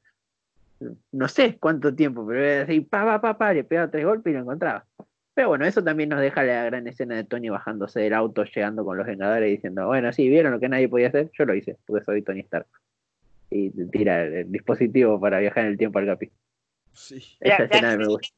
no 1.10 1.26
sé 1.26 1.58
cuánto 1.58 1.92
tiempo, 1.92 2.24
pero 2.24 2.62
así, 2.62 2.80
pa, 2.80 3.04
pa, 3.04 3.20
pa, 3.20 3.36
pa, 3.36 3.52
le 3.52 3.64
pegaba 3.64 3.90
tres 3.90 4.04
golpes 4.04 4.30
y 4.30 4.34
lo 4.34 4.42
encontraba. 4.42 4.86
Pero 5.34 5.48
bueno, 5.48 5.64
eso 5.64 5.82
también 5.82 6.10
nos 6.10 6.20
deja 6.20 6.44
la 6.44 6.62
gran 6.66 6.86
escena 6.86 7.16
de 7.16 7.24
Tony 7.24 7.48
bajándose 7.48 7.98
del 7.98 8.14
auto, 8.14 8.44
llegando 8.44 8.84
con 8.84 8.98
los 8.98 9.06
Vengadores 9.08 9.48
y 9.48 9.56
diciendo, 9.56 9.88
bueno, 9.88 10.12
sí, 10.12 10.28
vieron 10.28 10.52
lo 10.52 10.60
que 10.60 10.68
nadie 10.68 10.88
podía 10.88 11.08
hacer, 11.08 11.28
yo 11.36 11.44
lo 11.44 11.56
hice, 11.56 11.76
porque 11.86 12.04
soy 12.04 12.22
Tony 12.22 12.40
Stark. 12.40 12.68
Y 13.50 13.70
tira 13.88 14.26
el 14.26 14.52
dispositivo 14.52 15.18
para 15.18 15.40
viajar 15.40 15.64
en 15.64 15.70
el 15.70 15.78
tiempo 15.78 15.98
al 15.98 16.06
Capi. 16.06 16.30
Sí. 16.92 17.36
Esa 17.40 17.64
escena 17.64 17.96
me 17.96 18.06
gusta. 18.06 18.28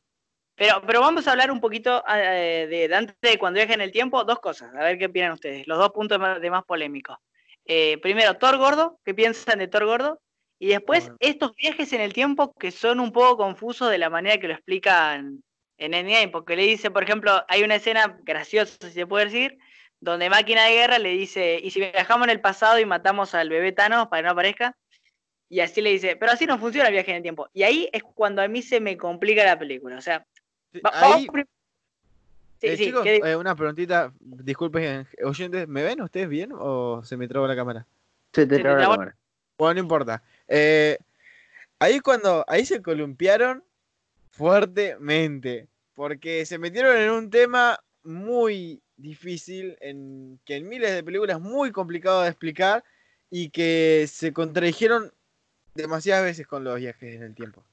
Pero, 0.61 0.83
pero 0.87 1.01
vamos 1.01 1.27
a 1.27 1.31
hablar 1.33 1.51
un 1.51 1.59
poquito 1.59 2.05
eh, 2.07 2.67
de 2.69 2.87
Dante 2.87 3.39
cuando 3.39 3.57
viaja 3.57 3.73
en 3.73 3.81
el 3.81 3.93
tiempo, 3.93 4.25
dos 4.25 4.41
cosas, 4.41 4.71
a 4.75 4.85
ver 4.85 4.99
qué 4.99 5.07
opinan 5.07 5.33
ustedes, 5.33 5.67
los 5.67 5.79
dos 5.79 5.89
puntos 5.91 6.21
de 6.39 6.51
más, 6.51 6.65
polémicos. 6.65 7.17
Eh, 7.65 7.97
primero, 8.03 8.35
Thor 8.35 8.59
Gordo, 8.59 9.01
¿qué 9.03 9.15
piensan 9.15 9.59
de 9.59 9.69
Thor 9.69 9.87
Gordo? 9.87 10.21
Y 10.59 10.69
después 10.69 11.13
estos 11.19 11.55
viajes 11.57 11.95
en 11.95 12.03
el 12.03 12.13
tiempo 12.13 12.53
que 12.61 12.73
son 12.73 13.01
un 13.01 13.11
poco 13.11 13.39
confusos 13.39 13.91
de 13.91 13.97
la 13.97 14.11
manera 14.11 14.37
que 14.37 14.49
lo 14.49 14.53
explican 14.53 15.43
en 15.79 15.95
Endgame, 15.95 16.29
porque 16.29 16.57
le 16.57 16.65
dice, 16.65 16.91
por 16.91 17.05
ejemplo, 17.05 17.43
hay 17.49 17.63
una 17.63 17.77
escena 17.77 18.19
graciosa, 18.23 18.77
si 18.83 18.93
se 18.93 19.07
puede 19.07 19.25
decir, 19.25 19.57
donde 19.99 20.29
Máquina 20.29 20.65
de 20.65 20.75
Guerra 20.75 20.99
le 20.99 21.09
dice, 21.09 21.59
¿y 21.63 21.71
si 21.71 21.81
viajamos 21.81 22.27
en 22.27 22.33
el 22.33 22.43
pasado 22.43 22.79
y 22.79 22.85
matamos 22.85 23.35
al 23.35 23.49
bebé 23.49 23.73
Thanos 23.73 24.09
para 24.09 24.21
que 24.21 24.27
no 24.27 24.33
aparezca? 24.33 24.77
Y 25.49 25.61
así 25.61 25.81
le 25.81 25.91
dice, 25.91 26.17
pero 26.17 26.33
así 26.33 26.45
no 26.45 26.59
funciona 26.59 26.89
el 26.89 26.93
viaje 26.93 27.13
en 27.13 27.17
el 27.17 27.23
tiempo. 27.23 27.49
Y 27.55 27.63
ahí 27.63 27.89
es 27.93 28.03
cuando 28.03 28.43
a 28.43 28.47
mí 28.47 28.61
se 28.61 28.79
me 28.79 28.99
complica 28.99 29.43
la 29.43 29.59
película. 29.59 29.97
O 29.97 30.01
sea, 30.03 30.27
ahí... 30.85 31.27
Sí, 32.61 32.77
sí, 32.77 32.85
chicos, 32.85 33.07
eh, 33.07 33.37
una 33.37 33.57
preguntita, 33.57 34.13
disculpen, 34.21 35.07
oyentes, 35.25 35.67
¿me 35.67 35.83
ven 35.83 36.03
ustedes 36.03 36.29
bien 36.29 36.53
o 36.53 37.03
se 37.03 37.17
me 37.17 37.27
traba 37.27 37.49
la 37.49 37.57
cámara? 37.57 37.87
Se 38.35 38.47
te 38.47 38.59
traba 38.59 38.79
la 38.79 38.87
cámara. 38.87 39.17
Bueno, 39.57 39.75
no 39.75 39.81
importa. 39.81 40.23
Eh, 40.47 40.99
ahí 41.79 42.01
cuando, 42.01 42.45
ahí 42.47 42.67
se 42.67 42.83
columpiaron 42.83 43.65
fuertemente, 44.29 45.69
porque 45.95 46.45
se 46.45 46.59
metieron 46.59 46.99
en 46.99 47.11
un 47.11 47.31
tema 47.31 47.79
muy 48.05 48.83
difícil, 48.99 49.79
en, 49.81 50.39
que 50.45 50.57
en 50.57 50.69
miles 50.69 50.93
de 50.93 51.03
películas 51.03 51.39
es 51.39 51.43
muy 51.43 51.73
complicado 51.73 52.23
de 52.23 52.29
explicar 52.29 52.85
y 53.31 53.49
que 53.49 54.07
se 54.07 54.35
contradijeron 54.35 55.13
demasiadas 55.75 56.25
veces 56.25 56.47
con 56.47 56.65
los 56.65 56.77
viajes 56.77 57.17
en 57.17 57.23
el 57.23 57.35
tiempo. 57.35 57.65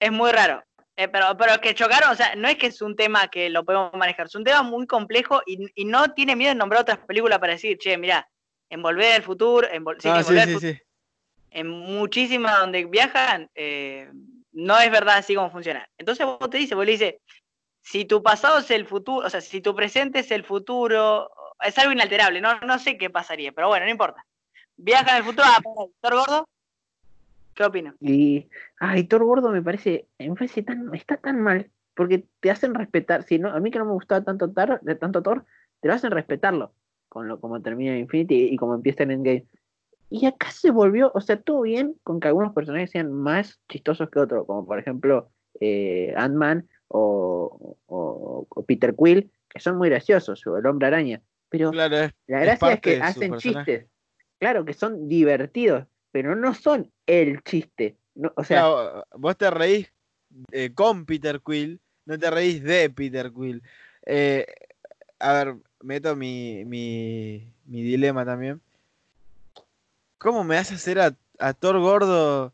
Es 0.00 0.10
muy 0.10 0.32
raro. 0.32 0.64
Eh, 1.02 1.08
pero, 1.08 1.36
pero 1.36 1.60
que 1.60 1.74
chocaron, 1.74 2.10
o 2.10 2.14
sea, 2.14 2.36
no 2.36 2.46
es 2.46 2.56
que 2.56 2.68
es 2.68 2.80
un 2.80 2.94
tema 2.94 3.26
que 3.26 3.50
lo 3.50 3.64
podemos 3.64 3.92
manejar, 3.94 4.26
es 4.26 4.34
un 4.36 4.44
tema 4.44 4.62
muy 4.62 4.86
complejo 4.86 5.42
y, 5.46 5.84
no 5.84 6.12
tiene 6.14 6.36
miedo 6.36 6.52
en 6.52 6.58
nombrar 6.58 6.82
otras 6.82 6.98
películas 6.98 7.40
para 7.40 7.54
decir, 7.54 7.76
che, 7.76 7.98
mira, 7.98 8.28
envolver 8.70 9.16
el 9.16 9.22
futuro, 9.22 9.66
ah, 9.66 9.94
sí, 9.98 10.10
sí, 10.22 10.58
sí, 10.60 10.78
en 11.50 11.68
muchísimas 11.68 12.60
donde 12.60 12.84
viajan, 12.84 13.50
eh, 13.56 14.08
no 14.52 14.78
es 14.78 14.90
verdad 14.92 15.16
así 15.16 15.34
como 15.34 15.50
funciona. 15.50 15.88
Entonces 15.98 16.24
vos 16.24 16.48
te 16.48 16.58
dices, 16.58 16.76
vos 16.76 16.86
le 16.86 16.92
dices, 16.92 17.14
si 17.80 18.04
tu 18.04 18.22
pasado 18.22 18.58
es 18.58 18.70
el 18.70 18.86
futuro, 18.86 19.26
o 19.26 19.30
sea, 19.30 19.40
si 19.40 19.60
tu 19.60 19.74
presente 19.74 20.20
es 20.20 20.30
el 20.30 20.44
futuro, 20.44 21.32
es 21.60 21.76
algo 21.78 21.92
inalterable, 21.92 22.40
no, 22.40 22.60
no 22.60 22.78
sé 22.78 22.96
qué 22.96 23.10
pasaría, 23.10 23.50
pero 23.50 23.66
bueno, 23.66 23.86
no 23.86 23.90
importa. 23.90 24.24
Viaja 24.76 25.10
en 25.10 25.16
el 25.16 25.24
futuro 25.24 25.48
a 25.48 25.60
Thor 26.00 26.14
Gordo. 26.14 26.48
¿Qué 27.54 27.64
opinas? 27.64 27.94
Y, 28.00 28.48
ay, 28.78 29.04
Thor 29.04 29.24
Gordo 29.24 29.50
me 29.50 29.62
parece, 29.62 30.08
me 30.18 30.34
parece 30.34 30.62
tan, 30.62 30.94
está 30.94 31.16
tan 31.16 31.40
mal, 31.40 31.70
porque 31.94 32.26
te 32.40 32.50
hacen 32.50 32.74
respetar, 32.74 33.24
si 33.24 33.38
no, 33.38 33.50
a 33.50 33.60
mí 33.60 33.70
que 33.70 33.78
no 33.78 33.84
me 33.84 33.92
gustaba 33.92 34.24
tanto 34.24 34.50
Thor, 34.50 34.80
de 34.82 34.94
tanto 34.94 35.22
Thor, 35.22 35.44
te 35.80 35.88
lo 35.88 35.94
hacen 35.94 36.10
respetarlo, 36.10 36.74
con 37.08 37.28
lo 37.28 37.40
como 37.40 37.60
termina 37.60 37.98
Infinity 37.98 38.48
y 38.52 38.56
como 38.56 38.74
empieza 38.74 39.02
en 39.02 39.10
Endgame. 39.10 39.46
Y 40.08 40.26
acá 40.26 40.50
se 40.50 40.70
volvió, 40.70 41.10
o 41.14 41.20
sea, 41.20 41.40
todo 41.40 41.62
bien 41.62 41.94
con 42.02 42.20
que 42.20 42.28
algunos 42.28 42.52
personajes 42.52 42.90
sean 42.90 43.12
más 43.12 43.60
chistosos 43.68 44.10
que 44.10 44.18
otros, 44.20 44.46
como 44.46 44.66
por 44.66 44.78
ejemplo 44.78 45.30
eh, 45.60 46.12
Ant-Man 46.16 46.68
o, 46.88 47.76
Peter 48.66 48.94
Quill, 48.94 49.30
que 49.48 49.60
son 49.60 49.76
muy 49.78 49.88
graciosos, 49.88 50.46
o 50.46 50.56
el 50.56 50.66
hombre 50.66 50.88
araña. 50.88 51.22
Pero 51.48 51.72
la 51.72 51.88
gracia 52.26 52.72
es, 52.72 52.80
que 52.80 52.96
hacen 52.96 53.36
chistes, 53.36 53.86
claro, 54.38 54.64
que 54.64 54.72
son 54.72 55.08
divertidos, 55.08 55.86
pero 56.12 56.36
no 56.36 56.54
son 56.54 56.90
el 57.06 57.42
chiste. 57.42 57.96
o 58.36 58.44
sea, 58.44 59.04
vos 59.14 59.36
te 59.36 59.50
reís 59.50 59.92
eh, 60.52 60.72
con 60.74 61.06
Peter 61.06 61.40
Quill, 61.44 61.80
no 62.04 62.18
te 62.18 62.30
reís 62.30 62.62
de 62.62 62.88
Peter 62.90 63.32
Quill. 63.32 63.62
Eh, 64.06 64.46
a 65.18 65.32
ver, 65.32 65.56
meto 65.80 66.14
mi, 66.14 66.64
mi, 66.64 67.52
mi 67.66 67.82
dilema 67.82 68.24
también 68.24 68.60
¿Cómo 70.22 70.44
me 70.44 70.56
hace 70.56 70.74
hacer 70.74 71.00
a, 71.00 71.52
Thor 71.54 71.80
gordo? 71.80 72.52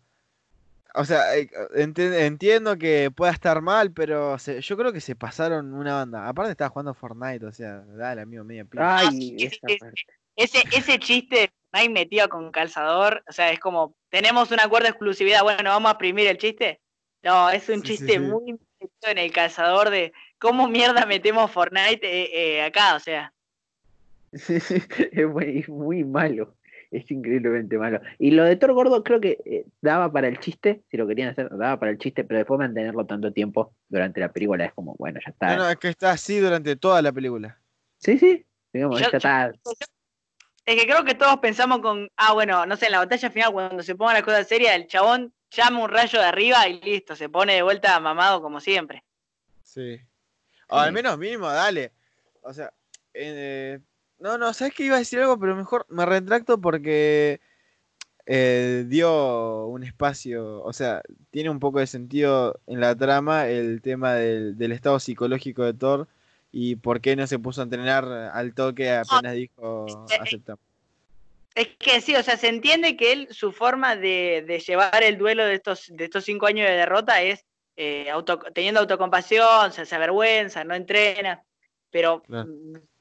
O 0.95 1.05
sea, 1.05 1.37
eh, 1.37 1.51
entiendo 1.75 2.79
que 2.79 3.11
pueda 3.15 3.31
estar 3.31 3.61
mal, 3.61 3.93
pero 3.93 4.39
yo 4.39 4.77
creo 4.79 4.91
que 4.91 5.03
se 5.03 5.15
pasaron 5.15 5.75
una 5.75 5.97
banda. 5.97 6.27
Aparte 6.27 6.53
estaba 6.53 6.71
jugando 6.71 6.95
Fortnite, 6.95 7.45
o 7.45 7.53
sea, 7.53 7.81
dale 7.81 8.23
amigo 8.23 8.43
media 8.43 8.67
Ay, 8.79 9.37
ese, 10.39 10.63
ese 10.73 10.99
chiste 10.99 11.51
Fortnite 11.71 11.93
metido 11.93 12.29
con 12.29 12.51
calzador, 12.51 13.23
o 13.29 13.33
sea, 13.33 13.51
es 13.51 13.61
como, 13.61 13.95
tenemos 14.09 14.51
un 14.51 14.61
acuerdo 14.61 14.85
de 14.85 14.91
exclusividad, 14.91 15.43
bueno, 15.43 15.71
vamos 15.71 15.89
a 15.91 15.93
exprimir 15.93 16.27
el 16.29 16.39
chiste. 16.39 16.81
No, 17.23 17.51
es 17.51 17.69
un 17.69 17.83
chiste 17.83 18.19
muy 18.21 18.53
metido 18.53 19.11
en 19.11 19.19
el 19.19 19.33
calzador 19.33 19.91
de 19.91 20.13
cómo 20.39 20.69
mierda 20.69 21.05
metemos 21.05 21.51
Fortnite 21.51 22.01
eh, 22.03 22.31
eh, 22.33 22.63
acá, 22.63 22.95
o 22.95 23.01
sea. 23.01 23.33
es 24.33 25.27
muy, 25.27 25.65
muy 25.69 26.05
malo 26.05 26.55
es 26.91 27.11
increíblemente 27.11 27.79
malo. 27.79 28.01
Y 28.19 28.31
lo 28.31 28.45
de 28.45 28.57
Thor 28.57 28.73
Gordo 28.73 29.03
creo 29.05 29.21
que 29.21 29.39
eh, 29.45 29.67
daba 29.81 30.11
para 30.11 30.29
el 30.29 30.39
chiste, 30.39 30.83
si 30.91 30.97
lo 30.97 31.07
querían 31.07 31.31
hacer, 31.31 31.49
daba 31.51 31.79
para 31.79 31.93
el 31.93 31.99
chiste, 31.99 32.25
pero 32.25 32.39
después 32.39 32.59
mantenerlo 32.59 33.05
tanto 33.07 33.33
tiempo 33.33 33.73
durante 33.89 34.21
la 34.21 34.33
película 34.33 34.65
es 34.65 34.73
como, 34.73 34.95
bueno, 34.99 35.21
ya 35.25 35.31
está. 35.31 35.57
No, 35.57 35.69
es 35.69 35.77
que 35.77 35.89
está 35.89 36.13
así 36.13 36.39
durante 36.39 36.77
toda 36.77 37.03
la 37.03 37.13
película. 37.13 37.59
Sí, 37.99 38.19
sí, 38.19 38.45
digamos, 38.73 39.01
ya 39.01 39.09
está. 39.09 39.53
Es 40.69 40.77
que 40.77 40.87
creo 40.87 41.03
que 41.03 41.15
todos 41.15 41.39
pensamos 41.39 41.81
con, 41.81 42.11
ah, 42.19 42.35
bueno, 42.35 42.67
no 42.67 42.77
sé, 42.77 42.87
en 42.87 42.93
la 42.93 42.99
batalla 42.99 43.31
final, 43.31 43.53
cuando 43.53 43.83
se 43.83 43.95
ponga 43.95 44.13
la 44.13 44.23
cosa 44.23 44.45
seria, 44.45 44.75
el 44.75 44.87
chabón 44.87 45.33
llama 45.51 45.83
un 45.83 45.89
rayo 45.89 46.19
de 46.19 46.27
arriba 46.27 46.69
y 46.69 46.79
listo, 46.83 47.17
se 47.17 47.31
pone 47.31 47.55
de 47.55 47.63
vuelta 47.63 47.99
mamado 48.01 48.43
como 48.43 48.61
siempre. 48.61 49.03
Sí. 49.63 49.99
O 50.69 50.77
al 50.77 50.93
menos 50.93 51.17
mínimo, 51.17 51.49
dale. 51.49 51.93
O 52.43 52.53
sea, 52.53 52.71
eh, 53.15 53.81
no, 54.19 54.37
no, 54.37 54.53
sabes 54.53 54.75
que 54.75 54.85
iba 54.85 54.97
a 54.97 54.99
decir 54.99 55.21
algo, 55.21 55.41
pero 55.41 55.57
mejor 55.57 55.87
me 55.89 56.05
retracto 56.05 56.61
porque 56.61 57.41
eh, 58.27 58.85
dio 58.89 59.69
un 59.69 59.85
espacio, 59.85 60.63
o 60.63 60.75
sea, 60.75 61.01
tiene 61.31 61.49
un 61.49 61.61
poco 61.61 61.79
de 61.79 61.87
sentido 61.87 62.61
en 62.67 62.81
la 62.81 62.95
trama 62.95 63.49
el 63.49 63.81
tema 63.81 64.17
del, 64.17 64.71
estado 64.71 65.01
psicológico 65.01 65.65
de 65.65 65.73
Thor 65.73 66.09
y 66.51 66.77
por 66.77 67.01
qué 67.01 67.17
no 67.17 67.27
se 67.27 67.39
puso 67.39 67.61
a 67.61 67.65
entrenar 67.65 68.05
al 68.07 68.55
toque 68.55 68.91
apenas 68.91 69.35
dijo 69.35 69.87
aceptamos. 70.21 70.61
Es 71.55 71.69
que 71.77 72.01
sí, 72.01 72.15
o 72.15 72.23
sea, 72.23 72.37
se 72.37 72.49
entiende 72.49 72.97
que 72.97 73.13
él, 73.13 73.29
su 73.33 73.51
forma 73.53 73.97
de, 73.97 74.63
llevar 74.65 75.03
el 75.03 75.19
duelo 75.19 75.45
de 75.45 75.55
estos, 75.55 75.87
de 75.89 76.05
estos 76.05 76.25
cinco 76.25 76.47
años 76.47 76.69
de 76.69 76.77
derrota 76.77 77.21
es 77.21 77.45
eh, 77.77 78.13
teniendo 78.55 78.81
autocompasión, 78.81 79.73
se, 79.73 79.85
se 79.85 79.95
avergüenza, 79.95 80.63
no 80.63 80.75
entrena, 80.75 81.43
pero 81.91 82.23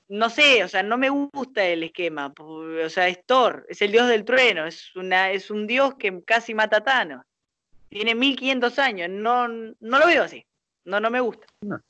no 0.10 0.30
sé, 0.30 0.64
o 0.64 0.68
sea, 0.68 0.84
no 0.84 0.98
me 0.98 1.10
gusta 1.10 1.66
el 1.66 1.84
esquema. 1.84 2.34
O 2.40 2.90
sea, 2.90 3.08
es 3.08 3.24
Thor, 3.26 3.66
es 3.70 3.82
el 3.82 3.92
dios 3.92 4.08
del 4.08 4.26
trueno, 4.26 4.66
es, 4.66 4.96
una, 4.96 5.32
es 5.32 5.52
un 5.52 5.68
dios 5.68 5.96
que 5.96 6.24
casi 6.24 6.54
mata 6.54 6.78
a 6.78 6.84
Thanos. 6.84 7.26
Tiene 7.90 8.16
1500 8.16 8.80
años, 8.80 9.10
no, 9.10 9.48
no 9.48 10.00
lo 10.00 10.08
veo 10.08 10.24
así. 10.24 10.46
No, 10.86 11.00
no 11.00 11.10
me 11.10 11.20
gusta. 11.20 11.46
No, 11.62 11.82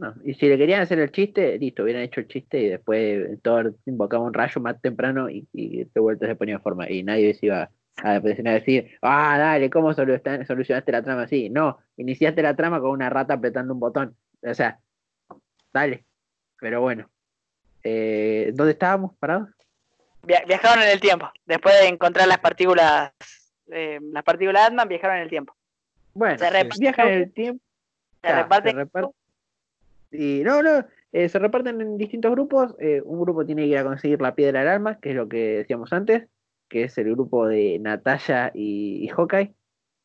no. 0.00 0.14
Y 0.24 0.34
si 0.34 0.48
le 0.48 0.58
querían 0.58 0.80
hacer 0.82 0.98
el 0.98 1.12
chiste, 1.12 1.58
listo, 1.58 1.82
hubieran 1.82 2.02
hecho 2.02 2.20
el 2.20 2.28
chiste 2.28 2.58
y 2.58 2.68
después 2.68 3.40
Thor 3.42 3.76
invocaba 3.86 4.24
un 4.24 4.34
rayo 4.34 4.60
más 4.60 4.80
temprano 4.80 5.28
y, 5.30 5.46
de 5.52 6.00
vuelta 6.00 6.26
se 6.26 6.36
ponía 6.36 6.54
en 6.54 6.62
forma. 6.62 6.90
Y 6.90 7.02
nadie 7.02 7.34
se 7.34 7.46
iba 7.46 7.70
a, 8.02 8.20
decir, 8.20 8.98
ah, 9.02 9.36
dale, 9.38 9.68
¿cómo 9.68 9.92
solucionaste 9.92 10.92
la 10.92 11.02
trama 11.02 11.22
así? 11.22 11.50
No, 11.50 11.78
iniciaste 11.96 12.42
la 12.42 12.56
trama 12.56 12.80
con 12.80 12.90
una 12.90 13.10
rata 13.10 13.34
apretando 13.34 13.74
un 13.74 13.80
botón. 13.80 14.16
O 14.42 14.54
sea, 14.54 14.78
dale. 15.72 16.04
Pero 16.58 16.80
bueno, 16.80 17.10
eh, 17.82 18.52
¿Dónde 18.54 18.72
estábamos 18.72 19.16
parados? 19.18 19.48
viajaron 20.22 20.82
en 20.82 20.90
el 20.90 21.00
tiempo. 21.00 21.30
Después 21.46 21.78
de 21.80 21.88
encontrar 21.88 22.28
las 22.28 22.38
partículas, 22.38 23.12
eh, 23.70 23.98
las 24.12 24.22
partículas 24.22 24.68
Atman, 24.68 24.88
viajaron 24.88 25.16
en 25.16 25.22
el 25.22 25.30
tiempo. 25.30 25.54
Bueno, 26.12 26.38
Se 26.38 26.50
reparten 26.50 26.80
viajan 26.80 27.08
en 27.08 27.14
el 27.14 27.32
tiempo. 27.32 27.64
Se 28.22 28.28
Ah, 28.28 28.42
reparten. 28.42 28.76
repar- 28.76 29.10
Y 30.12 30.42
no, 30.44 30.62
no, 30.62 30.84
eh, 31.12 31.28
se 31.28 31.38
reparten 31.38 31.80
en 31.80 31.96
distintos 31.98 32.30
grupos. 32.32 32.74
eh, 32.78 33.00
un 33.04 33.20
grupo 33.20 33.44
tiene 33.46 33.62
que 33.62 33.68
ir 33.68 33.78
a 33.78 33.84
conseguir 33.84 34.20
la 34.20 34.34
piedra 34.34 34.60
del 34.60 34.68
alma, 34.68 34.98
que 35.00 35.10
es 35.10 35.16
lo 35.16 35.28
que 35.28 35.58
decíamos 35.58 35.92
antes, 35.92 36.26
que 36.68 36.84
es 36.84 36.98
el 36.98 37.10
grupo 37.12 37.46
de 37.46 37.78
Natalia 37.80 38.50
y, 38.54 39.04
y 39.04 39.08
Hawkeye, 39.08 39.54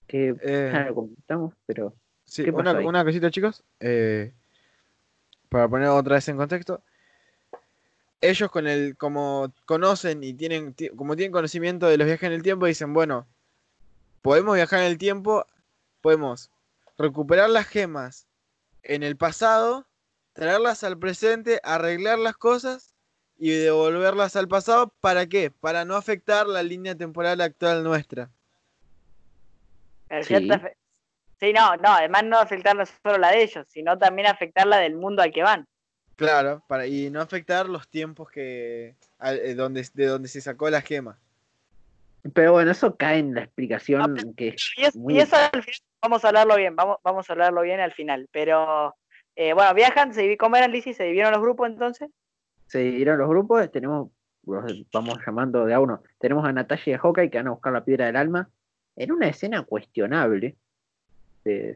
que 0.08 0.36
Eh, 0.42 0.70
ya 0.74 0.86
lo 0.86 0.96
comentamos, 0.96 1.54
pero 1.66 1.94
Sí, 2.26 2.44
¿Qué 2.44 2.52
pasó 2.52 2.70
una, 2.70 2.80
ahí? 2.80 2.86
una 2.86 3.04
cosita, 3.06 3.30
chicos. 3.30 3.64
eh, 3.80 4.32
para 5.50 5.68
poner 5.68 5.88
otra 5.90 6.16
vez 6.16 6.28
en 6.28 6.38
contexto. 6.38 6.82
Ellos 8.22 8.50
con 8.50 8.66
el, 8.68 8.98
como 8.98 9.54
conocen 9.66 10.24
y 10.24 10.34
tienen, 10.34 10.74
ti- 10.74 10.90
como 10.90 11.16
tienen 11.16 11.32
conocimiento 11.32 11.88
de 11.88 11.98
los 11.98 12.08
viajes 12.08 12.28
en 12.28 12.34
el 12.34 12.42
tiempo, 12.42 12.66
dicen, 12.66 12.94
bueno, 12.94 13.28
podemos 14.22 14.56
viajar 14.56 14.80
en 14.80 14.88
el 14.88 14.98
tiempo, 14.98 15.46
podemos 16.02 16.50
recuperar 16.98 17.50
las 17.50 17.68
gemas 17.68 18.28
en 18.84 19.04
el 19.04 19.16
pasado, 19.18 19.86
traerlas 20.36 20.84
al 20.84 21.00
presente, 21.00 21.60
arreglar 21.64 22.20
las 22.20 22.36
cosas 22.36 22.94
y 23.38 23.52
devolverlas 23.52 24.36
al 24.36 24.48
pasado. 24.48 24.94
¿Para 25.00 25.26
qué? 25.28 25.50
Para 25.50 25.86
no 25.86 25.96
afectar 25.96 26.46
la 26.46 26.62
línea 26.62 26.94
temporal 26.94 27.40
actual 27.42 27.84
nuestra. 27.84 28.30
Sí. 30.22 30.48
Sí, 31.40 31.52
no, 31.52 31.76
no, 31.78 31.90
además 31.90 32.24
no 32.24 32.38
afectar 32.38 32.76
no 32.76 32.86
solo 32.86 33.18
la 33.18 33.32
de 33.32 33.44
ellos, 33.44 33.66
sino 33.70 33.98
también 33.98 34.28
afectar 34.28 34.66
la 34.68 34.78
del 34.78 34.96
mundo 34.96 35.22
al 35.22 35.34
que 35.34 35.44
van. 35.44 35.66
Claro, 36.16 36.64
para, 36.68 36.88
y 36.88 37.10
no 37.10 37.20
afectar 37.20 37.68
los 37.68 37.90
tiempos 37.90 38.30
que 38.30 38.96
al- 39.20 39.40
eh, 39.40 39.54
donde, 39.54 39.86
de 39.94 40.06
donde 40.06 40.30
se 40.30 40.40
sacó 40.40 40.70
la 40.70 40.82
gema. 40.82 41.20
Pero 42.34 42.54
bueno, 42.54 42.72
eso 42.72 42.96
cae 42.96 43.20
en 43.20 43.34
la 43.36 43.42
No, 43.42 43.46
explicación 43.46 44.34
que 44.36 44.56
Y, 44.78 44.86
es- 44.86 44.96
Muy 44.96 45.16
y 45.16 45.20
eso 45.20 45.36
al 45.36 45.62
final, 45.62 45.80
vamos 46.02 46.24
a 46.24 46.28
hablarlo 46.30 46.56
bien, 46.56 46.76
vamos, 46.76 46.98
vamos 47.04 47.30
a 47.30 47.34
hablarlo 47.34 47.62
bien 47.62 47.80
al 47.82 47.92
final. 47.94 48.28
Pero 48.32 48.96
eh, 49.36 49.54
bueno, 49.54 49.74
viajan, 49.74 50.14
se 50.14 50.38
¿cómo 50.38 50.56
eran, 50.56 50.72
Lizzy? 50.72 50.94
¿Se 50.94 51.04
dividieron 51.04 51.32
los 51.34 51.42
grupos 51.42 51.68
entonces? 51.70 52.10
se 52.68 52.80
dividieron 52.80 53.20
los 53.20 53.30
grupos, 53.30 53.72
tenemos, 53.72 54.10
los 54.46 54.64
vamos 54.92 55.20
llamando 55.26 55.66
de 55.66 55.74
a 55.74 55.80
uno, 55.80 56.02
tenemos 56.20 56.44
a 56.46 56.52
Natalia 56.52 56.84
y 56.88 56.94
a 56.94 56.98
Hawkeye 57.00 57.30
que 57.30 57.38
van 57.38 57.48
a 57.48 57.52
buscar 57.52 57.72
la 57.74 57.84
piedra 57.86 58.08
del 58.08 58.16
alma 58.16 58.50
en 58.96 59.12
una 59.12 59.28
escena 59.28 59.64
cuestionable. 59.64 60.56
eh, 61.46 61.76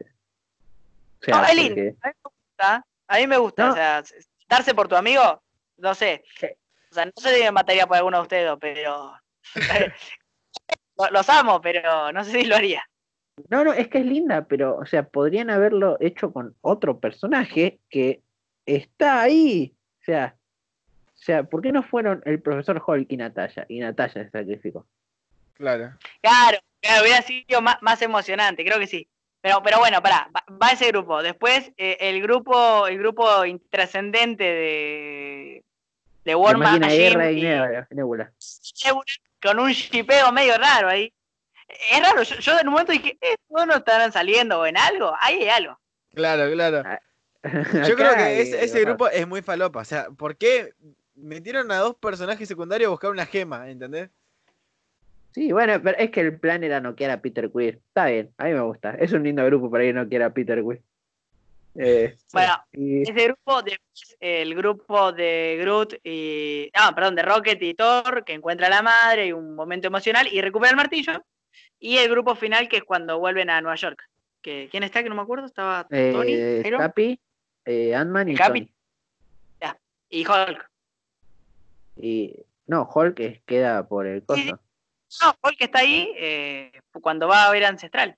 o 1.20 1.24
sea, 1.24 1.36
No, 1.42 1.44
es 1.46 1.54
lindo. 1.54 1.74
porque- 1.74 1.96
A 2.02 2.08
mí 2.08 2.14
me 2.16 2.22
gusta, 2.24 2.86
a 3.06 3.16
mí 3.18 3.26
me 3.28 3.38
gusta, 3.38 3.64
No. 3.66 3.72
o 3.72 3.74
sea, 3.74 4.02
darse 4.48 4.74
por 4.74 4.88
tu 4.88 4.96
amigo, 4.96 5.40
no 5.76 5.94
sé. 5.94 6.24
Sí. 6.38 6.46
O 6.90 6.94
sea, 6.94 7.04
no 7.04 7.12
sé 7.16 7.36
si 7.36 7.42
me 7.44 7.52
mataría 7.52 7.86
por 7.86 7.96
alguno 7.98 8.16
de 8.16 8.22
ustedes, 8.22 8.52
pero 8.60 9.12
Lo- 10.98 11.10
los 11.10 11.28
amo, 11.30 11.60
pero 11.60 12.10
no 12.12 12.24
sé 12.24 12.32
si 12.32 12.44
lo 12.44 12.56
haría. 12.56 12.82
No, 13.48 13.64
no, 13.64 13.72
es 13.72 13.88
que 13.88 13.98
es 13.98 14.06
linda, 14.06 14.46
pero, 14.46 14.76
o 14.76 14.86
sea, 14.86 15.08
podrían 15.08 15.50
haberlo 15.50 15.96
hecho 16.00 16.32
con 16.32 16.54
otro 16.60 17.00
personaje 17.00 17.80
que 17.88 18.22
está 18.66 19.22
ahí. 19.22 19.74
O 20.00 20.04
sea, 20.04 20.36
o 21.20 21.22
sea, 21.22 21.42
¿por 21.44 21.60
qué 21.60 21.70
no 21.70 21.82
fueron 21.82 22.22
el 22.24 22.40
profesor 22.40 22.82
Hulk 22.84 23.06
y 23.10 23.16
Natalia? 23.16 23.66
Y 23.68 23.80
Natalia 23.80 24.24
se 24.24 24.30
sacrificó. 24.30 24.86
Claro. 25.54 25.92
Claro, 26.22 26.58
claro, 26.80 27.02
hubiera 27.02 27.20
sido 27.22 27.60
más, 27.60 27.76
más 27.82 28.00
emocionante, 28.00 28.64
creo 28.64 28.78
que 28.78 28.86
sí. 28.86 29.06
Pero, 29.42 29.62
pero 29.62 29.78
bueno, 29.78 30.02
pará, 30.02 30.30
va, 30.34 30.44
va 30.50 30.70
ese 30.70 30.88
grupo. 30.88 31.22
Después, 31.22 31.72
eh, 31.76 31.96
el 32.00 32.22
grupo, 32.22 32.86
el 32.86 32.98
grupo 32.98 33.44
intrascendente 33.44 34.44
de, 34.44 35.64
de 36.24 36.34
War 36.34 36.58
Machine 36.58 37.32
y 37.32 37.46
y 37.46 37.94
Nebula. 37.94 38.32
Con 39.42 39.58
un 39.58 39.70
shipeo 39.70 40.32
medio 40.32 40.56
raro 40.58 40.88
ahí. 40.88 41.12
Es 41.92 42.00
raro, 42.02 42.22
yo, 42.22 42.36
yo 42.36 42.58
en 42.58 42.66
un 42.68 42.72
momento 42.72 42.92
dije, 42.92 43.16
¿estos 43.20 43.66
no 43.66 43.74
estarán 43.76 44.12
saliendo 44.12 44.60
o 44.60 44.66
en 44.66 44.76
algo? 44.76 45.12
Ahí 45.20 45.42
hay 45.42 45.48
algo. 45.48 45.78
Claro, 46.14 46.50
claro. 46.52 46.82
Ah, 46.84 47.00
Yo 47.42 47.94
creo 47.96 48.16
que 48.16 48.40
ese, 48.42 48.64
eh, 48.64 48.84
grupo 48.84 49.08
es 49.08 49.26
muy 49.26 49.42
falopa. 49.42 49.80
O 49.80 49.84
sea, 49.84 50.10
¿por 50.10 50.36
qué 50.36 50.74
metieron 51.14 51.70
a 51.70 51.76
dos 51.78 51.96
personajes 51.96 52.48
secundarios 52.48 52.88
a 52.88 52.90
buscar 52.90 53.10
una 53.10 53.26
gema? 53.26 53.70
¿Entendés? 53.70 54.10
Sí, 55.32 55.52
bueno, 55.52 55.80
pero 55.82 55.96
es 55.96 56.10
que 56.10 56.20
el 56.20 56.40
plan 56.40 56.64
era 56.64 56.80
noquear 56.80 57.12
a 57.12 57.20
Peter 57.22 57.50
Quill. 57.50 57.80
Está 57.86 58.06
bien, 58.06 58.34
a 58.36 58.44
mí 58.44 58.52
me 58.52 58.60
gusta. 58.62 58.96
Es 58.98 59.12
un 59.12 59.22
lindo 59.22 59.44
grupo 59.46 59.70
para 59.70 59.84
ir 59.84 59.96
a 59.96 60.02
noquear 60.02 60.22
a 60.22 60.34
Peter 60.34 60.60
Quill. 60.60 60.82
Eh, 61.76 62.16
Bueno, 62.32 62.52
y- 62.72 63.02
ese 63.02 63.12
grupo, 63.12 63.62
después 63.62 64.16
el 64.18 64.54
grupo 64.56 65.12
de 65.12 65.56
Groot 65.60 65.94
y. 66.02 66.68
Ah, 66.74 66.92
perdón, 66.94 67.14
de 67.14 67.22
Rocket 67.22 67.62
y 67.62 67.74
Thor, 67.74 68.24
que 68.24 68.32
encuentra 68.34 68.66
a 68.66 68.70
la 68.70 68.82
madre 68.82 69.26
y 69.28 69.32
un 69.32 69.54
momento 69.54 69.86
emocional 69.86 70.26
y 70.32 70.40
recupera 70.40 70.70
el 70.70 70.76
martillo. 70.76 71.24
Y 71.80 71.96
el 71.96 72.10
grupo 72.10 72.34
final, 72.36 72.68
que 72.68 72.76
es 72.78 72.84
cuando 72.84 73.18
vuelven 73.18 73.50
a 73.50 73.60
Nueva 73.60 73.74
York. 73.76 73.98
Que, 74.42 74.68
¿Quién 74.70 74.82
está? 74.82 75.02
Que 75.02 75.08
no 75.08 75.14
me 75.14 75.22
acuerdo. 75.22 75.46
Estaba 75.46 75.84
Tony, 75.88 76.32
eh, 76.34 76.62
Iron 76.66 76.80
Capi, 76.80 77.18
eh, 77.64 77.94
Ant-Man 77.94 78.28
y 78.28 78.34
Capi. 78.36 78.60
Tony. 78.60 78.72
y 80.12 80.26
Hulk. 80.26 80.70
Y 81.96 82.36
no, 82.66 82.88
Hulk 82.92 83.20
es- 83.20 83.40
queda 83.42 83.86
por 83.86 84.06
el 84.06 84.20
Sí, 84.28 84.42
sí. 84.42 84.50
coso. 84.50 84.60
No, 85.22 85.34
Hulk 85.42 85.56
está 85.60 85.78
ahí 85.80 86.12
eh, 86.16 86.72
cuando 87.00 87.28
va 87.28 87.44
a 87.46 87.50
ver 87.52 87.64
Ancestral. 87.64 88.16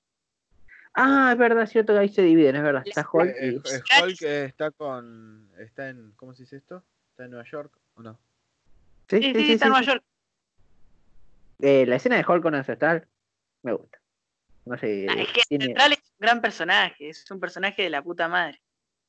Ah, 0.95 1.29
es 1.33 1.37
verdad, 1.37 1.65
cierto 1.67 1.93
que 1.93 1.99
ahí 1.99 2.09
se 2.09 2.21
dividen, 2.23 2.55
es 2.55 2.63
verdad. 2.63 2.83
Está 2.85 3.01
Eh, 3.01 3.05
Hulk 3.11 3.35
eh, 3.39 3.47
y... 3.47 3.55
eh, 3.55 4.03
Hulk 4.03 4.21
eh, 4.23 4.45
está 4.45 4.71
con. 4.71 5.49
Está 5.59 5.89
en. 5.89 6.13
¿Cómo 6.15 6.33
se 6.33 6.43
dice 6.43 6.57
esto? 6.57 6.83
¿Está 7.11 7.25
en 7.25 7.31
Nueva 7.31 7.45
York 7.49 7.71
o 7.95 8.01
no? 8.01 8.19
Sí, 9.09 9.17
Sí, 9.21 9.33
sí, 9.35 9.45
sí, 9.45 9.51
está 9.53 9.65
en 9.65 9.71
Nueva 9.71 9.85
York. 9.85 10.03
Eh, 11.59 11.85
la 11.85 11.95
escena 11.95 12.15
de 12.17 12.25
Hulk 12.27 12.41
con 12.43 12.55
Ancestral 12.55 13.07
me 13.63 13.73
gusta. 13.73 13.97
No 14.65 14.77
sé, 14.77 15.07
Ah, 15.09 15.15
es 15.19 15.27
que 15.33 15.41
tiene- 15.49 15.65
Ancestral 15.65 15.91
es 15.93 15.99
un 15.99 16.17
gran 16.19 16.41
personaje. 16.41 17.09
Es 17.09 17.29
un 17.31 17.39
personaje 17.39 17.81
de 17.83 17.89
la 17.89 18.01
puta 18.01 18.27
madre. 18.27 18.59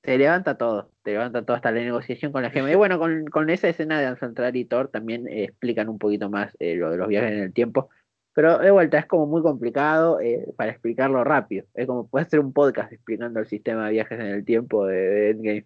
se 0.03 0.19
levanta 0.19 0.59
todo, 0.59 0.91
te 1.03 1.13
levanta 1.13 1.45
todo 1.47 1.57
hasta 1.57 1.71
la 1.71 1.81
negociación 1.81 2.31
con 2.33 2.43
la 2.43 2.51
gema. 2.51 2.71
Y 2.71 2.75
bueno, 2.75 2.99
con, 2.99 3.25
con 3.27 3.49
esa 3.51 3.69
escena 3.69 3.99
de 4.01 4.07
Ancestral 4.07 4.55
y 4.57 4.65
Thor 4.67 4.89
también 4.89 5.27
eh, 5.29 5.45
explican 5.45 5.89
un 5.89 5.99
poquito 5.99 6.29
más 6.29 6.55
eh, 6.59 6.75
lo 6.77 6.91
de 6.91 6.97
los 6.99 7.09
viajes 7.09 7.33
en 7.33 7.39
el 7.39 7.53
tiempo. 7.55 7.89
Pero 8.35 8.59
de 8.59 8.71
vuelta, 8.73 8.99
es 8.99 9.07
como 9.07 9.27
muy 9.27 9.41
complicado 9.43 10.21
eh, 10.21 10.45
para 10.57 10.73
explicarlo 10.73 11.23
rápido. 11.25 11.65
Es 11.73 11.87
como 11.87 12.07
puede 12.09 12.27
hacer 12.27 12.41
un 12.41 12.53
podcast 12.53 12.93
explicando 12.93 13.39
el 13.41 13.47
sistema 13.47 13.87
de 13.87 13.93
viajes 13.93 14.19
en 14.21 14.27
el 14.27 14.45
tiempo 14.45 14.85
de, 14.87 14.97
de 14.97 15.31
Endgame. 15.31 15.65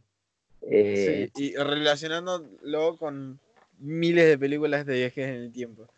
Eh, 0.70 1.30
Sí, 1.34 1.52
y 1.52 1.56
relacionándolo 1.56 2.96
con 2.98 3.40
miles 3.78 4.26
de 4.26 4.38
películas 4.38 4.84
de 4.86 4.94
viajes 4.98 5.28
en 5.28 5.34
el 5.34 5.52
tiempo. 5.52 5.88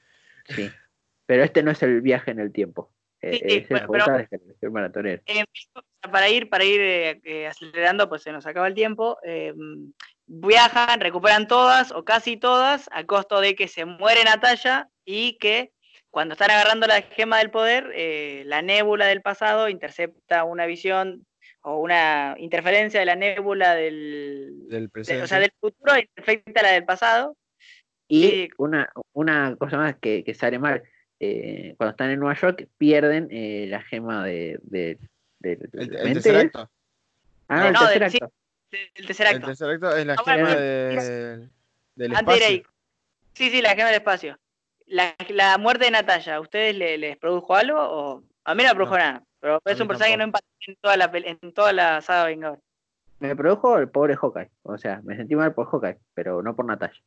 sí. 0.49 0.70
Pero 1.30 1.44
este 1.44 1.62
no 1.62 1.70
es 1.70 1.80
el 1.84 2.00
viaje 2.00 2.32
en 2.32 2.40
el 2.40 2.50
tiempo. 2.50 2.92
Eh, 3.22 3.34
Sí, 3.34 3.38
sí, 3.38 3.44
es 3.58 3.70
el 3.70 3.86
pero- 3.86 5.02
de. 5.04 5.22
Eh, 5.26 5.44
para 6.10 6.28
ir, 6.28 6.48
para 6.48 6.64
ir 6.64 6.80
eh, 6.80 7.20
eh, 7.22 7.46
acelerando, 7.46 8.08
pues 8.08 8.22
se 8.24 8.32
nos 8.32 8.46
acaba 8.46 8.66
el 8.66 8.74
tiempo. 8.74 9.16
eh, 9.22 9.54
viajan, 10.26 10.98
recuperan 11.00 11.46
todas 11.46 11.92
o 11.92 12.04
casi 12.04 12.36
todas 12.36 12.88
a 12.92 13.04
costo 13.04 13.40
de 13.40 13.54
que 13.54 13.68
se 13.68 13.84
muere 13.84 14.24
Natalia 14.24 14.88
y 15.04 15.38
que 15.38 15.70
cuando 16.10 16.32
están 16.32 16.50
agarrando 16.50 16.88
la 16.88 17.00
gema 17.02 17.38
del 17.38 17.52
poder, 17.52 17.92
eh, 17.94 18.42
la 18.46 18.60
nébula 18.60 19.06
del 19.06 19.22
pasado 19.22 19.68
intercepta 19.68 20.42
una 20.42 20.66
visión 20.66 21.24
o 21.62 21.78
una 21.78 22.34
interferencia 22.38 22.98
de 22.98 23.06
la 23.06 23.14
nébula 23.14 23.76
del, 23.76 24.66
Del 24.68 24.82
de- 24.84 24.88
presente. 24.88 25.22
o 25.22 25.26
sea, 25.28 25.38
del 25.38 25.52
futuro 25.60 25.96
intercepta 25.96 26.62
la 26.62 26.72
del 26.72 26.84
pasado. 26.84 27.36
Y 28.08 28.48
una, 28.58 28.90
una 29.12 29.54
cosa 29.56 29.76
más 29.76 29.94
que, 30.00 30.24
que 30.24 30.34
sale 30.34 30.58
mal, 30.58 30.82
eh, 31.20 31.74
cuando 31.76 31.90
están 31.90 32.10
en 32.10 32.18
Nueva 32.18 32.34
York 32.40 32.66
pierden 32.78 33.28
eh, 33.30 33.66
la 33.68 33.82
gema 33.82 34.24
de, 34.24 34.58
de, 34.62 34.98
de- 35.38 35.56
de 35.56 35.68
el, 35.82 35.92
la 35.92 36.00
el 36.02 36.12
tercer 36.14 36.36
acto. 36.36 36.70
Ah, 37.48 37.66
el 37.68 37.72
No, 37.74 37.80
tercer 37.80 38.00
del- 38.00 38.10
sí. 38.10 38.18
acto. 38.22 38.34
El 38.94 39.06
tercer 39.06 39.26
El 39.26 39.34
acto. 39.36 39.46
tercer 39.48 39.70
acto 39.70 39.96
es 39.96 40.06
la 40.06 40.16
gema 40.16 40.32
bueno. 40.42 40.60
del, 40.60 41.50
del 41.96 42.12
espacio. 42.12 42.46
ahí. 42.46 42.62
Sí, 43.34 43.50
sí, 43.50 43.60
la 43.62 43.70
gema 43.74 43.86
del 43.88 43.96
espacio. 43.96 44.38
La, 44.86 45.14
la 45.28 45.56
muerte 45.58 45.84
de 45.84 45.90
Natalia, 45.92 46.34
¿a 46.36 46.40
ustedes 46.40 46.74
le- 46.74 46.98
les 46.98 47.16
produjo 47.16 47.54
algo? 47.54 47.78
O... 47.80 48.22
A 48.44 48.54
mí 48.54 48.62
no 48.62 48.70
me 48.70 48.74
produjo 48.74 48.96
No. 48.96 49.04
nada, 49.04 49.22
pero 49.40 49.60
es 49.64 49.78
un 49.80 49.86
personaje 49.88 50.12
que 50.12 50.16
no 50.18 50.24
impactó 50.24 50.48
en 50.66 50.76
toda 50.76 50.96
la, 50.96 51.10
en 51.14 51.52
toda 51.52 51.72
la 51.72 52.00
saga 52.00 52.24
Vengador. 52.26 52.58
Me 53.20 53.36
produjo 53.36 53.78
el 53.78 53.88
pobre 53.88 54.16
Hawkeye. 54.16 54.50
O 54.62 54.78
sea, 54.78 55.00
me 55.04 55.14
sentí 55.16 55.34
mal 55.36 55.52
por 55.52 55.66
Hawkeye, 55.70 55.98
pero 56.14 56.42
no 56.42 56.56
por 56.56 56.64
Natalia. 56.64 57.00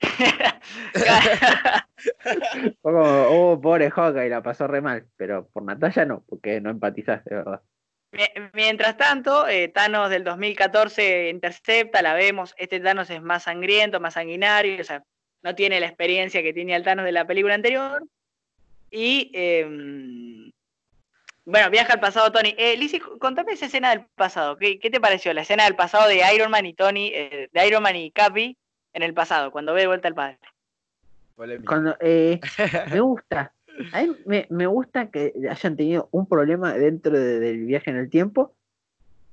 Fue 2.22 2.92
como, 2.92 3.02
oh, 3.02 3.60
pobre 3.60 3.90
Hawkeye, 3.90 4.28
la 4.28 4.42
pasó 4.42 4.66
re 4.66 4.80
mal. 4.80 5.06
Pero 5.16 5.48
por 5.48 5.62
Natalia 5.62 6.04
no, 6.04 6.24
porque 6.28 6.60
no 6.60 6.70
empatizaste, 6.70 7.34
verdad. 7.34 7.60
Mi- 8.12 8.28
Mientras 8.52 8.96
tanto, 8.96 9.48
eh, 9.48 9.68
Thanos 9.68 10.10
del 10.10 10.24
2014 10.24 11.30
intercepta, 11.30 12.02
la 12.02 12.14
vemos. 12.14 12.54
Este 12.58 12.80
Thanos 12.80 13.08
es 13.10 13.22
más 13.22 13.44
sangriento, 13.44 14.00
más 14.00 14.14
sanguinario, 14.14 14.80
o 14.80 14.84
sea, 14.84 15.02
no 15.42 15.54
tiene 15.54 15.80
la 15.80 15.86
experiencia 15.86 16.42
que 16.42 16.52
tenía 16.52 16.76
el 16.76 16.84
Thanos 16.84 17.04
de 17.04 17.12
la 17.12 17.26
película 17.26 17.54
anterior. 17.54 18.02
Y 18.90 19.30
em, 19.34 20.52
bueno, 21.44 21.70
viaja 21.70 21.94
al 21.94 22.00
pasado 22.00 22.30
Tony. 22.30 22.54
Eh, 22.58 22.76
Lizzy, 22.76 23.00
contame 23.00 23.52
esa 23.52 23.66
escena 23.66 23.90
del 23.90 24.04
pasado. 24.14 24.56
¿Qué, 24.58 24.78
qué 24.78 24.90
te 24.90 25.00
pareció? 25.00 25.32
La 25.32 25.40
escena 25.42 25.64
del 25.64 25.74
pasado 25.74 26.06
de 26.08 26.22
Iron 26.34 26.50
Man 26.50 26.66
y 26.66 26.74
Tony, 26.74 27.10
eh, 27.14 27.48
de 27.50 27.66
Iron 27.66 27.82
Man 27.82 27.96
y 27.96 28.10
Cappy 28.12 28.56
en 28.92 29.02
el 29.02 29.14
pasado, 29.14 29.50
cuando 29.50 29.72
ve 29.72 29.80
de 29.80 29.86
vuelta 29.86 30.08
al 30.08 30.14
padre. 30.14 30.38
Cuando, 31.66 31.96
eh, 32.00 32.40
me 32.90 33.00
gusta, 33.00 33.54
A 33.92 34.02
mí 34.02 34.16
me, 34.26 34.46
me 34.50 34.66
gusta 34.66 35.10
que 35.10 35.32
hayan 35.50 35.76
tenido 35.76 36.08
un 36.12 36.26
problema 36.26 36.74
dentro 36.74 37.18
de- 37.18 37.40
del 37.40 37.64
viaje 37.64 37.90
en 37.90 37.96
el 37.96 38.10
tiempo 38.10 38.54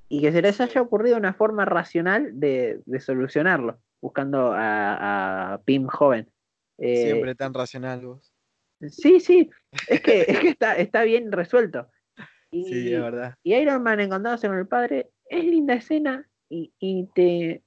y 0.07 0.21
que 0.21 0.31
se 0.31 0.41
les 0.41 0.59
haya 0.61 0.81
ocurrido 0.81 1.17
una 1.17 1.33
forma 1.33 1.65
racional 1.65 2.39
de, 2.39 2.81
de 2.85 2.99
solucionarlo, 2.99 3.79
buscando 4.01 4.53
a, 4.53 5.53
a 5.53 5.61
Pim 5.63 5.87
joven. 5.87 6.27
Eh, 6.77 7.03
Siempre 7.03 7.35
tan 7.35 7.53
racional 7.53 8.05
vos. 8.05 8.33
Sí, 8.87 9.19
sí, 9.19 9.49
es 9.87 10.01
que, 10.01 10.21
es 10.27 10.39
que 10.39 10.49
está, 10.49 10.77
está 10.77 11.03
bien 11.03 11.31
resuelto. 11.31 11.89
Y, 12.49 12.63
Sí, 12.63 12.93
es 12.93 13.01
verdad. 13.01 13.35
y 13.43 13.53
Iron 13.55 13.83
Man 13.83 13.99
encontrándose 13.99 14.47
con 14.47 14.57
el 14.57 14.67
padre 14.67 15.09
es 15.29 15.43
linda 15.43 15.73
escena 15.75 16.27
y, 16.49 16.73
y 16.79 17.07
te, 17.13 17.61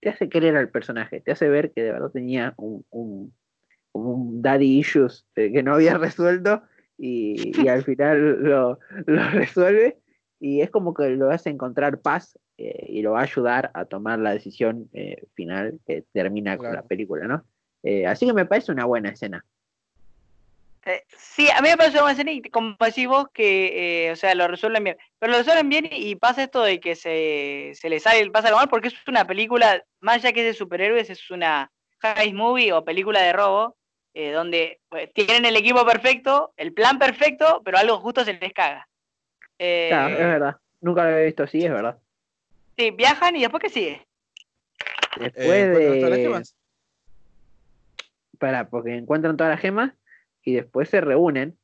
te 0.00 0.08
hace 0.08 0.28
querer 0.28 0.56
al 0.56 0.70
personaje, 0.70 1.20
te 1.20 1.32
hace 1.32 1.48
ver 1.48 1.72
que 1.72 1.82
de 1.82 1.92
verdad 1.92 2.10
tenía 2.10 2.54
un, 2.56 2.86
un, 2.90 3.34
un 3.92 4.42
daddy 4.42 4.78
issues 4.78 5.26
eh, 5.36 5.52
que 5.52 5.62
no 5.62 5.74
había 5.74 5.94
resuelto 5.98 6.62
y, 6.98 7.52
y 7.62 7.68
al 7.68 7.84
final 7.84 8.42
lo, 8.42 8.78
lo 9.06 9.30
resuelve 9.30 9.98
y 10.40 10.60
es 10.60 10.70
como 10.70 10.92
que 10.92 11.10
lo 11.10 11.30
hace 11.30 11.50
encontrar 11.50 12.00
paz 12.00 12.38
eh, 12.58 12.86
y 12.88 13.02
lo 13.02 13.12
va 13.12 13.20
a 13.20 13.24
ayudar 13.24 13.70
a 13.74 13.84
tomar 13.84 14.18
la 14.18 14.32
decisión 14.32 14.88
eh, 14.92 15.24
final 15.34 15.78
que 15.86 16.04
termina 16.12 16.58
con 16.58 16.72
la 16.72 16.82
película, 16.82 17.26
¿no? 17.26 17.44
Eh, 17.82 18.06
así 18.06 18.26
que 18.26 18.32
me 18.32 18.46
parece 18.46 18.72
una 18.72 18.84
buena 18.84 19.10
escena. 19.10 19.44
Eh, 20.84 21.04
sí, 21.16 21.48
a 21.56 21.60
mí 21.62 21.68
me 21.68 21.76
parece 21.76 21.94
una 21.94 22.02
buena 22.02 22.12
escena 22.12 22.32
y 22.32 22.42
como 22.42 22.76
decís 22.80 23.06
vos 23.06 23.28
que, 23.32 24.06
eh, 24.06 24.12
o 24.12 24.16
sea, 24.16 24.34
lo 24.34 24.48
resuelven 24.48 24.84
bien. 24.84 24.96
Pero 25.18 25.32
lo 25.32 25.38
resuelven 25.38 25.68
bien 25.68 25.88
y 25.90 26.16
pasa 26.16 26.42
esto 26.42 26.62
de 26.62 26.80
que 26.80 26.96
se, 26.96 27.72
se 27.74 27.88
le 27.88 28.00
sale, 28.00 28.28
pasa 28.30 28.48
algo 28.48 28.58
mal 28.58 28.68
porque 28.68 28.88
es 28.88 28.94
una 29.06 29.26
película, 29.26 29.84
más 30.00 30.16
allá 30.16 30.32
que 30.32 30.40
es 30.40 30.46
de 30.46 30.58
superhéroes, 30.58 31.08
es 31.08 31.30
una 31.30 31.70
heist 32.02 32.34
movie 32.34 32.72
o 32.72 32.84
película 32.84 33.22
de 33.22 33.32
robo, 33.32 33.76
eh, 34.14 34.30
donde 34.32 34.80
pues, 34.88 35.12
tienen 35.14 35.44
el 35.44 35.56
equipo 35.56 35.84
perfecto, 35.86 36.52
el 36.56 36.72
plan 36.72 36.98
perfecto, 36.98 37.62
pero 37.64 37.78
algo 37.78 37.98
justo 38.00 38.24
se 38.24 38.34
les 38.34 38.52
caga. 38.52 38.88
Eh, 39.58 39.88
Claro, 39.90 40.14
es 40.14 40.26
verdad. 40.26 40.56
Nunca 40.80 41.04
lo 41.04 41.10
había 41.10 41.24
visto 41.26 41.44
así, 41.44 41.64
es 41.64 41.70
verdad. 41.70 41.98
sí, 42.76 42.90
viajan 42.90 43.36
y 43.36 43.40
después 43.42 43.62
qué 43.62 43.68
sigue. 43.70 44.06
Después 45.18 45.46
Eh, 45.46 45.62
¿encuentras 45.66 45.96
todas 45.98 46.10
las 46.10 46.18
de. 46.18 46.24
gemas? 46.24 46.56
Para, 48.38 48.68
porque 48.68 48.94
encuentran 48.96 49.36
todas 49.36 49.52
las 49.52 49.60
gemas 49.60 49.92
y 50.42 50.54
después 50.54 50.88
se 50.88 51.00
reúnen. 51.00 51.58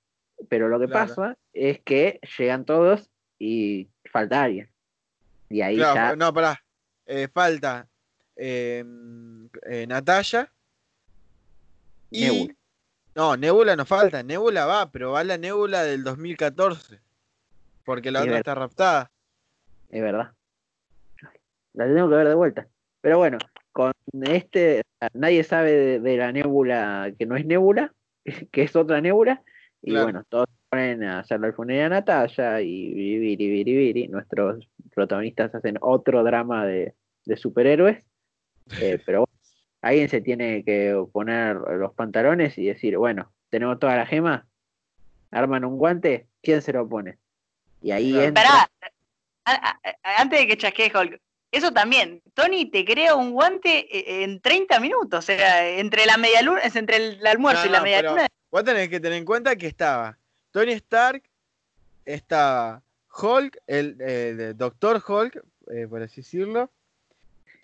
Pero 0.49 0.69
lo 0.69 0.79
que 0.79 0.87
Claro. 0.87 1.09
pasa 1.09 1.37
es 1.53 1.81
que 1.81 2.21
llegan 2.39 2.65
todos 2.65 3.11
y 3.41 3.89
falta 4.13 4.45
alguien. 4.45 4.71
Y 5.51 5.63
ahí 5.63 5.77
Claro, 5.77 5.95
ya. 5.95 6.17
no, 6.17 6.33
pará. 6.33 6.63
Eh, 7.07 7.27
falta 7.33 7.89
eh, 8.37 8.85
eh, 9.69 9.87
Natalia 9.89 10.53
y. 12.11 12.25
Nebula. 12.25 12.55
No, 13.15 13.37
Nebula 13.37 13.77
no 13.77 13.85
falta. 13.85 14.23
Nebula 14.23 14.67
va, 14.67 14.91
pero 14.91 15.13
va 15.13 15.25
la 15.25 15.39
Nebula 15.39 15.83
del 15.83 16.05
2014. 16.05 17.01
Porque 17.85 18.11
la 18.11 18.23
otra 18.23 18.39
está 18.39 18.55
raptada. 18.55 19.11
Es 19.89 20.03
verdad. 20.03 20.33
La 21.73 21.87
tengo 21.87 22.09
que 22.09 22.17
ver 22.17 22.29
de 22.29 22.35
vuelta. 22.35 22.69
Pero 23.01 23.19
bueno, 23.19 23.39
con 23.73 23.93
este, 24.23 24.83
nadie 25.15 25.43
sabe 25.45 25.73
de, 25.73 26.01
de 26.01 26.17
la 26.17 26.33
nébula 26.33 27.13
que 27.19 27.27
no 27.27 27.37
es 27.37 27.47
nébula, 27.47 27.93
que 28.53 28.63
es 28.63 28.77
otra 28.77 29.01
nébula. 29.01 29.43
Y 29.83 29.91
Claro. 29.93 30.07
bueno, 30.07 30.25
todos 30.29 30.47
se 30.51 30.69
ponen 30.69 31.05
a 31.05 31.21
hacerle 31.21 31.49
el 31.49 31.55
funeral 31.55 31.93
a 31.93 32.01
Natalia 32.01 32.61
y 32.61 32.93
viri, 32.95 33.49
viri, 33.49 33.77
viri. 33.77 34.09
Nuestros 34.09 34.69
protagonistas 34.95 35.55
hacen 35.55 35.79
otro 35.81 36.25
drama 36.25 36.67
de, 36.67 36.95
de 37.25 37.37
superhéroes. 37.37 37.99
Eh, 38.81 39.01
pero 39.07 39.21
bueno, 39.21 39.38
alguien 39.83 40.09
se 40.09 40.21
tiene 40.21 40.65
que 40.65 40.95
poner 41.13 41.57
los 41.57 41.93
pantalones 41.95 42.57
y 42.59 42.67
decir, 42.67 42.97
bueno, 42.97 43.33
tenemos 43.51 43.79
toda 43.79 43.97
la 43.97 44.07
gema, 44.07 44.47
arman 45.31 45.65
un 45.65 45.79
guante, 45.79 46.27
¿quién 46.43 46.63
se 46.63 46.73
lo 46.73 46.89
pone? 46.89 47.19
Y 47.81 47.91
ahí 47.93 48.13
Claro. 48.13 48.27
entra. 48.29 48.43
Pará, 48.43 48.71
a- 49.45 49.53
a- 49.71 49.81
a- 50.03 50.21
antes 50.21 50.41
de 50.41 50.47
que 50.47 50.57
chasquee 50.57 50.93
Hulk, 50.95 51.21
eso 51.51 51.73
también, 51.73 52.21
Tony 52.35 52.71
te 52.71 52.85
crea 52.85 53.15
un 53.15 53.33
guante 53.33 53.87
eh, 53.97 54.25
en 54.25 54.41
30 54.41 54.81
minutos, 54.81 55.19
o 55.21 55.23
sea, 55.23 55.67
entre 55.79 56.05
la 56.07 56.17
media 56.19 56.43
luna, 56.43 56.61
es 56.61 56.77
entre 56.77 56.97
el 56.97 57.27
almuerzo 57.27 57.63
No, 57.63 57.69
y 57.69 57.73
la 57.73 57.79
no, 57.79 57.85
media 57.85 58.03
luna. 58.03 58.27
Vos 58.51 58.65
tenés 58.65 58.89
que 58.89 59.01
tener 59.01 59.17
en 59.19 59.25
cuenta 59.25 59.57
que 59.57 59.67
estaba 59.67 60.19
Tony 60.51 60.73
Stark, 60.73 61.23
estaba 62.05 62.83
Hulk, 63.21 63.59
el, 63.67 64.01
el 64.01 64.57
Doctor 64.57 65.03
Hulk, 65.07 65.43
eh, 65.71 65.87
por 65.89 66.03
así 66.03 66.21
decirlo, 66.23 66.71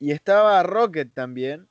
y 0.01 0.13
estaba 0.13 0.63
Rocket 0.63 1.13
también. 1.13 1.69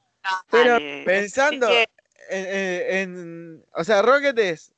Pero 0.49 0.77
pensando 1.05 1.67
Así 1.67 1.85
en, 2.29 3.63
O 3.75 3.83
sea, 3.83 4.01
Rocket 4.01 4.37
es 4.39 4.73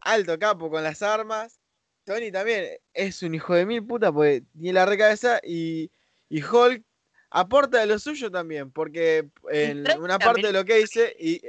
alto 0.00 0.38
capo 0.38 0.70
con 0.70 0.82
las 0.82 1.02
armas. 1.02 1.58
Tony 2.04 2.30
también 2.30 2.78
es 2.94 3.22
un 3.22 3.34
hijo 3.34 3.54
de 3.54 3.66
mil 3.66 3.84
puta 3.84 4.12
porque 4.12 4.42
tiene 4.52 4.74
la 4.74 4.86
recabeza 4.86 5.40
y, 5.42 5.90
y 6.28 6.42
Hulk 6.42 6.84
aporta 7.30 7.80
de 7.80 7.86
lo 7.86 7.98
suyo 7.98 8.30
también, 8.30 8.70
porque 8.70 9.28
en 9.50 9.82
30 9.82 9.98
una 9.98 10.18
parte 10.18 10.46
de 10.46 10.52
lo 10.52 10.64
que 10.64 10.76
dice 10.76 11.16
y 11.18 11.42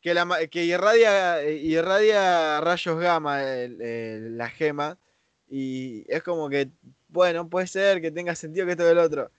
que, 0.00 0.14
la, 0.14 0.46
que 0.50 0.64
irradia, 0.64 1.48
irradia 1.48 2.60
rayos 2.60 2.98
gamma 2.98 3.44
el- 3.44 3.80
el- 3.80 4.36
la 4.38 4.48
gema 4.50 4.98
y 5.48 6.04
es 6.08 6.22
como 6.24 6.48
que, 6.48 6.68
bueno, 7.08 7.48
puede 7.48 7.68
ser 7.68 8.00
que 8.00 8.10
tenga 8.10 8.34
sentido 8.34 8.66
que 8.66 8.72
esto 8.72 8.84
del 8.84 8.98
otro. 8.98 9.30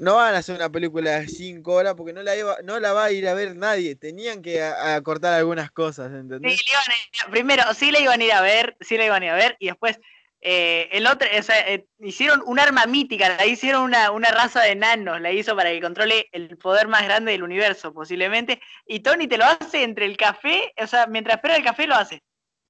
No 0.00 0.16
van 0.16 0.34
a 0.34 0.38
hacer 0.38 0.56
una 0.56 0.70
película 0.70 1.20
de 1.20 1.28
5 1.28 1.74
horas 1.74 1.94
porque 1.94 2.12
no 2.14 2.22
la, 2.22 2.34
iba- 2.34 2.56
no 2.64 2.80
la 2.80 2.92
va 2.94 3.04
a 3.04 3.10
ir 3.12 3.28
a 3.28 3.34
ver 3.34 3.54
nadie. 3.54 3.94
Tenían 3.96 4.40
que 4.40 4.62
a- 4.62 4.94
acortar 4.96 5.34
algunas 5.34 5.70
cosas, 5.70 6.10
Sí, 6.10 6.16
¿entendés? 6.16 6.58
le 6.66 6.72
iban 6.72 6.90
a 6.90 6.94
ir- 6.94 7.30
primero, 7.30 7.74
sí 7.74 7.90
le 7.92 8.00
iban 8.00 8.20
a 8.20 8.24
ir 8.24 8.32
a 8.32 8.40
ver, 8.40 8.76
sí 8.80 8.96
le 8.96 9.04
iban 9.06 9.22
a 9.22 9.26
ir 9.26 9.32
a 9.32 9.36
ver, 9.36 9.56
y 9.60 9.66
después 9.66 10.00
eh, 10.42 10.88
el 10.92 11.06
otro, 11.06 11.28
o 11.38 11.42
sea, 11.42 11.68
eh, 11.68 11.84
hicieron 11.98 12.42
un 12.46 12.58
arma 12.58 12.86
mítica, 12.86 13.28
la 13.36 13.44
hicieron 13.44 13.82
una, 13.82 14.10
una 14.10 14.30
raza 14.30 14.62
de 14.62 14.70
enanos, 14.70 15.20
la 15.20 15.30
hizo 15.32 15.54
para 15.54 15.68
que 15.68 15.82
controle 15.82 16.30
el 16.32 16.56
poder 16.56 16.88
más 16.88 17.02
grande 17.04 17.32
del 17.32 17.42
universo, 17.42 17.92
posiblemente, 17.92 18.58
y 18.86 19.00
Tony 19.00 19.26
te 19.26 19.36
lo 19.36 19.44
hace 19.44 19.82
entre 19.82 20.06
el 20.06 20.16
café, 20.16 20.72
o 20.82 20.86
sea, 20.86 21.06
mientras 21.08 21.36
espera 21.36 21.56
el 21.56 21.62
café 21.62 21.86
lo 21.86 21.94
hace, 21.94 22.22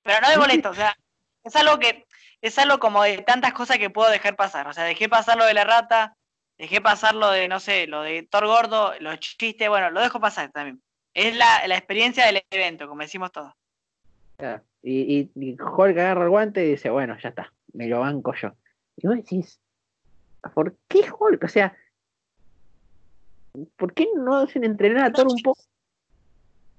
pero 0.02 0.20
no 0.20 0.28
me 0.30 0.36
molesta, 0.38 0.70
o 0.70 0.74
sea, 0.74 0.96
es 1.44 1.54
algo 1.54 1.78
que, 1.78 2.06
es 2.42 2.58
algo 2.58 2.80
como 2.80 3.04
de 3.04 3.18
tantas 3.18 3.52
cosas 3.52 3.78
que 3.78 3.88
puedo 3.88 4.10
dejar 4.10 4.34
pasar, 4.34 4.66
o 4.66 4.72
sea, 4.72 4.82
dejé 4.82 5.08
pasar 5.08 5.36
lo 5.38 5.44
de 5.44 5.54
la 5.54 5.62
rata, 5.62 6.16
dejé 6.60 6.82
pasar 6.82 7.14
lo 7.14 7.30
de, 7.30 7.48
no 7.48 7.58
sé, 7.58 7.86
lo 7.86 8.02
de 8.02 8.22
Thor 8.30 8.46
Gordo, 8.46 8.92
los 9.00 9.18
chistes, 9.18 9.68
bueno, 9.70 9.90
lo 9.90 10.02
dejo 10.02 10.20
pasar 10.20 10.52
también. 10.52 10.82
Es 11.14 11.34
la, 11.34 11.66
la 11.66 11.76
experiencia 11.76 12.26
del 12.26 12.42
evento, 12.50 12.86
como 12.86 13.00
decimos 13.00 13.32
todos. 13.32 13.54
Claro. 14.36 14.62
Y, 14.82 15.20
y, 15.20 15.30
y 15.36 15.56
Hulk 15.58 15.96
agarra 15.96 16.24
el 16.24 16.28
guante 16.28 16.64
y 16.64 16.72
dice, 16.72 16.90
bueno, 16.90 17.16
ya 17.18 17.30
está, 17.30 17.50
me 17.72 17.88
lo 17.88 18.00
banco 18.00 18.34
yo. 18.34 18.52
Y 18.96 19.06
vos 19.06 19.16
decís, 19.16 19.58
¿por 20.54 20.76
qué 20.86 21.10
Hulk? 21.10 21.42
O 21.42 21.48
sea, 21.48 21.74
¿por 23.76 23.94
qué 23.94 24.06
no 24.14 24.36
hacen 24.36 24.62
entrenar 24.62 25.06
a 25.06 25.12
Thor 25.12 25.28
un 25.28 25.40
poco? 25.42 25.62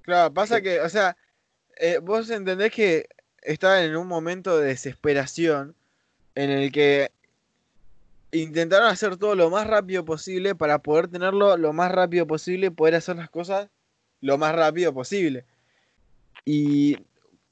Claro, 0.03 0.32
pasa 0.32 0.62
que, 0.62 0.80
o 0.80 0.90
sea, 0.90 1.18
eh, 1.78 1.98
vos 1.98 2.30
entendés 2.30 2.72
que 2.72 3.10
estaban 3.41 3.84
en 3.84 3.95
un 3.95 4.08
momento 4.08 4.60
de 4.60 4.68
desesperación 4.68 5.76
en 6.36 6.52
el 6.52 6.72
que 6.72 7.12
intentaron 8.32 8.88
hacer 8.88 9.18
todo 9.18 9.36
lo 9.36 9.49
más 9.49 9.68
rápido 9.68 10.06
posible 10.06 10.56
para 10.56 10.80
poder 10.80 11.08
tenerlo 11.08 11.58
lo 11.58 11.74
más 11.74 11.91
rápido 11.91 12.28
posible 12.28 12.72
poder 12.72 12.95
hacer 12.95 13.16
las 13.18 13.30
cosas 13.30 13.70
lo 14.22 14.38
más 14.38 14.56
rápido 14.56 14.94
posible. 14.94 15.45
Y 16.45 16.98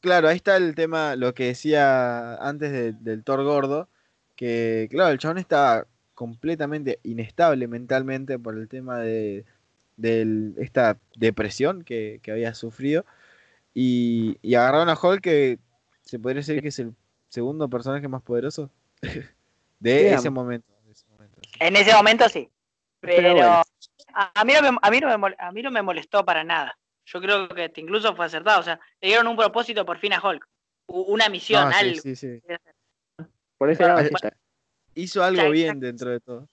claro, 0.01 0.27
ahí 0.27 0.38
está 0.38 0.57
el 0.57 0.76
tema, 0.76 1.15
lo 1.15 1.34
que 1.34 1.45
decía 1.47 2.35
antes 2.35 2.72
de- 2.72 2.93
del 2.93 3.23
Thor 3.23 3.43
gordo, 3.43 3.88
que 4.35 4.88
claro, 4.91 5.11
el 5.11 5.18
chabón 5.19 5.38
estaba 5.38 5.85
completamente 6.15 6.99
inestable 7.03 7.68
mentalmente 7.68 8.39
por 8.39 8.57
el 8.57 8.68
tema 8.68 8.99
de, 8.99 9.45
de 9.97 10.53
esta 10.57 10.97
depresión 11.15 11.84
que, 11.84 12.19
que 12.23 12.31
había 12.31 12.53
sufrido. 12.53 13.06
Y, 13.73 14.38
y 14.41 14.56
agarraron 14.56 14.89
a 14.89 14.97
Hulk, 15.01 15.22
que 15.22 15.60
se 16.03 16.19
podría 16.19 16.39
decir 16.41 16.61
que 16.61 16.69
es 16.69 16.80
el 16.80 16.93
segundo 17.30 17.69
personaje 17.69 18.07
más 18.07 18.22
poderoso 18.23 18.69
de 19.80 20.14
ese 20.14 20.30
momento. 20.30 20.72
de 20.84 20.91
ese 20.91 21.06
momento, 21.07 21.39
sí. 21.43 21.51
En 21.60 21.76
ese 21.76 21.93
momento 21.93 22.30
sí. 22.30 22.49
Pero 22.99 23.15
Pero, 23.15 23.34
bueno. 23.35 23.64
a, 24.14 24.31
a 24.41 24.43
mí 24.45 24.53
no 24.53 24.61
me, 24.61 24.77
a, 24.81 24.91
mí 24.91 24.99
no 24.99 25.07
me, 25.07 25.18
mol- 25.18 25.35
a 25.39 25.51
mí 25.51 25.61
no 25.61 25.72
me 25.72 25.81
molestó 25.81 26.26
para 26.26 26.43
nada. 26.43 26.77
Yo 27.06 27.22
creo 27.22 27.49
que 27.49 27.72
incluso 27.77 28.15
fue 28.15 28.26
acertado. 28.26 28.60
O 28.60 28.64
sea, 28.64 28.80
le 29.01 29.07
dieron 29.07 29.27
un 29.27 29.38
propósito 29.38 29.85
por 29.85 29.97
fin 29.97 30.14
a 30.14 30.22
Hulk. 30.22 30.47
Una 30.88 31.30
misión, 31.30 31.65
No, 31.65 31.72
sí, 31.72 31.77
algo. 31.77 32.01
sí, 32.01 32.15
sí. 32.15 32.41
Por 33.57 33.76
sí 33.76 33.84
bueno. 33.84 33.99
está. 33.99 34.34
Hizo 34.95 35.23
algo 35.23 35.49
bien 35.49 35.80
dentro 35.80 36.10
de 36.10 36.19
todo. 36.19 36.49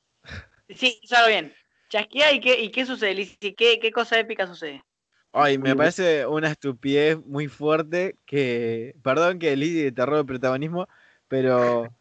Sí, 0.69 0.99
hizo 1.03 1.17
algo 1.17 1.29
bien. 1.29 1.55
Chasquea 1.89 2.33
y 2.33 2.41
qué, 2.41 2.61
y 2.61 2.71
qué 2.71 2.85
sucede, 2.85 3.15
Lizzy? 3.15 3.55
¿Qué, 3.55 3.79
¿Qué 3.81 3.91
cosa 3.93 4.19
épica 4.19 4.47
sucede? 4.47 4.85
Ay, 5.33 5.59
me 5.59 5.77
parece 5.77 6.27
una 6.27 6.51
estupidez 6.51 7.19
muy 7.25 7.47
fuerte 7.49 8.17
que, 8.25 8.95
perdón 9.03 9.39
que 9.39 9.55
Lizzie 9.55 9.93
te 9.93 10.07
robe 10.07 10.21
el 10.21 10.27
protagonismo, 10.27 10.89
pero, 11.29 11.95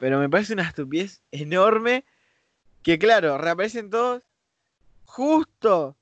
pero 0.00 0.18
me 0.18 0.30
parece 0.30 0.54
una 0.54 0.66
estupidez 0.66 1.22
enorme 1.30 2.06
que, 2.82 2.98
claro, 2.98 3.36
reaparecen 3.36 3.90
todos 3.90 4.22
justo 5.04 5.94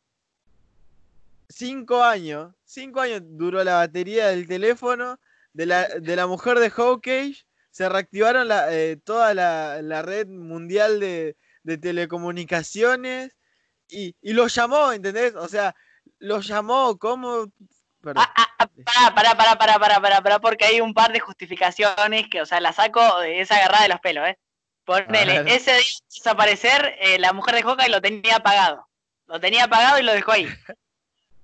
cinco 1.48 2.04
años, 2.04 2.54
cinco 2.64 3.00
años 3.00 3.22
duró 3.24 3.64
la 3.64 3.74
batería 3.74 4.28
del 4.28 4.46
teléfono 4.46 5.18
de 5.52 5.66
la, 5.66 5.88
de 5.88 6.14
la 6.14 6.28
mujer 6.28 6.60
de 6.60 6.70
Hawkeye. 6.70 7.36
Se 7.72 7.88
reactivaron 7.88 8.48
eh, 8.70 8.98
toda 9.02 9.34
la, 9.34 9.82
la 9.82 10.02
red 10.02 10.28
mundial 10.28 11.00
de, 11.00 11.36
de 11.64 11.78
telecomunicaciones 11.78 13.36
y, 13.88 14.14
y 14.22 14.32
lo 14.32 14.46
llamó, 14.46 14.92
¿entendés? 14.92 15.34
O 15.34 15.48
sea, 15.48 15.74
lo 16.20 16.40
llamó 16.40 16.98
como... 16.98 17.52
Perdón. 18.14 18.24
Ah, 18.36 18.48
ah, 18.58 18.68
ah, 18.86 19.14
pará, 19.14 19.34
pará, 19.34 19.34
pará, 19.36 19.56
pará, 19.58 19.78
pará, 19.78 20.00
pará, 20.00 20.22
pará, 20.22 20.38
porque 20.38 20.64
hay 20.64 20.80
un 20.80 20.94
par 20.94 21.12
de 21.12 21.20
justificaciones 21.20 22.28
que, 22.28 22.40
o 22.42 22.46
sea, 22.46 22.60
la 22.60 22.72
saco 22.72 23.22
esa 23.22 23.56
agarrada 23.56 23.82
de 23.84 23.88
los 23.88 24.00
pelos, 24.00 24.26
¿eh? 24.28 24.38
Ponele, 24.84 25.40
ese 25.54 25.72
día 25.72 25.80
de 25.80 26.04
desaparecer, 26.14 26.96
eh, 27.00 27.18
la 27.18 27.32
mujer 27.32 27.54
de 27.56 27.62
Hawkeye 27.62 27.90
lo 27.90 28.00
tenía 28.00 28.36
apagado. 28.36 28.88
Lo 29.26 29.38
tenía 29.38 29.64
apagado 29.64 29.98
y 29.98 30.02
lo 30.02 30.12
dejó 30.12 30.32
ahí. 30.32 30.46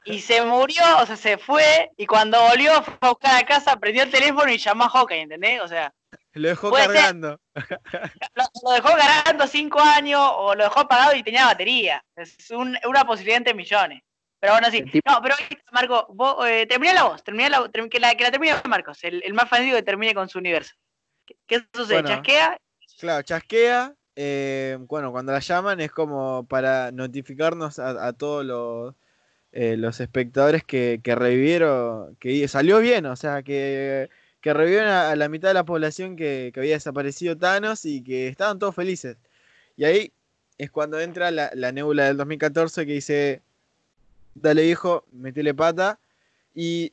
Y 0.07 0.21
se 0.21 0.43
murió, 0.43 0.83
o 1.01 1.07
sea, 1.07 1.17
se 1.17 1.39
fue, 1.39 1.91
y 1.97 2.05
cuando 2.05 2.39
volvió 2.39 2.83
fue 2.83 2.95
a 3.01 3.09
buscar 3.09 3.37
a 3.43 3.47
casa, 3.47 3.77
prendió 3.77 4.03
el 4.03 4.11
teléfono 4.11 4.53
y 4.53 4.59
llamó 4.59 4.85
a 4.85 4.91
Hawkeye, 4.91 5.23
¿entendés? 5.23 5.63
O 5.63 5.67
sea, 5.69 5.95
Lo 6.35 6.49
dejó 6.51 6.77
ser. 6.77 6.87
cargando. 6.89 7.41
lo, 8.35 8.45
lo 8.65 8.71
dejó 8.73 8.89
ganando 8.95 9.47
cinco 9.47 9.81
años 9.81 10.21
o 10.35 10.55
lo 10.55 10.65
dejó 10.65 10.81
apagado 10.81 11.15
y 11.15 11.23
tenía 11.23 11.47
batería. 11.47 12.05
Es 12.17 12.51
un- 12.51 12.79
una 12.85 13.07
posibilidad 13.07 13.39
entre 13.39 13.55
millones. 13.55 14.03
Pero 14.45 14.53
bueno, 14.57 14.71
sí. 14.71 14.85
No, 15.07 15.23
pero 15.23 15.35
Marco, 15.73 16.07
vos, 16.11 16.47
eh, 16.47 16.67
termina 16.67 16.93
la 16.93 17.05
voz, 17.05 17.25
termina 17.25 17.49
la, 17.49 17.67
que, 17.89 17.99
la, 17.99 18.15
que 18.15 18.25
la 18.25 18.31
termine 18.31 18.55
Marcos, 18.69 19.03
el, 19.03 19.23
el 19.25 19.33
más 19.33 19.49
fanático 19.49 19.75
que 19.77 19.83
termine 19.83 20.13
con 20.15 20.29
su 20.29 20.39
universo. 20.39 20.75
¿Qué, 21.25 21.35
qué 21.47 21.61
sucede? 21.73 22.03
Bueno. 22.03 22.09
¿Chasquea? 22.11 22.59
Claro, 23.01 23.23
chasquea. 23.23 23.95
eh, 24.17 24.77
bueno, 24.81 25.13
cuando 25.13 25.33
la 25.33 25.39
llaman 25.39 25.81
es 25.81 25.91
como 25.93 26.47
para 26.47 26.93
notificarnos 26.93 27.79
a, 27.79 28.07
a 28.07 28.13
todos 28.13 28.45
los, 28.45 28.95
eh, 29.53 29.79
los 29.79 29.99
espectadores 30.01 30.63
que, 30.63 31.01
que 31.03 31.15
revivieron, 31.15 32.15
que 32.17 32.47
salió 32.47 32.81
bien, 32.81 33.07
o 33.07 33.17
sea, 33.17 33.43
que, 33.43 34.11
que 34.43 34.53
revivieron 34.53 34.89
a, 34.89 35.11
a 35.11 35.17
la 35.17 35.31
mitad 35.31 35.49
de 35.49 35.55
la 35.55 35.65
población 35.65 36.17
que, 36.17 36.51
que 36.53 36.61
había 36.61 36.75
desaparecido 36.75 37.39
Thanos 37.39 37.87
y 37.87 38.05
que 38.05 38.29
estaban 38.29 38.59
todos 38.59 38.75
felices. 38.75 39.17
Y 39.77 39.85
ahí 39.85 40.13
es 40.59 40.71
cuando 40.71 41.01
entra 41.01 41.31
la, 41.31 41.51
la 41.55 41.73
nebula 41.73 42.05
del 42.05 42.19
2014 42.19 42.85
que 42.85 42.93
dice, 42.93 43.43
dale 44.35 44.67
hijo, 44.67 45.05
metele 45.13 45.55
pata. 45.55 45.99
Y 46.55 46.93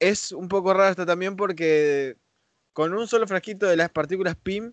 es 0.00 0.32
un 0.32 0.48
poco 0.48 0.74
raro 0.74 0.90
esto 0.90 1.06
también 1.06 1.36
porque 1.36 2.16
con 2.72 2.94
un 2.94 3.06
solo 3.06 3.26
frasquito 3.26 3.66
de 3.66 3.76
las 3.76 3.90
partículas 3.90 4.34
PIM 4.36 4.72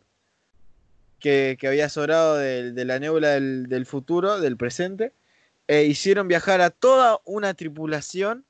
que, 1.20 1.58
que 1.60 1.68
había 1.68 1.90
sobrado 1.90 2.38
de, 2.38 2.86
la 2.86 3.00
nebula 3.00 3.30
del, 3.30 3.68
del 3.68 3.86
futuro, 3.86 4.40
del 4.40 4.58
presente, 4.58 5.12
eh, 5.68 5.84
hicieron 5.84 6.28
viajar 6.28 6.62
a 6.62 6.70
toda 6.70 7.20
una 7.26 7.54
tripulación. 7.54 8.46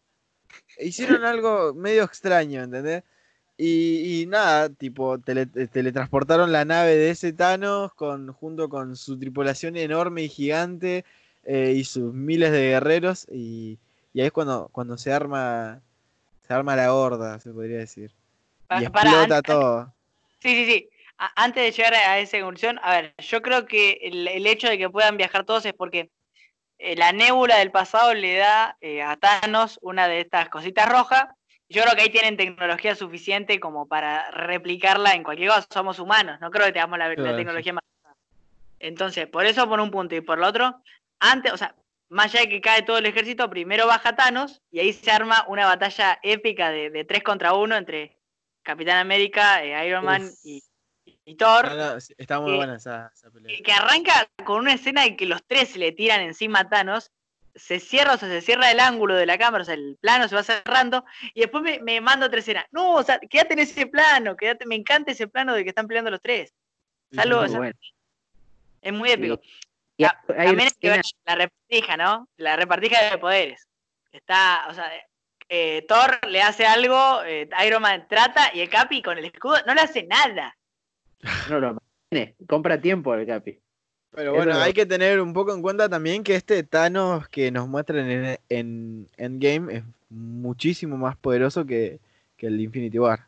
e 0.77 0.87
Hicieron 0.87 1.23
algo 1.25 1.73
medio 1.73 2.03
extraño, 2.03 2.63
¿entendés? 2.63 3.03
Y, 3.57 4.21
y 4.21 4.25
nada, 4.25 4.69
tipo, 4.69 5.17
tele- 5.19 5.49
eh, 5.55 5.67
teletransportaron 5.67 6.53
la 6.53 6.63
nave 6.63 6.95
de 6.95 7.09
ese 7.09 7.33
Thanos 7.33 7.93
con, 7.93 8.31
junto 8.31 8.69
con 8.69 8.95
su 8.95 9.19
tripulación 9.19 9.75
enorme 9.75 10.23
y 10.23 10.29
gigante 10.29 11.03
eh, 11.43 11.73
y 11.75 11.83
sus 11.83 12.13
miles 12.13 12.51
de 12.51 12.69
guerreros. 12.69 13.27
Y, 13.31 13.77
y 14.13 14.21
ahí 14.21 14.27
es 14.27 14.31
cuando, 14.31 14.69
cuando 14.71 14.97
se 14.97 15.11
arma 15.13 15.81
se 16.47 16.53
arma 16.53 16.75
la 16.75 16.93
horda, 16.93 17.39
se 17.39 17.51
podría 17.51 17.77
decir. 17.77 18.11
Y 18.71 18.83
explota 18.83 19.41
todo. 19.41 19.93
Sí, 20.39 20.55
sí, 20.55 20.65
sí. 20.65 20.89
A- 21.17 21.43
antes 21.43 21.63
de 21.63 21.71
llegar 21.71 21.93
a 21.93 22.17
esa 22.19 22.39
conclusión, 22.39 22.79
a 22.81 22.91
ver, 22.91 23.13
yo 23.19 23.41
creo 23.41 23.65
que 23.65 23.99
el, 24.01 24.27
el 24.27 24.47
hecho 24.47 24.67
de 24.67 24.77
que 24.77 24.89
puedan 24.89 25.17
viajar 25.17 25.43
todos 25.45 25.65
es 25.65 25.73
porque 25.73 26.09
eh, 26.79 26.95
la 26.95 27.11
nébula 27.11 27.57
del 27.57 27.71
pasado 27.71 28.13
le 28.13 28.37
da 28.37 28.77
eh, 28.81 29.03
a 29.03 29.15
Thanos 29.17 29.77
una 29.81 30.07
de 30.07 30.21
estas 30.21 30.49
cositas 30.49 30.89
rojas. 30.89 31.25
Yo 31.67 31.83
creo 31.83 31.95
que 31.95 32.01
ahí 32.01 32.09
tienen 32.09 32.35
tecnología 32.35 32.95
suficiente 32.95 33.59
como 33.59 33.85
para 33.87 34.31
replicarla 34.31 35.13
en 35.13 35.23
cualquier 35.23 35.49
cosa. 35.49 35.67
Somos 35.71 35.99
humanos, 35.99 36.39
no 36.41 36.49
creo 36.49 36.65
que 36.65 36.71
tengamos 36.71 36.97
la, 36.97 37.09
la 37.09 37.15
Claro, 37.15 37.31
sí. 37.31 37.37
tecnología 37.37 37.73
más. 37.73 37.83
Entonces, 38.79 39.27
por 39.27 39.45
eso 39.45 39.67
por 39.67 39.79
un 39.79 39.91
punto 39.91 40.15
y 40.15 40.21
por 40.21 40.37
el 40.37 40.45
otro, 40.45 40.81
antes, 41.19 41.51
o 41.53 41.57
sea, 41.57 41.75
más 42.09 42.25
allá 42.33 42.41
de 42.41 42.49
que 42.49 42.61
cae 42.61 42.81
todo 42.81 42.97
el 42.97 43.05
ejército, 43.05 43.49
primero 43.49 43.85
baja 43.87 44.15
Thanos 44.15 44.61
y 44.71 44.79
ahí 44.79 44.93
se 44.93 45.11
arma 45.11 45.45
una 45.47 45.65
batalla 45.67 46.19
épica 46.23 46.71
de, 46.71 46.89
de 46.89 47.03
3 47.05 47.21
contra 47.23 47.53
1 47.53 47.75
entre 47.75 48.17
Capitán 48.63 48.97
América, 48.97 49.63
eh, 49.63 49.87
Iron 49.87 50.05
Man 50.05 50.23
Uf. 50.23 50.33
y, 50.43 50.63
y 51.25 51.35
Thor. 51.35 51.67
No, 51.69 51.75
no, 51.93 51.99
sí, 52.01 52.13
está 52.17 52.39
muy 52.39 52.51
que- 52.51 52.57
buena 52.57 52.75
esa, 52.77 53.11
esa 53.13 53.29
pelea. 53.29 53.55
que- 53.55 53.61
que 53.63 53.71
arranca 53.71 54.27
con 54.43 54.57
una 54.59 54.73
escena 54.73 55.03
de 55.03 55.15
que 55.15 55.25
los 55.25 55.43
tres 55.45 55.69
se 55.69 55.79
le 55.79 55.91
tiran 55.91 56.21
encima 56.21 56.61
a 56.61 56.69
Thanos, 56.69 57.11
se 57.55 57.79
cierra, 57.79 58.13
o 58.13 58.17
sea, 58.17 58.29
se 58.29 58.41
cierra 58.41 58.71
el 58.71 58.79
ángulo 58.79 59.15
de 59.15 59.25
la 59.25 59.37
cámara, 59.37 59.63
o 59.63 59.65
sea, 59.65 59.73
el 59.73 59.97
plano 59.99 60.27
se 60.27 60.35
va 60.35 60.43
cerrando, 60.43 61.03
y 61.33 61.41
después 61.41 61.61
me, 61.63 61.79
me 61.79 61.99
manda 61.99 62.27
otra 62.27 62.39
escena. 62.39 62.65
No, 62.71 62.93
o 62.93 63.03
sea, 63.03 63.19
quédate 63.19 63.53
en 63.53 63.59
ese 63.59 63.85
plano, 63.87 64.35
quédate, 64.37 64.65
me 64.65 64.75
encanta 64.75 65.11
ese 65.11 65.27
plano 65.27 65.53
de 65.53 65.63
que 65.63 65.69
están 65.69 65.87
peleando 65.87 66.09
los 66.11 66.21
tres. 66.21 66.53
Salvo, 67.11 67.41
Muy 67.41 67.55
bueno. 67.55 67.79
es 68.81 68.93
muy 68.93 69.11
épico. 69.11 69.41
También 70.27 70.61
hay 70.61 70.69
que 70.79 70.89
ver 70.89 71.01
la 71.25 71.35
repartija, 71.35 71.97
¿no? 71.97 72.27
La 72.37 72.55
repartija 72.55 73.09
de 73.09 73.17
poderes. 73.17 73.67
Está, 74.11 74.65
o 74.69 74.73
sea, 74.73 74.89
eh, 75.49 75.85
Thor 75.87 76.19
le 76.27 76.41
hace 76.41 76.65
algo, 76.65 77.23
eh, 77.25 77.49
Iron 77.65 77.81
Man 77.81 78.05
trata, 78.09 78.51
y 78.53 78.61
el 78.61 78.69
Capi 78.69 79.01
con 79.01 79.17
el 79.17 79.25
escudo 79.25 79.57
no 79.67 79.73
le 79.73 79.81
hace 79.81 80.03
nada. 80.03 80.55
no 81.49 81.59
lo 81.59 81.77
mantiene, 82.11 82.35
compra 82.47 82.79
tiempo 82.79 83.13
el 83.13 83.27
Capi. 83.27 83.59
Pero 84.11 84.33
bueno, 84.33 84.57
hay 84.57 84.73
que 84.73 84.87
tener 84.87 85.21
un 85.21 85.33
poco 85.33 85.53
en 85.53 85.61
cuenta 85.61 85.87
también 85.87 86.23
que 86.23 86.35
este 86.35 86.63
Thanos 86.63 87.27
que 87.29 87.51
nos 87.51 87.67
muestran 87.67 88.09
en, 88.09 88.39
en 88.49 89.07
Endgame 89.17 89.75
es 89.75 89.83
muchísimo 90.09 90.97
más 90.97 91.15
poderoso 91.15 91.65
que, 91.65 91.99
que 92.35 92.47
el 92.47 92.57
de 92.57 92.63
Infinity 92.63 92.97
War. 92.97 93.27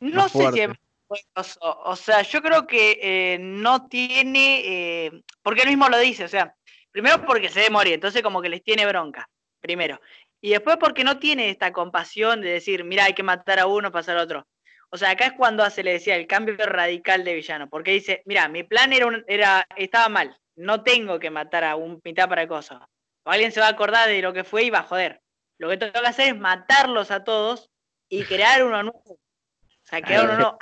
No 0.00 0.28
sé 0.28 0.52
si 0.52 0.60
es 0.60 0.70
poderoso. 1.10 1.58
O 1.84 1.96
sea, 1.96 2.22
yo 2.22 2.40
creo 2.42 2.66
que 2.66 2.98
eh, 3.02 3.38
no 3.40 3.88
tiene. 3.88 4.62
eh, 5.06 5.22
porque 5.42 5.62
él 5.62 5.68
mismo 5.68 5.88
lo 5.88 5.98
dice, 5.98 6.24
o 6.24 6.28
sea, 6.28 6.54
primero 6.90 7.24
porque 7.26 7.48
se 7.48 7.60
debe 7.60 7.70
morir, 7.72 7.94
entonces 7.94 8.22
como 8.22 8.40
que 8.40 8.48
les 8.48 8.62
tiene 8.62 8.86
bronca, 8.86 9.28
primero. 9.60 10.00
Y 10.40 10.50
después 10.50 10.76
porque 10.78 11.04
no 11.04 11.18
tiene 11.18 11.50
esta 11.50 11.72
compasión 11.72 12.40
de 12.40 12.50
decir, 12.50 12.84
mira, 12.84 13.04
hay 13.04 13.14
que 13.14 13.22
matar 13.22 13.58
a 13.60 13.66
uno, 13.66 13.92
pasar 13.92 14.16
a 14.18 14.22
otro. 14.22 14.46
O 14.90 14.96
sea, 14.96 15.10
acá 15.10 15.26
es 15.26 15.32
cuando 15.34 15.62
hace, 15.62 15.82
le 15.82 15.92
decía, 15.92 16.16
el 16.16 16.26
cambio 16.26 16.56
radical 16.56 17.24
de 17.24 17.34
villano, 17.34 17.68
porque 17.68 17.92
dice, 17.92 18.22
mira, 18.26 18.48
mi 18.48 18.62
plan 18.64 18.92
era, 18.92 19.06
un- 19.06 19.24
era 19.28 19.66
estaba 19.76 20.08
mal, 20.08 20.36
no 20.56 20.82
tengo 20.82 21.18
que 21.18 21.30
matar 21.30 21.64
a 21.64 21.76
un 21.76 22.00
mitad 22.04 22.28
para 22.28 22.48
cosas. 22.48 22.80
O 23.24 23.30
alguien 23.30 23.52
se 23.52 23.60
va 23.60 23.66
a 23.66 23.70
acordar 23.70 24.08
de 24.08 24.22
lo 24.22 24.32
que 24.32 24.44
fue 24.44 24.64
y 24.64 24.70
va 24.70 24.78
a 24.80 24.82
joder. 24.84 25.20
Lo 25.58 25.68
que 25.68 25.76
tengo 25.76 25.92
que 25.92 26.06
hacer 26.06 26.28
es 26.34 26.40
matarlos 26.40 27.10
a 27.10 27.22
todos 27.22 27.68
y 28.08 28.24
crear 28.24 28.64
uno 28.64 28.82
nuevo. 28.82 29.02
O 29.04 29.18
sea, 29.84 30.00
crear 30.02 30.24
uno 30.24 30.34
nuevo. 30.36 30.58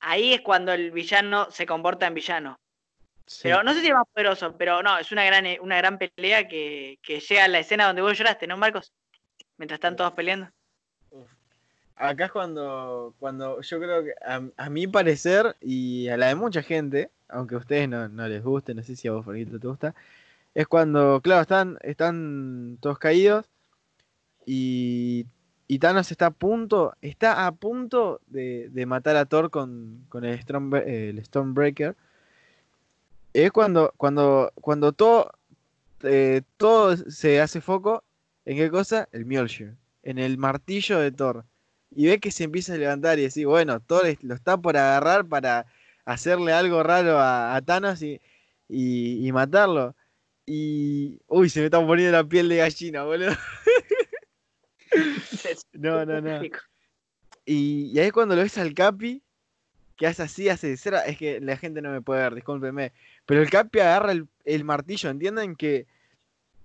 Ahí 0.00 0.34
es 0.34 0.40
cuando 0.40 0.72
el 0.72 0.90
villano 0.90 1.50
se 1.50 1.66
comporta 1.66 2.06
en 2.06 2.14
villano. 2.14 2.58
Sí. 3.26 3.42
Pero 3.44 3.62
no 3.62 3.72
sé 3.74 3.80
si 3.80 3.88
es 3.88 3.94
más 3.94 4.06
poderoso, 4.12 4.56
pero 4.56 4.82
no, 4.82 4.98
es 4.98 5.12
una 5.12 5.24
gran, 5.24 5.44
una 5.60 5.76
gran 5.76 5.98
pelea 5.98 6.48
que, 6.48 6.98
que 7.02 7.20
llega 7.20 7.44
a 7.44 7.48
la 7.48 7.60
escena 7.60 7.86
donde 7.86 8.02
vos 8.02 8.18
lloraste, 8.18 8.46
¿no, 8.46 8.56
Marcos? 8.56 8.92
Mientras 9.56 9.76
están 9.76 9.94
todos 9.94 10.12
peleando. 10.12 10.48
Acá 11.94 12.24
es 12.24 12.32
cuando, 12.32 13.14
cuando 13.18 13.60
yo 13.60 13.78
creo 13.78 14.02
que 14.02 14.14
a, 14.24 14.40
a 14.56 14.70
mi 14.70 14.86
parecer 14.86 15.54
y 15.60 16.08
a 16.08 16.16
la 16.16 16.28
de 16.28 16.34
mucha 16.34 16.62
gente, 16.62 17.10
aunque 17.28 17.56
a 17.56 17.58
ustedes 17.58 17.88
no, 17.88 18.08
no 18.08 18.26
les 18.26 18.42
guste, 18.42 18.74
no 18.74 18.82
sé 18.82 18.96
si 18.96 19.06
a 19.06 19.12
vos, 19.12 19.24
Ferguito, 19.24 19.60
te 19.60 19.68
gusta, 19.68 19.94
es 20.54 20.66
cuando, 20.66 21.20
claro, 21.20 21.42
están, 21.42 21.78
están 21.82 22.78
todos 22.80 22.98
caídos 22.98 23.46
y, 24.46 25.26
y 25.70 25.78
Thanos 25.78 26.10
está 26.10 26.26
a 26.26 26.30
punto, 26.32 26.96
está 27.00 27.46
a 27.46 27.52
punto 27.52 28.20
de, 28.26 28.84
matar 28.88 29.14
a 29.14 29.26
Thor 29.26 29.50
con, 29.50 30.04
el, 30.14 30.40
el 30.84 31.24
Stormbreaker. 31.24 31.94
Es 33.32 33.52
cuando, 33.52 33.94
cuando, 33.96 34.52
eh, 36.02 36.42
todo 36.56 36.96
se 36.96 37.40
hace 37.40 37.60
foco, 37.60 38.02
¿en 38.46 38.56
qué 38.56 38.68
cosa? 38.68 39.08
El 39.12 39.26
Mjolnir, 39.26 39.76
en 40.02 40.18
el 40.18 40.38
martillo 40.38 40.98
de 40.98 41.12
Thor 41.12 41.44
y 41.92 42.06
ve 42.06 42.18
que 42.18 42.32
se 42.32 42.42
empieza 42.42 42.74
a 42.74 42.76
levantar 42.76 43.20
y 43.20 43.22
decir, 43.22 43.46
bueno, 43.46 43.78
Thor 43.78 44.06
lo 44.22 44.34
está 44.34 44.56
por 44.56 44.76
agarrar 44.76 45.24
para 45.24 45.66
hacerle 46.04 46.52
algo 46.52 46.82
raro 46.82 47.20
a, 47.20 47.62
Thanos 47.64 48.02
y, 48.02 48.20
y- 48.68 49.24
y 49.24 49.30
matarlo. 49.30 49.94
Y. 50.46 51.20
Uy, 51.28 51.48
se 51.48 51.60
me 51.60 51.66
está 51.66 51.78
poniendo 51.86 52.10
la 52.10 52.24
piel 52.24 52.48
de 52.48 52.56
gallina, 52.56 53.04
boludo. 53.04 53.30
No, 55.72 56.04
no, 56.04 56.20
no. 56.20 56.42
Y, 57.44 57.90
y 57.92 57.98
ahí 57.98 58.10
cuando 58.10 58.36
lo 58.36 58.42
ves 58.42 58.58
al 58.58 58.74
Capi, 58.74 59.22
que 59.96 60.06
hace 60.06 60.22
así, 60.22 60.48
hace 60.48 60.76
cera. 60.76 61.00
Es 61.00 61.18
que 61.18 61.40
la 61.40 61.56
gente 61.56 61.82
no 61.82 61.90
me 61.90 62.00
puede 62.00 62.22
ver, 62.22 62.34
discúlpeme. 62.34 62.92
Pero 63.26 63.42
el 63.42 63.50
Capi 63.50 63.80
agarra 63.80 64.12
el, 64.12 64.28
el 64.44 64.64
martillo. 64.64 65.10
¿Entienden 65.10 65.56
que, 65.56 65.86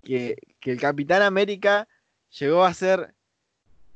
que, 0.03 0.37
que 0.59 0.71
el 0.71 0.79
Capitán 0.79 1.21
América 1.21 1.87
llegó 2.39 2.63
a 2.63 2.73
ser 2.73 3.13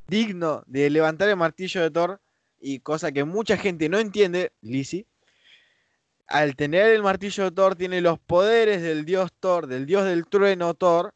digno 0.08 0.64
de 0.68 0.90
levantar 0.90 1.30
el 1.30 1.38
martillo 1.38 1.82
de 1.82 1.92
Thor? 1.92 2.20
Y 2.60 2.80
cosa 2.80 3.12
que 3.12 3.24
mucha 3.24 3.56
gente 3.56 3.88
no 3.88 4.00
entiende, 4.00 4.52
Lizzie. 4.62 5.06
Al 6.28 6.56
tener 6.56 6.90
el 6.90 7.02
martillo 7.02 7.46
de 7.46 7.52
Thor, 7.52 7.76
tiene 7.76 8.02
los 8.02 8.20
poderes 8.20 8.82
del 8.82 9.06
dios 9.06 9.32
Thor, 9.40 9.68
del 9.68 9.86
dios 9.86 10.04
del 10.06 10.28
trueno 10.28 10.74
Thor. 10.74 11.14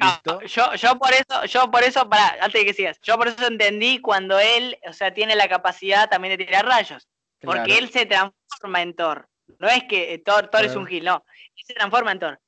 ¿Listo? 0.00 0.40
Yo, 0.42 0.74
yo 0.74 0.98
por 0.98 1.12
eso, 1.12 1.44
yo 1.46 1.70
por 1.70 1.82
eso, 1.84 2.08
para, 2.08 2.36
antes 2.44 2.60
de 2.60 2.64
que 2.66 2.74
sigas, 2.74 2.98
yo 3.02 3.16
por 3.16 3.28
eso 3.28 3.46
entendí 3.46 4.00
cuando 4.00 4.38
él, 4.38 4.76
o 4.88 4.92
sea, 4.92 5.14
tiene 5.14 5.36
la 5.36 5.48
capacidad 5.48 6.08
también 6.08 6.36
de 6.36 6.44
tirar 6.44 6.66
rayos. 6.66 7.06
Porque 7.40 7.62
Claro. 7.64 7.78
él 7.78 7.90
se 7.90 8.06
transforma 8.06 8.82
en 8.82 8.94
Thor. 8.94 9.28
No 9.58 9.68
es 9.68 9.84
que 9.84 10.20
Thor, 10.24 10.48
Thor 10.48 10.62
es 10.62 10.68
Claro. 10.68 10.80
un 10.80 10.86
gil, 10.86 11.04
no. 11.04 11.24
Él 11.56 11.62
se 11.64 11.74
transforma 11.74 12.12
en 12.12 12.18
Thor. 12.18 12.40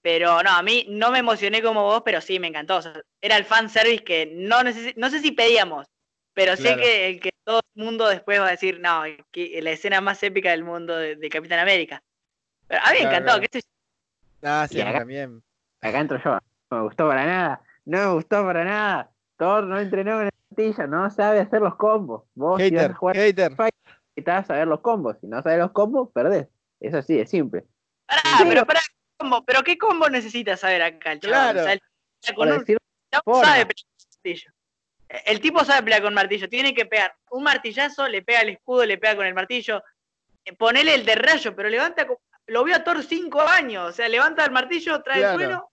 Pero 0.00 0.42
no, 0.42 0.50
a 0.50 0.62
mí 0.62 0.86
no 0.88 1.10
me 1.10 1.18
emocioné 1.18 1.62
como 1.62 1.82
vos, 1.82 2.02
pero 2.04 2.20
sí 2.20 2.38
me 2.38 2.46
encantó. 2.48 2.76
O 2.76 2.82
sea, 2.82 2.92
era 3.20 3.36
el 3.36 3.44
fanservice 3.44 4.04
que 4.04 4.26
no, 4.34 4.62
no 4.62 5.10
sé 5.10 5.20
si 5.20 5.32
pedíamos, 5.32 5.86
pero 6.34 6.56
sé 6.56 6.76
que 6.76 7.08
el 7.08 7.20
que 7.20 7.32
todo 7.44 7.60
el 7.74 7.82
mundo 7.84 8.06
después 8.08 8.38
va 8.40 8.46
a 8.48 8.50
decir, 8.50 8.80
no, 8.80 9.02
que 9.30 9.60
la 9.62 9.70
escena 9.70 10.00
más 10.00 10.22
épica 10.22 10.50
del 10.50 10.62
mundo 10.64 10.96
de, 10.96 11.16
de 11.16 11.28
Capitán 11.30 11.58
América. 11.58 12.02
Pero 12.68 12.80
a 12.82 12.86
mí 12.90 12.92
me 12.92 12.98
Claro, 13.00 13.08
encantó, 13.16 13.24
claro. 13.32 13.40
que 13.50 13.58
esto 13.58 13.68
Ah, 14.42 14.66
sí, 14.70 14.76
Y 14.78 14.80
acá- 14.82 14.98
también. 14.98 15.42
Acá 15.80 15.98
entro 16.00 16.20
yo. 16.22 16.38
No 16.74 16.80
me 16.80 16.84
gustó 16.88 17.06
para 17.08 17.24
nada. 17.24 17.62
No 17.84 17.98
me 17.98 18.12
gustó 18.14 18.44
para 18.44 18.64
nada. 18.64 19.10
Thor 19.36 19.64
no 19.64 19.78
entrenó 19.78 20.20
en 20.20 20.26
el 20.26 20.32
martillo, 20.50 20.86
no 20.88 21.08
sabe 21.10 21.40
hacer 21.40 21.60
los 21.62 21.76
combos. 21.76 22.24
Vos 22.34 22.60
si 22.60 22.70
vas 22.70 22.82
Hater, 22.82 22.90
a 22.90 22.94
jugar 22.94 23.16
hater. 23.16 23.50
necesitas 24.16 24.46
saber 24.46 24.66
los 24.68 24.80
combos. 24.80 25.16
Si 25.20 25.26
no 25.26 25.42
sabes 25.42 25.58
los 25.58 25.70
combos, 25.72 26.10
perdés. 26.12 26.48
Eso 26.80 27.00
sí, 27.02 27.18
es 27.20 27.30
simple. 27.30 27.64
Pará, 28.06 28.20
Sí. 28.38 28.44
pero 28.48 28.66
pará, 28.66 28.80
¿cómo? 29.16 29.44
¿pero 29.44 29.62
qué 29.62 29.78
combo 29.78 30.08
necesitas 30.08 30.60
saber 30.60 30.82
acá 30.82 31.12
el 31.12 31.20
chaval? 31.20 31.52
Claro. 31.52 31.60
O 31.60 31.62
sea, 31.64 31.72
el- 31.72 32.34
con 32.34 32.48
un- 32.52 32.64
sabe 33.44 33.66
con 33.66 33.74
martillo. 34.12 34.52
El 35.26 35.40
tipo 35.40 35.64
sabe 35.64 35.82
pelear 35.84 36.02
con 36.02 36.14
martillo, 36.14 36.48
tiene 36.48 36.74
que 36.74 36.86
pegar 36.86 37.14
un 37.30 37.44
martillazo, 37.44 38.08
le 38.08 38.22
pega 38.22 38.40
el 38.40 38.48
escudo, 38.50 38.84
le 38.84 38.98
pega 38.98 39.14
con 39.16 39.26
el 39.26 39.34
martillo. 39.34 39.82
Eh, 40.44 40.54
Ponele 40.54 40.94
el 40.94 41.04
de 41.06 41.14
rayo, 41.14 41.54
pero 41.54 41.68
levanta, 41.68 42.06
lo 42.46 42.64
vio 42.64 42.74
a 42.74 42.82
Thor 42.84 43.02
cinco 43.02 43.40
años, 43.42 43.90
o 43.90 43.92
sea, 43.92 44.08
levanta 44.08 44.44
el 44.44 44.50
martillo, 44.50 45.02
trae 45.02 45.20
Claro. 45.20 45.32
el 45.38 45.38
suelo. 45.40 45.70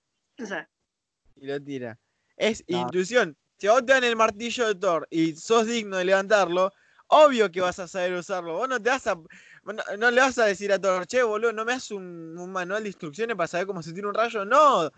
Y 1.41 1.47
lo 1.47 1.59
tira. 1.61 1.97
Es 2.38 2.63
No. 2.68 2.81
intuición. 2.81 3.35
Si 3.57 3.68
a 3.68 3.73
vos 3.73 3.85
te 3.85 3.93
dan 3.93 4.03
el 4.03 4.15
martillo 4.15 4.68
de 4.68 4.76
Thor 4.76 5.07
y 5.09 5.35
sos 5.35 5.68
digno 5.68 5.97
de 5.97 6.05
levantarlo, 6.05 6.72
obvio 7.07 7.51
que 7.51 7.59
vas 7.61 7.77
a 7.80 7.88
saber 7.88 8.13
usarlo. 8.13 8.53
Vos 8.53 8.69
no 8.69 8.81
te 8.81 8.89
vas 8.89 9.05
a. 9.07 9.15
No, 9.15 9.73
no 9.97 10.09
le 10.11 10.22
vas 10.22 10.38
a 10.39 10.45
decir 10.45 10.72
a 10.72 10.80
Thor, 10.80 11.05
che, 11.05 11.22
boludo, 11.23 11.51
no 11.51 11.65
me 11.65 11.73
das 11.73 11.91
un, 11.91 12.35
un 12.38 12.51
manual 12.51 12.84
de 12.84 12.89
instrucciones 12.89 13.35
para 13.35 13.47
saber 13.47 13.68
cómo 13.68 13.84
se 13.84 13.91
tira 13.93 14.07
un 14.07 14.13
rayo. 14.13 14.45
No, 14.45 14.89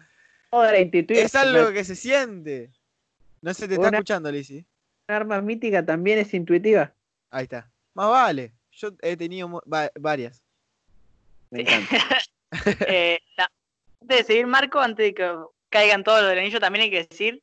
es 1.10 1.36
algo 1.36 1.72
que 1.74 1.84
se 1.84 1.96
siente. 1.96 2.72
No 3.42 3.54
se 3.54 3.68
te 3.68 3.74
está 3.76 3.88
Una- 3.88 3.98
escuchando, 3.98 4.32
Lizzy. 4.32 4.66
Una 5.08 5.18
arma 5.18 5.42
mítica 5.42 5.86
también 5.86 6.20
es 6.20 6.34
intuitiva. 6.34 6.94
Ahí 7.32 7.44
está. 7.44 7.70
Más 7.94 8.10
vale. 8.10 8.54
Yo 8.72 8.90
he 9.02 9.18
tenido 9.18 9.62
va- 9.72 9.92
varias. 10.00 10.42
Me 11.50 11.62
encanta. 11.62 11.98
eh, 12.88 13.20
la- 13.38 13.52
antes 14.02 14.18
de 14.20 14.24
seguir, 14.24 14.48
Marco, 14.48 14.80
antes 14.80 15.06
de 15.08 15.14
que 15.14 15.36
caigan 15.74 16.04
todos 16.04 16.22
los 16.22 16.30
del 16.30 16.40
anillo, 16.40 16.60
también 16.60 16.84
hay 16.84 16.92
que 16.92 17.06
decir 17.08 17.42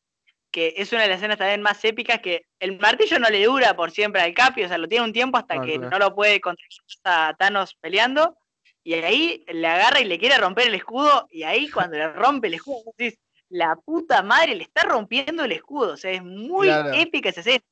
que 0.53 0.75
es 0.77 0.93
una 0.93 1.03
de 1.03 1.09
las 1.09 1.19
escenas 1.19 1.39
también 1.39 1.63
más 1.63 1.85
épicas 1.85 2.21
que 2.21 2.47
el 2.59 2.79
martillo 2.81 3.19
no 3.21 3.29
le 3.29 3.45
dura 3.45 3.77
por 3.77 3.91
siempre 3.91 4.21
al 4.23 4.35
Capi, 4.35 4.65
o 4.65 4.69
sea, 4.69 4.79
lo 4.79 4.89
tiene 4.89 5.05
un 5.05 5.13
tiempo 5.13 5.37
hasta 5.39 5.55
Ah, 5.55 5.63
que 5.65 5.75
claro. 5.75 5.91
no 5.91 5.99
lo 5.99 6.15
puede 6.15 6.41
controlar 6.41 6.71
a 7.05 7.35
Thanos 7.39 7.75
peleando, 7.81 8.37
y 8.83 8.95
ahí 8.95 9.45
le 9.49 9.67
agarra 9.67 10.01
y 10.01 10.05
le 10.05 10.19
quiere 10.19 10.39
romper 10.39 10.67
el 10.69 10.75
escudo, 10.75 11.29
y 11.31 11.43
ahí 11.45 11.69
cuando 11.71 11.97
le 11.99 12.09
rompe 12.13 12.47
el 12.49 12.55
escudo, 12.55 12.83
decís, 12.97 13.19
la 13.49 13.77
puta 13.77 14.23
madre 14.23 14.55
le 14.57 14.63
está 14.65 14.83
rompiendo 14.83 15.45
el 15.45 15.53
escudo, 15.53 15.93
o 15.93 15.97
sea, 15.97 16.11
es 16.13 16.23
muy 16.23 16.67
Claro. 16.69 16.95
épica 16.95 17.29
esa 17.29 17.41
escena. 17.41 17.65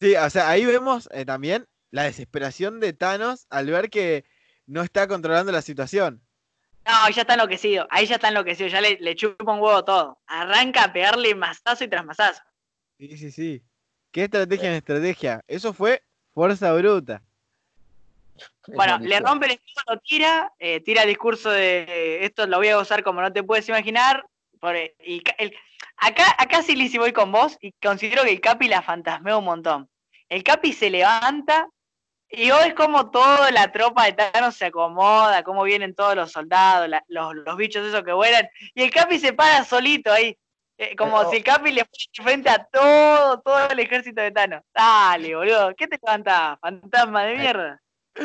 Sí, 0.00 0.14
o 0.16 0.30
sea, 0.30 0.50
ahí 0.50 0.64
vemos 0.66 1.08
eh, 1.12 1.24
también 1.24 1.66
la 1.90 2.02
desesperación 2.04 2.78
de 2.80 2.92
Thanos 2.92 3.46
al 3.50 3.66
ver 3.70 3.90
que 3.90 4.24
no 4.66 4.82
está 4.82 5.06
controlando 5.08 5.50
la 5.52 5.62
situación. 5.62 6.20
No, 6.86 7.08
ya 7.10 7.22
está 7.22 7.34
enloquecido, 7.34 7.86
ahí 7.90 8.06
ya 8.06 8.16
está 8.16 8.28
enloquecido, 8.28 8.68
ya 8.68 8.80
le, 8.80 8.98
le 9.00 9.16
chupa 9.16 9.52
un 9.52 9.60
huevo 9.60 9.84
todo. 9.84 10.18
Arranca 10.26 10.84
a 10.84 10.92
pegarle 10.92 11.34
mazazo 11.34 11.84
y 11.84 11.88
tras 11.88 12.04
mazazo. 12.04 12.42
Sí, 12.98 13.16
sí, 13.16 13.30
sí. 13.30 13.62
¿Qué 14.12 14.24
estrategia 14.24 14.68
en 14.68 14.74
estrategia? 14.76 15.42
Eso 15.48 15.72
fue 15.72 16.02
fuerza 16.32 16.72
bruta. 16.74 17.22
Bueno, 18.68 18.98
le 18.98 19.20
rompe 19.20 19.46
el 19.46 19.52
escudo, 19.52 19.94
lo 19.94 20.00
tira, 20.00 20.52
eh, 20.58 20.80
tira 20.80 21.02
el 21.02 21.08
discurso 21.08 21.50
de 21.50 22.24
esto 22.24 22.46
lo 22.46 22.58
voy 22.58 22.68
a 22.68 22.76
gozar 22.76 23.02
como 23.02 23.20
no 23.20 23.32
te 23.32 23.42
puedes 23.42 23.68
imaginar. 23.68 24.24
por, 24.60 24.74
eh, 24.76 24.94
y 25.04 25.22
el- 25.36 25.54
acá, 25.98 26.24
acá 26.38 26.62
sí, 26.62 26.74
Lizzy, 26.74 26.96
voy 26.96 27.12
con 27.12 27.30
vos 27.30 27.58
y 27.60 27.72
considero 27.72 28.22
que 28.22 28.30
el 28.30 28.40
Capi 28.40 28.66
la 28.66 28.80
fantasmea 28.80 29.36
un 29.36 29.44
montón. 29.44 29.90
El 30.30 30.42
Capi 30.42 30.72
se 30.72 30.88
levanta 30.88 31.68
y 32.36 32.50
hoy 32.50 32.68
es 32.68 32.74
como 32.74 33.10
toda 33.10 33.50
la 33.50 33.70
tropa 33.72 34.04
de 34.06 34.12
Thanos 34.12 34.54
se 34.56 34.66
acomoda, 34.66 35.42
cómo 35.42 35.62
vienen 35.64 35.94
todos 35.94 36.14
los 36.16 36.32
soldados, 36.32 36.88
la- 36.88 37.04
los, 37.08 37.34
los 37.34 37.56
bichos 37.56 37.86
esos 37.86 38.02
que 38.04 38.12
vuelan, 38.12 38.48
y 38.74 38.82
el 38.82 38.90
Capi 38.90 39.18
se 39.18 39.32
para 39.32 39.64
solito 39.64 40.12
ahí. 40.12 40.36
eh, 40.76 40.96
como 40.96 41.18
Pero- 41.18 41.30
si 41.30 41.36
el 41.36 41.44
Capi 41.44 41.70
le 41.72 41.84
fuera 41.84 42.24
frente 42.30 42.50
a 42.50 42.64
todo, 42.64 43.40
todo 43.40 43.68
el 43.70 43.78
ejército 43.78 44.20
de 44.20 44.32
Thanos. 44.32 44.62
Dale, 44.74 45.34
boludo, 45.36 45.72
¿qué 45.76 45.86
te 45.86 45.98
levantás? 46.02 46.58
Fantasma 46.60 47.24
de 47.24 47.36
mierda. 47.36 47.80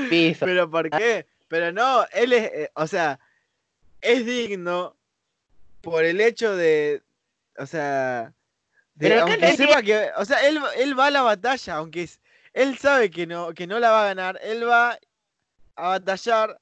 Piso. 0.10 0.46
¿Pero 0.46 0.70
por 0.70 0.90
qué? 0.90 1.28
Pero 1.48 1.72
no, 1.72 2.06
él 2.12 2.34
es, 2.34 2.44
eh, 2.52 2.72
o 2.74 2.88
sea, 2.88 3.20
es 4.02 4.26
digno 4.26 4.96
por 5.82 6.04
el 6.04 6.20
hecho 6.22 6.56
de, 6.56 7.02
o 7.58 7.66
sea, 7.68 8.34
de, 8.96 9.20
aunque 9.20 9.56
sepa 9.56 9.82
que, 9.84 10.10
o 10.18 10.26
sea, 10.26 10.40
él, 10.48 10.60
él 10.78 10.98
va 11.00 11.06
a 11.08 11.12
la 11.12 11.22
batalla, 11.22 11.76
aunque 11.76 12.04
es- 12.04 12.20
él 12.54 12.78
sabe 12.78 13.10
que 13.12 13.26
no, 13.28 13.54
que 13.54 13.68
no 13.68 13.80
la 13.80 13.92
va 13.92 14.02
a 14.04 14.08
ganar, 14.08 14.40
él 14.44 14.68
va 14.68 14.98
a 15.76 15.90
batallar 15.90 16.60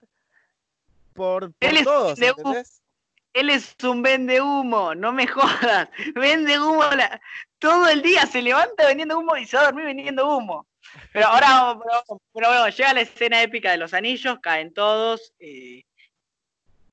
por, 1.13 1.51
por 1.53 1.69
Él 1.69 1.77
es 1.77 1.83
todos. 1.83 2.19
Él 3.33 3.49
es 3.51 3.75
un 3.83 4.01
vende 4.01 4.41
humo, 4.41 4.95
no 4.95 5.11
me 5.13 5.27
jodas. 5.27 5.89
Vende 6.15 6.59
humo 6.59 6.83
la- 6.95 7.21
todo 7.59 7.87
el 7.89 8.01
día, 8.01 8.25
se 8.25 8.41
levanta 8.41 8.85
vendiendo 8.87 9.17
humo 9.19 9.35
y 9.37 9.45
se 9.45 9.57
va 9.57 9.63
a 9.63 9.65
dormir 9.67 9.85
vendiendo 9.85 10.27
humo. 10.35 10.65
Pero 11.13 11.27
ahora, 11.27 11.77
pero, 11.83 12.19
pero 12.33 12.47
bueno, 12.47 12.69
llega 12.69 12.93
la 12.93 13.01
escena 13.01 13.41
épica 13.41 13.71
de 13.71 13.77
los 13.77 13.93
anillos, 13.93 14.39
caen 14.41 14.73
todos. 14.73 15.33
eh, 15.39 15.83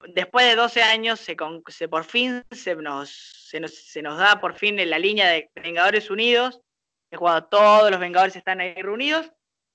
después 0.09 0.47
de 0.47 0.55
12 0.57 0.83
años, 0.83 1.21
se, 1.21 1.35
con- 1.37 1.62
se 1.69 1.89
por 1.89 2.05
fin 2.05 2.43
se 2.51 2.75
nos, 2.77 3.11
se, 3.49 3.61
nos, 3.61 3.75
se 3.75 4.03
nos 4.03 4.19
da 4.19 4.39
por 4.41 4.55
fin 4.55 4.79
en 4.79 4.91
la 4.91 4.99
línea 4.99 5.29
de 5.29 5.51
Vengadores 5.55 6.11
Unidos. 6.11 6.61
Es 7.15 7.19
cuando 7.20 7.45
todos 7.45 7.93
los 7.93 8.01
Vengadores 8.01 8.35
están 8.35 8.61
ahí 8.61 8.74
reunidos 8.74 9.31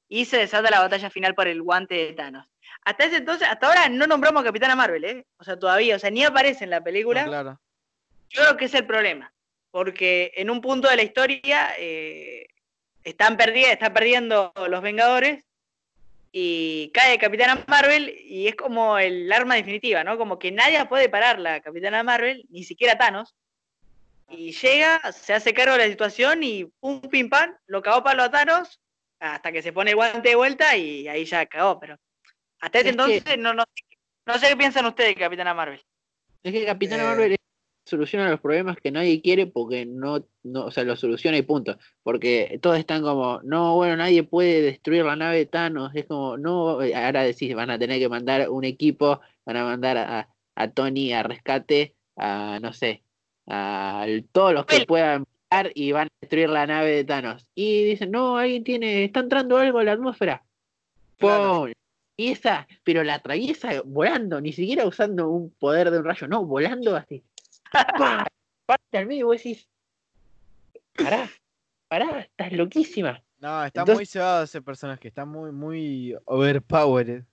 y 0.09 0.25
se 0.25 0.35
desata 0.39 0.69
la 0.69 0.81
batalla 0.81 1.09
final 1.09 1.33
por 1.35 1.47
el 1.47 1.61
guante 1.61 1.95
de 1.95 2.11
Thanos. 2.11 2.45
Hasta 2.83 3.05
ese 3.05 3.15
entonces, 3.15 3.47
hasta 3.47 3.67
ahora 3.67 3.87
no 3.87 4.07
nombramos 4.07 4.41
a 4.41 4.47
Capitana 4.47 4.75
Marvel, 4.75 5.05
¿eh? 5.05 5.25
O 5.37 5.45
sea, 5.45 5.57
todavía, 5.57 5.95
o 5.95 5.99
sea, 5.99 6.09
ni 6.11 6.25
aparece 6.25 6.65
en 6.65 6.69
la 6.69 6.83
película. 6.83 7.23
No, 7.23 7.29
claro. 7.29 7.59
Yo 8.27 8.41
creo 8.41 8.57
que 8.57 8.65
es 8.65 8.73
el 8.73 8.85
problema, 8.85 9.31
porque 9.71 10.33
en 10.35 10.49
un 10.49 10.59
punto 10.59 10.89
de 10.89 10.97
la 10.97 11.03
historia 11.03 11.69
eh, 11.77 12.47
están, 13.05 13.37
perdi- 13.37 13.71
están 13.71 13.93
perdiendo 13.93 14.51
los 14.67 14.81
Vengadores 14.81 15.45
y 16.33 16.91
cae 16.93 17.17
Capitana 17.19 17.63
Marvel 17.67 18.13
y 18.25 18.49
es 18.49 18.55
como 18.57 18.99
el 18.99 19.31
arma 19.31 19.55
definitiva, 19.55 20.03
¿no? 20.03 20.17
Como 20.17 20.37
que 20.39 20.51
nadie 20.51 20.83
puede 20.87 21.07
parar 21.07 21.39
la 21.39 21.61
Capitana 21.61 22.03
Marvel, 22.03 22.45
ni 22.49 22.65
siquiera 22.65 22.97
Thanos. 22.97 23.33
Y 24.29 24.51
llega, 24.51 24.99
se 25.11 25.33
hace 25.33 25.53
cargo 25.53 25.73
de 25.73 25.79
la 25.79 25.87
situación 25.89 26.43
y 26.43 26.65
pum, 26.79 27.01
pim, 27.01 27.29
pam, 27.29 27.55
lo 27.67 27.81
cagó 27.81 28.03
palo 28.03 28.23
a 28.23 28.31
Thanos 28.31 28.79
hasta 29.19 29.51
que 29.51 29.61
se 29.61 29.73
pone 29.73 29.91
el 29.91 29.95
guante 29.95 30.29
de 30.29 30.35
vuelta 30.35 30.77
y 30.77 31.07
ahí 31.07 31.25
ya 31.25 31.45
cagó, 31.45 31.79
pero 31.79 31.97
hasta 32.61 32.79
ese 32.79 32.89
Es 32.89 32.95
que- 32.95 33.01
entonces 33.01 33.37
no, 33.39 33.53
no, 33.53 33.63
no 34.25 34.33
sé 34.37 34.47
qué 34.49 34.57
piensan 34.57 34.85
ustedes 34.85 35.15
de 35.15 35.21
Capitana 35.21 35.53
Marvel. 35.53 35.81
Es 36.43 36.53
que 36.53 36.65
Capitán 36.65 36.99
Eh. 36.99 37.03
Marvel 37.03 37.35
soluciona 37.85 38.29
los 38.29 38.39
problemas 38.39 38.77
que 38.77 38.91
nadie 38.91 39.19
quiere 39.19 39.47
porque 39.47 39.83
no, 39.85 40.23
no, 40.43 40.65
o 40.65 40.71
sea, 40.71 40.83
lo 40.83 40.95
soluciona 40.95 41.37
y 41.37 41.41
punto. 41.41 41.77
Porque 42.03 42.59
todos 42.61 42.77
están 42.77 43.01
como, 43.01 43.41
no, 43.43 43.75
bueno, 43.75 43.97
nadie 43.97 44.21
puede 44.23 44.61
destruir 44.61 45.03
la 45.05 45.15
nave 45.15 45.37
de 45.37 45.45
Thanos. 45.47 45.91
Es 45.95 46.05
como, 46.05 46.37
no, 46.37 46.83
eh, 46.83 46.93
ahora 46.95 47.23
decís, 47.23 47.55
van 47.55 47.71
a 47.71 47.79
tener 47.79 47.97
que 47.99 48.07
mandar 48.07 48.47
un 48.49 48.63
equipo, 48.63 49.19
van 49.43 49.57
a 49.57 49.63
mandar 49.63 49.97
a, 49.97 50.29
a 50.55 50.71
Tony 50.71 51.11
a 51.13 51.23
rescate, 51.23 51.95
a, 52.15 52.59
no 52.61 52.73
sé, 52.73 53.01
a 53.49 54.05
todos 54.31 54.53
los 54.53 54.65
que 54.65 54.85
puedan 54.85 55.25
volar 55.49 55.71
y 55.73 55.91
van 55.91 56.07
a 56.07 56.11
destruir 56.21 56.49
la 56.49 56.67
nave 56.67 56.91
de 56.91 57.03
Thanos. 57.03 57.47
Y 57.55 57.83
dicen, 57.83 58.11
no, 58.11 58.37
alguien 58.37 58.63
tiene, 58.63 59.03
está 59.03 59.19
entrando 59.21 59.57
algo 59.57 59.79
a 59.79 59.83
la 59.83 59.93
atmósfera. 59.93 60.43
Claro. 61.17 61.61
¡Pum! 61.61 61.71
Y 62.15 62.31
esa, 62.31 62.67
pero 62.83 63.03
la 63.03 63.15
atraviesa 63.15 63.81
volando, 63.85 64.39
ni 64.41 64.53
siquiera 64.53 64.85
usando 64.85 65.29
un 65.29 65.51
poder 65.51 65.89
de 65.89 65.99
un 65.99 66.05
rayo, 66.05 66.27
no, 66.27 66.45
volando 66.45 66.95
así. 66.95 67.23
¡Pah! 67.97 68.27
Parte 68.65 68.97
al 68.97 69.07
medio 69.07 69.21
y 69.21 69.23
vos 69.23 69.37
decís, 69.37 69.67
pará, 70.95 71.29
pará, 71.87 72.19
estás 72.19 72.51
loquísima. 72.51 73.23
No, 73.39 73.65
está 73.65 73.81
Entonces- 73.81 73.95
muy 73.95 74.05
cebado 74.05 74.43
ese 74.43 74.61
personaje, 74.61 75.07
está 75.07 75.25
muy, 75.25 75.51
muy 75.51 76.15
overpowered. 76.25 77.23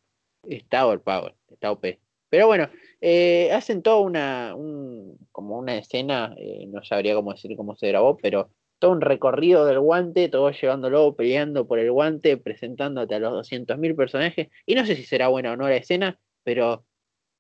Está 0.45 0.87
overpower, 0.87 1.35
está 1.51 1.73
OP. 1.73 1.99
Pero 2.31 2.47
bueno, 2.47 2.69
eh, 3.01 3.53
hacen 3.53 3.83
toda 3.83 3.99
una, 4.01 4.55
un- 4.55 5.19
como 5.33 5.59
una 5.59 5.77
escena, 5.77 6.35
eh, 6.39 6.67
no 6.69 6.83
sabría 6.85 7.15
cómo 7.15 7.33
decir 7.33 7.57
cómo 7.57 7.77
se 7.77 7.89
grabó, 7.89 8.17
pero 8.17 8.51
todo 8.79 8.93
un 8.93 9.01
recorrido 9.01 9.65
del 9.67 9.81
guante, 9.81 10.29
todo 10.29 10.51
llevándolo, 10.51 11.15
peleando 11.17 11.67
por 11.67 11.79
el 11.79 11.91
guante, 11.93 12.37
presentándote 12.37 13.15
a 13.15 13.19
los 13.19 13.33
200.000 13.33 13.95
personajes. 13.97 14.49
Y 14.67 14.75
no 14.75 14.85
sé 14.87 14.97
si 14.97 15.05
será 15.05 15.29
buena 15.29 15.53
o 15.53 15.57
no 15.57 15.69
la 15.69 15.77
escena, 15.77 16.19
pero 16.43 16.85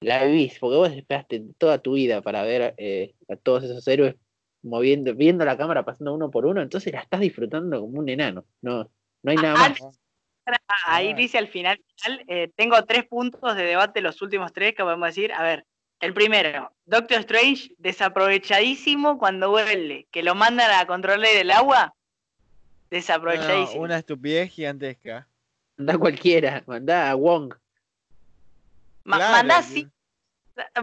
la 0.00 0.24
vivís, 0.24 0.58
porque 0.58 0.76
vos 0.76 0.92
esperaste 0.92 1.42
toda 1.58 1.78
tu 1.78 1.94
vida 1.94 2.22
para 2.22 2.42
ver 2.42 2.74
eh, 2.78 3.14
a 3.28 3.36
todos 3.36 3.64
esos 3.64 3.86
héroes 3.88 4.16
moviendo, 4.62 5.14
viendo 5.14 5.44
la 5.44 5.56
cámara 5.56 5.84
pasando 5.84 6.14
uno 6.14 6.30
por 6.30 6.46
uno, 6.46 6.60
entonces 6.62 6.92
la 6.92 7.00
estás 7.00 7.20
disfrutando 7.20 7.80
como 7.80 7.98
un 8.00 8.08
enano. 8.08 8.44
No, 8.62 8.90
no 9.22 9.30
hay 9.30 9.36
nada 9.38 9.56
más. 9.56 10.00
Ahí 10.86 11.14
dice 11.14 11.38
al 11.38 11.48
final, 11.48 11.80
eh, 12.28 12.50
tengo 12.56 12.82
tres 12.84 13.04
puntos 13.06 13.56
de 13.56 13.64
debate, 13.64 14.00
los 14.00 14.20
últimos 14.22 14.52
tres 14.52 14.74
que 14.74 14.82
podemos 14.84 15.08
decir. 15.08 15.32
A 15.32 15.42
ver, 15.42 15.64
el 16.00 16.14
primero, 16.14 16.72
Doctor 16.84 17.18
Strange, 17.20 17.70
desaprovechadísimo 17.78 19.18
cuando 19.18 19.50
vuelve, 19.50 20.06
que 20.10 20.22
lo 20.22 20.34
mandan 20.34 20.70
a 20.70 20.86
controlar 20.86 21.30
el 21.34 21.50
agua. 21.50 21.86
No, 21.86 21.92
Desaprovechadísimo. 22.90 23.82
una 23.82 23.98
estupidez 23.98 24.50
gigantesca. 24.52 25.26
Mandá 25.76 25.94
a 25.94 25.98
cualquiera, 25.98 26.62
mandá 26.66 27.10
a 27.10 27.14
Wong. 27.14 27.54
Ma- 29.04 29.16
Claro, 29.18 29.32
mandá 29.32 29.62
sí- 29.62 29.88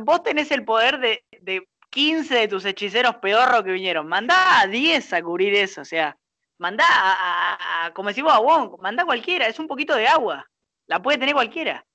vos 0.01 0.21
tenés 0.23 0.51
el 0.51 0.63
poder 0.65 0.99
de, 0.99 1.23
de 1.41 1.67
15 1.89 2.35
de 2.35 2.47
tus 2.47 2.65
hechiceros 2.65 3.15
pedorros 3.15 3.63
que 3.63 3.71
vinieron. 3.71 4.07
Mandá 4.07 4.59
a 4.59 4.67
10 4.67 5.13
a 5.13 5.21
cubrir 5.21 5.53
eso, 5.55 5.81
o 5.81 5.85
sea, 5.85 6.17
mandá 6.63 6.85
a, 6.87 7.11
a- 7.13 7.85
a- 7.85 7.93
como 7.93 8.07
decimos 8.09 8.31
a 8.31 8.39
Wong, 8.39 8.79
mandá 8.81 9.03
a 9.03 9.05
cualquiera, 9.05 9.47
es 9.47 9.59
un 9.59 9.67
poquito 9.67 9.93
de 9.95 10.07
agua. 10.07 10.49
La 10.87 11.01
puede 11.01 11.17
tener 11.17 11.33
cualquiera. 11.35 11.85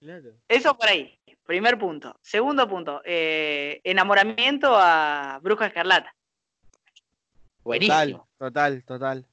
Claro. 0.00 0.30
Eso 0.48 0.76
por 0.76 0.88
ahí, 0.88 1.16
primer 1.46 1.78
punto. 1.78 2.18
Segundo 2.20 2.68
punto, 2.68 3.02
eh, 3.04 3.80
enamoramiento 3.84 4.74
a 4.76 5.38
Bruja 5.42 5.66
Escarlata. 5.66 6.12
Buenísimo, 7.62 8.26
Total, 8.38 8.82
total, 8.84 8.84
total. 8.84 9.26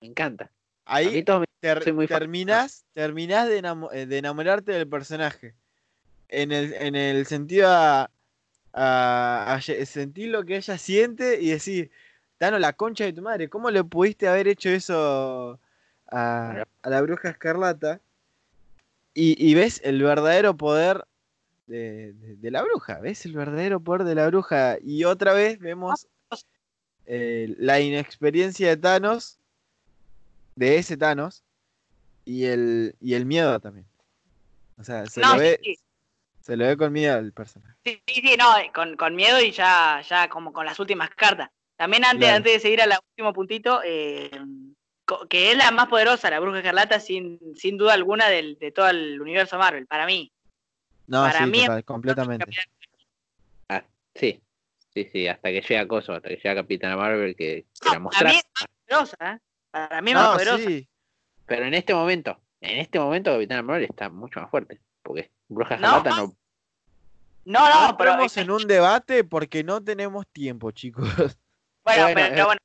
me 0.00 0.08
encanta. 0.08 0.50
Ahí 0.86 1.22
ter- 1.60 1.92
muy 1.94 2.08
terminás, 2.08 2.84
terminás 2.92 3.48
de, 3.48 3.62
enamo- 3.62 3.90
eh, 3.92 4.06
de 4.06 4.18
enamorarte 4.18 4.72
del 4.72 4.88
personaje. 4.88 5.54
En 6.28 6.50
el, 6.52 6.72
en 6.74 6.94
el 6.96 7.26
sentido 7.26 7.68
a, 7.68 8.10
a- 8.72 9.54
a 9.54 9.60
sentir 9.60 10.30
lo 10.30 10.44
que 10.44 10.56
ella 10.56 10.78
siente 10.78 11.40
y 11.40 11.50
decir, 11.50 11.90
Tano, 12.40 12.58
la 12.58 12.72
concha 12.72 13.04
de 13.04 13.12
tu 13.12 13.20
madre, 13.20 13.50
¿cómo 13.50 13.70
le 13.70 13.84
pudiste 13.84 14.26
haber 14.26 14.48
hecho 14.48 14.70
eso 14.70 15.60
a, 16.10 16.64
a 16.80 16.88
la 16.88 17.02
bruja 17.02 17.28
escarlata? 17.28 18.00
Y, 19.12 19.36
y 19.46 19.52
ves 19.54 19.82
el 19.84 20.02
verdadero 20.02 20.56
poder 20.56 21.04
de, 21.66 22.14
de- 22.14 22.36
de 22.36 22.50
la 22.50 22.62
bruja, 22.62 22.98
ves 22.98 23.26
el 23.26 23.34
verdadero 23.34 23.80
poder 23.80 24.04
de 24.04 24.14
la 24.14 24.26
bruja. 24.28 24.78
Y 24.82 25.04
otra 25.04 25.34
vez 25.34 25.58
vemos 25.58 26.06
eh, 27.04 27.54
la 27.58 27.78
inexperiencia 27.80 28.70
de 28.70 28.78
Thanos, 28.78 29.38
de 30.56 30.78
ese 30.78 30.96
Thanos, 30.96 31.44
y 32.24 32.46
el, 32.46 32.96
y 33.02 33.12
el 33.12 33.26
miedo 33.26 33.60
también. 33.60 33.84
O 34.78 34.82
sea, 34.82 35.04
se, 35.04 35.20
no, 35.20 35.34
lo 35.34 35.40
ve, 35.40 35.60
sí, 35.62 35.78
se 36.40 36.56
lo 36.56 36.64
ve 36.66 36.78
con 36.78 36.90
miedo 36.90 37.18
al 37.18 37.34
personaje. 37.34 37.76
sí, 37.84 38.00
sí, 38.06 38.22
sí, 38.22 38.36
no, 38.38 38.46
con, 38.72 38.96
con 38.96 39.14
miedo 39.14 39.38
y 39.42 39.50
ya, 39.50 40.00
ya 40.08 40.26
como 40.30 40.54
con 40.54 40.64
las 40.64 40.80
últimas 40.80 41.10
cartas. 41.10 41.50
También 41.80 42.04
antes, 42.04 42.18
Claro. 42.18 42.36
antes 42.36 42.52
de 42.52 42.60
seguir 42.60 42.82
al 42.82 42.92
último 43.12 43.32
puntito, 43.32 43.80
eh, 43.82 44.30
que 45.30 45.50
es 45.50 45.56
la 45.56 45.70
más 45.70 45.86
poderosa, 45.88 46.28
la 46.28 46.38
Bruja 46.38 46.58
Escarlata, 46.58 47.00
sin, 47.00 47.40
sin 47.56 47.78
duda 47.78 47.94
alguna 47.94 48.28
del, 48.28 48.58
de 48.58 48.70
todo 48.70 48.90
el 48.90 49.18
universo 49.18 49.56
Marvel, 49.56 49.86
para 49.86 50.04
mí. 50.04 50.30
No, 51.06 51.22
Para 51.22 51.38
sí, 51.38 51.50
mí 51.50 51.60
total, 51.62 51.84
completamente. 51.84 52.44
Ah, 53.70 53.82
sí, 54.14 54.42
sí, 54.92 55.08
sí, 55.10 55.26
hasta 55.26 55.48
que 55.48 55.62
llega 55.62 55.88
Coso, 55.88 56.12
hasta 56.12 56.28
que 56.28 56.36
llega 56.36 56.54
Capitana 56.56 56.98
Marvel, 56.98 57.34
que, 57.34 57.64
que 57.80 57.88
la 57.88 58.04
Para 58.10 58.28
mí 58.30 58.36
es 58.36 58.44
más 58.54 58.66
poderosa, 58.86 59.16
¿eh? 59.32 59.38
Para 59.70 60.02
mí 60.02 60.10
es 60.10 60.14
más 60.16 60.24
No, 60.26 60.32
poderosa. 60.34 60.58
sí, 60.68 60.86
Pero 61.46 61.64
en 61.64 61.72
este 61.72 61.94
momento, 61.94 62.38
en 62.60 62.78
este 62.78 62.98
momento 63.00 63.32
Capitana 63.32 63.62
Marvel 63.62 63.84
está 63.84 64.10
mucho 64.10 64.38
más 64.38 64.50
fuerte. 64.50 64.78
Porque 65.02 65.30
Bruja 65.48 65.78
No, 65.78 65.96
Escarlata 65.96 66.10
no. 66.10 66.34
No, 67.46 67.68
no, 67.70 67.88
no 67.88 67.96
pero. 67.96 68.10
entremos 68.10 68.36
en 68.36 68.50
un 68.50 68.66
debate 68.66 69.24
porque 69.24 69.64
no 69.64 69.82
tenemos 69.82 70.26
tiempo, 70.28 70.72
chicos. 70.72 71.08
Bueno, 71.84 72.02
Bueno, 72.04 72.14
pero, 72.14 72.42
eh. 72.42 72.44
bueno. 72.44 72.60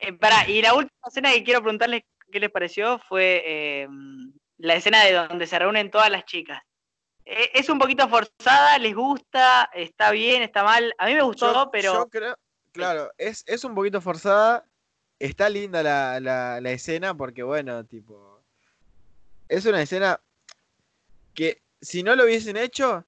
Eh, 0.00 0.12
pará, 0.12 0.48
y 0.48 0.62
la 0.62 0.74
última 0.74 1.08
escena 1.08 1.32
que 1.32 1.42
quiero 1.44 1.60
preguntarles 1.60 2.02
qué 2.30 2.40
les 2.40 2.50
pareció 2.50 2.98
fue 3.00 3.42
eh, 3.44 3.88
la 4.58 4.74
escena 4.74 5.04
de 5.04 5.12
donde 5.12 5.46
se 5.46 5.58
reúnen 5.58 5.90
todas 5.90 6.10
las 6.10 6.24
chicas. 6.24 6.60
Es 7.24 7.68
un 7.68 7.78
poquito 7.78 8.08
forzada, 8.08 8.78
les 8.78 8.94
gusta, 8.94 9.68
está 9.74 10.12
bien, 10.12 10.40
está 10.42 10.62
mal. 10.64 10.94
A 10.96 11.06
mí 11.06 11.14
me 11.14 11.20
gustó, 11.22 11.52
Yo- 11.52 11.70
pero. 11.70 11.92
yo 11.92 12.08
creo, 12.08 12.38
claro, 12.72 13.10
es, 13.18 13.44
es 13.46 13.64
un 13.64 13.74
poquito 13.74 14.00
forzada. 14.00 14.64
Está 15.18 15.50
linda 15.50 15.82
la, 15.82 16.20
la, 16.20 16.60
la 16.60 16.70
escena 16.70 17.12
porque, 17.14 17.42
bueno, 17.42 17.84
tipo. 17.84 18.40
Es 19.48 19.66
una 19.66 19.82
escena 19.82 20.20
que 21.34 21.60
si 21.82 22.02
no 22.02 22.14
lo 22.16 22.24
hubiesen 22.24 22.56
hecho. 22.56 23.04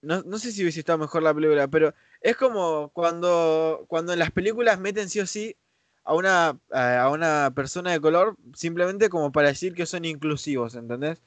No, 0.00 0.22
no 0.22 0.38
sé 0.38 0.50
si 0.50 0.62
hubiese 0.62 0.80
estado 0.80 0.98
mejor 0.98 1.22
la 1.22 1.32
película, 1.34 1.68
pero 1.68 1.94
es 2.22 2.36
como 2.36 2.90
cuando, 2.92 3.84
cuando 3.88 4.12
en 4.12 4.18
las 4.18 4.30
películas 4.30 4.78
meten 4.78 5.10
sí 5.10 5.20
o 5.20 5.26
sí 5.26 5.56
a 6.04 6.14
una, 6.14 6.58
a 6.70 7.10
una 7.10 7.52
persona 7.54 7.92
de 7.92 8.00
color 8.00 8.36
simplemente 8.54 9.08
como 9.08 9.32
para 9.32 9.48
decir 9.48 9.74
que 9.74 9.86
son 9.86 10.04
inclusivos, 10.04 10.74
¿entendés? 10.74 11.20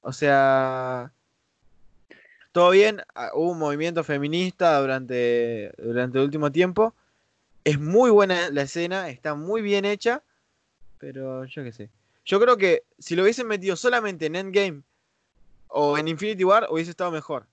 O 0.00 0.12
sea, 0.12 1.12
todo 2.52 2.70
bien, 2.70 3.00
ah, 3.14 3.30
hubo 3.34 3.52
un 3.52 3.58
movimiento 3.58 4.04
feminista 4.04 4.78
durante, 4.80 5.72
durante 5.78 6.18
el 6.18 6.24
último 6.24 6.52
tiempo. 6.52 6.94
Es 7.64 7.80
muy 7.80 8.10
buena 8.10 8.50
la 8.50 8.62
escena, 8.62 9.08
está 9.08 9.34
muy 9.34 9.62
bien 9.62 9.84
hecha, 9.84 10.22
pero 10.98 11.44
yo 11.46 11.64
qué 11.64 11.72
sé. 11.72 11.90
Yo 12.24 12.40
creo 12.40 12.56
que 12.56 12.84
si 12.98 13.16
lo 13.16 13.22
hubiesen 13.22 13.46
metido 13.46 13.76
solamente 13.76 14.26
en 14.26 14.36
Endgame 14.36 14.82
o 15.68 15.98
en 15.98 16.08
Infinity 16.08 16.44
War, 16.44 16.66
hubiese 16.70 16.90
estado 16.90 17.10
mejor. 17.10 17.46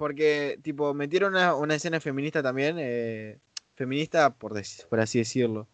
Porque, 0.00 0.58
tipo, 0.62 0.94
metieron 0.94 1.34
una, 1.34 1.54
una 1.54 1.74
escena 1.74 2.00
feminista 2.00 2.42
también, 2.42 2.76
eh, 2.78 3.36
feminista 3.74 4.30
por, 4.32 4.54
dec- 4.54 4.86
por 4.88 4.98
así 4.98 5.18
decirlo, 5.18 5.68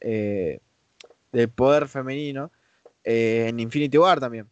eh, 0.00 0.58
del 1.30 1.48
poder 1.50 1.86
femenino, 1.86 2.50
eh, 3.04 3.46
en 3.48 3.60
Infinity 3.60 3.96
War 3.96 4.18
también. 4.18 4.48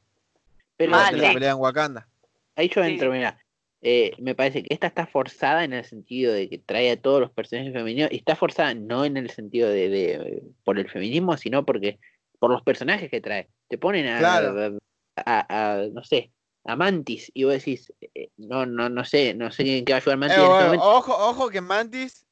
Pero 0.77 0.93
durante 0.93 1.17
la 1.17 1.33
pelea 1.33 1.51
en 1.51 1.59
Wakanda. 1.59 2.09
ahí 2.55 2.69
yo 2.69 2.85
entro, 2.85 3.11
sí. 3.11 3.19
mira. 3.19 3.39
eh, 3.83 4.13
me 4.21 4.37
parece 4.37 4.63
que 4.63 4.73
esta 4.73 4.87
está 4.87 5.07
forzada 5.09 5.65
en 5.65 5.73
el 5.73 5.85
sentido 5.85 6.33
de 6.33 6.49
que 6.49 6.59
trae 6.59 6.93
a 6.93 6.97
todos 7.01 7.21
los 7.21 7.33
personajes 7.33 7.73
femeninos 7.73 8.13
y 8.13 8.19
está 8.19 8.37
forzada 8.37 8.73
no 8.75 9.05
en 9.05 9.17
el 9.17 9.31
sentido 9.31 9.69
de, 9.69 9.89
de- 9.89 10.43
por 10.63 10.79
el 10.79 10.89
feminismo, 10.89 11.37
sino 11.37 11.65
porque 11.67 11.99
por 12.39 12.53
los 12.53 12.63
personajes 12.63 13.11
que 13.11 13.21
trae. 13.21 13.49
Te 13.67 13.79
ponen 13.79 14.07
a, 14.07 14.19
Claro. 14.21 14.79
a, 15.17 15.47
a- 15.49 15.87
no 15.93 16.05
sé, 16.05 16.31
a 16.65 16.77
Mantis 16.77 17.31
y 17.35 17.45
vos 17.45 17.55
decís, 17.55 17.93
eh, 18.01 18.29
no, 18.37 18.67
no, 18.67 18.89
no 18.89 19.05
sé, 19.05 19.35
no 19.35 19.51
sé 19.51 19.79
en 19.79 19.85
qué 19.85 19.93
va 19.93 19.97
a 19.97 20.01
ayudar 20.01 20.15
Eh, 20.15 20.19
Mantis 20.19 20.39
en 20.39 20.45
este 20.45 20.69
bueno, 20.69 20.83
ojo, 20.85 21.13
ojo 21.17 21.51
que 21.51 21.61
Mantis 21.61 22.25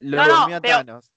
lo 0.00 0.16
No, 0.16 0.48
no, 0.48 0.60
pero- 0.60 0.78
Thanos. 0.78 1.10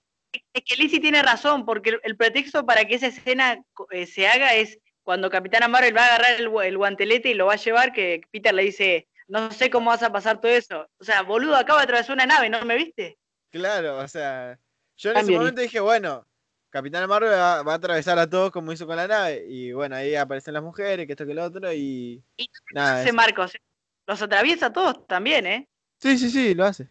Es 0.54 0.64
que 0.66 0.76
Lizzie 0.76 1.00
tiene 1.00 1.22
razón, 1.24 1.66
porque 1.66 1.92
el, 1.92 2.00
el 2.04 2.18
pretexto 2.18 2.66
para 2.66 2.86
que 2.86 2.96
esa 2.96 3.08
escena 3.08 3.64
eh, 3.92 4.06
se 4.06 4.28
haga 4.28 4.54
es 4.54 4.78
cuando 5.02 5.30
Capitana 5.30 5.68
Marvel 5.70 5.96
va 5.96 6.04
a 6.04 6.08
agarrar 6.08 6.32
el, 6.40 6.52
el 6.64 6.78
guantelete 6.78 7.30
y 7.30 7.34
lo 7.34 7.46
va 7.46 7.54
a 7.54 7.58
llevar, 7.58 7.94
que 7.94 8.22
Peter 8.30 8.54
le 8.54 8.64
dice, 8.64 9.08
no 9.28 9.50
sé 9.52 9.70
cómo 9.70 9.90
vas 9.90 10.04
a 10.04 10.12
pasar 10.12 10.42
todo 10.42 10.52
eso. 10.52 10.88
O 11.00 11.04
sea, 11.04 11.22
boludo, 11.24 11.56
acaba 11.56 11.80
de 11.80 11.86
atravesar 11.86 12.14
una 12.14 12.26
nave, 12.26 12.50
¿no 12.50 12.64
me 12.66 12.76
viste? 12.76 13.18
Claro, 13.52 14.00
o 14.00 14.08
sea, 14.08 14.60
yo 14.98 15.12
en 15.12 15.16
Cambio, 15.16 15.36
ese 15.36 15.40
momento 15.40 15.62
dije, 15.62 15.80
bueno, 15.80 16.28
Capitana 16.70 17.08
Marvel 17.08 17.32
va, 17.32 17.64
va 17.64 17.74
a 17.74 17.76
atravesar 17.76 18.20
a 18.20 18.30
todos 18.30 18.52
como 18.52 18.72
hizo 18.72 18.86
con 18.86 18.96
la 18.98 19.08
nave. 19.08 19.46
Y 19.48 19.72
bueno, 19.72 19.96
ahí 19.96 20.16
aparecen 20.16 20.54
las 20.54 20.64
mujeres, 20.64 21.06
que 21.06 21.14
esto 21.14 21.26
que 21.26 21.34
lo 21.34 21.44
otro, 21.46 21.72
y. 21.74 22.22
Y 22.38 22.50
Nada, 22.74 23.00
Ese 23.02 23.10
es- 23.10 23.16
Marcos, 23.16 23.56
¿eh? 23.56 23.62
los 24.06 24.22
atraviesa 24.22 24.68
a 24.68 24.74
todos 24.74 25.06
también, 25.08 25.46
¿eh? 25.48 25.68
Sí, 26.00 26.18
sí, 26.18 26.30
sí, 26.30 26.54
lo 26.54 26.66
hace. 26.66 26.88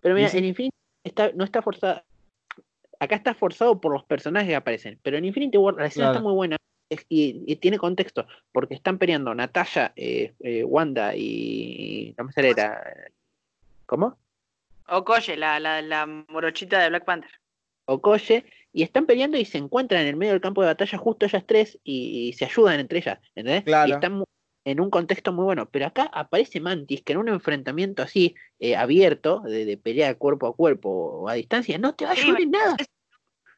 Pero 0.00 0.14
mira, 0.14 0.28
sí. 0.28 0.38
en 0.38 0.44
Infinity 0.44 0.76
está, 1.04 1.30
no 1.32 1.44
está 1.44 1.62
forzada. 1.62 2.04
Acá 3.00 3.16
está 3.16 3.34
forzado 3.34 3.80
por 3.80 3.92
los 3.92 4.04
personajes 4.04 4.48
que 4.48 4.56
aparecen. 4.56 4.98
Pero 5.02 5.18
en 5.18 5.24
Infinity 5.26 5.58
War 5.58 5.74
la 5.74 5.86
escena 5.86 6.06
Claro. 6.06 6.18
está 6.18 6.22
muy 6.22 6.34
buena 6.34 6.56
y 7.08 7.56
tiene 7.56 7.78
contexto. 7.78 8.26
Porque 8.52 8.74
están 8.74 8.96
peleando 8.98 9.34
Natalia, 9.34 9.92
eh, 9.96 10.34
eh, 10.40 10.62
Wanda 10.64 11.14
y. 11.16 12.14
No 12.16 12.24
me 12.24 12.32
sale 12.32 12.54
la. 12.54 12.82
¿Cómo? 13.86 14.16
Okoye, 14.88 15.36
la, 15.36 15.58
la, 15.60 15.82
la 15.82 16.06
morochita 16.06 16.78
de 16.80 16.88
Black 16.90 17.04
Panther. 17.04 17.30
Okoye. 17.86 18.44
Y 18.76 18.82
están 18.82 19.06
peleando 19.06 19.38
y 19.38 19.46
se 19.46 19.56
encuentran 19.56 20.02
en 20.02 20.08
el 20.08 20.16
medio 20.16 20.32
del 20.32 20.42
campo 20.42 20.60
de 20.60 20.66
batalla 20.66 20.98
justo 20.98 21.24
ellas 21.24 21.44
tres 21.46 21.78
y, 21.82 22.28
y 22.28 22.32
se 22.34 22.44
ayudan 22.44 22.78
entre 22.78 22.98
ellas. 22.98 23.18
¿Entendés? 23.34 23.64
Claro. 23.64 23.88
Y 23.88 23.92
están 23.92 24.22
en 24.66 24.80
un 24.80 24.90
contexto 24.90 25.32
muy 25.32 25.44
bueno. 25.46 25.70
Pero 25.70 25.86
acá 25.86 26.10
aparece 26.12 26.60
Mantis 26.60 27.02
que 27.02 27.14
en 27.14 27.20
un 27.20 27.28
enfrentamiento 27.30 28.02
así 28.02 28.34
eh, 28.58 28.76
abierto, 28.76 29.40
de, 29.40 29.64
de 29.64 29.78
pelea 29.78 30.14
cuerpo 30.18 30.46
a 30.46 30.54
cuerpo 30.54 30.90
o 30.90 31.28
a 31.30 31.32
distancia, 31.32 31.78
no 31.78 31.94
te 31.94 32.04
va 32.04 32.10
a 32.10 32.16
Sí, 32.16 32.20
ayudar 32.20 32.42
en 32.42 32.50
nada. 32.50 32.76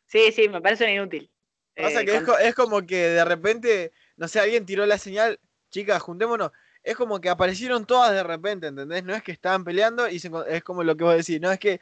Sí, 0.07 0.31
sí, 0.31 0.49
me 0.49 0.61
parece 0.61 0.89
inútil. 0.95 1.29
Pasa 1.75 2.03
Eh, 2.03 2.05
que 2.05 2.15
es, 2.15 2.23
con- 2.23 2.35
co- 2.35 2.39
es 2.39 2.55
como 2.55 2.87
que 2.87 2.97
de 3.09 3.25
repente, 3.25 3.91
no 4.17 4.29
sé, 4.29 4.39
alguien 4.39 4.67
tiró 4.67 4.87
la 4.87 4.99
señal, 4.99 5.41
chicas, 5.71 6.01
juntémonos. 6.01 6.53
Es 6.85 6.95
como 6.97 7.21
que 7.21 7.29
aparecieron 7.29 7.87
todas 7.87 8.13
de 8.13 8.23
repente, 8.23 8.69
¿entendés? 8.69 9.03
No 9.03 9.17
es 9.17 9.25
que 9.25 9.33
estaban 9.33 9.65
peleando 9.65 10.09
y 10.09 10.21
se 10.21 10.31
es 10.49 10.63
como 10.63 10.85
lo 10.85 10.97
que 10.97 11.03
vos 11.03 11.17
decís, 11.17 11.41
no 11.41 11.51
es 11.51 11.59
que 11.59 11.81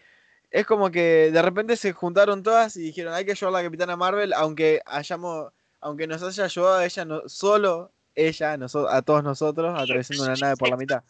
es 0.56 0.64
como 0.66 0.90
que 0.90 1.30
de 1.30 1.42
repente 1.42 1.76
se 1.76 1.92
juntaron 1.92 2.42
todas 2.42 2.76
y 2.76 2.80
dijeron, 2.80 3.12
hay 3.12 3.26
que 3.26 3.32
ayudar 3.32 3.54
a 3.54 3.58
la 3.58 3.64
Capitana 3.64 3.94
Marvel, 3.96 4.32
aunque 4.32 4.80
hayamos, 4.86 5.52
aunque 5.80 6.06
nos 6.06 6.22
haya 6.22 6.44
ayudado 6.44 6.80
ella 6.80 7.04
no, 7.04 7.22
solo 7.28 7.92
ella 8.14 8.54
a, 8.54 8.96
a 8.96 9.02
todos 9.02 9.22
nosotros 9.22 9.78
atravesando 9.78 10.22
una 10.24 10.34
nave 10.34 10.56
por 10.56 10.70
la 10.70 10.76
mitad. 10.78 11.02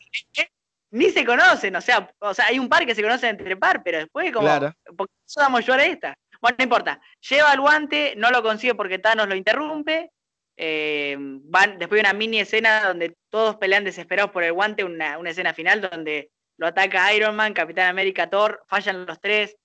Ni 0.90 1.10
se 1.10 1.24
conocen, 1.24 1.77
o 1.77 1.81
sea, 1.81 2.10
o 2.18 2.35
sea, 2.35 2.47
hay 2.47 2.59
un 2.59 2.68
par 2.68 2.85
que 2.86 2.94
se 2.97 3.02
conocen 3.02 3.31
entre 3.31 3.56
par, 3.56 3.82
pero 3.85 3.98
después 3.98 4.32
como, 4.32 4.47
Claro. 4.47 4.73
¿por 4.97 5.06
qué 5.06 5.14
eso 5.27 5.40
damos 5.40 5.64
yo 5.64 5.74
a 5.74 5.85
esta? 5.85 6.16
Bueno, 6.40 6.56
no 6.59 6.64
importa. 6.64 7.01
Lleva 7.28 7.52
el 7.52 7.60
guante, 7.60 8.14
no 8.16 8.31
lo 8.31 8.43
consigue 8.43 8.74
porque 8.74 8.98
Thanos 8.98 9.28
lo 9.28 9.35
interrumpe. 9.36 10.10
eh, 10.56 11.16
van, 11.18 11.78
después 11.78 11.98
hay 11.98 12.10
una 12.10 12.18
mini 12.18 12.40
escena 12.40 12.89
donde 12.89 13.14
todos 13.31 13.56
pelean 13.56 13.85
desesperados 13.85 14.32
por 14.32 14.43
el 14.43 14.52
guante, 14.55 14.82
una, 14.85 15.18
una 15.18 15.31
escena 15.31 15.52
final 15.55 15.81
donde 15.82 16.31
lo 16.59 16.66
ataca 16.66 17.12
Iron 17.15 17.37
Man, 17.37 17.53
Capitán 17.53 17.89
América, 17.89 18.28
Thor, 18.28 18.62
fallan 18.66 19.07
los 19.07 19.20
tres. 19.20 19.57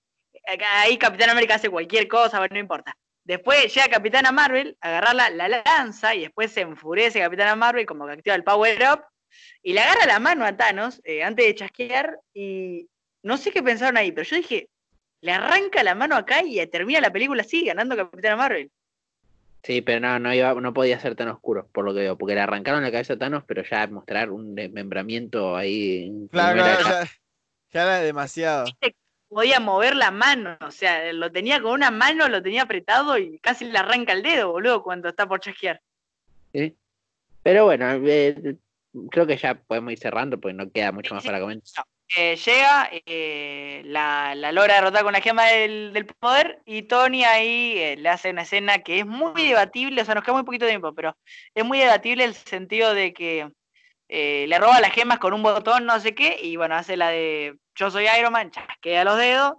Ahí 0.73 0.97
Capitán 0.97 1.30
América 1.30 1.55
hace 1.55 1.69
cualquier 1.69 2.07
cosa, 2.07 2.39
bueno, 2.39 2.53
no 2.53 2.59
importa. 2.59 2.95
Después 3.23 3.73
llega 3.73 3.88
Capitana 3.88 4.31
Marvel, 4.31 4.77
agarrarla, 4.81 5.30
la 5.30 5.47
lanza 5.47 6.15
y 6.15 6.22
después 6.22 6.51
se 6.51 6.61
enfurece 6.61 7.19
Capitana 7.19 7.55
Marvel 7.55 7.85
como 7.85 8.07
que 8.07 8.13
activa 8.13 8.35
el 8.35 8.43
Power 8.43 8.80
Up 8.93 9.03
y 9.61 9.73
le 9.73 9.81
agarra 9.81 10.05
la 10.07 10.19
mano 10.19 10.45
a 10.45 10.57
Thanos 10.57 11.01
eh, 11.03 11.23
antes 11.23 11.45
de 11.45 11.55
chasquear 11.55 12.18
y 12.34 12.89
no 13.23 13.38
sé 13.38 13.51
qué 13.51 13.61
pensaron 13.61 13.97
ahí, 13.97 14.11
pero 14.11 14.27
yo 14.27 14.35
dije, 14.38 14.69
le 15.22 15.31
arranca 15.31 15.84
la 15.84 15.93
mano 15.93 16.15
acá 16.15 16.41
y 16.43 16.65
termina 16.68 16.99
la 16.99 17.11
película 17.11 17.43
así, 17.43 17.63
ganando 17.63 17.95
Capitana 17.95 18.35
Marvel. 18.35 18.72
Sí, 19.63 19.81
pero 19.81 19.99
no, 19.99 20.17
no, 20.19 20.33
iba, 20.33 20.53
no 20.55 20.73
podía 20.73 20.99
ser 20.99 21.15
tan 21.15 21.27
oscuro, 21.29 21.67
por 21.71 21.85
lo 21.85 21.93
que 21.93 21.99
veo, 21.99 22.17
porque 22.17 22.33
le 22.33 22.41
arrancaron 22.41 22.81
la 22.81 22.91
cabeza 22.91 23.13
a 23.13 23.17
Thanos, 23.17 23.43
pero 23.45 23.63
ya 23.63 23.85
mostrar 23.88 24.31
un 24.31 24.55
desmembramiento 24.55 25.55
ahí. 25.55 26.05
en 26.07 26.27
Claro, 26.29 26.57
primera- 26.63 26.77
claro, 26.77 27.05
ya, 27.05 27.11
ya 27.71 27.81
era 27.83 27.99
demasiado. 27.99 28.65
Podía 29.29 29.59
mover 29.61 29.95
la 29.95 30.11
mano, 30.11 30.57
o 30.59 30.71
sea, 30.71 31.13
lo 31.13 31.31
tenía 31.31 31.61
con 31.61 31.71
una 31.71 31.89
mano, 31.89 32.27
lo 32.27 32.41
tenía 32.41 32.63
apretado 32.63 33.17
y 33.17 33.39
casi 33.39 33.63
le 33.65 33.77
arranca 33.77 34.11
el 34.11 34.23
dedo, 34.23 34.51
boludo, 34.51 34.83
cuando 34.83 35.07
está 35.09 35.25
por 35.25 35.39
chasquear. 35.39 35.79
¿sí? 36.51 36.75
Pero 37.43 37.63
bueno, 37.65 37.85
eh, 37.91 38.57
creo 39.09 39.25
que 39.25 39.38
ya 39.38 39.55
podemos 39.55 39.93
ir 39.93 39.99
cerrando 39.99 40.38
porque 40.39 40.53
no 40.53 40.69
queda 40.69 40.91
mucho 40.91 41.15
más 41.15 41.23
para 41.23 41.39
comentar. 41.39 41.85
Llega, 42.15 42.89
eh, 42.91 43.83
la, 43.85 44.35
la 44.35 44.51
logra 44.51 44.75
derrotar 44.75 45.03
con 45.03 45.13
la 45.13 45.21
gema 45.21 45.45
del, 45.47 45.93
del 45.93 46.05
poder 46.05 46.61
y 46.65 46.81
Tony 46.81 47.23
ahí 47.23 47.77
eh, 47.77 47.95
le 47.97 48.09
hace 48.09 48.31
una 48.31 48.41
escena 48.41 48.79
que 48.79 48.99
es 48.99 49.05
muy 49.05 49.47
debatible, 49.47 50.01
o 50.01 50.05
sea, 50.05 50.15
nos 50.15 50.23
queda 50.25 50.33
muy 50.33 50.43
poquito 50.43 50.67
tiempo, 50.67 50.93
pero 50.93 51.15
es 51.55 51.63
muy 51.63 51.79
debatible 51.79 52.25
el 52.25 52.35
sentido 52.35 52.93
de 52.93 53.13
que 53.13 53.49
eh, 54.09 54.45
le 54.45 54.59
roba 54.59 54.81
las 54.81 54.91
gemas 54.91 55.19
con 55.19 55.33
un 55.33 55.41
botón, 55.41 55.85
no 55.85 55.97
sé 56.01 56.13
qué, 56.13 56.38
y 56.41 56.57
bueno, 56.57 56.75
hace 56.75 56.97
la 56.97 57.09
de 57.09 57.55
yo 57.75 57.89
soy 57.89 58.07
Iron 58.19 58.33
Man, 58.33 58.51
chasquea 58.51 59.05
los 59.05 59.17
dedos, 59.17 59.53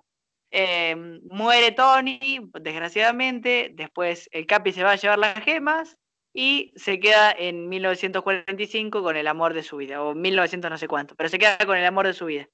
eh, 0.50 0.94
muere 1.30 1.72
Tony, 1.72 2.50
desgraciadamente, 2.60 3.70
después 3.72 4.28
el 4.30 4.46
Capi 4.46 4.72
se 4.72 4.84
va 4.84 4.92
a 4.92 4.96
llevar 4.96 5.18
las 5.18 5.42
gemas 5.42 5.96
y 6.34 6.72
se 6.76 6.98
queda 6.98 7.30
en 7.32 7.68
1945 7.68 9.02
con 9.02 9.16
el 9.16 9.26
amor 9.26 9.52
de 9.54 9.62
su 9.62 9.76
vida, 9.76 10.02
o 10.02 10.14
1900 10.14 10.70
no 10.70 10.78
sé 10.78 10.88
cuánto, 10.88 11.14
pero 11.14 11.28
se 11.28 11.38
queda 11.38 11.58
con 11.66 11.76
el 11.76 11.84
amor 11.84 12.06
de 12.06 12.14
su 12.14 12.26
vida. 12.26 12.48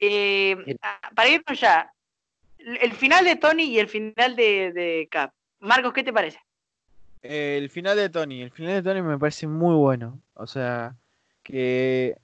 Eh, 0.00 0.76
ah, 0.82 1.00
para 1.14 1.28
irnos 1.28 1.60
ya, 1.60 1.90
el 2.58 2.92
final 2.92 3.24
de 3.24 3.36
Tony 3.36 3.64
y 3.64 3.78
el 3.78 3.88
final 3.88 4.36
de, 4.36 4.72
de 4.72 5.08
Cap. 5.10 5.32
Marcos, 5.60 5.92
¿qué 5.92 6.02
te 6.02 6.12
parece? 6.12 6.38
El 7.22 7.70
final 7.70 7.96
de 7.96 8.10
Tony, 8.10 8.42
el 8.42 8.50
final 8.50 8.74
de 8.74 8.82
Tony 8.82 9.02
me 9.02 9.18
parece 9.18 9.46
muy 9.46 9.74
bueno. 9.74 10.20
O 10.34 10.46
sea, 10.46 10.94
que 11.42 12.16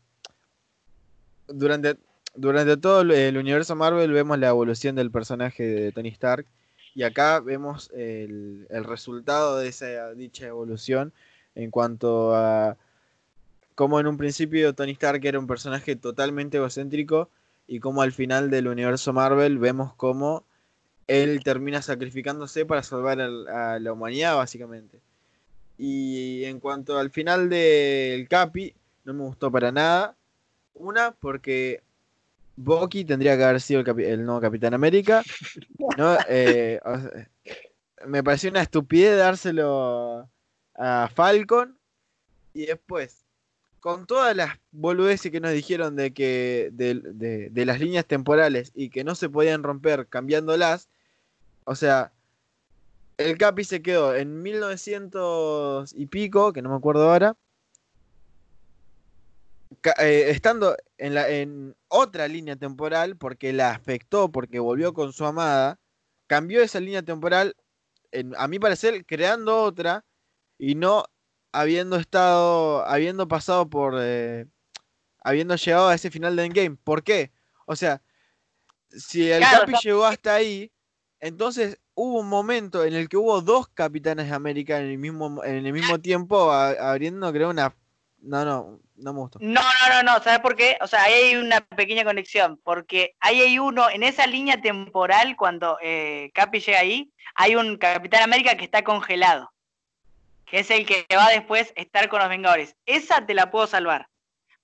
durante, 1.48 1.96
durante 2.34 2.76
todo 2.76 3.00
el- 3.02 3.12
el 3.12 3.36
universo 3.38 3.74
Marvel 3.76 4.12
vemos 4.12 4.38
la 4.38 4.48
evolución 4.48 4.96
del 4.96 5.10
personaje 5.10 5.62
de 5.62 5.92
Tony 5.92 6.08
Stark. 6.10 6.46
Y 6.94 7.02
acá 7.04 7.40
vemos 7.40 7.90
el, 7.94 8.66
el 8.68 8.84
resultado 8.84 9.58
de 9.58 9.68
esa 9.68 10.12
dicha 10.14 10.46
evolución 10.46 11.12
en 11.54 11.70
cuanto 11.70 12.34
a 12.34 12.76
cómo 13.74 14.00
en 14.00 14.06
un 14.06 14.16
principio 14.16 14.74
Tony 14.74 14.92
Stark 14.92 15.24
era 15.24 15.38
un 15.38 15.46
personaje 15.46 15.96
totalmente 15.96 16.56
egocéntrico 16.58 17.30
y 17.66 17.78
cómo 17.80 18.02
al 18.02 18.12
final 18.12 18.50
del 18.50 18.68
universo 18.68 19.12
Marvel 19.12 19.58
vemos 19.58 19.94
cómo 19.94 20.44
él 21.06 21.42
termina 21.44 21.80
sacrificándose 21.82 22.66
para 22.66 22.82
salvar 22.82 23.20
al- 23.20 23.48
a 23.48 23.78
la 23.78 23.92
humanidad, 23.92 24.36
básicamente. 24.36 25.00
Y 25.78 26.44
en 26.44 26.60
cuanto 26.60 26.98
al 26.98 27.10
final 27.10 27.48
del 27.48 28.28
Capi, 28.28 28.74
no 29.04 29.14
me 29.14 29.22
gustó 29.22 29.50
para 29.50 29.72
nada. 29.72 30.14
Una, 30.74 31.12
porque 31.12 31.82
Bucky 32.62 33.04
tendría 33.04 33.36
que 33.36 33.44
haber 33.44 33.60
sido 33.60 33.80
el, 33.80 34.24
nuevo 34.24 34.40
Capitán 34.40 34.74
América. 34.74 35.22
¿no? 35.96 36.16
Eh, 36.28 36.78
me 38.06 38.22
pareció 38.22 38.50
una 38.50 38.62
estupidez 38.62 39.16
dárselo 39.16 40.28
a 40.74 41.08
Falcon. 41.14 41.78
Y 42.52 42.66
después, 42.66 43.24
con 43.78 44.06
todas 44.06 44.36
las 44.36 44.58
boludeces 44.72 45.30
que 45.30 45.40
nos 45.40 45.52
dijeron 45.52 45.96
de 45.96 46.12
que 46.12 46.70
de, 46.72 47.48
de- 47.50 47.64
las 47.64 47.78
líneas 47.80 48.04
temporales 48.04 48.72
y 48.74 48.90
que 48.90 49.04
no 49.04 49.14
se 49.14 49.28
podían 49.28 49.62
romper 49.62 50.08
cambiándolas, 50.08 50.88
o 51.64 51.74
sea, 51.76 52.12
el 53.18 53.38
Capi 53.38 53.64
se 53.64 53.82
quedó 53.82 54.14
en 54.16 54.42
1900 54.42 55.92
y 55.94 56.06
pico, 56.06 56.52
que 56.52 56.60
no 56.60 56.70
me 56.70 56.76
acuerdo 56.76 57.10
ahora, 57.10 57.36
eh, 59.98 60.26
estando 60.30 60.76
en, 61.00 61.14
la, 61.14 61.28
en 61.28 61.74
otra 61.88 62.28
línea 62.28 62.56
temporal 62.56 63.16
porque 63.16 63.52
la 63.52 63.70
afectó, 63.70 64.30
porque 64.30 64.58
volvió 64.58 64.92
con 64.92 65.12
su 65.12 65.24
amada, 65.24 65.80
cambió 66.26 66.62
esa 66.62 66.78
línea 66.78 67.02
temporal, 67.02 67.56
en- 68.12 68.34
a 68.36 68.46
mi 68.48 68.58
parecer, 68.58 69.04
creando 69.06 69.62
otra 69.62 70.04
y 70.58 70.74
no 70.74 71.04
habiendo 71.52 71.96
estado, 71.96 72.86
habiendo 72.86 73.26
pasado 73.26 73.68
por, 73.68 73.94
eh, 73.98 74.46
habiendo 75.24 75.56
llegado 75.56 75.88
a 75.88 75.94
ese 75.94 76.10
final 76.10 76.36
de 76.36 76.44
Endgame. 76.44 76.76
¿Por 76.84 77.02
qué? 77.02 77.32
O 77.66 77.74
sea, 77.76 78.02
si 78.90 79.30
el 79.30 79.38
Claro, 79.40 79.60
Capi 79.60 79.72
está- 79.72 79.88
llegó 79.88 80.04
hasta 80.04 80.34
ahí, 80.34 80.70
entonces 81.18 81.78
hubo 81.94 82.20
un 82.20 82.28
momento 82.28 82.84
en 82.84 82.94
el 82.94 83.08
que 83.08 83.16
hubo 83.16 83.40
dos 83.40 83.68
Capitanes 83.68 84.28
de 84.28 84.34
América 84.34 84.78
en 84.78 84.86
el 84.86 84.98
mismo, 84.98 85.42
en 85.44 85.66
el 85.66 85.72
mismo 85.72 85.98
tiempo, 86.00 86.50
a- 86.52 86.90
abriendo, 86.92 87.32
creo, 87.32 87.50
una... 87.50 87.74
No, 88.22 88.44
no, 88.44 88.80
no 88.96 89.12
me 89.12 89.20
gustó. 89.20 89.38
No, 89.40 89.60
no, 89.62 89.88
no, 89.88 90.02
no, 90.02 90.22
¿sabes 90.22 90.40
por 90.40 90.54
qué? 90.56 90.76
O 90.80 90.86
sea, 90.86 91.04
ahí 91.04 91.12
hay 91.14 91.36
una 91.36 91.60
pequeña 91.62 92.04
conexión, 92.04 92.58
porque 92.62 93.14
ahí 93.20 93.40
hay 93.40 93.58
uno, 93.58 93.88
en 93.88 94.02
esa 94.02 94.26
línea 94.26 94.60
temporal, 94.60 95.36
cuando 95.36 95.78
eh, 95.80 96.30
Capi 96.34 96.60
llega 96.60 96.80
ahí, 96.80 97.10
hay 97.34 97.56
un 97.56 97.76
Capitán 97.78 98.22
América 98.22 98.56
que 98.56 98.64
está 98.64 98.84
congelado, 98.84 99.50
que 100.44 100.58
es 100.60 100.70
el 100.70 100.84
que 100.84 101.06
va 101.16 101.30
después 101.30 101.72
a 101.76 101.80
estar 101.80 102.08
con 102.08 102.20
los 102.20 102.28
Vengadores. 102.28 102.76
Esa 102.86 103.24
te 103.24 103.34
la 103.34 103.50
puedo 103.50 103.66
salvar. 103.66 104.08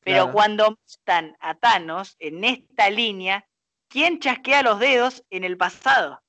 Pero 0.05 0.25
Claro. 0.25 0.33
cuando 0.33 0.79
están 0.87 1.37
a 1.41 1.55
Thanos 1.55 2.15
en 2.21 2.45
esta 2.45 2.91
línea, 2.91 3.45
¿quién 3.89 4.21
chasquea 4.21 4.63
los 4.63 4.79
dedos 4.79 5.25
en 5.31 5.43
el 5.43 5.57
pasado? 5.57 6.23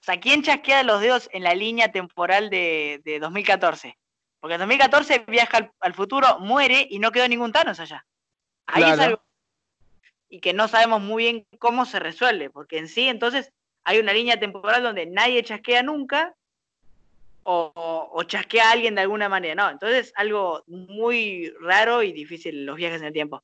O 0.00 0.02
sea, 0.02 0.18
¿quién 0.20 0.42
chasquea 0.42 0.82
los 0.82 1.00
dedos 1.02 1.28
en 1.32 1.42
la 1.42 1.54
línea 1.54 1.92
temporal 1.92 2.48
de, 2.48 3.02
de 3.04 3.18
2014? 3.18 3.98
Porque 4.40 4.54
en 4.54 4.60
2014 4.60 5.24
viaja 5.28 5.56
al, 5.58 5.72
al 5.80 5.94
futuro, 5.94 6.38
muere 6.40 6.86
y 6.88 6.98
no 6.98 7.10
quedó 7.10 7.26
ningún 7.28 7.52
Thanos 7.52 7.80
allá. 7.80 8.04
Ahí 8.66 8.82
es 8.84 8.94
Claro. 8.94 9.02
algo. 9.02 9.22
Y 10.28 10.40
que 10.40 10.52
no 10.52 10.68
sabemos 10.68 11.00
muy 11.00 11.24
bien 11.24 11.46
cómo 11.58 11.86
se 11.86 11.98
resuelve, 11.98 12.50
porque 12.50 12.78
en 12.78 12.88
sí, 12.88 13.08
entonces, 13.08 13.50
hay 13.84 13.98
una 13.98 14.12
línea 14.12 14.38
temporal 14.38 14.82
donde 14.82 15.06
nadie 15.06 15.42
chasquea 15.42 15.82
nunca, 15.82 16.34
o, 17.44 17.72
o- 17.74 18.10
o 18.12 18.22
chasquea 18.24 18.68
a 18.68 18.72
alguien 18.72 18.94
de 18.94 19.00
alguna 19.00 19.28
manera. 19.28 19.54
No, 19.54 19.70
entonces 19.70 20.12
algo 20.16 20.62
muy 20.66 21.50
raro 21.60 22.02
y 22.02 22.12
difícil 22.12 22.66
los 22.66 22.76
viajes 22.76 23.00
en 23.00 23.06
el 23.08 23.12
tiempo. 23.14 23.42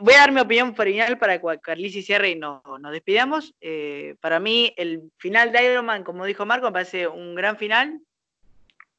Voy 0.00 0.14
a 0.14 0.18
dar 0.18 0.32
mi 0.32 0.40
opinión 0.40 0.76
final 0.76 1.18
para 1.18 1.40
que 1.40 1.58
Carlisi 1.60 2.02
cierre 2.02 2.30
y 2.30 2.36
nos, 2.36 2.62
nos 2.80 2.92
despidamos. 2.92 3.54
Eh, 3.60 4.14
para 4.20 4.38
mí, 4.38 4.72
el 4.76 5.10
final 5.18 5.50
de 5.50 5.64
Iron 5.64 5.86
Man, 5.86 6.04
como 6.04 6.26
dijo 6.26 6.46
Marco, 6.46 6.66
me 6.66 6.72
parece 6.72 7.08
un 7.08 7.34
gran 7.34 7.56
final. 7.56 7.98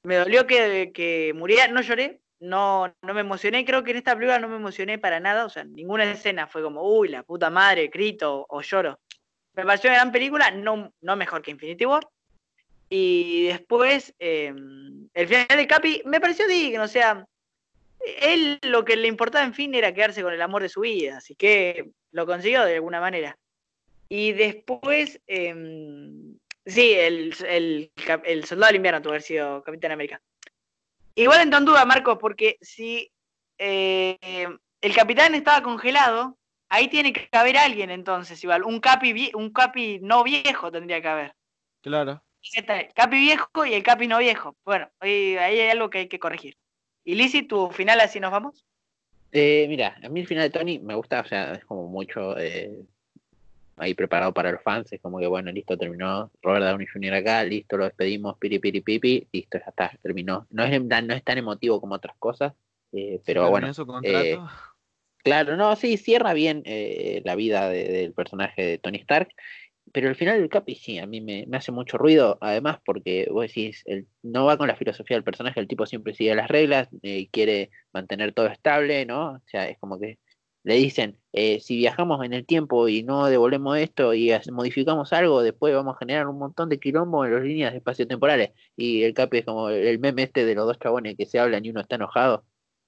Me 0.04 0.16
dolió 0.16 0.46
que, 0.46 0.92
que 0.94 1.34
muriera, 1.36 1.68
no 1.68 1.82
lloré, 1.82 2.20
no, 2.40 2.94
no 3.02 3.14
me 3.14 3.22
emocioné. 3.22 3.66
Creo 3.66 3.84
que 3.84 3.92
en 3.92 3.98
esta 3.98 4.16
película 4.16 4.40
no 4.40 4.50
me 4.50 4.58
emocioné 4.58 5.00
para 5.00 5.20
nada. 5.20 5.46
O 5.46 5.50
sea, 5.50 5.64
ninguna 5.64 6.04
escena 6.12 6.48
fue 6.48 6.62
como, 6.62 6.84
uy, 6.84 7.10
la 7.10 7.24
puta 7.24 7.50
madre, 7.50 7.88
grito 7.88 8.46
o 8.50 8.62
lloro. 8.62 9.00
Me 9.54 9.66
pareció 9.66 9.90
una 9.90 10.00
gran 10.00 10.12
película, 10.12 10.52
no, 10.52 10.92
no 11.02 11.16
mejor 11.16 11.42
que 11.42 11.52
Infinity 11.52 11.86
War. 11.86 12.08
Y 12.90 13.48
después, 13.48 14.14
eh, 14.20 14.54
el 15.14 15.28
final 15.28 15.48
de 15.50 15.68
Capi 15.68 16.02
me 16.06 16.20
pareció 16.20 16.48
digno, 16.48 16.84
o 16.84 16.88
sea, 16.88 17.26
él 18.22 18.60
lo 18.62 18.86
que 18.86 18.96
le 18.96 19.08
importaba, 19.08 19.46
en 19.46 19.54
fin, 19.54 19.74
era 19.74 19.94
quedarse 19.94 20.22
con 20.22 20.34
el 20.34 20.42
amor 20.42 20.62
de 20.62 20.70
su 20.70 20.82
vida, 20.82 21.18
así 21.18 21.36
que 21.36 21.92
lo 22.12 22.26
consiguió 22.26 22.64
de 22.64 22.76
alguna 22.76 23.00
manera. 23.00 23.38
Y 24.10 24.34
después, 24.34 25.20
eh, 25.26 25.56
sí, 26.66 26.94
el, 26.94 27.34
el, 27.46 28.46
soldado 28.46 28.68
del 28.70 28.78
invierno 28.78 29.02
tuvo 29.02 29.12
que 29.12 29.16
haber 29.16 29.22
sido 29.22 29.64
Capitán 29.64 29.92
América. 29.92 30.22
Igual 31.16 31.42
entró 31.42 31.60
en 31.60 31.66
duda, 31.66 31.86
Marcos, 31.86 32.18
porque 32.20 32.58
si 32.62 33.12
eh, 33.58 34.48
el 34.82 34.96
capitán 34.96 35.36
estaba 35.36 35.62
congelado, 35.62 36.38
ahí 36.70 36.88
tiene 36.88 37.14
que 37.14 37.30
haber 37.34 37.58
alguien 37.58 37.92
entonces, 37.92 38.44
igual, 38.44 38.64
un 38.64 38.80
capi, 38.80 39.14
vie- 39.14 39.36
un 39.36 39.52
capi 39.52 40.00
no 40.02 40.24
viejo 40.24 40.72
tendría 40.72 41.02
que 41.02 41.08
haber. 41.08 41.36
Claro. 41.82 42.24
Está 42.54 42.82
el 42.82 42.94
Capi 42.94 43.18
viejo 43.18 43.66
y 43.66 43.74
el 43.74 43.84
Capi 43.84 44.08
no 44.08 44.18
viejo. 44.18 44.58
Bueno, 44.66 44.90
ahí, 45.00 45.38
ahí 45.38 45.60
hay 45.60 45.70
algo 45.70 45.90
que 45.90 46.00
hay 46.00 46.08
que 46.08 46.20
corregir. 46.20 46.58
¿Y 47.06 47.16
Lizzy, 47.16 47.44
tu 47.44 47.70
final 47.72 48.02
así 48.02 48.20
nos 48.20 48.32
vamos? 48.32 48.66
Eh, 49.32 49.66
mira, 49.70 49.98
a 50.04 50.10
mí 50.10 50.20
el 50.20 50.28
final 50.28 50.44
de 50.44 50.50
Tony 50.60 50.80
me 50.80 50.94
gusta, 50.96 51.22
o 51.22 51.26
sea, 51.26 51.54
es 51.54 51.64
como 51.66 51.88
mucho 51.88 52.38
eh, 52.38 52.84
ahí 53.78 53.94
preparado 53.94 54.34
para 54.34 54.52
los 54.52 54.62
fans, 54.62 54.92
es 54.92 55.02
como 55.02 55.20
que 55.20 55.28
bueno, 55.28 55.52
listo, 55.52 55.78
terminó 55.78 56.32
Robert 56.42 56.66
Downey 56.66 56.88
Jr. 56.88 57.14
acá, 57.16 57.44
listo, 57.44 57.78
lo 57.78 57.86
despedimos, 57.86 58.38
piri 58.38 58.60
piri 58.60 58.82
pipi, 58.82 59.28
listo, 59.32 59.58
ya 59.60 59.66
está, 59.68 59.98
terminó. 60.02 60.48
No 60.50 60.64
es, 60.64 60.82
no 60.82 61.14
es 61.14 61.24
tan 61.24 61.38
emotivo 61.38 61.82
como 61.82 61.96
otras 61.96 62.16
cosas, 62.18 62.54
eh, 62.92 63.22
pero 63.26 63.50
bueno. 63.50 63.74
Su 63.74 63.86
contrato? 63.86 64.50
claro, 65.24 65.56
no, 65.58 65.76
sí, 65.76 65.98
cierra 65.98 66.34
bien 66.34 66.64
la 67.24 67.36
vida 67.36 67.70
del 67.70 68.14
personaje 68.14 68.62
de 68.64 68.78
Tony 68.78 68.98
Stark 68.98 69.30
pero 69.94 70.10
al 70.10 70.16
final 70.16 70.40
del 70.40 70.50
Capi 70.50 70.76
sí, 70.76 70.98
a 70.98 71.06
mí 71.06 71.22
me, 71.22 71.46
hace 71.56 71.72
mucho 71.72 71.98
ruido, 71.98 72.38
además 72.42 72.80
porque 72.84 73.28
vos 73.30 73.44
decís, 73.46 73.84
el, 73.86 74.08
no 74.24 74.46
va 74.46 74.58
con 74.58 74.68
la 74.68 74.76
filosofía 74.76 75.18
del 75.18 75.24
personaje, 75.24 75.60
el 75.60 75.68
tipo 75.68 75.86
siempre 75.86 76.16
sigue 76.16 76.34
las 76.36 76.48
reglas, 76.48 76.90
eh, 77.04 77.30
quiere 77.32 77.70
mantener 77.94 78.34
todo 78.34 78.48
estable, 78.48 79.06
¿no? 79.06 79.34
O 79.34 79.42
sea, 79.46 79.70
es 79.70 79.78
como 79.78 80.00
que 80.00 80.18
le 80.64 80.76
dicen, 80.76 81.20
eh, 81.34 81.60
si 81.60 81.78
viajamos 81.78 82.24
en 82.26 82.34
el 82.34 82.46
tiempo 82.46 82.88
y 82.88 83.04
no 83.04 83.26
devolvemos 83.28 83.78
esto 83.78 84.14
y 84.14 84.32
modificamos 84.52 85.12
algo, 85.14 85.42
después 85.44 85.74
vamos 85.74 85.96
a 85.96 86.00
generar 86.00 86.28
un 86.28 86.40
montón 86.40 86.70
de 86.70 86.80
quilombo 86.80 87.26
en 87.26 87.34
las 87.34 87.44
líneas 87.44 87.72
de 87.72 87.78
espacio 87.80 88.08
temporales. 88.08 88.52
Y 88.76 89.04
el 89.04 89.14
Capi 89.14 89.40
es 89.40 89.46
como 89.46 89.70
el 89.70 90.00
meme 90.00 90.24
este 90.24 90.46
de 90.46 90.56
los 90.56 90.66
dos 90.66 90.80
chabones 90.80 91.16
que 91.18 91.26
se 91.26 91.40
hablan 91.40 91.66
y 91.66 91.70
uno 91.72 91.82
está 91.82 91.96
enojado. 91.96 92.46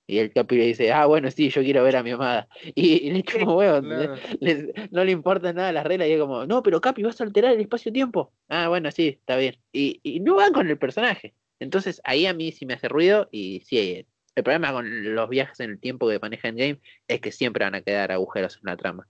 Y 0.08 0.20
el 0.20 0.32
Capi 0.32 0.58
le 0.58 0.66
dice, 0.68 0.92
ah, 0.94 1.06
bueno, 1.08 1.32
sí, 1.32 1.50
yo 1.50 1.62
quiero 1.64 1.84
ver 1.84 1.96
a 1.96 2.04
mi 2.04 2.12
amada. 2.12 2.48
Y, 2.76 3.12
le 3.12 3.24
como, 3.24 3.58
huevo, 3.58 3.82
no 4.92 5.04
le 5.04 5.12
importa 5.12 5.52
nada 5.54 5.72
las 5.72 5.86
reglas. 5.86 6.08
Y 6.08 6.14
es 6.14 6.20
como, 6.20 6.46
no, 6.46 6.64
pero 6.64 6.82
Capi, 6.82 7.04
vas 7.04 7.20
a 7.22 7.24
alterar 7.24 7.54
el 7.54 7.62
espacio-tiempo. 7.62 8.32
Ah, 8.48 8.70
bueno, 8.70 8.92
sí, 8.92 9.08
está 9.20 9.38
bien. 9.38 9.58
Y, 9.74 10.00
y, 10.04 10.20
no 10.20 10.36
van 10.36 10.54
con 10.54 10.68
el 10.70 10.78
personaje. 10.78 11.34
Entonces 11.60 12.02
ahí 12.04 12.26
a 12.26 12.34
mí 12.34 12.52
sí 12.52 12.66
me 12.66 12.76
hace 12.76 12.88
ruido. 12.88 13.28
Y 13.32 13.62
sí, 13.62 14.06
el 14.36 14.44
problema 14.44 14.72
con 14.72 15.16
los 15.16 15.30
viajes 15.30 15.60
en 15.62 15.72
el 15.72 15.80
tiempo 15.80 16.10
que 16.10 16.20
maneja 16.20 16.50
en 16.50 16.58
game 16.58 16.80
es 17.08 17.22
que 17.22 17.32
siempre 17.32 17.66
van 17.66 17.76
a 17.76 17.82
quedar 17.82 18.12
agujeros 18.12 18.58
en 18.58 18.62
la 18.66 18.78
trama. 18.78 19.08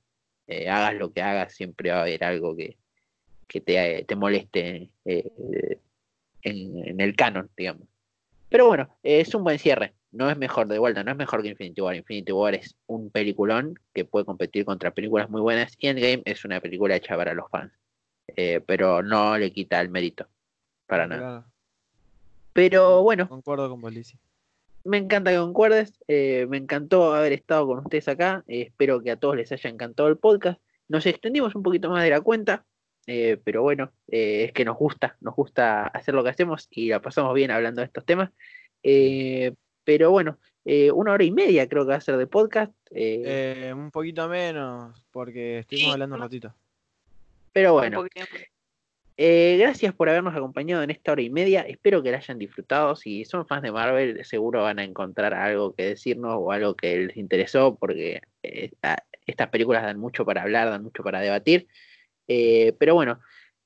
Eh, 0.47 0.69
hagas 0.69 0.95
lo 0.95 1.11
que 1.11 1.21
hagas, 1.21 1.53
siempre 1.53 1.91
va 1.91 1.97
a 1.97 2.01
haber 2.01 2.23
algo 2.23 2.55
que, 2.55 2.77
que 3.47 3.61
te, 3.61 4.05
te 4.07 4.15
moleste 4.15 4.91
eh, 5.05 5.79
en, 6.43 6.87
en 6.87 7.01
el 7.01 7.15
canon, 7.15 7.49
digamos. 7.57 7.87
Pero 8.49 8.67
bueno, 8.67 8.95
es 9.01 9.33
un 9.33 9.43
buen 9.43 9.59
cierre 9.59 9.93
no 10.15 10.29
es 10.29 10.37
mejor 10.37 10.67
de 10.67 10.79
vuelta, 10.79 11.03
no 11.03 11.11
es 11.11 11.17
mejor 11.17 11.43
que 11.43 11.49
Infinity 11.49 11.81
War. 11.81 11.95
Infinity 11.95 12.31
War 12.31 12.55
es 12.55 12.75
un 12.87 13.09
peliculón 13.09 13.77
que 13.93 14.05
puede 14.05 14.25
competir 14.25 14.63
contra 14.63 14.91
películas 14.91 15.29
muy 15.29 15.41
buenas 15.41 15.75
y 15.77 15.87
Endgame 15.87 16.23
es 16.25 16.45
una 16.45 16.61
película 16.61 16.95
hecha 16.95 17.17
para 17.17 17.33
los 17.33 17.49
fans. 17.49 17.73
Eh, 18.27 18.61
pero 18.65 19.03
no 19.03 19.37
le 19.37 19.51
quita 19.51 19.79
el 19.81 19.89
mérito 19.89 20.27
para 20.87 21.05
nada. 21.05 21.45
Pero 22.53 23.03
bueno. 23.03 23.27
Concuerdo 23.27 23.69
con 23.69 23.81
Policia. 23.81 24.17
Me 24.85 24.97
encanta 24.97 25.31
que 25.31 25.37
concuerdes. 25.37 26.01
Eh, 26.07 26.45
me 26.49 26.57
encantó 26.57 27.13
haber 27.13 27.33
estado 27.33 27.67
con 27.67 27.79
ustedes 27.79 28.07
acá. 28.07 28.43
Eh, 28.47 28.61
espero 28.61 29.01
que 29.01 29.11
a 29.11 29.17
todos 29.17 29.35
les 29.35 29.51
haya 29.51 29.69
encantado 29.69 30.07
el 30.07 30.17
podcast. 30.17 30.61
Nos 30.87 31.05
extendimos 31.05 31.55
un 31.55 31.63
poquito 31.63 31.89
más 31.89 32.03
de 32.03 32.11
la 32.11 32.21
cuenta. 32.21 32.65
pero 33.05 33.61
bueno, 33.61 33.91
es 34.07 34.51
que 34.53 34.65
nos 34.65 34.77
gusta, 34.77 35.17
nos 35.21 35.35
gusta 35.35 35.87
hacer 35.87 36.15
lo 36.15 36.23
que 36.23 36.29
hacemos 36.29 36.67
y 36.71 36.89
la 36.89 37.01
pasamos 37.01 37.33
bien 37.33 37.51
hablando 37.51 37.81
de 37.81 37.87
estos 37.87 38.05
temas. 38.05 38.31
Pero 38.81 40.11
bueno, 40.11 40.39
eh, 40.65 40.91
una 40.91 41.11
hora 41.11 41.23
y 41.23 41.31
media 41.31 41.69
creo 41.69 41.83
que 41.83 41.91
va 41.91 41.97
a 41.97 42.01
ser 42.01 42.17
de 42.17 42.25
podcast. 42.25 42.73
Eh, 42.89 43.71
un 43.73 43.91
poquito 43.91 44.27
menos, 44.27 44.99
porque 45.11 45.59
estuvimos 45.59 45.93
hablando 45.93 46.15
un 46.15 46.21
ratito. 46.21 46.53
Pero 47.53 47.73
bueno, 47.73 48.05
eh, 49.17 49.57
gracias 49.59 49.93
por 49.93 50.09
habernos 50.09 50.35
acompañado 50.35 50.83
en 50.83 50.91
esta 50.91 51.11
hora 51.11 51.21
y 51.21 51.29
media. 51.29 51.61
Espero 51.61 52.03
que 52.03 52.11
la 52.11 52.17
hayan 52.17 52.39
disfrutado. 52.39 52.95
Si 52.95 53.25
son 53.25 53.45
fans 53.47 53.63
de 53.63 53.71
Marvel, 53.71 54.23
seguro 54.25 54.63
van 54.63 54.79
a 54.79 54.83
encontrar 54.83 55.33
algo 55.33 55.73
que 55.73 55.85
decirnos 55.85 56.35
o 56.37 56.51
algo 56.51 56.75
que 56.75 56.97
les 57.07 57.17
interesó, 57.17 57.75
porque 57.75 58.21
estas 58.41 59.49
películas 59.49 59.83
dan 59.83 59.99
mucho 59.99 60.25
para 60.25 60.43
hablar, 60.43 60.69
dan 60.69 60.83
mucho 60.83 61.03
para 61.03 61.21
debatir. 61.21 61.67
pero 62.27 62.95
bueno, 62.95 63.19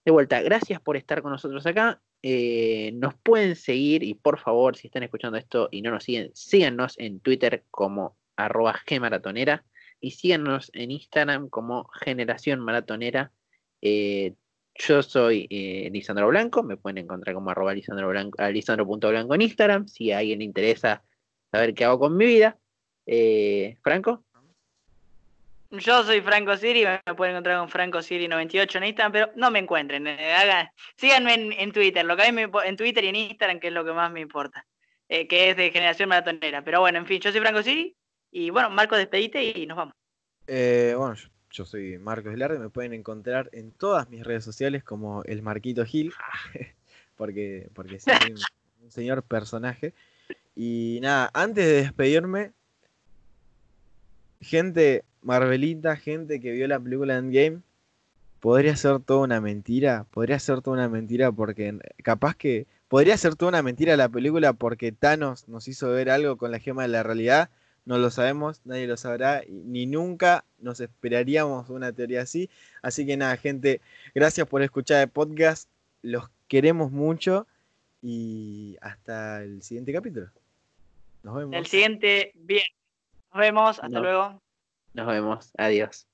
de 0.06 0.12
vuelta, 0.12 0.42
gracias 0.42 0.82
por 0.82 0.98
estar 0.98 1.22
con 1.22 1.32
nosotros 1.32 1.66
acá. 1.66 2.02
Eh, 2.22 2.92
nos 2.96 3.16
pueden 3.16 3.56
seguir 3.56 4.04
y 4.04 4.14
por 4.14 4.40
favor, 4.40 4.76
si 4.76 4.88
están 4.88 5.04
escuchando 5.04 5.38
esto 5.38 5.70
y 5.72 5.82
no 5.82 5.92
nos 5.92 6.04
siguen, 6.04 6.32
síganos 6.34 6.98
en 7.00 7.20
Twitter 7.22 7.64
como 7.72 8.18
arroba 8.36 8.80
gmaratonera 8.86 9.66
y 10.02 10.12
síganos 10.12 10.70
en 10.74 10.92
Instagram 10.92 11.50
como 11.50 11.88
generación 11.90 12.60
maratonera. 12.60 13.32
Eh, 13.82 14.34
yo 14.80 15.04
soy 15.04 15.48
eh, 15.52 15.90
Lisandro 15.92 16.28
Blanco, 16.30 16.64
me 16.64 16.78
pueden 16.78 16.98
encontrar 16.98 17.36
como 17.36 17.52
arroba 17.52 17.74
Lisandro 17.74 18.10
Blanco, 18.10 18.42
Lisandro.blanco 18.50 19.36
en 19.36 19.42
Instagram, 19.42 19.88
si 19.88 20.12
a 20.12 20.18
alguien 20.20 20.40
le 20.40 20.46
interesa 20.46 21.04
saber 21.52 21.74
qué 21.76 21.86
hago 21.86 22.00
con 22.00 22.18
mi 22.18 22.26
vida. 22.26 22.58
Franco. 23.84 24.24
Yo 25.72 26.04
soy 26.04 26.22
Franco 26.22 26.58
Siri, 26.58 26.84
me 26.84 27.14
pueden 27.14 27.36
encontrar 27.36 27.60
con 27.60 27.70
Franco 27.70 28.02
Siri 28.02 28.28
98 28.28 28.80
en 28.80 28.84
Instagram, 28.86 29.12
pero 29.12 29.32
no 29.36 29.52
me 29.52 29.60
encuentren. 29.60 30.08
Eh, 30.08 30.34
hagan, 30.34 30.68
síganme 30.96 31.62
en, 31.62 31.72
Twitter, 31.72 32.04
lo 32.04 32.18
que 32.18 32.24
hay 32.24 32.36
en 32.66 32.78
Twitter 32.78 33.04
y 33.04 33.08
en 33.10 33.16
Instagram, 33.16 33.60
que 33.60 33.68
es 33.68 33.74
lo 33.74 33.86
que 33.86 33.94
más 33.94 34.12
me 34.12 34.20
importa, 34.20 34.66
eh, 35.08 35.28
que 35.28 35.52
es 35.52 35.58
de 35.58 35.70
generación 35.70 36.10
maratonera. 36.10 36.64
Pero 36.64 36.80
bueno, 36.80 36.98
en 36.98 37.06
fin, 37.06 37.22
yo 37.22 37.32
soy 37.32 37.40
Franco 37.40 37.62
Siri 37.62 37.96
y 38.32 38.50
bueno, 38.50 38.72
Marco, 38.72 38.96
despedite 38.96 39.44
y 39.44 39.68
nos 39.68 39.78
vamos. 39.78 39.94
Eh, 40.48 40.96
bueno, 40.98 41.14
yo, 41.52 41.66
soy 41.66 41.98
Marcos 41.98 42.34
Velarde, 42.34 42.60
me 42.60 42.70
pueden 42.70 42.94
encontrar 42.94 43.50
en 43.54 43.72
todas 43.72 44.10
mis 44.10 44.24
redes 44.24 44.44
sociales 44.44 44.84
como 44.84 45.24
el 45.24 45.42
Marquito 45.42 45.86
Gil, 45.86 46.14
porque, 47.18 47.70
porque 47.74 48.00
soy 48.00 48.14
un 48.84 48.92
señor 48.92 49.24
personaje. 49.24 49.94
Y 50.56 51.00
nada, 51.02 51.30
antes 51.34 51.66
de 51.66 51.74
despedirme, 51.74 52.52
gente, 54.42 55.04
Marvelita, 55.22 55.96
gente 55.96 56.40
que 56.40 56.52
vio 56.52 56.68
la 56.68 56.80
película 56.80 57.18
Endgame, 57.18 57.62
podría 58.40 58.76
ser 58.76 59.00
toda 59.00 59.22
una 59.22 59.42
mentira. 59.42 60.06
Podría 60.12 60.40
ser 60.40 60.62
toda 60.62 60.78
una 60.78 60.90
mentira 60.90 61.32
porque 61.32 61.78
capaz 62.04 62.36
que. 62.36 62.68
Podría 62.88 63.18
ser 63.18 63.36
toda 63.36 63.50
una 63.50 63.62
mentira 63.62 63.96
la 63.98 64.10
película 64.10 64.54
porque 64.54 64.92
Thanos 64.92 65.48
nos 65.48 65.68
hizo 65.68 65.92
ver 65.92 66.10
algo 66.10 66.38
con 66.38 66.52
la 66.52 66.58
gema 66.58 66.82
de 66.82 66.88
la 66.88 67.04
realidad. 67.04 67.52
No 67.86 67.98
lo 67.98 68.10
sabemos, 68.12 68.62
nadie 68.66 68.88
lo 68.88 68.98
sabrá, 68.98 69.44
ni 69.48 69.86
nunca 69.86 70.46
nos 70.60 70.80
esperaríamos 70.80 71.70
una 71.70 71.92
teoría 71.92 72.22
así. 72.22 72.50
Así 72.82 73.06
que 73.06 73.18
nada, 73.18 73.36
gente, 73.38 73.82
gracias 74.14 74.48
por 74.48 74.62
escuchar 74.62 75.02
el 75.02 75.10
podcast. 75.10 75.70
Los 76.02 76.30
queremos 76.48 76.92
mucho 76.92 77.48
y 78.02 78.78
hasta 78.82 79.44
el 79.44 79.62
siguiente 79.62 79.94
capítulo. 79.94 80.30
Nos 81.24 81.36
vemos. 81.36 81.56
El 81.56 81.66
siguiente, 81.66 82.32
bien. 82.36 82.64
Nos 83.34 83.40
vemos, 83.40 83.80
hasta 83.80 84.00
luego. 84.00 84.42
Nos 84.94 85.08
vemos, 85.08 85.52
adiós. 85.58 86.09